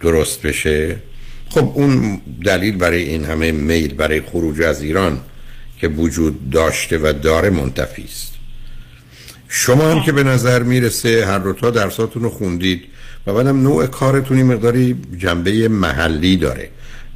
درست 0.00 0.42
بشه 0.42 0.96
خب 1.54 1.72
اون 1.74 2.20
دلیل 2.44 2.76
برای 2.76 3.02
این 3.02 3.24
همه 3.24 3.52
میل 3.52 3.94
برای 3.94 4.20
خروج 4.20 4.62
از 4.62 4.82
ایران 4.82 5.20
که 5.80 5.88
وجود 5.88 6.50
داشته 6.50 6.98
و 6.98 7.12
داره 7.22 7.50
منتفی 7.50 8.04
است. 8.04 8.32
شما 9.48 9.90
هم 9.90 10.02
که 10.02 10.12
به 10.12 10.22
نظر 10.22 10.62
می‌رسه 10.62 11.26
هر 11.26 11.38
دوتا 11.38 11.70
درساتون 11.70 12.22
رو 12.22 12.30
خوندید 12.30 12.84
و 13.26 13.32
بعدم 13.32 13.62
نوع 13.62 13.86
کارتونی 13.86 14.42
مقداری 14.42 14.96
جنبه 15.18 15.68
محلی 15.68 16.36
داره. 16.36 16.68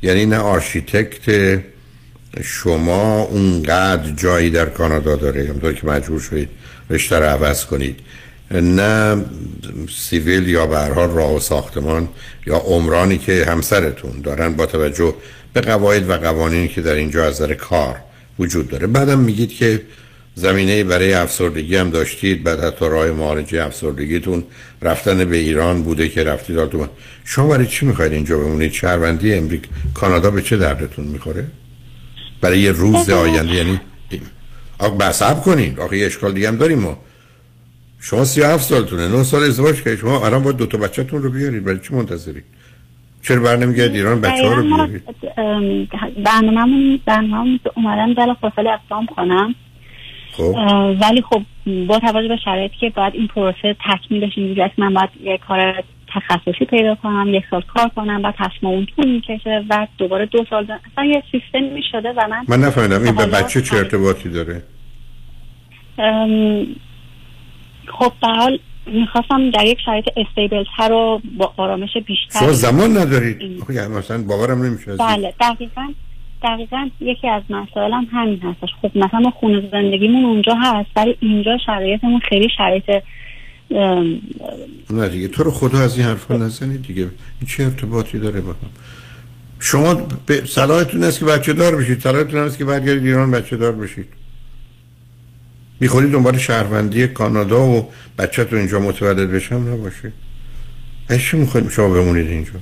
یعنی 0.02 0.26
نه 0.26 0.36
آرشیتکت 0.36 1.60
شما 2.42 3.22
اونقدر 3.22 4.10
جایی 4.10 4.50
در 4.50 4.66
کانادا 4.66 5.16
داره. 5.16 5.48
همونطور 5.48 5.72
که 5.72 5.86
مجبور 5.86 6.20
شدید 6.20 6.48
رشته 6.90 7.18
رو 7.18 7.24
عوض 7.24 7.64
کنید. 7.64 8.00
نه 8.50 9.24
سیویل 9.98 10.48
یا 10.48 10.66
به 10.66 10.88
راه 10.88 11.36
و 11.36 11.40
ساختمان 11.40 12.08
یا 12.46 12.56
عمرانی 12.56 13.18
که 13.18 13.44
همسرتون 13.44 14.20
دارن 14.20 14.52
با 14.52 14.66
توجه 14.66 15.14
به 15.52 15.60
قواعد 15.60 16.10
و 16.10 16.12
قوانینی 16.12 16.68
که 16.68 16.82
در 16.82 16.94
اینجا 16.94 17.24
از 17.24 17.34
نظر 17.34 17.54
کار 17.54 17.96
وجود 18.38 18.68
داره. 18.68 18.86
بعدم 18.86 19.18
میگید 19.18 19.52
که 19.52 19.82
زمینه 20.34 20.84
برای 20.84 21.12
افسردگی 21.12 21.76
هم 21.76 21.90
داشتید 21.90 22.44
بعد 22.44 22.64
حتی 22.64 22.84
راه 22.84 23.10
معالجه 23.10 23.64
افسردگیتون 23.64 24.44
رفتن 24.82 25.24
به 25.24 25.36
ایران 25.36 25.82
بوده 25.82 26.08
که 26.08 26.24
رفتید 26.24 26.66
تو 26.66 26.86
شما 27.24 27.48
برای 27.48 27.66
چی 27.66 27.86
می‌خواید 27.86 28.12
اینجا 28.12 28.38
بمونید؟ 28.38 28.72
شهروندی 28.72 29.34
امریک 29.34 29.62
کانادا 29.94 30.30
به 30.30 30.42
چه 30.42 30.56
دردتون 30.56 31.04
می‌خوره؟ 31.04 31.44
برای 32.40 32.58
یه 32.58 32.72
روز 32.72 33.10
آینده 33.10 33.54
یعنی 33.54 33.80
آقا 34.78 34.96
بساب 34.96 35.42
کنید 35.42 35.80
آقا 35.80 35.96
یه 35.96 36.06
اشکال 36.06 36.32
دیگه 36.32 36.48
هم 36.48 36.56
داریم 36.56 36.78
ما. 36.78 36.98
شما 38.00 38.24
37 38.24 38.64
سالتونه. 38.64 39.08
9 39.08 39.22
سال 39.22 39.42
ازدواج 39.42 39.82
کردید 39.82 39.98
شما 39.98 40.26
الان 40.26 40.42
باید 40.42 40.56
دو 40.56 40.66
تا 40.66 40.78
بچه‌تون 40.78 41.22
رو 41.22 41.30
بیارید 41.30 41.64
برای 41.64 41.78
چی 41.78 41.94
منتظرید 41.94 42.44
چرا 43.22 43.40
بر 43.40 43.56
نمیگردید 43.56 43.96
ایران 43.96 44.20
بچه 44.20 44.48
ها 44.48 44.54
رو 44.54 44.62
بیارید 44.62 45.02
برنامه‌مون 46.24 47.00
برنامه 47.06 47.60
اومدم 47.76 48.14
بلا 48.14 48.34
فاصله 48.34 48.70
اقدام 48.70 49.06
کنم. 49.06 49.54
خب. 50.32 50.54
ولی 51.00 51.22
خب 51.22 51.42
با 51.86 51.98
توجه 51.98 52.28
به 52.28 52.36
شرایطی 52.44 52.76
که 52.80 52.90
باید 52.90 53.14
این 53.14 53.26
پروسه 53.26 53.76
تکمیل 53.90 54.26
بشه 54.26 54.40
اینجوری 54.40 54.70
من 54.78 54.94
باید 54.94 55.10
یه 55.22 55.38
کار 55.48 55.84
تخصصی 56.14 56.64
پیدا 56.64 56.94
کنم 56.94 57.34
یک 57.34 57.44
سال 57.50 57.62
کار 57.74 57.88
کنم 57.96 58.22
بعد 58.22 58.34
تصمیم 58.38 58.72
اون 58.72 58.86
طول 58.96 59.10
می‌کشه 59.10 59.64
و 59.70 59.86
دوباره 59.98 60.26
دو 60.26 60.44
سال 60.50 60.62
اصلا 60.62 61.04
یه 61.04 61.22
سیستم 61.32 61.80
شده 61.92 62.08
و 62.08 62.28
من 62.30 62.44
من 62.48 62.60
نفهمیدم 62.66 63.02
این 63.02 63.14
به 63.14 63.26
بچه 63.26 63.62
چه 63.62 63.76
ارتباطی 63.76 64.28
داره. 64.28 64.62
خب 67.98 68.12
به 68.22 68.28
حال 68.28 68.58
می‌خواستم 68.86 69.50
در 69.50 69.64
یک 69.66 69.78
شرایط 69.84 70.04
استیبل 70.16 70.64
تر 70.76 70.92
و 70.92 71.20
با 71.38 71.52
آرامش 71.56 71.96
بیشتر 72.06 72.40
شما 72.40 72.52
زمان 72.52 72.98
ندارید 72.98 73.60
خب 73.60 73.70
مثلا 73.70 74.22
باورم 74.22 74.62
نمیشه 74.62 74.96
بله 74.96 75.34
دقیقا 75.40 75.92
دقیقا 76.42 76.88
یکی 77.00 77.28
از 77.28 77.42
مسائلم 77.50 78.06
همین 78.12 78.40
هستش. 78.42 78.68
خب 78.82 78.98
مثلا 78.98 79.20
ما 79.20 79.30
خونه 79.30 79.68
زندگیمون 79.72 80.24
اونجا 80.24 80.54
هست 80.54 80.90
ولی 80.96 81.16
اینجا 81.20 81.58
شرایطمون 81.66 82.20
خیلی 82.28 82.48
شرایط 82.56 83.02
نه 84.90 85.08
دیگه 85.08 85.28
تو 85.28 85.42
رو 85.42 85.50
خدا 85.50 85.78
از 85.78 85.98
این 85.98 86.06
حرفا 86.06 86.34
نزنید 86.34 86.82
دیگه. 86.82 87.02
این 87.02 87.48
چه 87.48 87.64
ارتباطی 87.64 88.18
داره 88.18 88.40
با 88.40 88.50
هم؟ 88.50 88.56
شما 89.60 89.94
به 90.26 90.44
صلاحتون 90.46 91.04
است 91.04 91.18
که 91.18 91.24
بچه 91.24 91.52
دار 91.52 91.76
بشید. 91.76 92.00
صلاحتون 92.00 92.40
است 92.40 92.58
که 92.58 92.64
برگردید 92.64 93.06
ایران 93.06 93.30
بچه 93.30 93.56
دار 93.56 93.72
بشید. 93.72 94.08
می‌خورید 95.80 96.12
دنبال 96.12 96.38
شهروندی 96.38 97.08
کانادا 97.08 97.66
و 97.66 97.90
بچه 98.18 98.44
تو 98.44 98.56
اینجا 98.56 98.80
متولد 98.80 99.30
بشم 99.30 99.54
نباشه. 99.54 100.12
ايش 101.10 101.34
می‌خواید؟ 101.34 101.70
شما 101.70 101.88
بمونید 101.88 102.26
اینجا. 102.26 102.52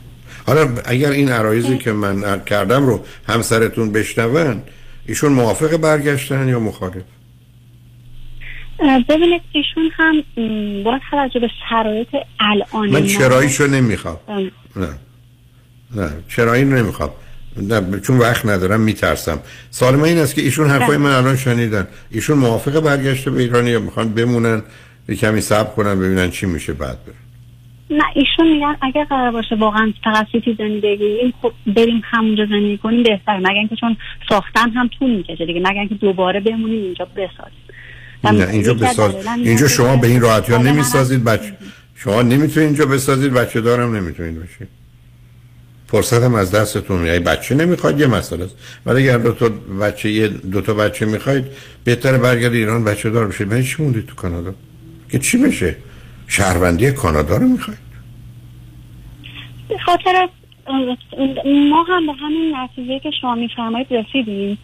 حالا 0.46 0.68
اگر 0.84 1.10
این 1.10 1.28
عرایزی 1.28 1.78
که 1.78 1.92
من 1.92 2.44
کردم 2.44 2.86
رو 2.86 3.04
همسرتون 3.28 3.92
بشنون 3.92 4.62
ایشون 5.06 5.32
موافق 5.32 5.76
برگشتن 5.76 6.48
یا 6.48 6.60
مخالف؟ 6.60 7.02
ببینید 9.08 9.42
ایشون 9.52 9.90
هم 9.96 10.14
با 10.84 11.00
توجه 11.10 11.40
به 11.40 11.50
شرایط 11.70 12.08
الان 12.40 12.90
من 12.90 13.06
چراییشو 13.06 13.66
نمی‌خوام. 13.66 14.16
نه. 14.76 14.88
نه 15.96 16.10
چرایی 16.28 16.64
نمی‌خوام. 16.64 17.10
نه 17.62 18.00
چون 18.00 18.18
وقت 18.18 18.46
ندارم 18.46 18.80
میترسم. 18.80 19.38
سوال 19.70 19.96
من 19.96 20.04
این 20.04 20.18
است 20.18 20.34
که 20.34 20.42
ایشون 20.42 20.70
حرفای 20.70 20.96
من 20.96 21.10
الان 21.10 21.36
شنیدن. 21.36 21.88
ایشون 22.10 22.38
موافق 22.38 22.80
برگشته 22.80 23.30
به 23.30 23.42
ایران 23.42 23.66
یا 23.66 23.80
می‌خوان 23.80 24.14
بمونن 24.14 24.62
یه 25.08 25.16
کمی 25.16 25.40
صبر 25.40 25.70
کنن 25.70 26.00
ببینن 26.00 26.30
چی 26.30 26.46
میشه 26.46 26.72
بعد 26.72 26.98
برن 27.04 27.14
نه 27.90 28.04
ایشون 28.14 28.52
میگن 28.52 28.76
اگر 28.82 29.04
قرار 29.04 29.30
باشه 29.30 29.56
واقعا 29.56 29.92
فقط 30.04 30.26
سیتی 30.32 30.56
زندگی 30.58 31.34
خب 31.42 31.52
بریم 31.66 32.02
همونجا 32.04 32.46
زندگی 32.46 32.78
کنیم 32.78 33.02
بهتره. 33.02 33.38
مگر 33.38 33.58
اینکه 33.58 33.76
چون 33.76 33.96
ساختن 34.28 34.70
هم 34.70 34.90
طول 34.98 35.16
می‌کشه 35.16 35.46
دیگه. 35.46 35.60
مگر 35.60 35.78
اینکه 35.78 35.94
دوباره 35.94 36.40
بمونیم 36.40 36.82
اینجا 36.82 37.04
بسازیم. 37.04 37.66
نه 38.24 38.48
اینجا 38.50 38.74
بساز 38.74 39.14
اینجا 39.36 39.68
شما 39.68 39.96
به 39.96 40.06
این 40.06 40.20
راحتی 40.20 40.52
ها 40.52 40.58
نمی‌سازید 40.58 41.24
بچه 41.24 41.52
شما 41.94 42.22
نمی‌تونید 42.22 42.68
اینجا 42.68 42.86
بسازید 42.86 43.32
بچه 43.32 43.60
دارم 43.60 43.96
نمی‌تونید 43.96 44.40
باشید. 44.40 44.68
فرصت 45.86 46.22
هم 46.22 46.34
از 46.34 46.54
دستتون 46.54 47.06
یعنی 47.06 47.18
بچه 47.18 47.54
نمی‌خواید 47.54 48.00
یه 48.00 48.06
مسئله 48.06 48.44
است. 48.44 48.56
ولی 48.86 49.10
اگر 49.10 49.18
دو 49.18 49.32
تا 49.32 49.48
بچه 49.80 50.10
یه 50.10 50.28
دو 50.28 50.60
تا 50.60 50.74
بچه 50.74 51.06
می‌خواید 51.06 51.44
بهتره 51.84 52.18
برگرد 52.18 52.52
ایران 52.52 52.84
بچه 52.84 53.10
دار 53.10 53.28
بشید 53.28 53.54
من 53.54 53.62
چی 53.62 53.82
موندید 53.82 54.06
تو 54.06 54.14
کانادا؟ 54.14 54.54
که 55.10 55.18
چی 55.18 55.38
بشه؟ 55.38 55.76
شهروندی 56.28 56.92
کانادا 56.92 57.36
رو 57.36 57.46
می‌خواید؟ 57.46 57.78
به 59.68 59.78
خاطر 59.78 60.28
ما 61.70 61.82
هم 61.82 62.06
به 62.06 62.12
همین 62.12 62.56
نتیجه 62.56 62.98
که 62.98 63.10
شما 63.20 63.34
میفرمایید 63.34 63.86
رسیدیم. 63.90 64.58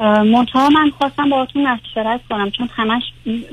منتها 0.00 0.68
من 0.68 0.90
خواستم 0.90 1.30
باهاتون 1.30 1.62
مشورت 1.62 2.20
کنم 2.30 2.50
چون 2.50 2.68
همش 2.72 3.02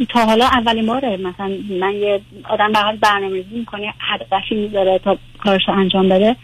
تا 0.10 0.26
حالا 0.26 0.46
اولین 0.46 0.86
باره. 0.86 1.18
مثلا 1.18 1.52
من 1.80 1.94
یه 1.94 2.22
آدم 2.50 2.72
به 2.72 2.80
حال 2.80 2.96
برنامه‌ریزی 2.96 3.60
می‌کنه 3.60 3.94
هدفی 4.00 4.56
می‌ذاره 4.56 5.00
تا 5.04 5.18
کارش 5.44 5.70
انجام 5.70 6.10
بده. 6.10 6.36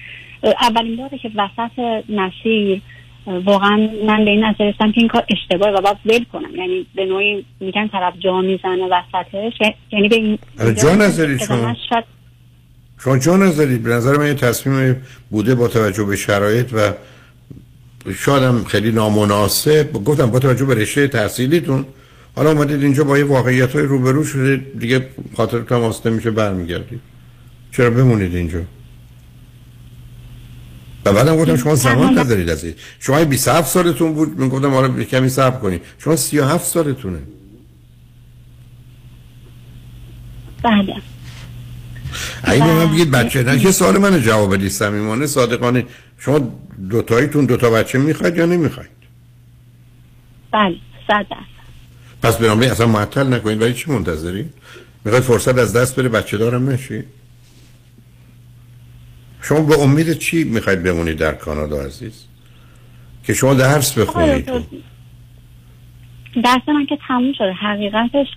اولین 0.45 0.95
باره 0.95 1.17
که 1.17 1.31
وسط 1.35 2.03
مسیر 2.09 2.81
واقعا 3.45 3.89
من 4.07 4.25
به 4.25 4.31
این 4.31 4.43
نظر 4.43 4.71
که 4.71 4.91
این 4.95 5.07
کار 5.07 5.23
اشتباه 5.29 5.69
و 5.69 5.81
باید 5.81 5.97
ول 6.05 6.25
کنم. 6.33 6.55
یعنی 6.55 6.85
به 6.95 7.05
نوعی 7.05 7.45
میگن 7.59 7.87
طرف 7.87 8.13
جا 8.19 8.41
می‌زنه 8.41 8.87
وسطش. 8.91 9.53
یعنی 9.91 10.09
به 10.09 10.15
این 10.15 10.39
آره، 10.59 10.73
جا 10.73 10.95
نظری 10.95 11.39
شما. 11.39 11.75
شما 12.99 13.17
جا 13.17 13.37
نظرید 13.37 13.83
به 13.83 13.89
نظر 13.89 14.17
من 14.17 14.27
یه 14.27 14.33
تصمیم 14.33 14.95
بوده 15.29 15.55
با 15.55 15.67
توجه 15.67 16.03
به 16.03 16.15
شرایط 16.15 16.73
و 16.73 16.93
شاید 18.13 18.67
خیلی 18.67 18.91
نامناسب. 18.91 19.93
گفتم 19.93 20.31
با 20.31 20.39
توجه 20.39 20.65
به 20.65 20.75
رشته 20.75 21.07
تحصیلیتون. 21.07 21.85
حالا 22.35 22.51
اومدید 22.51 22.83
اینجا 22.83 23.03
با 23.03 23.17
یه 23.17 23.23
واقعیت 23.23 23.75
های 23.75 23.83
روبرو 23.83 24.23
شده. 24.23 24.55
دیگه 24.79 25.07
خاطرتون 25.37 25.77
واسطه 25.77 26.09
میشه 26.09 26.31
برمیگردید. 26.31 26.99
چرا 27.71 27.89
بمونید 27.89 28.35
اینجا؟ 28.35 28.59
و 31.05 31.13
بعدم 31.13 31.37
گفتم 31.37 31.55
شما 31.55 31.75
زمان 31.75 32.19
ندارید 32.19 32.49
از 32.49 32.63
این. 32.63 32.73
شما 32.99 33.25
27 33.25 33.71
سالتون 33.71 34.13
بود. 34.13 34.39
من 34.39 34.49
گفتم 34.49 34.73
حالا 34.73 35.03
کمی 35.03 35.29
صبر 35.29 35.59
کنید. 35.59 35.81
شما 35.99 36.15
37 36.15 36.67
سالتونه. 36.67 37.19
بله. 40.63 40.95
این 42.47 42.63
من 42.63 42.93
بگید 42.93 43.11
بچه 43.11 43.43
نه 43.43 43.59
که 43.59 43.71
سوال 43.71 43.97
من 43.97 44.21
جواب 44.21 44.53
بدید 44.55 44.71
صمیمانه 44.71 45.27
صادقانه. 45.27 45.85
شما 46.19 46.39
دوتاییتون 46.89 47.45
دوتا 47.45 47.69
بچه 47.69 47.97
می‌خواید 47.97 48.37
یا 48.37 48.45
نمی‌خواید؟ 48.45 48.89
بله 50.51 50.75
صد 51.07 51.25
پس 52.23 52.37
برنامه 52.37 52.65
اصلا 52.65 52.87
معطل 52.87 53.33
نکنید. 53.33 53.61
ولی 53.61 53.73
چی 53.73 53.91
منتظرید؟ 53.91 54.53
می‌خواید 55.05 55.23
فرصت 55.23 55.57
از 55.57 55.73
دست 55.73 55.95
بره 55.95 56.09
بچه 56.09 56.37
دارم 56.37 56.69
نشید 56.69 57.05
شما 59.47 59.61
به 59.61 59.79
امید 59.79 60.13
چی 60.13 60.43
می‌خواید 60.43 60.83
بمونید 60.83 61.17
در 61.17 61.33
کانادا 61.33 61.81
عزیز؟ 61.81 62.25
که 63.23 63.33
شما 63.33 63.53
درس 63.53 63.97
بخونید 63.97 64.45
درس 66.43 66.61
من 66.67 66.85
که 66.85 66.97
تموم 67.07 67.33
شده. 67.33 67.51
حقیقتش 67.51 68.27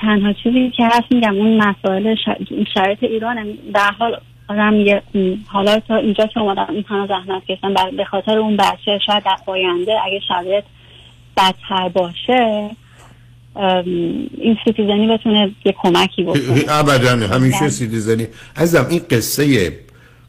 تنها 0.00 0.32
چیزی 0.32 0.70
که 0.76 0.84
هست 0.86 1.12
میگم 1.12 1.36
اون 1.36 1.62
مسائل 1.62 2.14
شرایط 2.74 3.02
ایران 3.02 3.58
به 3.74 3.82
هر 3.82 3.90
حال 3.98 4.20
آدم 4.48 4.74
یه 4.74 5.02
حالا 5.46 5.80
تا 5.80 5.96
اینجا 5.96 6.26
که 6.26 6.40
اومدم 6.40 6.66
این 6.70 6.84
همه 6.88 7.06
زحمت 7.06 7.42
کشیدم 7.48 7.74
به 7.96 8.04
خاطر 8.04 8.38
اون 8.38 8.56
بچه 8.56 8.98
شاید 9.06 9.24
در 9.24 9.36
آینده 9.46 9.92
اگه 10.06 10.20
شرایط 10.28 10.64
بدتر 11.36 11.88
باشه 11.88 12.70
این 14.38 14.56
citizen 14.64 15.02
ی 15.02 15.08
بتونه 15.08 15.50
یه 15.64 15.74
کمکی 15.82 16.22
بکنه. 16.22 16.64
ابدا 16.68 17.26
همیشه 17.26 17.68
citizen 17.68 18.13
ی. 18.13 18.26
ازم 18.56 18.86
این 18.90 19.00
قصه 19.10 19.72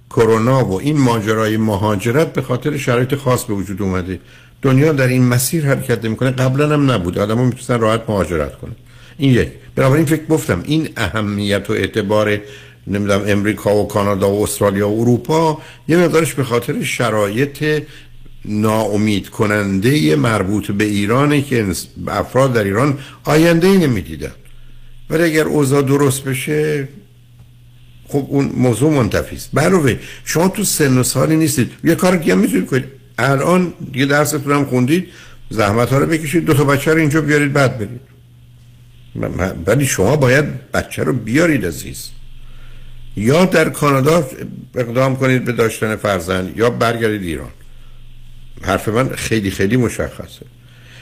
کرونا 0.10 0.66
و 0.66 0.82
این 0.82 0.98
ماجرای 0.98 1.58
مهاجرت 1.58 2.34
به 2.34 2.42
خاطر 2.42 2.78
شرایط 2.78 3.16
خاص 3.16 3.44
به 3.44 3.54
وجود 3.54 3.82
اومده. 3.82 4.20
دنیا 4.62 4.92
در 4.92 5.08
این 5.08 5.24
مسیر 5.24 5.66
حرکت 5.66 6.06
می‌کنه 6.06 6.32
قبلا 6.32 6.74
هم 6.74 6.92
نبود 6.92 7.20
آدم 7.20 7.38
ها 7.38 7.46
می‌تونستن 7.46 7.80
راحت 7.80 8.02
مهاجرت 8.08 8.58
کنه 8.58 8.72
این 9.18 9.34
یک. 9.34 9.50
بنابراین 9.76 10.06
فکر 10.06 10.26
گفتم 10.26 10.64
این 10.66 10.90
اهمیت 10.98 11.70
و 11.70 11.74
اعتبار 11.74 12.40
نمی‌دونم 12.88 13.24
امریکا 13.28 13.76
و 13.76 13.88
کانادا 13.88 14.32
و 14.32 14.44
استرالیا 14.44 14.90
و 14.90 15.02
اروپا 15.02 15.62
یه 15.88 15.98
مقدارش 15.98 16.34
به 16.34 16.44
خاطر 16.44 16.84
شرایط 16.84 17.84
ناامید 18.46 19.30
کننده 19.30 20.16
مربوط 20.16 20.72
به 20.72 20.84
ایرانه 20.84 21.42
که 21.42 21.66
افراد 22.08 22.54
در 22.54 22.64
ایران 22.64 23.00
آینده 23.24 23.68
ای 23.68 23.78
نمی‌دیدن. 23.78 24.32
ولی 25.10 25.24
اگر 25.24 25.46
اوضاع 25.46 25.82
درست 25.82 26.24
بشه 26.24 26.88
خب 28.08 28.26
اون 28.30 28.52
موضوع 28.56 28.92
منتفی 28.92 29.36
است. 29.36 29.58
علاوه 29.58 30.00
شما 30.26 30.48
تو 30.48 30.64
سن 30.64 30.98
و 30.98 31.04
سالی 31.04 31.36
نیستید. 31.36 31.72
یه 31.84 31.96
کار 31.96 32.16
دیگه 32.16 32.36
می‌تونید 32.36 32.66
کنید. 32.66 32.86
الان 33.18 33.74
یه 33.94 34.06
درستون 34.06 34.52
هم 34.52 34.66
خوندید 34.66 35.08
زحمت 35.50 35.90
ها 35.90 35.98
رو 35.98 36.06
بکشید 36.06 36.46
دو 36.46 36.54
تا 36.54 36.64
بچه 36.64 36.94
رو 36.94 37.00
اینجا 37.00 37.22
بیارید 37.22 37.54
بعد 37.54 37.78
برید. 37.78 38.02
ولی 39.66 39.86
شما 39.86 40.16
باید 40.16 40.72
بچه 40.72 41.04
رو 41.04 41.14
بیارید 41.14 41.66
عزیز. 41.66 42.10
یا 43.18 43.46
در 43.46 43.70
کانادا 43.70 44.28
اقدام 44.76 45.16
کنید 45.16 45.46
به 45.46 45.52
داشتن 45.52 45.96
فرزند 45.96 46.58
یا 46.58 46.70
برگردید 46.70 47.22
ایران. 47.22 47.52
حرف 48.62 48.88
من 48.90 49.10
خیلی 49.10 49.52
خیلی 49.52 49.78
مشخصه. 49.78 50.46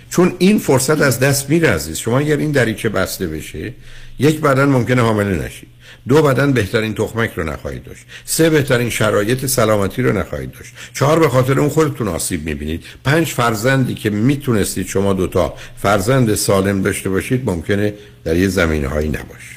چون 0.09 0.33
این 0.39 0.59
فرصت 0.59 1.01
از 1.01 1.19
دست 1.19 1.49
میره 1.49 1.69
عزیز. 1.69 1.97
شما 1.97 2.19
اگر 2.19 2.37
این 2.37 2.51
دریچه 2.51 2.89
بسته 2.89 3.27
بشه 3.27 3.73
یک 4.19 4.39
بدن 4.39 4.65
ممکنه 4.65 5.01
حامله 5.01 5.45
نشید. 5.45 5.72
دو 6.07 6.21
بدن 6.21 6.53
بهترین 6.53 6.93
تخمک 6.93 7.31
رو 7.35 7.43
نخواهید 7.43 7.83
داشت. 7.83 8.05
سه 8.23 8.49
بهترین 8.49 8.89
شرایط 8.89 9.45
سلامتی 9.45 10.01
رو 10.01 10.17
نخواهید 10.17 10.51
داشت. 10.51 10.73
چهار 10.93 11.19
به 11.19 11.29
خاطر 11.29 11.59
اون 11.59 11.69
خودتون 11.69 12.07
آسیب 12.07 12.45
می‌بینید. 12.45 12.83
پنج 13.03 13.27
فرزندی 13.27 13.95
که 13.95 14.09
می‌تونستید 14.09 14.87
شما 14.87 15.13
دوتا 15.13 15.53
فرزند 15.77 16.35
سالم 16.35 16.81
داشته 16.81 17.09
باشید 17.09 17.49
ممکنه 17.49 17.93
در 18.23 18.35
یه 18.35 18.47
زمینه 18.47 18.87
هایی 18.87 19.09
نباشه. 19.09 19.53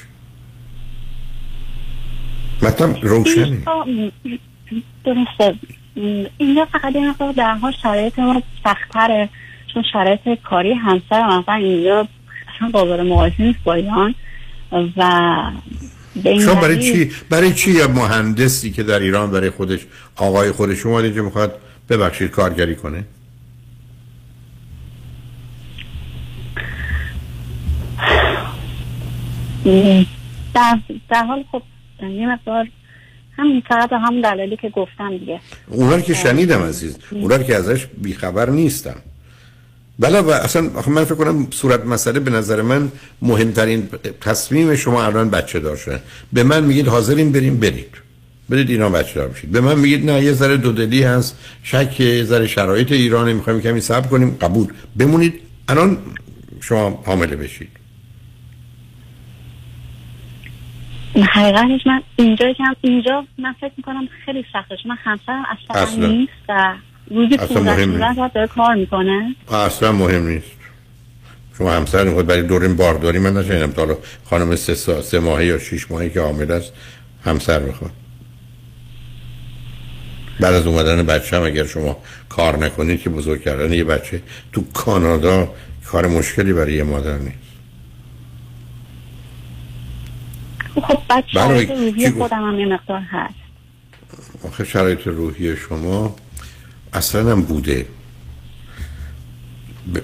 مطلب 2.61 2.97
روشنی 3.01 3.63
درسته. 5.05 5.55
اینجا 6.37 6.65
فقط 6.71 6.95
یه 6.95 7.09
مقدار 7.09 7.31
در 7.31 7.53
حال 7.53 7.73
شرایط 7.83 8.19
ما 8.19 8.43
سختره 8.63 9.29
چون 9.73 9.83
شرایط 9.93 10.39
کاری 10.49 10.73
همسر 10.73 11.39
مثلا 11.39 11.55
اینجا 11.55 12.07
اصلا 12.55 12.69
قابل 12.73 13.07
مقایسه 13.07 13.43
نیست 13.43 13.59
با 13.63 13.73
ایران. 13.73 14.15
و 14.71 15.41
شما 16.23 16.55
برای 16.55 16.79
چی 16.79 17.11
برای 17.29 17.53
چی 17.53 17.71
یه 17.71 17.87
مهندسی 17.87 18.71
که 18.71 18.83
در 18.83 18.99
ایران 18.99 19.31
برای 19.31 19.49
خودش 19.49 19.79
آقای 20.15 20.51
خودش 20.51 20.85
اومده 20.85 21.13
که 21.13 21.21
می‌خواد 21.21 21.59
ببخشید 21.89 22.31
کارگری 22.31 22.75
کنه؟ 22.75 23.03
در, 30.53 30.79
در 31.09 31.23
حال 31.23 31.43
خب 31.51 31.61
یه 32.01 32.27
مقدار 32.27 32.67
همین 33.37 33.63
فقط 33.69 33.93
همون 33.93 34.21
دلالی 34.21 34.57
که 34.57 34.69
گفتم 34.69 35.17
دیگه. 35.17 35.39
اونا 35.67 35.99
که 35.99 36.13
شنیدم 36.13 36.63
عزیز 36.63 36.97
اونا 37.11 37.37
که 37.37 37.55
ازش 37.55 37.85
بیخبر 37.85 38.49
نیستم. 38.49 39.01
بلا 39.99 40.23
و 40.23 40.29
اصلا 40.29 40.61
من 40.87 41.03
فکر 41.03 41.15
کنم 41.15 41.47
صورت 41.51 41.85
مسئله 41.85 42.19
به 42.19 42.31
نظر 42.31 42.61
من 42.61 42.91
مهمترین 43.21 43.89
تصمیم 44.21 44.75
شما 44.75 45.05
الان 45.05 45.29
بچه 45.29 45.59
دار 45.59 45.75
شدن. 45.75 45.99
به 46.33 46.43
من 46.43 46.63
میگید 46.63 46.87
حاضرین 46.87 47.31
بریم 47.31 47.59
برید. 47.59 47.89
برید 48.49 48.69
اینا 48.69 48.89
بچه 48.89 49.13
دار 49.13 49.27
بشید. 49.27 49.51
به 49.51 49.61
من 49.61 49.79
میگید 49.79 50.09
نه 50.09 50.23
یه 50.23 50.33
ذره 50.33 50.57
دودلی 50.57 51.03
هست 51.03 51.39
شک 51.63 51.99
یه 51.99 52.23
ذره 52.23 52.47
شرایط 52.47 52.91
ایرانه 52.91 53.33
می‌خوایم 53.33 53.61
کمی 53.61 53.81
صبر 53.81 54.07
کنیم. 54.07 54.37
قبول. 54.41 54.67
بمونید. 54.97 55.33
الان 55.67 55.97
شما 56.61 57.03
حامله 57.05 57.35
بشید. 57.35 57.69
حقیقتش 61.15 61.87
من 61.87 62.01
اینجا 62.15 62.53
که 62.53 62.63
اینجا 62.81 63.25
من 63.37 63.53
فکر 63.61 63.71
می‌کنم 63.77 64.07
خیلی 64.25 64.45
سخته 64.53 64.75
من 64.85 64.97
همسرم 65.03 65.43
اصلا. 65.69 66.07
نیست 66.07 66.31
و 66.49 66.75
روزی 67.11 67.37
پونزده 67.37 68.29
داره 68.29 68.47
کار 68.47 68.75
می‌کنه. 68.75 69.35
اصلا 69.51 69.91
مهم 69.91 70.27
نیست. 70.27 70.47
شما 71.57 71.71
همسر 71.71 72.03
می‌خواد 72.03 72.25
برای 72.25 72.43
دورین 72.43 72.75
بارداری 72.75 73.19
من 73.19 73.33
نشنیدم 73.33 73.71
تا 73.71 73.97
خانم 74.25 74.55
سه, 74.55 74.75
سا... 74.75 75.01
سه 75.01 75.19
ماهه 75.19 75.45
یا 75.45 75.59
شیش 75.59 75.91
ماهی 75.91 76.09
که 76.09 76.21
حامل 76.21 76.51
است 76.51 76.73
همسر 77.25 77.59
می‌خواد. 77.59 77.91
بعد 80.39 80.53
از 80.53 80.67
اومدن 80.67 81.05
بچه 81.05 81.37
هم 81.37 81.43
اگر 81.43 81.65
شما 81.65 81.97
کار 82.29 82.57
نکنید 82.57 83.01
که 83.01 83.09
بزرگ 83.09 83.41
کردن 83.41 83.73
یه 83.73 83.83
بچه 83.83 84.21
تو 84.53 84.63
کانادا 84.73 85.53
کار 85.85 86.07
مشکلی 86.07 86.53
برای 86.53 86.73
یه 86.73 86.83
مادر 86.83 87.17
نیست. 87.17 87.37
خب 90.75 90.99
بچه 91.09 91.27
شرایط 91.27 91.69
روحی 91.69 92.09
خودم 92.09 92.43
هم 92.43 92.59
یه 92.59 92.65
مقدار 92.65 93.01
هست. 93.01 93.33
آخه 94.43 94.63
شرایط 94.63 95.07
روحی 95.07 95.55
شما 95.55 96.15
اصلا 96.93 97.31
هم 97.31 97.41
بوده. 97.41 97.85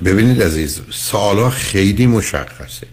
ببینید 0.05 0.43
عزیز 0.43 0.81
سالا 0.91 1.49
خیلی 1.49 2.07
مشخصه. 2.07 2.87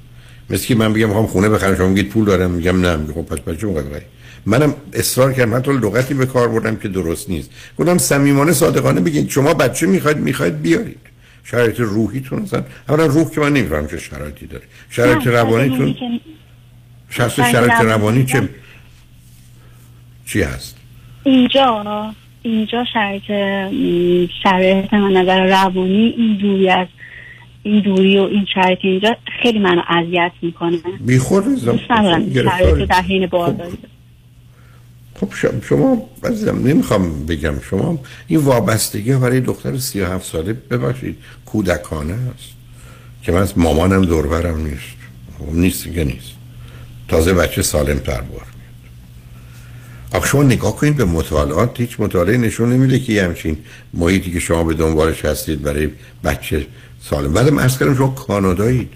مثل 0.51 0.67
که 0.67 0.75
من 0.75 0.93
بگم 0.93 1.11
هم 1.11 1.27
خونه 1.27 1.49
بخرم 1.49 1.77
شما 1.77 1.89
میگید 1.89 2.09
پول 2.09 2.25
دارم 2.25 2.51
میگم 2.51 2.81
نه 2.81 2.97
میگم 2.97 3.13
خب 3.13 3.23
پس 3.23 3.39
بچه 3.39 3.67
مقدر 3.67 4.01
منم 4.47 4.75
اصرار 4.93 5.33
کردم 5.33 5.57
حتی 5.57 5.73
لغتی 5.73 6.15
به 6.15 6.27
کار 6.27 6.49
بردم 6.49 6.77
که 6.77 6.89
درست 6.89 7.31
نیست. 7.31 7.51
گفتم 7.79 7.99
صمیمانه 7.99 8.53
صادقانه 8.53 9.01
بگید 9.01 9.31
شما 9.31 9.55
بچه 9.55 9.87
می‌خواید 9.87 10.17
می‌خواید 10.17 10.63
بیارید. 10.63 11.01
شرایط 11.45 11.81
روحیتون 11.81 12.43
اصلا 12.43 12.65
اولا 12.89 13.07
روح 13.07 13.31
که 13.31 13.41
من 13.41 13.53
نمیفهم 13.53 13.87
چه 13.87 13.99
شرایطی 13.99 14.47
داره. 14.47 14.65
شرایط 14.91 15.27
روانیتون 15.27 16.21
شرط 17.11 17.31
شرایط 17.31 17.73
روانی 17.73 18.25
چه 18.25 18.49
چی 20.27 20.43
هست؟ 20.43 20.77
اینجا. 21.25 22.15
اینجا 22.43 22.85
شرایط 22.93 23.25
شرایط 24.43 24.95
من 24.95 25.13
نظر 25.13 25.47
روانی 25.47 26.15
این 26.17 26.37
دوری 26.37 26.69
از 26.69 26.87
این 27.63 27.83
دوری 27.83 28.19
و 28.19 28.23
این 28.23 28.47
شرایط 28.55 28.79
اینجا 28.83 29.17
خیلی 29.43 29.59
منو 29.59 29.83
اذیت 29.89 30.33
می‌کنه. 30.43 30.79
بی 31.01 31.19
خود 31.19 31.45
شرایط 31.89 32.89
در 32.89 33.03
حین 33.03 33.27
بارداری 33.27 33.79
خب 35.15 35.29
شما 35.63 36.09
بعضیم 36.23 36.67
نمی‌خوام 36.67 37.27
بگم 37.27 37.61
شما 37.71 37.99
این 38.27 38.41
وابستگی 38.41 39.13
برای 39.13 39.41
دختر 39.41 39.77
سی 39.77 40.01
و 40.01 40.07
هفت 40.07 40.27
ساله 40.27 40.53
ببخشید 40.53 41.17
کودکانه 41.47 42.13
است. 42.13 42.53
که 43.23 43.33
من 43.33 43.39
از 43.39 43.59
مامانم 43.59 44.05
دوربرم 44.05 44.67
نیست. 44.67 44.97
خب 45.39 45.55
نیست 45.55 45.95
که 45.95 46.05
نیست. 46.05 46.33
تازه 47.09 47.35
بچه 47.35 47.63
سالم 47.63 47.99
تر 47.99 48.21
بار 48.21 48.47
آخه 50.13 50.29
شما 50.29 50.43
نگاه 50.43 50.77
کنید 50.77 50.97
به 50.97 51.05
مطالعات 51.05 51.81
هیچ 51.81 52.01
مطالعه 52.01 52.37
نشون 52.37 52.73
نمیده 52.73 52.99
که 53.01 53.13
یه 53.13 53.25
همچین 53.25 53.57
محیطی 53.95 54.33
که 54.33 54.41
شما 54.41 54.65
به 54.65 54.75
دنبالش 54.75 55.25
هستید 55.25 55.63
برای 55.63 55.89
بچه 56.25 56.67
سالم. 57.03 57.33
بعدم 57.33 57.59
ارز 57.59 57.79
کردم 57.79 57.95
شما 57.95 58.09
کانادایید. 58.09 58.89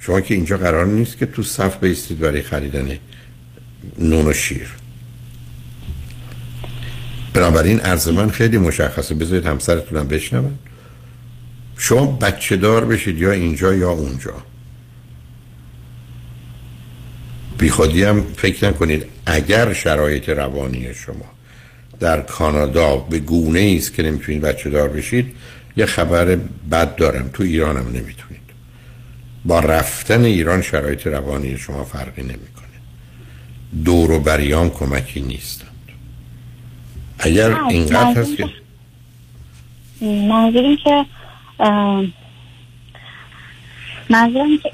شما 0.00 0.20
که 0.20 0.34
اینجا 0.34 0.56
قرار 0.56 0.86
نیست 0.86 1.18
که 1.18 1.26
تو 1.26 1.42
صف 1.42 1.76
بیستید 1.76 2.18
برای 2.18 2.42
خریدن 2.42 2.98
نون 3.98 4.26
و 4.26 4.32
شیر. 4.32 4.68
بنابراین 7.32 7.80
عرض 7.80 8.08
من 8.08 8.30
خیلی 8.30 8.58
مشخصه. 8.58 9.14
بذارید 9.14 9.46
همسرتونم 9.46 10.08
بشنون. 10.08 10.58
شما 11.76 12.06
بچه 12.06 12.56
دار 12.56 12.84
بشید 12.84 13.18
یا 13.18 13.30
اینجا 13.30 13.74
یا 13.74 13.90
اونجا. 13.90 14.34
بی 17.58 17.70
خودی 17.70 18.04
هم 18.04 18.22
فکر 18.36 18.68
نکنید 18.68 19.06
اگر 19.26 19.72
شرایط 19.72 20.28
روانی 20.28 20.94
شما 20.94 21.24
در 22.00 22.20
کانادا 22.20 22.96
به 22.96 23.18
گونه 23.18 23.74
است 23.78 23.94
که 23.94 24.02
نمی‌تونید 24.02 24.42
بچه 24.42 24.70
دار 24.70 24.88
بشید 24.88 25.34
یه 25.76 25.86
خبر 25.86 26.38
بد 26.70 26.96
دارم. 26.96 27.30
تو 27.32 27.42
ایران 27.42 27.76
هم 27.76 27.86
نمی‌تونید. 27.86 28.40
با 29.44 29.60
رفتن 29.60 30.24
ایران 30.24 30.62
شرایط 30.62 31.06
روانی 31.06 31.58
شما 31.58 31.84
فرقی 31.84 32.22
نمی‌کنه. 32.22 32.68
دور 33.84 34.10
و 34.10 34.20
بریان 34.20 34.70
کمکی 34.70 35.20
نیستند. 35.20 35.68
اگر 37.18 37.60
اینقدر 37.60 38.20
هست 38.20 38.36
که 38.36 38.48
منظورم 40.02 40.76
که 40.76 41.06
منظورم 44.10 44.58
که 44.62 44.72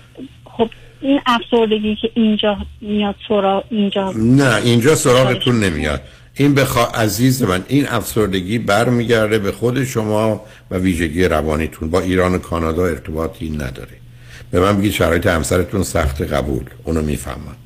این 1.05 1.21
افسردگی 1.27 1.97
که 1.97 2.11
اینجا 2.15 2.57
میاد 2.81 3.15
سراغ 3.29 3.65
اینجا 3.71 4.13
نه 4.17 4.57
اینجا 4.57 4.95
سراغتون 4.95 5.61
نمیاد. 5.61 6.01
این 6.35 6.55
بخوا 6.55 6.85
عزیز 6.85 7.43
من 7.43 7.65
این 7.69 7.89
افسردگی 7.89 8.59
برمیگرده 8.59 9.39
به 9.39 9.53
خود 9.53 9.85
شما 9.85 10.41
و 10.71 10.79
ویژگی 10.79 11.25
روانیتون. 11.25 11.91
با 11.91 12.01
ایران 12.01 12.35
و 12.35 12.39
کانادا 12.39 12.87
ارتباطی 12.87 13.51
نداره. 13.51 13.97
به 14.51 14.61
من 14.61 14.79
بگید 14.79 14.93
شرایط 14.93 15.27
همسرتون 15.27 15.83
سخت 15.83 16.23
قبول. 16.23 16.65
اونو 16.85 17.03
می‌فهمم. 17.03 17.57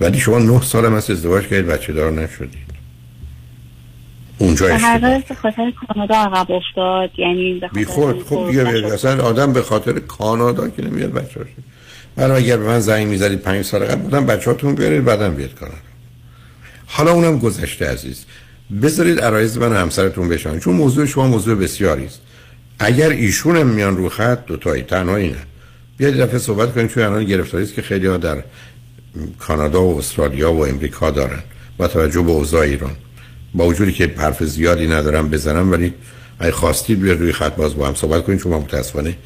ولی 0.00 0.18
شما 0.18 0.38
نه 0.38 0.60
سال 0.62 0.84
هم 0.84 0.94
ازدواج 0.94 1.46
کردید 1.46 1.66
بچه 1.66 1.92
دار 1.92 2.12
نشدید. 2.12 2.72
اونجا 4.38 4.76
هر 4.76 4.98
به 5.28 5.34
خاطر 5.34 5.72
کانادا 5.86 6.14
عقب 6.14 6.52
افتاد. 6.52 7.10
یعنی 7.18 7.60
بی 7.74 7.84
خود 7.84 8.22
خب 8.22 8.46
دیگه 8.50 8.92
اصلا 8.94 9.24
آدم 9.24 9.52
به 9.52 9.62
خاطر 9.62 9.98
کانادا 9.98 10.68
که 10.68 10.82
نمیاد 10.82 11.12
بچه 11.12 11.40
برای 12.16 12.44
اگر 12.44 12.56
به 12.56 12.64
من 12.64 12.80
زنگ 12.80 13.06
می‌زدید 13.06 13.38
پنج 13.38 13.64
سال 13.64 13.84
قبل 13.84 14.02
بودم 14.02 14.26
بچه 14.26 14.50
هاتون 14.50 14.74
بیارید 14.74 15.04
بعدم 15.04 15.34
بیاد 15.34 15.54
کانادا 15.54 15.78
حالا 16.86 17.12
اونم 17.12 17.38
گذشته 17.38 17.86
عزیز. 17.86 18.24
بذارید 18.82 19.20
عرایز 19.20 19.58
من 19.58 19.76
همسرتون 19.76 20.28
بشن. 20.28 20.58
چون 20.58 20.74
موضوع 20.74 21.06
شما 21.06 21.26
موضوع 21.26 21.54
بسیاری 21.54 22.06
است. 22.06 22.20
اگر 22.78 23.08
ایشون 23.08 23.56
هم 23.56 23.66
میان 23.66 23.96
رو 23.96 24.08
خط 24.08 24.46
دو 24.46 24.56
تنها 24.80 25.16
اینه. 25.16 25.36
بیاید 25.96 26.16
دفعه 26.16 26.38
صحبت 26.38 26.74
کنیم 26.74 26.88
چون 26.88 27.02
الان 27.02 27.24
گرفتاری 27.24 27.64
است 27.64 27.74
که 27.74 27.82
خیلی 27.82 28.06
ها 28.06 28.16
در 28.16 28.42
کانادا 29.38 29.82
و 29.82 29.98
استرالیا 29.98 30.52
و 30.52 30.66
امریکا 30.66 31.10
دارن. 31.10 31.42
با 31.76 31.88
توجه 31.88 32.22
به 32.22 32.30
اوضاع 32.30 32.60
ایران. 32.60 32.96
با 33.54 33.66
وجودی 33.66 33.92
که 33.92 34.14
حرف 34.16 34.44
زیادی 34.44 34.86
ندارم 34.86 35.28
بزنم 35.28 35.72
ولی 35.72 35.94
اگه 36.38 36.52
خواستید 36.52 37.00
بیاید 37.00 37.20
روی 37.20 37.32
خط 37.32 37.56
باز 37.56 37.74
با 37.74 37.88
هم 37.88 37.94
صحبت 37.94 38.24
کنیم 38.24 38.38
چون 38.38 38.52
من 38.52 38.58
متاسفانه 38.58 39.16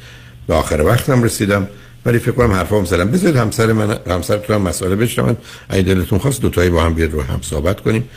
به 0.47 0.53
آخر 0.53 0.81
وقتم 0.81 1.23
رسیدم. 1.23 1.67
ولی 2.07 2.19
فکر 2.19 2.31
کنم 2.31 2.51
حرفام 2.51 2.85
زدم 2.85 3.11
بذارید 3.11 3.35
همسر 3.35 3.73
من 3.73 3.97
همسرتون 4.07 4.55
هم 4.55 4.61
مسئله 4.61 4.95
بشنون. 4.95 5.37
اگه 5.69 5.81
دلتون 5.81 6.19
خواست 6.19 6.41
دو 6.41 6.49
تایی 6.49 6.69
با 6.69 6.83
هم 6.83 6.93
بیاد 6.93 7.11
رو 7.11 7.21
هم 7.21 7.39
صحبت 7.41 7.81
کنیم. 7.81 8.09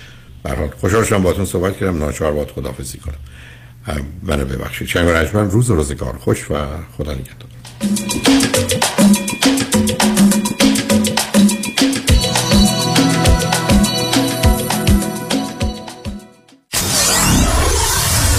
به 0.42 0.50
حال 0.50 0.70
خوشحال 0.80 1.04
شدم 1.04 1.22
باهاتون 1.22 1.44
صحبت 1.44 1.76
کردم. 1.76 1.98
ناچار 1.98 2.32
باهات 2.32 2.50
خدافظی 2.50 2.98
کنم. 2.98 3.14
منو 4.22 4.44
ببخشید. 4.44 4.88
چنگ 4.88 5.08
و 5.34 5.38
روز 5.38 5.70
و 5.70 5.74
روزگار. 5.74 6.14
خوش 6.20 6.50
و 6.50 6.54
خدا 6.96 7.12
نگهدار. 7.12 7.50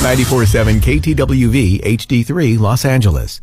94.7 0.02 0.82
KTWV 0.82 1.57
HD3 1.86 2.57
Los 2.57 2.86
Angeles. 2.86 3.41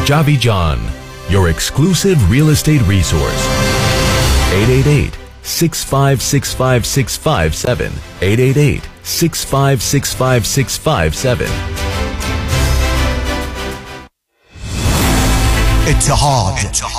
Kajabi 0.00 0.40
John, 0.40 0.80
your 1.28 1.50
exclusive 1.50 2.30
real 2.30 2.48
estate 2.48 2.80
resource. 2.82 3.46
888 4.50 5.14
6565657 5.44 7.92
888 8.22 8.82
6565657 9.04 11.50
اتحاد 15.88 16.54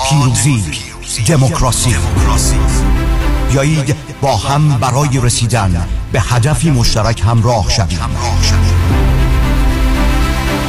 پیروزی 0.08 0.64
دموکراسی 1.28 1.94
بیایید 3.50 3.96
با 4.20 4.36
هم 4.36 4.78
برای 4.78 5.20
رسیدن 5.22 5.88
به 6.12 6.20
هدفی 6.20 6.70
مشترک 6.70 7.20
همراه 7.20 7.70
شویم. 7.70 7.98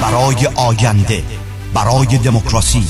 برای 0.02 0.48
آینده. 0.56 1.24
برای 1.74 2.18
دموکراسی 2.18 2.88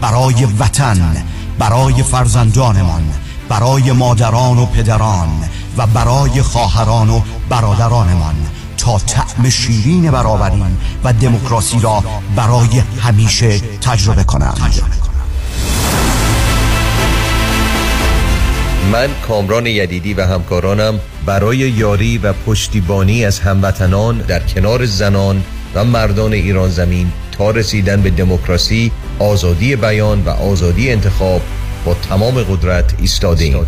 برای 0.00 0.44
وطن 0.44 1.24
برای 1.58 2.02
فرزندانمان 2.02 3.02
برای 3.48 3.92
مادران 3.92 4.58
و 4.58 4.66
پدران 4.66 5.28
و 5.76 5.86
برای 5.86 6.42
خواهران 6.42 7.10
و 7.10 7.20
برادرانمان 7.48 8.34
تا 8.78 8.98
طعم 8.98 9.50
شیرین 9.50 10.10
برابری 10.10 10.62
و 11.04 11.12
دموکراسی 11.12 11.80
را 11.80 12.04
برای 12.36 12.82
همیشه 13.00 13.58
تجربه 13.80 14.24
کنند. 14.24 14.60
من 18.92 19.08
کامران 19.28 19.66
یدیدی 19.66 20.14
و 20.14 20.26
همکارانم 20.26 21.00
برای 21.26 21.58
یاری 21.58 22.18
و 22.18 22.32
پشتیبانی 22.32 23.24
از 23.24 23.40
هموطنان 23.40 24.18
در 24.18 24.40
کنار 24.40 24.86
زنان 24.86 25.44
و 25.74 25.84
مردان 25.84 26.32
ایران 26.32 26.70
زمین 26.70 27.12
تا 27.38 27.50
رسیدن 27.50 28.02
به 28.02 28.10
دموکراسی، 28.10 28.92
آزادی 29.18 29.76
بیان 29.76 30.22
و 30.24 30.28
آزادی 30.28 30.90
انتخاب 30.90 31.42
با 31.84 31.94
تمام 31.94 32.42
قدرت 32.42 32.94
ایستاده 33.00 33.44
ایم. 33.44 33.66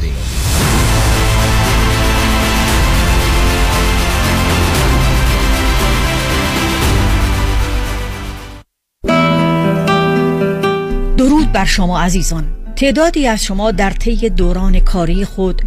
درود 11.17 11.53
بر 11.53 11.65
شما 11.65 12.01
عزیزان. 12.01 12.45
تعدادی 12.77 13.27
از 13.27 13.45
شما 13.45 13.71
در 13.71 13.91
طی 13.91 14.31
دوران 14.31 14.81
کاری 14.81 15.25
خود 15.25 15.63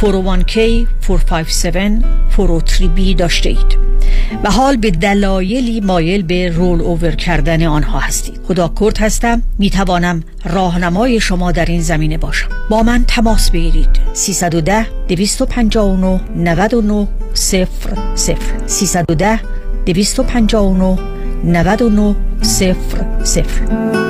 401k 0.00 0.56
457 1.06 2.00
403b 2.36 3.16
داشته 3.16 3.48
اید. 3.48 3.89
و 4.44 4.50
حال 4.50 4.76
به 4.76 4.90
دلایلی 4.90 5.80
مایل 5.80 6.22
به 6.22 6.48
رول 6.48 6.80
اوور 6.80 7.10
کردن 7.10 7.62
آنها 7.62 7.98
هستید. 7.98 8.40
خدا 8.48 8.72
کرد 8.80 8.98
هستم. 8.98 9.42
می 9.58 9.70
توانم 9.70 10.22
راهنمای 10.44 11.20
شما 11.20 11.52
در 11.52 11.64
این 11.64 11.80
زمینه 11.80 12.18
باشم. 12.18 12.48
با 12.70 12.82
من 12.82 13.04
تماس 13.08 13.50
بگیرید. 13.50 13.88
310 14.12 14.86
259 15.08 16.20
99 16.36 17.08
0 17.34 17.68
0 18.14 18.36
310 18.66 19.40
259 19.86 20.98
99 21.44 22.16
0 22.42 22.76
0 23.24 24.09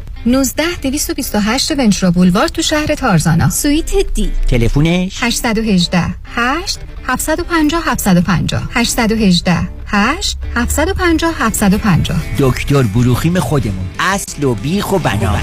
19 0.25 0.63
228 0.81 1.71
ونچرا 1.71 2.11
بولوار 2.11 2.47
تو 2.47 2.61
شهر 2.61 2.95
تارزانا. 2.95 3.49
سویت 3.49 3.91
دی. 4.13 4.31
تلفونش؟ 4.47 5.23
818 5.23 6.03
8 6.35 6.79
750 7.07 7.83
750 7.85 8.69
818 8.73 9.57
8 9.85 10.37
750 10.55 11.33
750 11.39 12.17
دکتر 12.39 12.83
بروخیم 12.83 13.39
خودمون. 13.39 13.85
اصل 13.99 14.43
و 14.43 14.53
بیخ 14.55 14.91
و 14.91 14.99
بنا. 14.99 15.35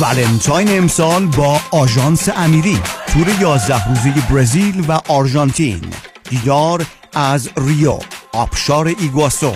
ولنتاین 0.00 0.78
امسال 0.78 1.26
با 1.26 1.60
آژانس 1.70 2.28
امیری. 2.36 2.78
تور 3.06 3.26
11 3.40 3.88
روزه 3.88 4.14
برزیل 4.30 4.84
و 4.88 4.92
آرژانتین. 5.08 5.80
دیدار 6.30 6.86
از 7.14 7.48
ریو. 7.56 7.98
آبشار 8.32 8.86
ایگواسو 8.86 9.52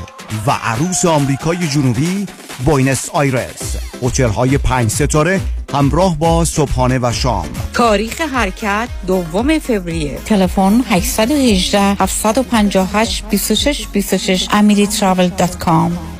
و 0.46 0.50
عروس 0.50 1.04
آمریکای 1.04 1.68
جنوبی 1.68 2.26
بوینس 2.64 3.10
آیرس. 3.12 3.76
هتل 4.02 4.28
های 4.28 4.58
پنج 4.58 4.90
ستاره 4.90 5.40
همراه 5.72 6.18
با 6.18 6.44
صبحانه 6.44 6.98
و 6.98 7.12
شام. 7.12 7.46
تاریخ 7.72 8.20
حرکت 8.20 8.88
دوم 9.06 9.58
فوریه. 9.58 10.18
تلفن 10.24 10.80
818 10.90 11.80
758 11.80 13.24
26 13.30 13.86
26 13.92 14.48
amiritravel.com 14.48 16.12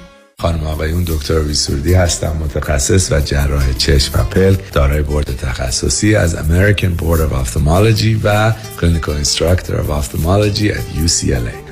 خانم 0.42 0.66
آقایون 0.66 1.04
دکتر 1.04 1.38
ری 1.38 1.54
سرودی 1.54 1.94
هستم 1.94 2.36
متخصص 2.40 3.12
و 3.12 3.20
جراح 3.20 3.72
چشم 3.72 4.20
و 4.20 4.24
پلک 4.24 4.72
دارای 4.72 5.02
بورد 5.02 5.36
تخصصی 5.36 6.16
از 6.16 6.36
American 6.36 7.00
Board 7.00 7.18
of 7.18 7.46
Ophthalmology 7.46 8.16
و 8.24 8.52
Clinical 8.80 9.24
Instructor 9.24 9.72
of 9.72 9.90
Ophthalmology 9.90 10.68
at 10.70 11.06
UCLA 11.06 11.71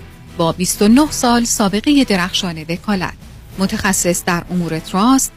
با 0.37 0.51
29 0.51 1.11
سال 1.11 1.43
سابقه 1.43 2.03
درخشان 2.03 2.65
وکالت. 2.69 3.13
متخصص 3.59 4.23
در 4.25 4.43
امور 4.51 4.79
trust، 4.79 5.31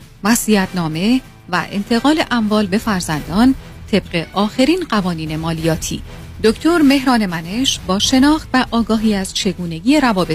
نامه 0.75 1.21
و 1.49 1.67
انتقال 1.71 2.25
اموال 2.31 2.67
به 2.67 2.79
فرزندان 2.79 3.55
طبق 3.93 4.27
آخرین 4.33 4.85
قوانین 4.89 5.37
مالیاتی. 5.37 6.03
دکتر 6.45 6.79
مهران 6.79 7.27
منش 7.27 7.81
با 7.87 7.99
شناخت 7.99 8.49
و 8.55 8.67
آگاهی 8.71 9.15
از 9.15 9.35
چگونگی 9.35 10.01
روابط 10.01 10.31